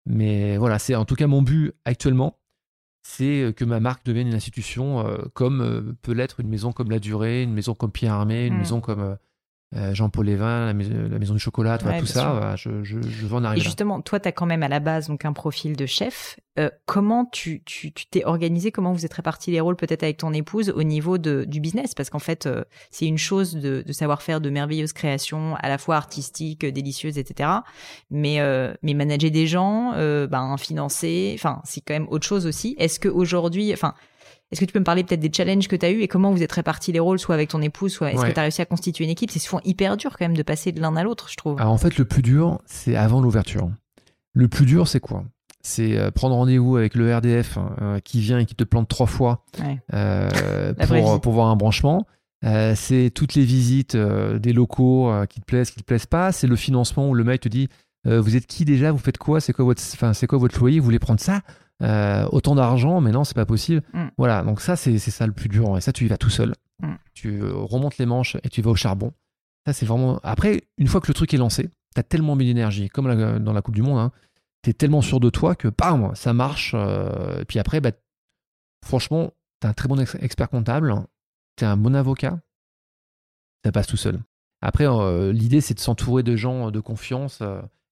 Mais 0.05 0.57
voilà, 0.57 0.79
c'est 0.79 0.95
en 0.95 1.05
tout 1.05 1.15
cas 1.15 1.27
mon 1.27 1.41
but 1.41 1.73
actuellement, 1.85 2.37
c'est 3.07 3.53
que 3.55 3.63
ma 3.63 3.79
marque 3.79 4.05
devienne 4.05 4.27
une 4.27 4.33
institution 4.33 5.07
euh, 5.07 5.17
comme 5.33 5.61
euh, 5.61 5.93
peut 6.01 6.11
l'être 6.11 6.41
une 6.41 6.49
maison 6.49 6.73
comme 6.73 6.91
La 6.91 6.99
Durée, 6.99 7.43
une 7.43 7.53
maison 7.53 7.73
comme 7.73 7.91
Pierre 7.91 8.13
Armé, 8.13 8.47
une 8.47 8.55
mm. 8.55 8.57
maison 8.57 8.81
comme 8.81 8.99
euh, 8.99 9.15
Jean-Paul 9.73 10.25
Lévin, 10.25 10.65
la, 10.67 10.73
maison, 10.73 11.33
du 11.33 11.39
chocolat, 11.39 11.77
tout 11.77 12.05
ça, 12.05 12.55
je, 12.55 12.69
veux 12.69 13.33
en 13.33 13.43
arriver. 13.43 13.61
Et 13.61 13.63
justement, 13.63 14.01
toi, 14.01 14.19
tu 14.19 14.27
as 14.27 14.31
quand 14.31 14.45
même 14.45 14.63
à 14.63 14.69
la 14.69 14.79
base 14.79 15.07
donc 15.07 15.25
un 15.25 15.33
profil 15.33 15.75
de 15.75 15.85
chef. 15.85 16.39
Euh, 16.57 16.69
comment 16.85 17.25
tu 17.25 17.61
t'es 18.09 18.23
organisé 18.23 18.71
Comment 18.71 18.93
vous 18.93 19.05
êtes 19.05 19.13
répartis 19.13 19.51
les 19.51 19.59
rôles 19.59 19.75
peut-être 19.75 20.03
avec 20.03 20.17
ton 20.17 20.33
épouse 20.33 20.69
au 20.69 20.83
niveau 20.83 21.17
de, 21.17 21.43
du 21.45 21.59
business? 21.59 21.93
Parce 21.93 22.09
qu'en 22.09 22.19
fait, 22.19 22.45
euh, 22.45 22.63
c'est 22.91 23.05
une 23.05 23.17
chose 23.17 23.55
de, 23.55 23.83
savoir 23.91 24.21
faire 24.21 24.39
de 24.39 24.49
merveilleuses 24.49 24.93
créations, 24.93 25.55
à 25.57 25.67
la 25.67 25.77
fois 25.77 25.97
artistiques, 25.97 26.65
délicieuses, 26.65 27.17
etc. 27.17 27.49
Mais 28.09 28.39
mais 28.81 28.93
manager 28.93 29.31
des 29.31 29.47
gens, 29.47 29.91
ben 30.27 30.55
financer, 30.57 31.33
enfin 31.35 31.61
c'est 31.65 31.81
quand 31.81 31.93
même 31.93 32.07
autre 32.09 32.25
chose 32.25 32.45
aussi. 32.45 32.75
Est-ce 32.79 32.99
que 32.99 33.09
aujourd'hui, 33.09 33.73
enfin 33.73 33.93
est-ce 34.51 34.61
que 34.61 34.65
tu 34.65 34.71
peux 34.71 34.79
me 34.79 34.85
parler 34.85 35.03
peut-être 35.03 35.19
des 35.19 35.31
challenges 35.33 35.67
que 35.67 35.75
tu 35.75 35.85
as 35.85 35.91
eu 35.91 36.01
et 36.01 36.07
comment 36.07 36.31
vous 36.31 36.41
êtes 36.41 36.51
répartis 36.51 36.93
les 36.93 36.99
rôles, 36.99 37.19
soit 37.19 37.35
avec 37.35 37.49
ton 37.49 37.61
épouse, 37.61 37.91
soit 37.91 38.13
est-ce 38.13 38.25
que 38.25 38.31
tu 38.31 38.39
as 38.39 38.43
réussi 38.43 38.61
à 38.61 38.65
constituer 38.65 39.03
une 39.03 39.09
équipe? 39.09 39.29
C'est 39.29 39.39
souvent 39.39 39.61
hyper 39.65 39.97
dur 39.97 40.11
quand 40.17 40.25
même 40.25 40.37
de 40.37 40.43
passer 40.43 40.71
de 40.71 40.79
l'un 40.79 40.95
à 40.95 41.03
l'autre, 41.03 41.27
je 41.29 41.35
trouve. 41.35 41.59
Alors 41.59 41.73
en 41.73 41.77
fait, 41.77 41.97
le 41.97 42.05
plus 42.05 42.21
dur, 42.21 42.61
c'est 42.65 42.95
avant 42.95 43.19
l'ouverture. 43.19 43.69
Le 44.33 44.47
plus 44.47 44.65
dur, 44.65 44.87
c'est 44.87 44.99
quoi? 44.99 45.25
C'est 45.63 45.97
euh, 45.97 46.11
prendre 46.11 46.35
rendez-vous 46.35 46.77
avec 46.77 46.95
le 46.95 47.13
RDF 47.13 47.57
euh, 47.81 47.99
qui 47.99 48.21
vient 48.21 48.39
et 48.39 48.45
qui 48.45 48.55
te 48.55 48.63
plante 48.63 48.87
trois 48.87 49.05
fois 49.05 49.43
euh, 49.93 50.73
pour, 50.75 51.19
pour, 51.19 51.33
voir 51.33 51.47
un 51.47 51.57
branchement. 51.57 52.07
c'est 52.41 53.11
toutes 53.13 53.35
les 53.35 53.43
visites 53.43 53.97
des 53.97 54.53
locaux 54.53 55.11
qui 55.27 55.41
te 55.41 55.45
plaisent, 55.45 55.71
qui 55.71 55.81
te 55.81 55.83
plaisent 55.83 56.05
pas. 56.05 56.31
C'est 56.31 56.47
le 56.47 56.55
financement 56.55 57.09
où 57.09 57.13
le 57.13 57.25
mec 57.25 57.41
te 57.41 57.49
dit 57.49 57.67
Vous 58.05 58.37
êtes 58.37 58.47
qui 58.47 58.63
déjà? 58.63 58.93
Vous 58.93 58.97
faites 58.97 59.17
quoi? 59.17 59.41
C'est 59.41 59.51
quoi, 59.51 59.65
votre, 59.65 59.81
c'est 59.81 60.27
quoi 60.27 60.37
votre 60.37 60.57
loyer? 60.57 60.79
Vous 60.79 60.85
voulez 60.85 60.99
prendre 60.99 61.19
ça? 61.19 61.41
Euh, 61.83 62.27
autant 62.31 62.55
d'argent, 62.55 63.01
mais 63.01 63.11
non, 63.11 63.23
c'est 63.23 63.35
pas 63.35 63.45
possible. 63.45 63.83
Mm. 63.93 64.07
Voilà, 64.17 64.43
donc 64.43 64.61
ça, 64.61 64.75
c'est 64.75 64.97
ça 64.97 65.27
le 65.27 65.33
plus 65.33 65.49
dur. 65.49 65.77
Et 65.77 65.81
ça, 65.81 65.91
tu 65.93 66.05
y 66.05 66.07
vas 66.07 66.17
tout 66.17 66.29
seul. 66.29 66.53
Mm. 66.81 66.93
Tu 67.13 67.41
euh, 67.41 67.53
remontes 67.53 67.97
les 67.97 68.05
manches 68.05 68.37
et 68.43 68.49
tu 68.49 68.61
vas 68.61 68.71
au 68.71 68.75
charbon. 68.75 69.13
Ça, 69.65 69.73
c'est 69.73 69.85
vraiment. 69.85 70.19
Après, 70.23 70.63
une 70.77 70.87
fois 70.87 71.01
que 71.01 71.07
le 71.07 71.13
truc 71.13 71.33
est 71.33 71.37
lancé, 71.37 71.69
tu 71.93 71.99
as 71.99 72.03
tellement 72.03 72.35
mis 72.35 72.45
d'énergie, 72.45 72.89
comme 72.89 73.39
dans 73.39 73.53
la 73.53 73.61
Coupe 73.61 73.75
du 73.75 73.81
Monde, 73.83 73.99
hein, 73.99 74.11
tu 74.63 74.71
es 74.71 74.73
tellement 74.73 75.01
sûr 75.01 75.19
de 75.19 75.29
toi 75.29 75.55
que, 75.55 75.67
bam, 75.67 76.15
ça 76.15 76.33
marche. 76.33 76.71
Euh, 76.75 77.41
et 77.41 77.45
puis 77.45 77.59
après, 77.59 77.79
bah, 77.79 77.91
franchement, 78.83 79.33
tu 79.61 79.67
es 79.67 79.69
un 79.69 79.73
très 79.73 79.87
bon 79.87 79.99
expert 79.99 80.49
comptable, 80.49 80.95
tu 81.57 81.63
es 81.63 81.67
un 81.67 81.77
bon 81.77 81.95
avocat, 81.95 82.39
ça 83.63 83.71
passe 83.71 83.87
tout 83.87 83.97
seul. 83.97 84.19
Après, 84.61 84.85
l'idée, 85.33 85.61
c'est 85.61 85.75
de 85.75 85.79
s'entourer 85.79 86.23
de 86.23 86.35
gens 86.35 86.71
de 86.71 86.79
confiance 86.79 87.43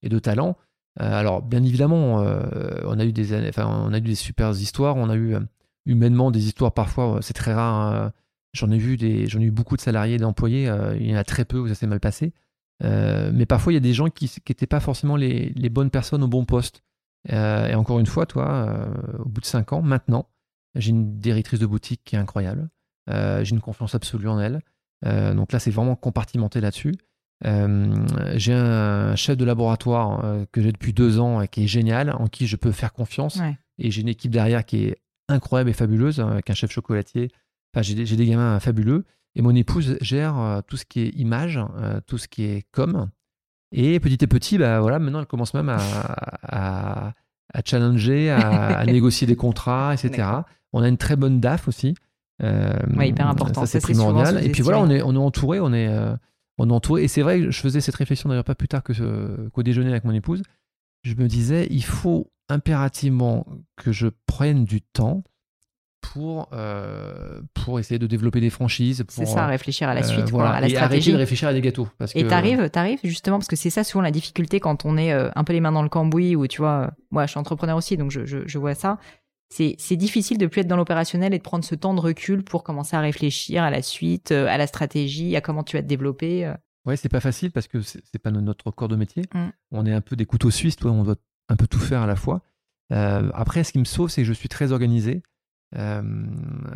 et 0.02 0.10
de 0.10 0.18
talent 0.18 0.58
alors, 0.98 1.42
bien 1.42 1.64
évidemment, 1.64 2.22
euh, 2.22 2.82
on 2.86 3.00
a 3.00 3.06
eu 3.06 3.12
des, 3.12 3.50
enfin, 3.50 3.90
super 4.16 4.52
histoires. 4.52 4.96
On 4.96 5.10
a 5.10 5.16
eu 5.16 5.36
euh, 5.36 5.42
humainement 5.86 6.32
des 6.32 6.46
histoires 6.46 6.74
parfois, 6.74 7.20
c'est 7.22 7.34
très 7.34 7.54
rare. 7.54 7.94
Hein. 7.94 8.14
J'en 8.54 8.72
ai 8.72 8.78
ai 8.78 9.28
eu 9.28 9.52
beaucoup 9.52 9.76
de 9.76 9.82
salariés, 9.82 10.18
d'employés. 10.18 10.72
il 10.98 11.08
y 11.10 11.14
en 11.14 11.18
a 11.18 11.26
très 11.26 11.44
peu 11.44 11.60
où 11.60 11.68
ça 11.68 11.76
s'est 11.76 11.88
mal 11.88 12.00
passé. 12.00 12.34
mais 12.82 13.46
parfois, 13.46 13.74
il 13.74 13.76
y 13.76 13.78
a 13.78 13.82
des 13.82 13.94
gens 13.94 14.10
qui 14.10 14.32
n'étaient 14.48 14.66
pas 14.66 14.80
forcément 14.80 15.18
les, 15.18 15.70
bonnes 15.70 15.90
personnes 15.90 16.24
au 16.24 16.30
bon 16.30 16.46
poste. 16.46 16.82
et 17.30 17.76
encore 17.76 18.00
une 18.00 18.06
fois, 18.06 18.26
toi, 18.26 18.88
au 19.20 19.28
bout 19.28 19.42
de 19.42 19.46
cinq 19.46 19.74
ans, 19.74 19.82
maintenant, 19.82 20.30
j'ai 20.76 20.92
une 20.92 21.20
directrice 21.20 21.60
de 21.60 21.66
boutique 21.66 22.02
qui 22.06 22.16
est 22.16 22.20
incroyable. 22.20 22.70
j'ai 23.10 23.52
une 23.52 23.60
confiance 23.60 23.94
absolue 23.94 24.30
en 24.30 24.40
elle. 24.40 24.62
donc 25.36 25.52
là, 25.52 25.60
c'est 25.60 25.72
vraiment 25.72 25.98
compartimenté 25.98 26.62
là-dessus. 26.62 26.96
J'ai 27.44 28.54
un 28.54 29.16
chef 29.16 29.38
de 29.38 29.46
laboratoire 29.46 30.46
que 30.52 30.62
j'ai 30.62 30.72
depuis 30.72 30.94
deux 30.94 31.20
ans 31.20 31.42
et 31.42 31.48
qui 31.48 31.66
est 31.66 31.68
génial, 31.68 32.16
en 32.18 32.28
qui 32.28 32.48
je 32.48 32.56
peux 32.56 32.72
faire 32.72 32.94
confiance. 32.94 33.40
Et 33.78 33.92
j'ai 33.92 34.02
une 34.02 34.08
équipe 34.08 34.32
derrière 34.32 34.66
qui 34.66 34.86
est 34.86 34.98
incroyable 35.28 35.70
et 35.70 35.74
fabuleuse, 35.74 36.20
hein, 36.20 36.30
avec 36.30 36.50
un 36.50 36.54
chef 36.54 36.72
chocolatier. 36.72 37.30
Enfin, 37.74 37.82
j'ai 37.82 37.94
des, 37.94 38.06
des, 38.06 38.26
gamins 38.26 38.60
fabuleux. 38.60 39.06
Et 39.36 39.42
mon 39.42 39.54
épouse 39.54 39.98
gère 40.00 40.62
tout 40.68 40.78
ce 40.78 40.86
qui 40.86 41.02
est 41.02 41.10
image, 41.10 41.60
tout 42.08 42.18
ce 42.18 42.28
qui 42.28 42.46
est 42.46 42.66
com. 42.72 43.10
Et 43.72 44.00
petit 44.00 44.24
à 44.24 44.28
petit, 44.28 44.58
bah, 44.58 44.80
voilà, 44.80 45.00
maintenant, 45.00 45.20
elle 45.20 45.26
commence 45.26 45.54
même 45.54 45.70
à, 45.70 47.14
à, 47.54 47.62
challenger, 47.66 48.32
à, 48.32 48.86
négocier 48.88 49.28
des 49.28 49.36
contrats, 49.36 49.94
etc. 49.94 50.30
On 50.72 50.82
a 50.82 50.88
une 50.88 50.98
très 50.98 51.18
bonne 51.18 51.40
DAF 51.42 51.68
aussi. 51.68 51.96
Euh, 52.42 52.74
hyper 53.02 53.28
important. 53.28 53.62
Ça, 53.62 53.68
c'est 53.68 53.82
primordial. 53.82 54.46
Et 54.46 54.50
puis 54.50 54.62
voilà, 54.62 54.80
on 54.80 54.90
est, 54.90 55.02
on 55.02 55.14
est 55.14 55.18
entouré, 55.18 55.60
on 55.60 55.74
est, 55.74 55.88
euh, 55.88 56.16
on 56.58 56.70
est 56.70 56.74
entouré. 56.74 57.04
Et 57.04 57.08
c'est 57.08 57.22
vrai, 57.22 57.52
je 57.52 57.60
faisais 57.60 57.82
cette 57.82 57.96
réflexion 57.96 58.30
d'ailleurs 58.30 58.44
pas 58.44 58.56
plus 58.56 58.68
tard 58.68 58.84
que 58.84 59.50
qu'au 59.50 59.64
déjeuner 59.64 59.92
avec 59.92 60.04
mon 60.04 60.14
épouse. 60.14 60.44
Je 61.04 61.14
me 61.16 61.28
disais, 61.28 61.68
il 61.70 61.84
faut 61.84 62.32
impérativement 62.50 63.46
que 63.76 63.92
je 63.92 64.08
prenne 64.26 64.66
du 64.66 64.82
temps 64.82 65.24
pour, 66.02 66.50
euh, 66.54 67.42
pour 67.54 67.80
essayer 67.80 68.00
de 68.00 68.08
développer 68.08 68.40
des 68.40 68.50
franchises. 68.50 69.04
C'est 69.08 69.26
ça, 69.26 69.48
réfléchir 69.48 69.90
à 69.90 69.94
la 69.94 70.02
euh, 70.02 70.04
suite, 70.04 70.32
quoi, 70.32 70.50
à 70.50 70.62
la 70.62 70.68
et 70.68 70.70
stratégie. 70.72 70.78
Arrêter 70.78 71.12
de 71.12 71.18
réfléchir 71.18 71.48
à 71.48 71.54
des 71.54 71.62
gâteaux. 71.62 71.88
Parce 71.98 72.16
et 72.16 72.26
t'arrives, 72.26 72.70
t'arrives 72.70 73.00
justement, 73.04 73.38
parce 73.38 73.48
que 73.48 73.56
c'est 73.56 73.70
ça 73.70 73.84
souvent 73.84 74.02
la 74.02 74.12
difficulté 74.12 74.60
quand 74.60 74.86
on 74.86 74.98
est 74.98 75.12
euh, 75.12 75.30
un 75.36 75.44
peu 75.44 75.54
les 75.54 75.62
mains 75.62 75.72
dans 75.72 75.84
le 75.84 75.90
cambouis, 75.90 76.36
ou 76.36 76.48
tu 76.48 76.62
vois, 76.62 76.92
moi 77.12 77.26
je 77.26 77.32
suis 77.32 77.40
entrepreneur 77.40 77.76
aussi, 77.76 77.98
donc 77.98 78.12
je, 78.12 78.26
je, 78.26 78.40
je 78.46 78.58
vois 78.58 78.76
ça. 78.76 79.00
C'est 79.50 79.96
difficile 79.96 80.38
de 80.38 80.48
plus 80.48 80.62
être 80.62 80.68
dans 80.68 80.76
l'opérationnel 80.76 81.34
et 81.34 81.38
de 81.38 81.44
prendre 81.44 81.64
ce 81.64 81.76
temps 81.76 81.94
de 81.94 82.02
recul 82.02 82.44
pour 82.44 82.64
commencer 82.64 82.96
à 82.96 83.00
réfléchir 83.00 83.64
à 83.64 83.70
la 83.70 83.82
suite, 83.82 84.32
à 84.32 84.58
la 84.58 84.68
stratégie, 84.68 85.36
à 85.36 85.42
comment 85.42 85.64
tu 85.64 85.78
vas 85.78 85.84
te 85.84 85.88
développer. 85.88 86.54
Ouais, 86.86 86.98
c'est 86.98 87.10
pas 87.10 87.22
facile 87.22 87.52
parce 87.52 87.68
que 87.68 87.82
c'est 87.82 88.20
pas 88.22 88.32
notre 88.32 88.72
corps 88.72 88.88
de 88.88 88.96
métier. 88.96 89.24
Mm. 89.34 89.48
On 89.72 89.86
est 89.86 89.94
un 89.94 90.02
peu 90.02 90.16
des 90.16 90.26
couteaux 90.26 90.52
suisses, 90.52 90.76
on 90.84 91.04
doit 91.04 91.16
un 91.48 91.56
peu 91.56 91.68
tout 91.68 91.80
faire 91.80 92.02
à 92.02 92.08
la 92.08 92.16
fois. 92.16 92.42
après, 92.90 93.64
ce 93.64 93.72
qui 93.72 93.80
me 93.80 93.86
sauve, 93.86 94.10
c'est 94.10 94.22
que 94.22 94.28
je 94.28 94.34
suis 94.34 94.50
très 94.50 94.72
organisé. 94.72 95.24
Euh, 95.76 96.02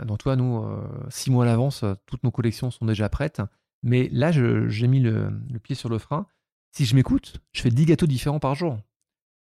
donc, 0.06 0.20
toi, 0.20 0.36
nous, 0.36 0.64
euh, 0.64 0.82
six 1.10 1.32
mois 1.32 1.44
à 1.46 1.48
l'avance, 1.48 1.84
euh, 1.84 1.94
toutes 2.06 2.24
nos 2.24 2.32
collections 2.32 2.72
sont 2.72 2.86
déjà 2.86 3.10
prêtes. 3.10 3.42
Mais 3.84 4.10
là, 4.12 4.32
j'ai 4.32 4.88
mis 4.88 5.00
le, 5.00 5.32
pied 5.64 5.76
sur 5.76 5.90
le 5.90 5.98
frein. 5.98 6.28
Si 6.72 6.86
je 6.86 6.96
m'écoute, 6.96 7.42
je 7.54 7.62
fais 7.62 7.70
10 7.70 7.86
gâteaux 7.86 8.08
différents 8.08 8.40
par 8.40 8.56
jour. 8.56 8.78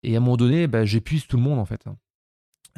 Et 0.04 0.14
à 0.16 0.18
un 0.18 0.22
moment 0.22 0.38
donné, 0.38 0.68
bah, 0.68 0.86
j'épuise 0.86 1.26
tout 1.26 1.38
le 1.38 1.44
monde, 1.44 1.60
en 1.60 1.66
fait. 1.66 1.84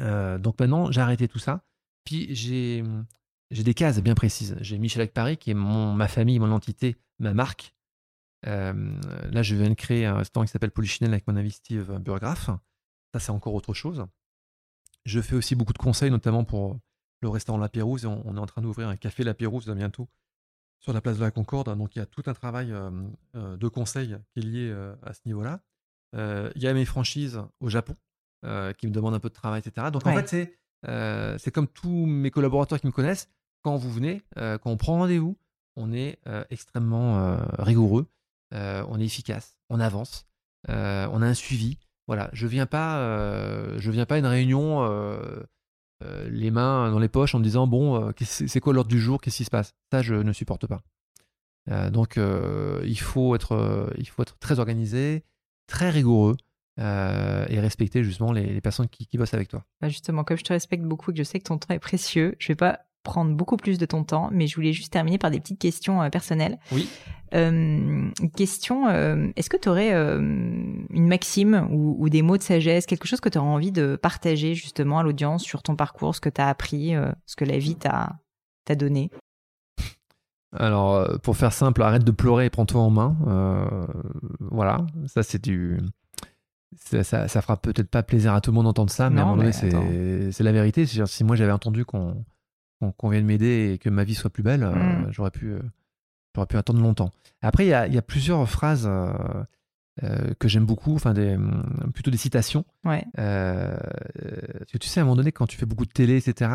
Donc 0.00 0.58
maintenant, 0.58 0.90
j'ai 0.90 1.00
arrêté 1.00 1.28
tout 1.28 1.38
ça. 1.38 1.64
Puis 2.04 2.34
j'ai 2.34 2.82
des 3.50 3.74
cases 3.74 4.00
bien 4.00 4.14
précises. 4.14 4.56
J'ai 4.60 4.78
Michel 4.78 5.08
Paris, 5.10 5.36
qui 5.36 5.50
est 5.50 5.54
mon, 5.54 5.92
ma 5.92 6.08
famille, 6.08 6.38
mon 6.38 6.52
entité, 6.52 6.96
ma 7.18 7.34
marque. 7.34 7.74
là, 8.44 9.42
je 9.42 9.54
viens 9.54 9.70
de 9.70 9.74
créer 9.74 10.06
un 10.06 10.16
restaurant 10.16 10.44
qui 10.46 10.52
s'appelle 10.52 10.70
Polichinelle 10.70 11.12
avec 11.12 11.26
mon 11.26 11.36
ami 11.36 11.50
Steve 11.50 11.98
Burgraff. 11.98 12.50
Ça, 13.12 13.20
c'est 13.20 13.32
encore 13.32 13.54
autre 13.54 13.74
chose. 13.74 14.06
Je 15.04 15.20
fais 15.20 15.34
aussi 15.34 15.54
beaucoup 15.54 15.72
de 15.72 15.78
conseils, 15.78 16.10
notamment 16.10 16.44
pour 16.44 16.78
le 17.20 17.28
restaurant 17.28 17.58
La 17.58 17.68
Pérouse. 17.68 18.04
Et 18.04 18.06
on, 18.06 18.36
est 18.36 18.40
en 18.40 18.46
train 18.46 18.62
d'ouvrir 18.62 18.88
un 18.88 18.96
café 18.96 19.24
La 19.24 19.34
Pérouse 19.34 19.68
bientôt 19.68 20.08
sur 20.80 20.92
la 20.92 21.00
place 21.00 21.18
de 21.18 21.22
la 21.22 21.30
Concorde. 21.30 21.76
Donc 21.76 21.96
il 21.96 21.98
y 21.98 22.02
a 22.02 22.06
tout 22.06 22.22
un 22.26 22.34
travail 22.34 22.72
euh, 22.72 22.90
euh, 23.34 23.56
de 23.56 23.68
conseil 23.68 24.16
qui 24.32 24.40
est 24.40 24.42
lié 24.42 24.70
euh, 24.70 24.94
à 25.02 25.12
ce 25.12 25.20
niveau-là. 25.26 25.60
il 26.14 26.62
y 26.62 26.66
a 26.66 26.74
mes 26.74 26.84
franchises 26.84 27.40
au 27.60 27.68
Japon 27.68 27.96
qui 28.42 28.86
me 28.86 28.92
demandent 28.92 29.14
un 29.14 29.20
peu 29.20 29.28
de 29.28 29.34
travail, 29.34 29.60
etc. 29.64 29.88
Donc 29.92 30.06
en 30.06 30.14
fait, 30.14 30.28
c'est, 30.28 31.38
c'est 31.38 31.50
comme 31.50 31.68
tous 31.68 32.06
mes 32.06 32.30
collaborateurs 32.30 32.80
qui 32.80 32.86
me 32.86 32.92
connaissent. 32.92 33.28
Quand 33.62 33.76
vous 33.76 33.90
venez, 33.90 34.22
quand 34.36 34.70
on 34.70 34.76
prend 34.76 34.98
rendez-vous, 34.98 35.36
on 35.76 35.92
est 35.92 36.18
extrêmement 36.50 37.38
rigoureux, 37.58 38.06
on 38.52 38.98
est 38.98 39.04
efficace, 39.04 39.56
on 39.68 39.80
avance, 39.80 40.26
on 40.68 41.22
a 41.22 41.26
un 41.26 41.34
suivi. 41.34 41.78
Voilà, 42.10 42.28
je 42.32 42.48
viens 42.48 42.66
pas, 42.66 42.98
euh, 42.98 43.76
je 43.78 43.88
viens 43.92 44.04
pas 44.04 44.16
à 44.16 44.18
une 44.18 44.26
réunion 44.26 44.82
euh, 44.82 45.44
euh, 46.02 46.28
les 46.28 46.50
mains 46.50 46.90
dans 46.90 46.98
les 46.98 47.08
poches 47.08 47.36
en 47.36 47.38
me 47.38 47.44
disant 47.44 47.68
bon, 47.68 48.12
c'est 48.20 48.58
quoi 48.58 48.72
l'ordre 48.72 48.90
du 48.90 48.98
jour, 48.98 49.20
qu'est-ce 49.20 49.36
qui 49.36 49.44
se 49.44 49.50
passe? 49.50 49.76
Ça, 49.92 50.02
je 50.02 50.16
ne 50.16 50.32
supporte 50.32 50.66
pas. 50.66 50.82
donc, 51.90 52.18
il 52.18 52.98
faut 52.98 53.36
être, 53.36 53.92
il 53.96 54.08
faut 54.08 54.22
être 54.22 54.36
très 54.38 54.58
organisé, 54.58 55.22
très 55.68 55.88
rigoureux. 55.88 56.36
Et 56.78 57.60
respecter 57.60 58.02
justement 58.02 58.32
les, 58.32 58.60
personnes 58.60 58.88
qui, 58.88 59.18
bossent 59.18 59.34
avec 59.34 59.48
toi. 59.48 59.64
Bah, 59.80 59.88
justement, 59.88 60.24
comme 60.24 60.38
je 60.38 60.44
te 60.44 60.52
respecte 60.52 60.84
beaucoup 60.84 61.10
et 61.10 61.14
que 61.14 61.18
je 61.18 61.24
sais 61.24 61.38
que 61.38 61.44
ton 61.44 61.58
temps 61.58 61.74
est 61.74 61.78
précieux, 61.78 62.36
je 62.38 62.48
vais 62.48 62.56
pas 62.56 62.80
prendre 63.02 63.34
beaucoup 63.34 63.56
plus 63.56 63.78
de 63.78 63.86
ton 63.86 64.04
temps, 64.04 64.28
mais 64.32 64.46
je 64.46 64.54
voulais 64.54 64.72
juste 64.72 64.92
terminer 64.92 65.18
par 65.18 65.30
des 65.30 65.40
petites 65.40 65.58
questions 65.58 66.02
euh, 66.02 66.10
personnelles. 66.10 66.58
Oui. 66.72 66.88
Euh, 67.34 68.10
question, 68.36 68.88
euh, 68.88 69.28
est-ce 69.36 69.48
que 69.48 69.56
tu 69.56 69.68
aurais 69.68 69.92
euh, 69.92 70.18
une 70.18 71.06
maxime 71.06 71.68
ou, 71.70 71.96
ou, 71.98 72.08
des 72.08 72.22
mots 72.22 72.36
de 72.36 72.42
sagesse, 72.42 72.86
quelque 72.86 73.06
chose 73.06 73.20
que 73.20 73.28
tu 73.28 73.38
aurais 73.38 73.48
envie 73.48 73.72
de 73.72 73.96
partager 73.96 74.54
justement 74.54 74.98
à 74.98 75.02
l'audience 75.02 75.44
sur 75.44 75.62
ton 75.62 75.76
parcours, 75.76 76.14
ce 76.14 76.20
que 76.20 76.28
tu 76.28 76.40
as 76.40 76.48
appris, 76.48 76.94
ce 77.26 77.36
que 77.36 77.44
la 77.44 77.58
vie 77.58 77.76
t'a 77.76 78.18
donné? 78.74 79.10
Alors, 80.52 81.20
pour 81.20 81.36
faire 81.36 81.52
simple, 81.52 81.82
arrête 81.82 82.02
de 82.02 82.10
pleurer 82.10 82.46
et 82.46 82.50
prends-toi 82.50 82.80
en 82.80 82.90
main. 82.90 83.86
voilà, 84.40 84.84
ça 85.06 85.22
c'est 85.22 85.42
du. 85.42 85.78
Ça, 86.76 87.02
ça, 87.28 87.42
fera 87.42 87.56
peut-être 87.56 87.90
pas 87.90 88.02
plaisir 88.04 88.32
à 88.32 88.40
tout 88.40 88.50
le 88.50 88.54
monde 88.54 88.66
d'entendre 88.66 88.90
ça, 88.90 89.10
mais 89.10 89.20
à 89.20 89.24
un 89.24 89.26
moment 89.26 89.42
donné, 89.42 89.52
c'est 89.52 90.42
la 90.42 90.52
vérité. 90.52 90.86
Si 90.86 91.24
moi 91.24 91.34
j'avais 91.36 91.52
entendu 91.52 91.84
qu'on 91.84 92.24
qu'on 92.96 93.08
vienne 93.08 93.26
m'aider 93.26 93.72
et 93.74 93.78
que 93.78 93.90
ma 93.90 94.04
vie 94.04 94.14
soit 94.14 94.30
plus 94.30 94.42
belle, 94.42 94.62
euh, 94.62 94.72
mm. 94.72 95.08
j'aurais 95.10 95.30
pu, 95.30 95.52
euh, 95.52 96.46
pu 96.46 96.56
attendre 96.56 96.80
longtemps. 96.80 97.10
Après, 97.42 97.66
il 97.66 97.68
y 97.68 97.74
a, 97.74 97.86
y 97.86 97.98
a, 97.98 98.02
plusieurs 98.02 98.48
phrases 98.48 98.86
euh, 98.86 100.34
que 100.38 100.48
j'aime 100.48 100.64
beaucoup, 100.64 100.94
enfin 100.94 101.12
des, 101.12 101.36
mm, 101.36 101.92
plutôt 101.92 102.10
des 102.10 102.16
citations. 102.16 102.64
Ouais. 102.84 103.04
tu 104.66 104.88
sais, 104.88 105.00
à 105.00 105.02
un 105.02 105.06
moment 105.06 105.16
donné, 105.16 105.32
quand 105.32 105.46
tu 105.46 105.56
fais 105.56 105.66
beaucoup 105.66 105.86
de 105.86 105.92
télé, 105.92 106.16
etc., 106.16 106.50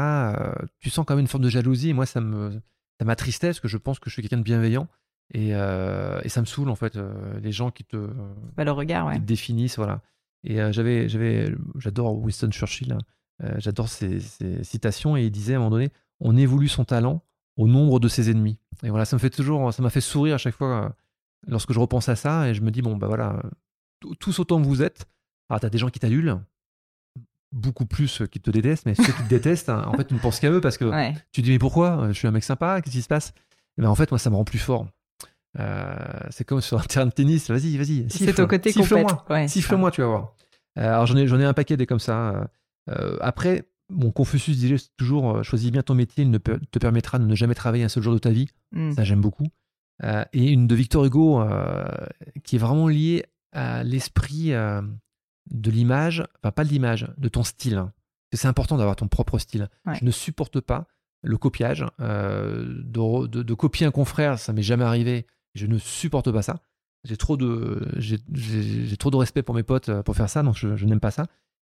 tu 0.79 0.89
sens 0.89 1.05
quand 1.05 1.15
même 1.15 1.21
une 1.21 1.27
forme 1.27 1.43
de 1.43 1.49
jalousie. 1.49 1.89
Et 1.89 1.93
moi, 1.93 2.05
ça 2.05 2.21
me, 2.21 2.59
ça 2.99 3.05
m'attristait 3.05 3.47
parce 3.47 3.59
que 3.59 3.67
je 3.67 3.77
pense 3.77 3.99
que 3.99 4.09
je 4.09 4.13
suis 4.13 4.21
quelqu'un 4.21 4.37
de 4.37 4.43
bienveillant. 4.43 4.87
Et, 5.33 5.49
et, 5.49 6.29
ça 6.29 6.41
me 6.41 6.45
saoule 6.45 6.69
en 6.69 6.75
fait 6.75 6.97
les 7.41 7.51
gens 7.51 7.71
qui 7.71 7.83
te, 7.83 8.09
bah, 8.55 8.63
le 8.63 8.71
regard, 8.71 9.07
ouais. 9.07 9.19
définissent 9.19 9.77
voilà 9.77 10.01
et 10.43 10.57
j'avais 10.71 11.09
j'avais 11.09 11.51
j'adore 11.79 12.15
Winston 12.19 12.51
Churchill 12.51 12.93
hein. 12.93 13.49
j'adore 13.57 13.89
ses, 13.89 14.19
ses, 14.19 14.63
citations 14.63 15.17
et 15.17 15.23
il 15.23 15.31
disait 15.31 15.53
à 15.53 15.57
un 15.57 15.59
moment 15.59 15.71
donné 15.71 15.89
on 16.19 16.37
évolue 16.37 16.67
son 16.67 16.85
talent 16.85 17.23
au 17.57 17.67
nombre 17.67 17.99
de 17.99 18.07
ses 18.07 18.29
ennemis. 18.29 18.57
Et 18.83 18.89
voilà, 18.89 19.05
ça 19.05 19.15
me 19.15 19.19
fait 19.19 19.29
toujours, 19.29 19.73
ça 19.73 19.81
m'a 19.81 19.89
fait 19.89 20.01
sourire 20.01 20.35
à 20.35 20.37
chaque 20.37 20.55
fois 20.55 20.85
euh, 20.85 20.89
lorsque 21.47 21.71
je 21.73 21.79
repense 21.79 22.09
à 22.09 22.15
ça 22.15 22.49
et 22.49 22.53
je 22.53 22.61
me 22.61 22.71
dis, 22.71 22.81
bon, 22.81 22.97
bah 22.97 23.07
voilà, 23.07 23.41
tous 24.19 24.39
autant 24.39 24.61
que 24.61 24.67
vous 24.67 24.81
êtes, 24.81 25.05
alors 25.49 25.59
t'as 25.59 25.69
des 25.69 25.77
gens 25.77 25.89
qui 25.89 25.99
t'adulent, 25.99 26.39
beaucoup 27.51 27.85
plus 27.85 28.23
qui 28.31 28.39
te 28.41 28.51
détestent, 28.51 28.85
mais 28.85 28.95
ceux 28.95 29.13
qui 29.13 29.23
te 29.23 29.29
détestent, 29.29 29.69
hein, 29.69 29.85
en 29.87 29.93
fait, 29.93 30.05
tu 30.05 30.13
ne 30.13 30.19
penses 30.19 30.39
qu'à 30.39 30.51
eux 30.51 30.61
parce 30.61 30.77
que 30.77 30.91
tu 31.31 31.41
te 31.41 31.45
dis, 31.45 31.51
mais 31.51 31.59
pourquoi? 31.59 32.07
Je 32.09 32.13
suis 32.13 32.27
un 32.27 32.31
mec 32.31 32.43
sympa, 32.43 32.81
qu'est-ce 32.81 32.95
qui 32.95 33.01
se 33.01 33.07
passe? 33.07 33.33
Et 33.77 33.81
ben, 33.81 33.89
En 33.89 33.95
fait, 33.95 34.11
moi, 34.11 34.19
ça 34.19 34.29
me 34.29 34.35
rend 34.35 34.43
plus 34.43 34.59
fort. 34.59 34.87
Euh, 35.59 35.95
c'est 36.29 36.43
comme 36.43 36.61
sur 36.61 36.79
un 36.79 36.83
terrain 36.83 37.05
de 37.05 37.11
tennis, 37.11 37.49
vas-y, 37.49 37.77
vas-y. 37.77 38.05
C'est 38.09 38.39
au 38.39 38.47
côté 38.47 38.71
Siffle-moi, 38.71 39.47
siffle-moi, 39.47 39.91
tu 39.91 40.01
vas 40.01 40.07
voir. 40.07 40.35
Euh, 40.77 40.93
alors 40.93 41.05
j'en 41.05 41.15
ai, 41.15 41.27
j'en 41.27 41.39
ai 41.39 41.45
un 41.45 41.53
paquet 41.53 41.77
des 41.77 41.85
comme 41.85 41.99
ça. 41.99 42.49
après, 43.21 43.65
Bon, 43.89 44.11
Confucius 44.11 44.57
disait 44.57 44.77
toujours 44.97 45.37
euh, 45.37 45.43
choisis 45.43 45.71
bien 45.71 45.83
ton 45.83 45.93
métier, 45.93 46.23
il 46.23 46.31
ne 46.31 46.39
te 46.39 46.79
permettra 46.79 47.19
de 47.19 47.25
ne 47.25 47.35
jamais 47.35 47.53
travailler 47.53 47.83
un 47.83 47.89
seul 47.89 48.01
jour 48.01 48.13
de 48.13 48.19
ta 48.19 48.31
vie. 48.31 48.47
Hmm. 48.71 48.91
Ça, 48.91 49.03
j'aime 49.03 49.21
beaucoup. 49.21 49.47
Euh, 50.03 50.25
et 50.33 50.49
une 50.49 50.67
de 50.67 50.75
Victor 50.75 51.05
Hugo 51.05 51.41
euh, 51.41 51.85
qui 52.43 52.55
est 52.55 52.59
vraiment 52.59 52.87
liée 52.87 53.25
à 53.51 53.83
l'esprit 53.83 54.49
de 54.49 55.71
l'image, 55.71 56.25
enfin 56.39 56.51
pas 56.51 56.65
de 56.65 56.69
l'image, 56.69 57.07
de 57.17 57.29
ton 57.29 57.43
style. 57.43 57.85
C'est 58.33 58.49
important 58.49 58.77
d'avoir 58.77 58.97
ton 58.97 59.07
propre 59.07 59.37
style. 59.39 59.69
Je 59.93 60.03
ne 60.03 60.11
supporte 60.11 60.59
pas 60.59 60.87
le 61.21 61.37
copiage. 61.37 61.85
De, 61.99 63.53
copier 63.53 63.85
un 63.85 63.91
confrère, 63.91 64.39
ça 64.39 64.51
m'est 64.51 64.61
jamais 64.61 64.83
arrivé. 64.83 65.25
Je 65.55 65.65
ne 65.65 65.77
supporte 65.77 66.31
pas 66.31 66.41
ça. 66.41 66.61
J'ai 67.03 67.17
trop 67.17 67.37
de, 67.37 67.87
j'ai, 67.97 68.97
trop 68.97 69.11
de 69.11 69.15
respect 69.15 69.43
pour 69.43 69.55
mes 69.55 69.63
potes 69.63 70.01
pour 70.01 70.15
faire 70.15 70.29
ça, 70.29 70.43
donc 70.43 70.55
je 70.55 70.85
n'aime 70.85 70.99
pas 70.99 71.11
ça. 71.11 71.27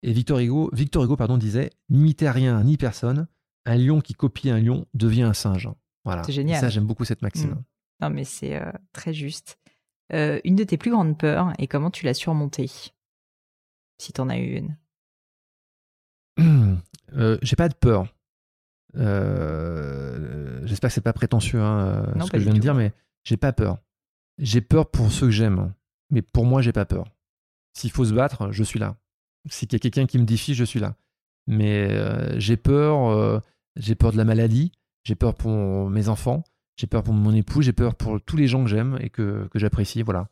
Et 0.04 0.14
Victor 0.14 0.40
Hugo, 0.40 0.70
Victor 0.74 1.04
Hugo 1.04 1.16
pardon, 1.16 1.38
disait 1.38 1.72
N'imitez 1.90 2.30
rien 2.30 2.64
ni 2.64 2.78
personne, 2.78 3.28
un 3.66 3.76
lion 3.76 4.02
qui 4.02 4.14
copie 4.14 4.50
un 4.50 4.60
lion 4.60 4.86
devient 4.94 5.24
un 5.24 5.34
singe. 5.34 5.70
Voilà. 6.06 6.24
C'est 6.24 6.32
génial. 6.32 6.60
ça, 6.60 6.70
j'aime 6.70 6.86
beaucoup 6.86 7.06
cette 7.06 7.22
maxime. 7.22 7.52
Mm. 7.52 7.64
Non, 8.02 8.10
mais 8.10 8.24
c'est 8.24 8.56
euh, 8.56 8.72
très 8.94 9.14
juste. 9.14 9.60
Euh, 10.14 10.40
une 10.44 10.56
de 10.56 10.64
tes 10.64 10.78
plus 10.78 10.92
grandes 10.92 11.18
peurs 11.18 11.54
et 11.60 11.68
comment 11.68 11.92
tu 11.92 12.06
l'as 12.06 12.14
surmontée? 12.14 12.72
Si 14.02 14.14
t'en 14.14 14.30
as 14.30 14.38
eu 14.38 14.58
une. 14.58 14.78
Euh, 17.18 17.40
j'ai 17.42 17.56
pas 17.56 17.70
de 17.70 17.74
peur. 17.74 18.06
J'espère 18.94 20.90
que 20.90 20.94
c'est 20.94 21.02
pas 21.02 21.12
prétentieux 21.12 21.60
hein, 21.60 22.06
ce 22.24 22.30
que 22.30 22.38
je 22.38 22.44
viens 22.44 22.54
de 22.54 22.60
dire, 22.60 22.76
mais 22.76 22.94
j'ai 23.24 23.38
pas 23.38 23.54
peur. 23.54 23.78
J'ai 24.38 24.62
peur 24.62 24.90
pour 24.90 25.12
ceux 25.12 25.28
que 25.28 25.32
j'aime, 25.32 25.74
mais 26.10 26.22
pour 26.22 26.46
moi, 26.46 26.62
j'ai 26.62 26.72
pas 26.72 26.86
peur. 26.86 27.06
S'il 27.74 27.92
faut 27.92 28.06
se 28.06 28.14
battre, 28.14 28.52
je 28.52 28.64
suis 28.64 28.80
là. 28.80 28.96
S'il 29.50 29.72
y 29.72 29.76
a 29.76 29.80
quelqu'un 29.80 30.06
qui 30.06 30.18
me 30.18 30.26
défie, 30.26 30.54
je 30.54 30.64
suis 30.64 30.80
là. 30.80 30.96
Mais 31.48 31.92
euh, 31.92 32.40
j'ai 32.40 32.58
peur, 32.58 33.10
euh, 33.10 33.40
j'ai 33.76 33.96
peur 33.96 34.12
de 34.12 34.18
la 34.18 34.26
maladie, 34.26 34.72
j'ai 35.04 35.16
peur 35.16 35.36
pour 35.36 35.90
mes 35.90 36.10
enfants, 36.10 36.44
j'ai 36.78 36.88
peur 36.88 37.04
pour 37.04 37.14
mon 37.14 37.34
époux, 37.34 37.62
j'ai 37.62 37.74
peur 37.74 37.96
pour 37.96 38.22
tous 38.22 38.38
les 38.38 38.48
gens 38.48 38.64
que 38.64 38.70
j'aime 38.70 38.98
et 39.02 39.10
que, 39.10 39.50
j'apprécie. 39.56 40.04
Voilà. 40.04 40.30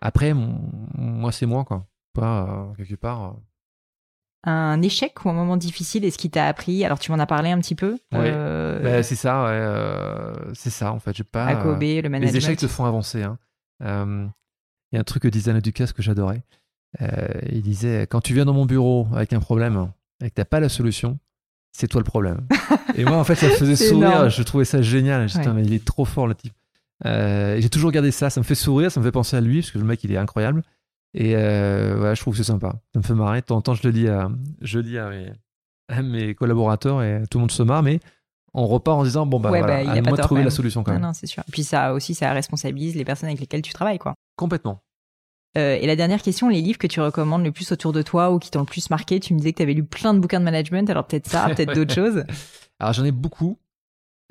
Après, 0.00 0.34
moi, 0.34 1.32
c'est 1.32 1.46
moi, 1.46 1.64
quoi. 1.64 1.86
Pas 2.12 2.72
quelque 2.76 2.94
part 2.94 3.36
un 4.44 4.80
échec 4.82 5.24
ou 5.24 5.30
un 5.30 5.32
moment 5.32 5.56
difficile 5.56 6.04
et 6.04 6.10
ce 6.10 6.18
qui 6.18 6.30
t'a 6.30 6.46
appris? 6.46 6.84
Alors 6.84 6.98
tu 6.98 7.10
m'en 7.10 7.18
as 7.18 7.26
parlé 7.26 7.50
un 7.50 7.58
petit 7.58 7.74
peu. 7.74 7.98
Euh, 8.14 8.80
bah, 8.82 9.02
c'est 9.02 9.16
ça, 9.16 9.48
euh, 9.48 10.32
c'est 10.54 10.70
ça 10.70 10.92
en 10.92 10.98
fait. 10.98 11.16
J'ai 11.16 11.24
pas. 11.24 11.54
Le 11.54 12.08
management. 12.08 12.20
Les 12.20 12.36
échecs 12.36 12.58
te 12.58 12.66
font 12.66 12.84
avancer. 12.84 13.22
Hein. 13.22 13.38
Euh, 13.82 14.26
il 14.92 14.96
y 14.96 14.98
a 14.98 15.00
un 15.00 15.04
truc 15.04 15.24
que 15.24 15.28
disait 15.28 15.50
Alain 15.50 15.60
Ducasse 15.60 15.92
que 15.92 16.02
j'adorais. 16.02 16.42
il 17.50 17.62
disait 17.62 18.06
quand 18.06 18.20
tu 18.20 18.34
viens 18.34 18.44
dans 18.44 18.54
mon 18.54 18.66
bureau 18.66 19.08
avec 19.12 19.32
un 19.32 19.40
problème 19.40 19.90
et 20.22 20.30
que 20.30 20.34
t'as 20.34 20.44
pas 20.44 20.60
la 20.60 20.68
solution, 20.68 21.18
c'est 21.72 21.88
toi 21.88 22.00
le 22.00 22.04
problème. 22.04 22.46
et 22.96 23.04
moi 23.04 23.18
en 23.18 23.24
fait 23.24 23.34
ça 23.34 23.48
me 23.48 23.52
faisait 23.52 23.76
sourire. 23.88 24.30
Je 24.30 24.42
trouvais 24.42 24.64
ça 24.64 24.82
génial. 24.82 25.28
J'étais 25.28 25.52
mais 25.52 25.64
il 25.64 25.74
est 25.74 25.84
trop 25.84 26.04
fort 26.04 26.26
le 26.26 26.34
type. 26.34 26.54
j'ai 27.04 27.68
toujours 27.70 27.90
gardé 27.90 28.12
ça. 28.12 28.30
Ça 28.30 28.40
me 28.40 28.44
fait 28.44 28.54
sourire, 28.54 28.92
ça 28.92 29.00
me 29.00 29.04
fait 29.04 29.12
penser 29.12 29.36
à 29.36 29.40
lui 29.40 29.60
parce 29.60 29.72
que 29.72 29.78
le 29.78 29.84
mec 29.84 30.02
il 30.04 30.12
est 30.12 30.16
incroyable. 30.16 30.62
Et 31.14 31.34
euh, 31.36 32.14
je 32.14 32.20
trouve 32.20 32.34
que 32.34 32.38
c'est 32.38 32.44
sympa. 32.44 32.80
Ça 32.92 33.00
me 33.00 33.04
fait 33.04 33.14
marrer. 33.14 33.40
De 33.40 33.46
temps 33.46 33.56
en 33.56 33.62
temps, 33.62 33.74
je 33.74 33.86
le 33.86 33.92
dis 33.92 34.08
à, 34.08 34.30
je 34.60 34.80
dis 34.80 34.98
à 34.98 35.10
mes, 36.02 36.34
collaborateurs 36.34 37.02
et 37.02 37.22
tout 37.30 37.38
le 37.38 37.42
monde 37.42 37.50
se 37.50 37.62
marre, 37.62 37.82
mais 37.82 38.00
on 38.54 38.66
repart 38.66 38.98
en 38.98 39.04
disant 39.04 39.26
bon 39.26 39.40
bah, 39.40 39.48
voilà, 39.48 39.84
bah, 39.84 39.92
à 39.92 40.02
moi 40.02 40.16
de 40.16 40.22
trouver 40.22 40.44
la 40.44 40.50
solution 40.50 40.82
quand 40.82 40.92
même. 40.92 41.02
Non, 41.02 41.12
c'est 41.12 41.26
sûr. 41.26 41.42
Et 41.48 41.50
puis 41.50 41.64
ça 41.64 41.92
aussi, 41.92 42.14
ça 42.14 42.32
responsabilise 42.32 42.94
les 42.96 43.04
personnes 43.04 43.28
avec 43.28 43.40
lesquelles 43.40 43.62
tu 43.62 43.72
travailles, 43.72 43.98
quoi. 43.98 44.14
Complètement. 44.36 44.82
Euh, 45.56 45.76
et 45.80 45.86
la 45.86 45.96
dernière 45.96 46.22
question, 46.22 46.48
les 46.48 46.60
livres 46.60 46.78
que 46.78 46.86
tu 46.86 47.00
recommandes 47.00 47.42
le 47.42 47.52
plus 47.52 47.72
autour 47.72 47.92
de 47.92 48.02
toi 48.02 48.30
ou 48.30 48.38
qui 48.38 48.50
t'ont 48.50 48.60
le 48.60 48.66
plus 48.66 48.90
marqué, 48.90 49.18
tu 49.18 49.32
me 49.32 49.38
disais 49.38 49.52
que 49.52 49.58
tu 49.58 49.62
avais 49.62 49.74
lu 49.74 49.84
plein 49.84 50.12
de 50.12 50.18
bouquins 50.18 50.40
de 50.40 50.44
management, 50.44 50.88
alors 50.90 51.06
peut-être 51.06 51.26
ça, 51.26 51.46
peut-être 51.46 51.74
d'autres 51.74 51.94
choses. 51.94 52.24
Alors 52.78 52.92
j'en 52.92 53.04
ai 53.04 53.12
beaucoup. 53.12 53.58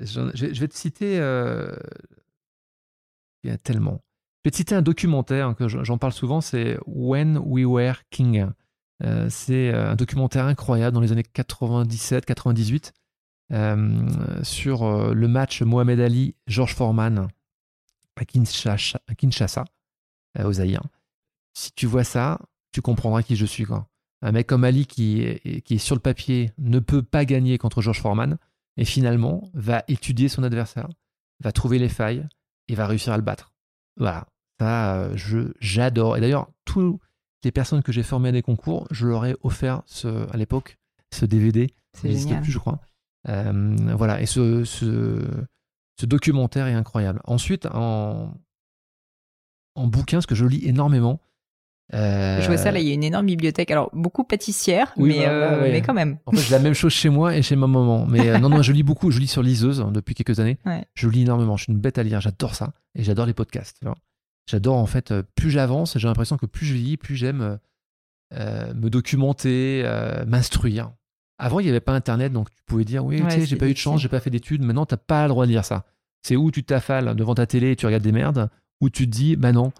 Je 0.00 0.20
vais, 0.60 0.68
te 0.68 0.76
citer. 0.76 1.18
Euh, 1.18 1.74
il 3.42 3.50
y 3.50 3.52
a 3.52 3.58
tellement. 3.58 4.00
Vais 4.48 4.56
citer 4.56 4.74
un 4.74 4.80
documentaire 4.80 5.54
que 5.54 5.68
j'en 5.68 5.98
parle 5.98 6.14
souvent, 6.14 6.40
c'est 6.40 6.78
When 6.86 7.36
We 7.36 7.66
Were 7.66 7.96
King. 8.08 8.46
Euh, 9.04 9.26
c'est 9.28 9.74
euh, 9.74 9.90
un 9.90 9.94
documentaire 9.94 10.46
incroyable 10.46 10.94
dans 10.94 11.02
les 11.02 11.12
années 11.12 11.20
97-98 11.20 12.92
euh, 13.52 14.42
sur 14.42 15.12
le 15.12 15.28
match 15.28 15.60
Mohamed 15.60 16.00
Ali-George 16.00 16.74
Foreman 16.74 17.28
à 18.16 18.24
Kinshasa, 18.24 19.64
à 20.34 20.46
aux 20.46 20.52
Zaïre. 20.54 20.82
Si 21.52 21.70
tu 21.72 21.84
vois 21.84 22.04
ça, 22.04 22.40
tu 22.72 22.80
comprendras 22.80 23.22
qui 23.22 23.36
je 23.36 23.44
suis. 23.44 23.66
Un 24.22 24.32
mec 24.32 24.46
comme 24.46 24.64
Ali 24.64 24.86
qui 24.86 25.24
est, 25.24 25.60
qui 25.60 25.74
est 25.74 25.78
sur 25.78 25.94
le 25.94 26.00
papier 26.00 26.52
ne 26.56 26.78
peut 26.78 27.02
pas 27.02 27.26
gagner 27.26 27.58
contre 27.58 27.82
George 27.82 28.00
Foreman 28.00 28.38
et 28.78 28.86
finalement 28.86 29.50
va 29.52 29.84
étudier 29.88 30.30
son 30.30 30.42
adversaire, 30.42 30.88
va 31.40 31.52
trouver 31.52 31.78
les 31.78 31.90
failles 31.90 32.26
et 32.68 32.74
va 32.74 32.86
réussir 32.86 33.12
à 33.12 33.18
le 33.18 33.22
battre. 33.22 33.52
Voilà. 33.98 34.26
Ça, 34.60 34.96
euh, 34.96 35.12
je, 35.14 35.52
j'adore. 35.60 36.16
Et 36.16 36.20
d'ailleurs, 36.20 36.48
toutes 36.64 37.00
les 37.44 37.52
personnes 37.52 37.82
que 37.82 37.92
j'ai 37.92 38.02
formées 38.02 38.30
à 38.30 38.32
des 38.32 38.42
concours, 38.42 38.86
je 38.90 39.06
leur 39.06 39.24
ai 39.24 39.36
offert 39.42 39.82
ce, 39.86 40.30
à 40.32 40.36
l'époque 40.36 40.78
ce 41.12 41.24
DVD. 41.24 41.68
C'est 41.94 42.12
génial. 42.12 42.42
plus, 42.42 42.52
je 42.52 42.58
crois. 42.58 42.80
Euh, 43.28 43.76
voilà. 43.96 44.20
Et 44.20 44.26
ce, 44.26 44.64
ce, 44.64 45.26
ce, 45.98 46.06
documentaire 46.06 46.66
est 46.66 46.74
incroyable. 46.74 47.20
Ensuite, 47.24 47.66
en, 47.66 48.34
en 49.74 49.86
bouquin, 49.86 50.20
ce 50.20 50.26
que 50.26 50.34
je 50.34 50.44
lis 50.44 50.66
énormément. 50.66 51.20
Euh... 51.94 52.42
Je 52.42 52.46
vois 52.46 52.58
ça, 52.58 52.70
là, 52.70 52.80
il 52.80 52.86
y 52.86 52.90
a 52.90 52.94
une 52.94 53.04
énorme 53.04 53.26
bibliothèque. 53.26 53.70
Alors, 53.70 53.90
beaucoup 53.94 54.22
pâtissière, 54.22 54.92
mais, 54.98 55.26
euh, 55.26 55.62
mais 55.62 55.80
quand 55.80 55.94
même. 55.94 56.18
En 56.26 56.32
fait, 56.32 56.38
c'est 56.38 56.50
la 56.52 56.58
même 56.58 56.74
chose 56.74 56.92
chez 56.92 57.08
moi 57.08 57.34
et 57.34 57.42
chez 57.42 57.56
ma 57.56 57.66
maman. 57.66 58.06
Mais 58.06 58.38
non, 58.38 58.50
non, 58.50 58.60
je 58.62 58.72
lis 58.72 58.82
beaucoup. 58.82 59.10
Je 59.10 59.18
lis 59.18 59.26
sur 59.26 59.42
liseuse 59.42 59.80
hein, 59.80 59.90
depuis 59.90 60.14
quelques 60.14 60.40
années. 60.40 60.58
Je 60.94 61.08
lis 61.08 61.22
énormément. 61.22 61.56
Je 61.56 61.64
suis 61.64 61.72
une 61.72 61.78
bête 61.78 61.96
à 61.96 62.02
lire. 62.02 62.20
J'adore 62.20 62.54
ça. 62.54 62.74
Et 62.94 63.02
j'adore 63.02 63.24
les 63.24 63.34
podcasts. 63.34 63.80
J'adore 64.48 64.76
en 64.76 64.86
fait, 64.86 65.12
euh, 65.12 65.22
plus 65.34 65.50
j'avance, 65.50 65.98
j'ai 65.98 66.08
l'impression 66.08 66.38
que 66.38 66.46
plus 66.46 66.64
je 66.64 66.72
vieillis, 66.72 66.96
plus 66.96 67.16
j'aime 67.16 67.42
euh, 67.42 67.56
euh, 68.32 68.72
me 68.74 68.88
documenter, 68.88 69.84
m'instruire. 70.26 70.92
Avant, 71.38 71.60
il 71.60 71.64
n'y 71.64 71.70
avait 71.70 71.80
pas 71.80 71.94
Internet, 71.94 72.32
donc 72.32 72.50
tu 72.50 72.62
pouvais 72.64 72.84
dire 72.84 73.04
oui, 73.04 73.22
tu 73.22 73.30
sais, 73.30 73.46
j'ai 73.46 73.56
pas 73.56 73.68
eu 73.68 73.74
de 73.74 73.78
chance, 73.78 74.00
j'ai 74.00 74.08
pas 74.08 74.20
fait 74.20 74.30
d'études. 74.30 74.62
Maintenant, 74.62 74.86
tu 74.86 74.94
n'as 74.94 74.98
pas 74.98 75.22
le 75.24 75.28
droit 75.28 75.46
de 75.46 75.52
dire 75.52 75.64
ça. 75.64 75.84
C'est 76.22 76.34
où 76.34 76.50
tu 76.50 76.64
t'affales 76.64 77.14
devant 77.14 77.34
ta 77.34 77.46
télé 77.46 77.72
et 77.72 77.76
tu 77.76 77.86
regardes 77.86 78.02
des 78.02 78.12
merdes, 78.12 78.50
ou 78.80 78.90
tu 78.90 79.04
te 79.04 79.10
dis, 79.10 79.36
bah 79.36 79.52
non, 79.52 79.72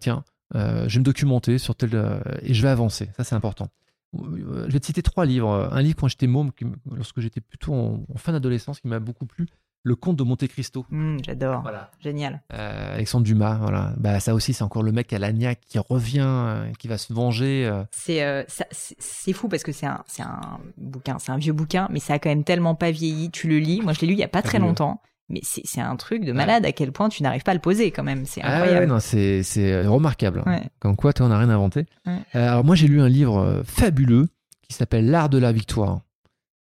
tiens, 0.00 0.24
je 0.54 0.58
vais 0.58 0.98
me 0.98 1.04
documenter 1.04 1.58
sur 1.58 1.76
tel 1.76 2.20
et 2.42 2.54
je 2.54 2.62
vais 2.62 2.68
avancer. 2.68 3.10
Ça, 3.16 3.22
c'est 3.22 3.34
important. 3.34 3.68
Je 4.14 4.72
vais 4.72 4.80
te 4.80 4.86
citer 4.86 5.02
trois 5.02 5.26
livres. 5.26 5.68
Un 5.70 5.82
livre 5.82 5.96
quand 5.96 6.08
j'étais 6.08 6.26
môme, 6.26 6.50
lorsque 6.90 7.20
j'étais 7.20 7.40
plutôt 7.40 7.72
en 7.72 8.16
fin 8.16 8.32
d'adolescence, 8.32 8.80
qui 8.80 8.88
m'a 8.88 8.98
beaucoup 8.98 9.26
plu. 9.26 9.46
Le 9.86 9.94
Comte 9.94 10.16
de 10.16 10.24
Monte 10.24 10.48
Cristo. 10.48 10.84
Mmh, 10.90 11.18
j'adore. 11.24 11.62
Voilà. 11.62 11.92
Génial. 12.00 12.42
Euh, 12.52 12.94
Alexandre 12.96 13.24
Dumas, 13.24 13.54
voilà. 13.60 13.94
Bah, 13.98 14.18
ça 14.18 14.34
aussi, 14.34 14.52
c'est 14.52 14.64
encore 14.64 14.82
le 14.82 14.90
mec 14.90 15.12
à 15.12 15.20
l'agnac 15.20 15.60
qui 15.60 15.78
revient, 15.78 16.26
euh, 16.26 16.72
qui 16.80 16.88
va 16.88 16.98
se 16.98 17.12
venger. 17.12 17.70
Euh. 17.70 17.84
C'est 17.92 19.32
fou 19.32 19.46
parce 19.48 19.62
que 19.62 19.70
c'est 19.70 19.86
un, 19.86 20.02
un 20.18 20.58
bouquin, 20.76 21.20
c'est 21.20 21.30
un 21.30 21.36
vieux 21.36 21.52
bouquin, 21.52 21.86
mais 21.92 22.00
ça 22.00 22.14
a 22.14 22.18
quand 22.18 22.28
même 22.28 22.42
tellement 22.42 22.74
pas 22.74 22.90
vieilli. 22.90 23.30
Tu 23.30 23.46
le 23.46 23.60
lis. 23.60 23.80
Moi, 23.80 23.92
je 23.92 24.00
l'ai 24.00 24.08
lu 24.08 24.14
il 24.14 24.18
y 24.18 24.24
a 24.24 24.28
pas 24.28 24.42
très 24.42 24.58
longtemps. 24.58 25.00
Mais 25.28 25.40
c'est 25.42 25.80
un 25.80 25.94
truc 25.94 26.24
de 26.24 26.32
malade 26.32 26.66
à 26.66 26.72
quel 26.72 26.90
point 26.90 27.08
tu 27.08 27.22
n'arrives 27.22 27.44
pas 27.44 27.52
à 27.52 27.54
le 27.54 27.60
poser 27.60 27.92
quand 27.92 28.02
même. 28.02 28.26
C'est 28.26 28.42
ah 28.42 28.62
incroyable. 28.62 28.92
Ah 28.92 29.00
c'est 29.00 29.86
remarquable. 29.86 30.42
Comme 30.80 30.96
quoi, 30.96 31.12
toi, 31.12 31.26
on 31.26 31.28
n'a 31.28 31.38
rien 31.38 31.50
inventé. 31.50 31.86
alors, 32.32 32.64
moi, 32.64 32.74
j'ai 32.74 32.88
lu 32.88 33.00
un 33.00 33.08
livre 33.08 33.62
fabuleux 33.64 34.26
qui 34.62 34.74
s'appelle 34.74 35.08
L'art 35.08 35.28
de 35.28 35.38
la 35.38 35.52
victoire 35.52 36.00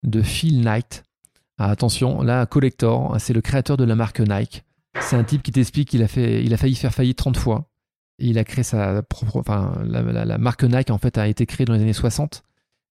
de 0.03 0.21
Phil 0.21 0.61
Knight. 0.61 1.05
Ah, 1.59 1.71
attention, 1.71 2.23
là, 2.23 2.47
Collector, 2.47 3.17
c'est 3.21 3.33
le 3.33 3.41
créateur 3.41 3.77
de 3.77 3.85
la 3.85 3.95
marque 3.95 4.21
Nike. 4.21 4.65
C'est 5.01 5.17
un 5.17 5.25
type 5.25 5.43
qui 5.43 5.53
t'explique 5.53 5.89
qu'il 5.89 6.03
a, 6.03 6.09
fait, 6.09 6.45
il 6.45 6.53
a 6.55 6.57
failli 6.57 6.75
faire 6.75 6.95
faillite 6.95 7.19
30 7.19 7.37
fois. 7.37 7.69
il 8.19 8.39
a 8.39 8.45
créé 8.45 8.65
sa 8.65 9.03
propre. 9.03 9.37
Enfin, 9.37 9.73
la, 9.85 10.39
marque 10.39 10.65
Nike, 10.65 10.91
en 10.91 10.99
fait, 10.99 11.19
a 11.19 11.29
été 11.29 11.47
créée 11.47 11.65
dans 11.65 11.75
les 11.75 11.83
années 11.83 11.93
60. 11.93 12.43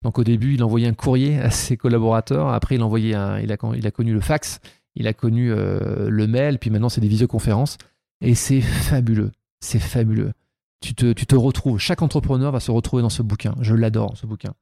Donc, 0.02 0.18
au 0.18 0.24
début, 0.24 0.54
il 0.54 0.64
envoyait 0.64 0.88
un 0.88 0.94
courrier 0.94 1.38
à 1.40 1.50
ses 1.50 1.76
collaborateurs. 1.76 2.48
Après, 2.48 2.76
il, 2.76 2.82
envoyait 2.82 3.14
un, 3.14 3.38
il, 3.38 3.52
a, 3.52 3.56
il 3.76 3.86
a 3.86 3.90
connu 3.90 4.12
le 4.12 4.20
fax. 4.20 4.60
Il 4.94 5.06
a 5.06 5.14
connu 5.14 5.50
euh, 5.50 6.08
le 6.10 6.26
mail. 6.26 6.58
Puis 6.58 6.70
maintenant, 6.70 6.88
c'est 6.88 7.00
des 7.00 7.08
visioconférences. 7.08 7.78
Et 8.20 8.34
c'est 8.34 8.60
fabuleux. 8.60 9.32
C'est 9.60 9.80
fabuleux. 9.80 10.32
Tu 10.80 10.94
te, 10.94 11.12
tu 11.12 11.26
te 11.26 11.34
retrouves. 11.34 11.78
Chaque 11.78 12.02
entrepreneur 12.02 12.52
va 12.52 12.60
se 12.60 12.70
retrouver 12.70 13.02
dans 13.02 13.08
ce 13.08 13.22
bouquin. 13.22 13.54
Je 13.60 13.74
l'adore, 13.74 14.16
ce 14.16 14.26
bouquin. 14.26 14.54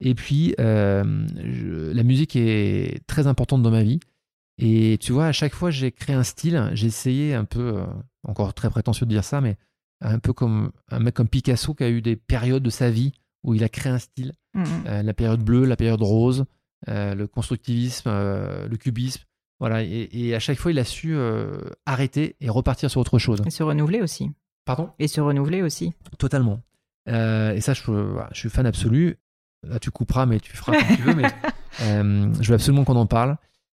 Et 0.00 0.14
puis, 0.14 0.54
euh, 0.58 1.04
la 1.92 2.02
musique 2.02 2.36
est 2.36 3.06
très 3.06 3.26
importante 3.26 3.62
dans 3.62 3.70
ma 3.70 3.82
vie. 3.82 4.00
Et 4.58 4.98
tu 5.00 5.12
vois, 5.12 5.26
à 5.26 5.32
chaque 5.32 5.54
fois, 5.54 5.70
j'ai 5.70 5.92
créé 5.92 6.16
un 6.16 6.22
style. 6.22 6.70
J'ai 6.72 6.86
essayé 6.86 7.34
un 7.34 7.44
peu, 7.44 7.78
euh, 7.78 7.86
encore 8.26 8.54
très 8.54 8.70
prétentieux 8.70 9.06
de 9.06 9.10
dire 9.10 9.24
ça, 9.24 9.40
mais 9.40 9.56
un 10.00 10.18
peu 10.18 10.32
comme 10.32 10.72
un 10.90 10.98
mec 10.98 11.14
comme 11.14 11.28
Picasso 11.28 11.74
qui 11.74 11.84
a 11.84 11.90
eu 11.90 12.00
des 12.00 12.16
périodes 12.16 12.62
de 12.62 12.70
sa 12.70 12.90
vie 12.90 13.12
où 13.42 13.54
il 13.54 13.62
a 13.64 13.68
créé 13.68 13.92
un 13.92 13.98
style. 13.98 14.32
Mmh, 14.54 14.62
mmh. 14.62 14.66
Euh, 14.86 15.02
la 15.02 15.14
période 15.14 15.42
bleue, 15.42 15.64
la 15.64 15.76
période 15.76 16.02
rose, 16.02 16.44
le 16.86 17.26
constructivisme, 17.26 18.08
le 18.10 18.76
cubisme. 18.78 19.22
Voilà. 19.58 19.82
Et, 19.82 20.34
à 20.34 20.38
chaque 20.38 20.58
fois, 20.58 20.70
il 20.70 20.78
a 20.78 20.84
su 20.84 21.14
arrêter 21.84 22.36
et 22.40 22.48
repartir 22.48 22.90
sur 22.90 23.02
autre 23.02 23.18
chose. 23.18 23.42
Et 23.44 23.50
se 23.50 23.62
renouveler 23.62 24.00
aussi. 24.00 24.30
Pardon? 24.64 24.90
Et 24.98 25.08
se 25.08 25.20
renouveler 25.20 25.60
aussi. 25.60 25.92
Totalement. 26.18 26.60
et 27.06 27.60
ça, 27.60 27.74
je, 27.74 27.82
je, 28.32 28.38
suis 28.38 28.48
fan 28.48 28.64
absolu. 28.64 29.18
Là, 29.62 29.78
tu 29.78 29.90
couperas, 29.90 30.26
mais 30.26 30.40
tu 30.40 30.56
feras 30.56 30.72
comme 30.72 30.96
tu 30.96 31.02
veux. 31.02 31.14
Mais 31.14 31.28
euh, 31.82 32.32
je 32.40 32.48
veux 32.48 32.54
absolument 32.54 32.84
qu'on 32.84 32.96
en 32.96 33.06
parle. 33.06 33.36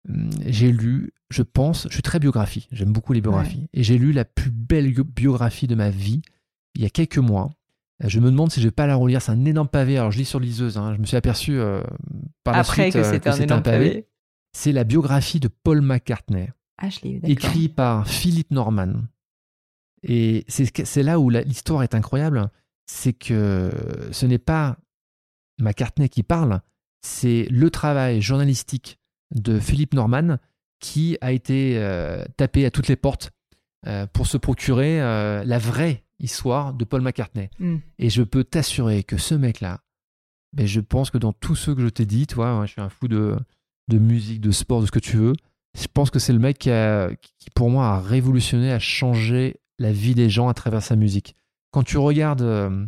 Hum, 0.10 0.30
j'ai 0.46 0.72
lu, 0.72 1.14
je 1.30 1.44
pense, 1.44 1.88
je 1.90 1.94
suis 1.94 2.02
très 2.02 2.20
biographie. 2.20 2.68
J'aime 2.72 2.92
beaucoup 2.92 3.14
les 3.14 3.22
biographies. 3.22 3.68
Et 3.74 3.84
j'ai 3.84 3.98
lu 3.98 4.12
la 4.12 4.26
plus 4.26 4.52
belle 4.52 4.94
biographie 4.94 5.68
de 5.68 5.76
ma 5.76 5.90
vie 5.90 6.22
il 6.76 6.82
y 6.82 6.86
a 6.86 6.90
quelques 6.90 7.18
mois. 7.18 7.52
Euh, 8.04 8.10
je 8.10 8.20
me 8.20 8.32
demande 8.32 8.52
si 8.52 8.60
je 8.62 8.68
vais 8.68 8.72
pas 8.72 8.88
la 8.88 8.96
relire. 8.96 9.22
C'est 9.22 9.32
un 9.32 9.46
énorme 9.46 9.68
pavé. 9.68 9.98
Alors, 9.98 10.12
je 10.12 10.18
lis 10.18 10.26
sur 10.26 10.40
liseuse. 10.40 10.78
Hein. 10.78 10.94
Je 10.96 11.00
me 11.00 11.06
suis 11.06 11.18
aperçu 11.18 11.60
euh, 11.60 11.84
par 12.44 12.56
la 12.56 12.64
suite 12.64 12.94
que 12.94 13.04
c'était 13.04 13.52
un, 13.52 13.62
pavé. 13.62 14.08
C'est 14.54 14.72
la 14.72 14.84
biographie 14.84 15.40
de 15.40 15.48
Paul 15.48 15.82
McCartney. 15.82 16.50
Ah, 16.78 16.90
je 16.90 17.00
l'ai 17.04 17.20
Écrit 17.24 17.70
par 17.70 18.08
Philippe 18.08 18.52
Norman. 18.52 18.94
Et 20.02 20.44
c'est 20.48 21.04
là 21.04 21.20
où 21.20 21.30
l'histoire 21.30 21.84
est 21.84 21.96
incroyable. 21.96 22.50
C'est 22.86 23.14
que 23.14 23.72
ce 24.12 24.26
n'est 24.26 24.40
pas 24.40 24.78
McCartney 25.60 26.10
qui 26.10 26.24
parle, 26.24 26.62
c'est 27.02 27.48
le 27.50 27.70
travail 27.70 28.22
journalistique 28.22 29.00
de 29.36 29.60
Philippe 29.60 29.94
Norman 29.94 30.38
qui 30.80 31.18
a 31.22 31.32
été 31.32 31.78
euh, 31.78 32.24
tapé 32.38 32.66
à 32.66 32.72
toutes 32.72 32.88
les 32.88 32.96
portes 32.96 33.32
euh, 33.88 34.06
pour 34.08 34.28
se 34.28 34.38
procurer 34.38 35.02
euh, 35.02 35.44
la 35.46 35.58
vraie 35.58 36.04
histoire 36.20 36.74
de 36.74 36.86
Paul 36.86 37.02
McCartney. 37.02 37.50
Mm. 37.60 37.78
Et 38.00 38.10
je 38.10 38.24
peux 38.24 38.44
t'assurer 38.44 39.04
que 39.04 39.18
ce 39.18 39.36
mec-là, 39.36 39.80
je 40.58 40.80
pense 40.82 41.10
que 41.10 41.18
dans 41.18 41.34
tous 41.34 41.56
ceux 41.56 41.76
que 41.76 41.82
je 41.82 41.90
t'ai 41.90 42.06
dit, 42.06 42.28
toi, 42.28 42.64
je 42.66 42.72
suis 42.74 42.82
un 42.82 42.90
fou 42.90 43.08
de, 43.08 43.36
de, 43.88 43.98
musique, 43.98 44.42
de 44.42 44.52
sport, 44.52 44.82
de 44.82 44.86
ce 44.86 44.92
que 44.92 45.00
tu 45.00 45.18
veux, 45.18 45.34
je 45.78 45.88
pense 45.92 46.12
que 46.12 46.20
c'est 46.20 46.34
le 46.34 46.40
mec 46.40 46.60
qui, 46.60 46.70
qui, 47.40 47.50
pour 47.56 47.70
moi, 47.70 47.88
a 47.88 48.00
révolutionné, 48.00 48.72
a 48.72 48.80
changé 48.80 49.56
la 49.80 49.92
vie 49.92 50.16
des 50.16 50.30
gens 50.30 50.48
à 50.48 50.54
travers 50.54 50.84
sa 50.84 50.96
musique. 50.96 51.36
Quand 51.72 51.84
tu 51.84 51.98
regardes 51.98 52.88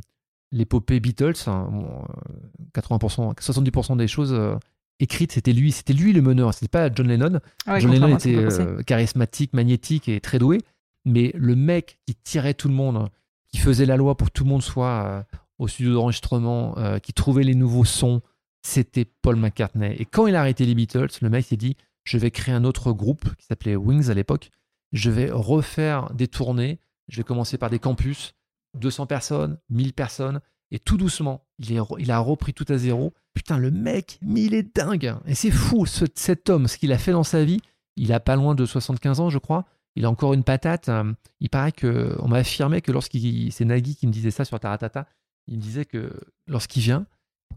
l'épopée 0.52 1.00
Beatles, 1.00 1.34
80%, 1.34 3.30
hein, 3.30 3.34
70% 3.40 3.98
des 3.98 4.08
choses, 4.08 4.34
euh, 4.34 4.56
écrite, 5.00 5.32
c'était 5.32 5.54
lui, 5.54 5.72
c'était 5.72 5.94
lui 5.94 6.14
le 6.14 6.22
meneur, 6.22 6.54
c'était 6.54 6.68
pas 6.68 6.90
John 6.94 7.08
Lennon. 7.08 7.40
Ah 7.66 7.80
John 7.80 7.92
Lennon 7.92 8.18
était 8.18 8.36
euh, 8.36 8.82
charismatique, 8.84 9.54
magnétique 9.54 10.08
et 10.08 10.20
très 10.22 10.40
doué, 10.40 10.60
mais 11.06 11.32
le 11.36 11.56
mec 11.56 12.00
qui 12.06 12.16
tirait 12.16 12.54
tout 12.54 12.68
le 12.68 12.74
monde, 12.74 13.10
qui 13.52 13.58
faisait 13.58 13.86
la 13.86 13.98
loi 13.98 14.16
pour 14.16 14.28
que 14.28 14.34
tout 14.34 14.44
le 14.44 14.50
monde 14.50 14.62
soit 14.62 15.06
euh, 15.06 15.24
au 15.60 15.68
studio 15.68 15.94
d'enregistrement, 15.94 16.78
euh, 16.78 17.00
qui 17.00 17.14
trouvait 17.14 17.44
les 17.44 17.56
nouveaux 17.56 17.86
sons, 17.86 18.22
c'était 18.62 19.06
Paul 19.06 19.36
McCartney. 19.36 19.96
Et 20.00 20.06
quand 20.06 20.28
il 20.28 20.36
a 20.36 20.40
arrêté 20.40 20.66
les 20.66 20.76
Beatles, 20.76 21.10
le 21.22 21.30
mec 21.30 21.46
s'est 21.46 21.58
dit, 21.58 21.76
je 22.04 22.18
vais 22.18 22.32
créer 22.32 22.54
un 22.54 22.64
autre 22.64 22.92
groupe 22.92 23.36
qui 23.36 23.46
s'appelait 23.46 23.76
Wings 23.76 24.10
à 24.10 24.14
l'époque, 24.14 24.52
je 24.92 25.10
vais 25.10 25.30
refaire 25.30 26.12
des 26.14 26.28
tournées, 26.28 26.80
je 27.10 27.18
vais 27.18 27.24
commencer 27.24 27.58
par 27.58 27.70
des 27.70 27.80
campus, 27.80 28.34
200 28.76 29.06
personnes, 29.07 29.57
1000 29.69 29.93
personnes, 29.93 30.41
et 30.72 30.80
tout 30.80 30.97
doucement, 30.97 31.45
il, 31.60 32.11
a 32.11 32.19
repris 32.19 32.53
tout 32.53 32.65
à 32.69 32.77
zéro. 32.77 33.14
Putain, 33.34 33.57
le 33.57 33.72
mec, 33.72 34.19
mais 34.22 34.43
il 34.43 34.53
est 34.53 34.76
dingue. 34.76 35.15
Et 35.26 35.35
c'est 35.35 35.52
fou, 35.52 35.85
cet 35.85 36.49
homme, 36.49 36.68
ce 36.68 36.77
qu'il 36.77 36.91
a 36.91 36.97
fait 36.97 37.11
dans 37.11 37.23
sa 37.23 37.43
vie. 37.43 37.61
Il 37.95 38.11
a 38.11 38.19
pas 38.19 38.35
loin 38.35 38.56
de 38.56 38.65
75 38.65 39.19
ans, 39.19 39.30
je 39.30 39.38
crois. 39.38 39.65
Il 39.95 40.06
a 40.06 40.10
encore 40.10 40.34
une 40.34 40.43
patate. 40.43 40.89
Euh, 40.89 41.14
il 41.39 41.49
paraît 41.49 41.72
que, 41.72 42.15
on 42.19 42.27
m'a 42.27 42.38
affirmé 42.38 42.81
que 42.81 42.91
lorsqu'il, 42.91 43.52
c'est 43.52 43.65
Nagui 43.65 43.95
qui 43.95 44.07
me 44.07 44.11
disait 44.11 44.31
ça 44.31 44.43
sur 44.43 44.60
Taratata, 44.60 45.07
il 45.47 45.57
me 45.57 45.61
disait 45.61 45.85
que 45.85 46.11
lorsqu'il 46.47 46.81
vient, 46.81 47.06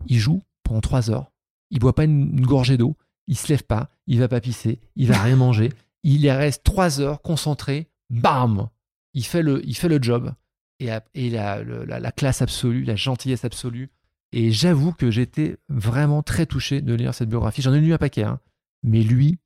il 0.07 0.19
joue 0.19 0.43
pendant 0.63 0.81
3 0.81 1.11
heures. 1.11 1.33
Il 1.71 1.81
boit 1.81 1.95
pas 1.95 2.05
une, 2.05 2.41
gorgée 2.41 2.77
d'eau. 2.77 2.97
Il 3.27 3.37
se 3.37 3.49
lève 3.49 3.65
pas. 3.65 3.91
Il 4.07 4.21
va 4.21 4.29
pas 4.29 4.41
pisser. 4.41 4.81
Il 4.97 5.09
va 5.09 5.21
rien 5.21 5.37
manger. 5.37 5.73
Il 6.05 6.29
reste 6.31 6.63
3 6.65 7.01
heures 7.01 7.23
concentré. 7.23 7.89
Bam! 8.11 8.69
Il 9.15 9.25
fait 9.25 9.43
le, 9.43 9.67
il 9.67 9.75
fait 9.75 9.89
le 9.89 10.01
job 10.01 10.33
et, 10.81 11.31
la, 11.31 12.13
classe 12.13 12.43
absolue, 12.43 12.85
la 12.85 12.97
gentillesse 12.97 13.45
absolue. 13.45 13.91
Et 14.33 14.51
j'avoue 14.51 14.93
que 14.93 15.11
j'étais 15.11 15.57
vraiment 15.69 16.23
très 16.23 16.47
touché 16.47 16.81
de 16.83 16.95
lire 16.95 17.15
cette 17.15 17.29
biographie. 17.29 17.63
J'en 17.63 17.73
ai 17.73 17.81
lu 17.81 17.93
un 17.93 17.99
paquet, 17.99 18.25
hein. 18.25 18.41
mais 18.83 19.03
lui, 19.03 19.39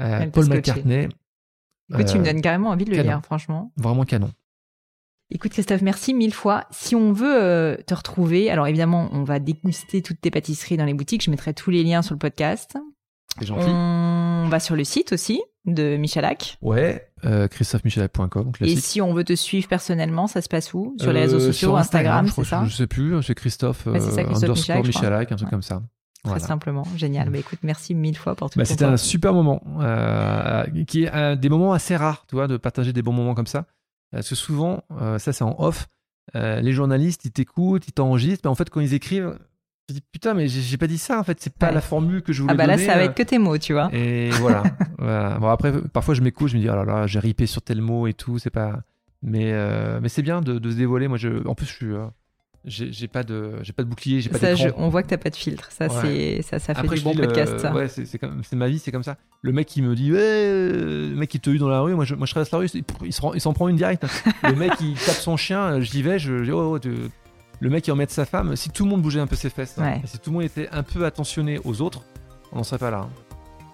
euh, 0.00 0.26
Paul 0.28 0.48
McCartney. 0.48 1.08
Écoute, 1.90 2.06
tu 2.06 2.18
me 2.18 2.22
euh, 2.22 2.24
donnes 2.24 2.40
carrément 2.40 2.70
envie 2.70 2.84
de 2.84 2.94
le 2.94 3.02
lire, 3.02 3.20
franchement. 3.24 3.72
Vraiment 3.76 4.04
canon. 4.04 4.30
Écoute 5.30 5.52
Christophe, 5.52 5.82
merci 5.82 6.14
mille 6.14 6.32
fois. 6.32 6.64
Si 6.70 6.94
on 6.94 7.12
veut 7.12 7.42
euh, 7.42 7.76
te 7.86 7.92
retrouver, 7.92 8.50
alors 8.50 8.66
évidemment, 8.66 9.10
on 9.12 9.24
va 9.24 9.40
déguster 9.40 10.00
toutes 10.00 10.20
tes 10.22 10.30
pâtisseries 10.30 10.78
dans 10.78 10.86
les 10.86 10.94
boutiques. 10.94 11.22
Je 11.22 11.30
mettrai 11.30 11.52
tous 11.52 11.70
les 11.70 11.82
liens 11.82 12.00
sur 12.00 12.14
le 12.14 12.18
podcast. 12.18 12.78
C'est 13.38 13.46
gentil. 13.46 13.68
On 13.68 14.48
va 14.48 14.58
sur 14.58 14.74
le 14.74 14.84
site 14.84 15.12
aussi 15.12 15.42
de 15.74 15.96
Michalak. 15.96 16.58
Ouais, 16.62 17.10
euh, 17.24 17.48
christophemichalak.com. 17.48 18.52
Et 18.60 18.76
si 18.76 19.00
on 19.00 19.12
veut 19.12 19.24
te 19.24 19.34
suivre 19.34 19.68
personnellement, 19.68 20.26
ça 20.26 20.40
se 20.40 20.48
passe 20.48 20.74
où? 20.74 20.94
Sur 21.00 21.12
les 21.12 21.20
réseaux 21.20 21.36
euh, 21.36 21.52
sociaux, 21.52 21.76
Instagram, 21.76 22.28
c'est 22.28 22.44
ça? 22.44 22.64
Je 22.64 22.74
sais 22.74 22.86
plus, 22.86 23.22
c'est 23.22 23.34
Christophe, 23.34 23.86
euh, 23.86 23.94
underscore 24.34 24.84
Michalak, 24.84 25.32
un 25.32 25.36
truc 25.36 25.50
comme 25.50 25.62
ça. 25.62 25.82
Très 26.24 26.40
simplement, 26.40 26.84
génial. 26.96 27.30
Mais 27.30 27.40
écoute, 27.40 27.60
merci 27.62 27.94
mille 27.94 28.16
fois 28.16 28.34
pour 28.34 28.50
tout. 28.50 28.58
Bah, 28.58 28.64
C'était 28.64 28.84
un 28.84 28.96
super 28.96 29.32
moment, 29.32 29.62
euh, 29.80 30.64
qui 30.86 31.04
est 31.04 31.36
des 31.36 31.48
moments 31.48 31.72
assez 31.72 31.96
rares, 31.96 32.26
tu 32.28 32.36
vois, 32.36 32.48
de 32.48 32.56
partager 32.56 32.92
des 32.92 33.02
bons 33.02 33.12
moments 33.12 33.34
comme 33.34 33.46
ça. 33.46 33.66
Parce 34.10 34.28
que 34.28 34.34
souvent, 34.34 34.82
ça 35.18 35.32
c'est 35.32 35.44
en 35.44 35.56
off, 35.58 35.86
les 36.34 36.72
journalistes, 36.72 37.24
ils 37.24 37.32
t'écoutent, 37.32 37.86
ils 37.88 37.92
t'enregistrent, 37.92 38.42
mais 38.44 38.50
en 38.50 38.54
fait, 38.54 38.70
quand 38.70 38.80
ils 38.80 38.94
écrivent, 38.94 39.38
je 39.88 39.94
dis 39.94 40.02
putain, 40.12 40.34
mais 40.34 40.48
j'ai 40.48 40.76
pas 40.76 40.86
dit 40.86 40.98
ça 40.98 41.18
en 41.18 41.24
fait, 41.24 41.38
c'est 41.40 41.52
pas 41.52 41.70
la 41.70 41.80
formule 41.80 42.22
que 42.22 42.32
je 42.32 42.42
voulais 42.42 42.52
Ah 42.52 42.56
bah 42.56 42.66
là, 42.66 42.76
ça 42.76 42.94
va 42.94 43.04
être 43.04 43.14
que 43.14 43.22
tes 43.22 43.38
mots, 43.38 43.56
tu 43.56 43.72
vois. 43.72 43.88
Et 43.94 44.28
voilà. 44.32 44.62
voilà. 44.98 45.38
Bon, 45.38 45.48
après, 45.48 45.72
parfois 45.92 46.14
je 46.14 46.20
m'écoute, 46.20 46.48
je 46.48 46.56
me 46.56 46.60
dis 46.60 46.68
oh 46.68 46.74
là 46.74 46.84
là, 46.84 47.06
j'ai 47.06 47.18
ripé 47.18 47.46
sur 47.46 47.62
tel 47.62 47.80
mot 47.80 48.06
et 48.06 48.12
tout, 48.12 48.38
c'est 48.38 48.50
pas. 48.50 48.80
Mais, 49.22 49.52
euh, 49.52 49.98
mais 50.00 50.08
c'est 50.08 50.22
bien 50.22 50.42
de, 50.42 50.58
de, 50.58 50.70
se 50.70 50.76
dévoiler. 50.76 51.08
Moi, 51.08 51.16
je, 51.16 51.46
en 51.46 51.54
plus, 51.54 51.66
je 51.66 51.72
suis. 51.72 51.92
Euh, 51.92 52.06
j'ai 52.64 53.08
pas 53.08 53.22
de 53.22 53.52
j'ai 53.62 53.72
pas 53.72 53.82
de 53.82 53.88
bouclier 53.88 54.20
j'ai 54.20 54.28
pas 54.28 54.38
d'écran 54.38 54.74
on 54.76 54.88
voit 54.88 55.02
que 55.02 55.08
t'as 55.08 55.16
pas 55.16 55.30
de 55.30 55.36
filtre 55.36 55.70
ça 55.70 55.88
c'est 55.88 56.42
ça 56.42 56.58
ça 56.58 56.74
fait 56.74 56.88
du 56.88 57.00
bon 57.00 57.14
podcast 57.14 57.66
c'est 58.42 58.56
ma 58.56 58.68
vie 58.68 58.78
c'est 58.78 58.90
comme 58.90 59.04
ça 59.04 59.16
le 59.40 59.52
mec 59.52 59.66
qui 59.66 59.80
me 59.80 59.94
dit 59.94 60.12
ouais 60.12 60.18
le 60.18 61.14
mec 61.14 61.30
qui 61.30 61.40
te 61.40 61.48
eu 61.48 61.58
dans 61.58 61.68
la 61.68 61.80
rue 61.80 61.94
moi 61.94 62.04
je 62.04 62.14
moi 62.14 62.26
je 62.26 62.32
traverse 62.32 62.50
la 62.50 62.58
rue 62.58 62.68
il 63.04 63.12
s'en 63.12 63.52
prend 63.54 63.68
une 63.68 63.76
directe 63.76 64.04
le 64.42 64.54
mec 64.54 64.72
il 64.80 64.94
tape 64.96 65.14
son 65.14 65.36
chien 65.36 65.80
j'y 65.80 66.02
vais 66.02 66.18
je 66.18 66.44
dis 66.44 66.50
oh, 66.50 66.76
oh 66.76 66.88
le 67.60 67.70
mec 67.70 67.84
qui 67.84 67.90
emmène 67.90 68.08
sa 68.08 68.24
femme, 68.24 68.56
si 68.56 68.70
tout 68.70 68.84
le 68.84 68.90
monde 68.90 69.02
bougeait 69.02 69.20
un 69.20 69.26
peu 69.26 69.36
ses 69.36 69.50
fesses, 69.50 69.78
hein, 69.78 70.00
si 70.04 70.18
tout 70.18 70.30
le 70.30 70.34
monde 70.34 70.44
était 70.44 70.68
un 70.70 70.82
peu 70.82 71.04
attentionné 71.04 71.58
aux 71.64 71.80
autres, 71.80 72.02
on 72.52 72.56
n'en 72.56 72.64
serait 72.64 72.78
pas 72.78 72.90
là. 72.90 72.98
Hein. 72.98 73.10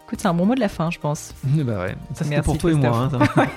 Écoute, 0.07 0.21
c'est 0.21 0.29
un 0.29 0.35
bon 0.35 0.47
mot 0.47 0.55
de 0.55 0.61
la 0.61 0.69
fin, 0.69 0.91
je 0.91 0.99
pense. 0.99 1.35
bah 1.45 1.81
ouais, 1.81 1.97
ça 2.15 2.25
c'était 2.25 2.43
pour 2.43 2.59
toi 2.59 2.71
et 2.71 2.75
moi. 2.75 3.11
Hein, 3.13 3.47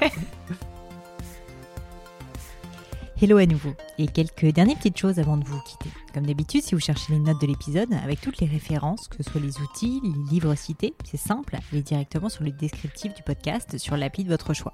Hello 3.20 3.38
à 3.38 3.48
nouveau, 3.48 3.74
et 3.98 4.06
quelques 4.08 4.46
dernières 4.54 4.78
petites 4.78 5.00
choses 5.00 5.18
avant 5.18 5.38
de 5.38 5.44
vous 5.44 5.60
quitter. 5.62 5.90
Comme 6.14 6.28
d'habitude, 6.28 6.62
si 6.62 6.76
vous 6.76 6.82
cherchez 6.82 7.14
les 7.14 7.20
notes 7.20 7.42
de 7.42 7.48
l'épisode, 7.48 7.92
avec 8.04 8.22
toutes 8.22 8.38
les 8.40 8.46
références, 8.46 9.08
que 9.08 9.24
ce 9.24 9.32
soit 9.32 9.42
les 9.42 9.60
outils, 9.60 10.02
les 10.04 10.32
livres 10.32 10.54
cités, 10.54 10.94
c'est 11.04 11.18
simple, 11.18 11.58
allez 11.72 11.82
directement 11.82 12.30
sur 12.30 12.44
le 12.44 12.52
descriptif 12.52 13.16
du 13.16 13.24
podcast 13.24 13.80
sur 13.80 13.98
l'appli 13.98 14.24
de 14.24 14.30
votre 14.30 14.54
choix. 14.54 14.74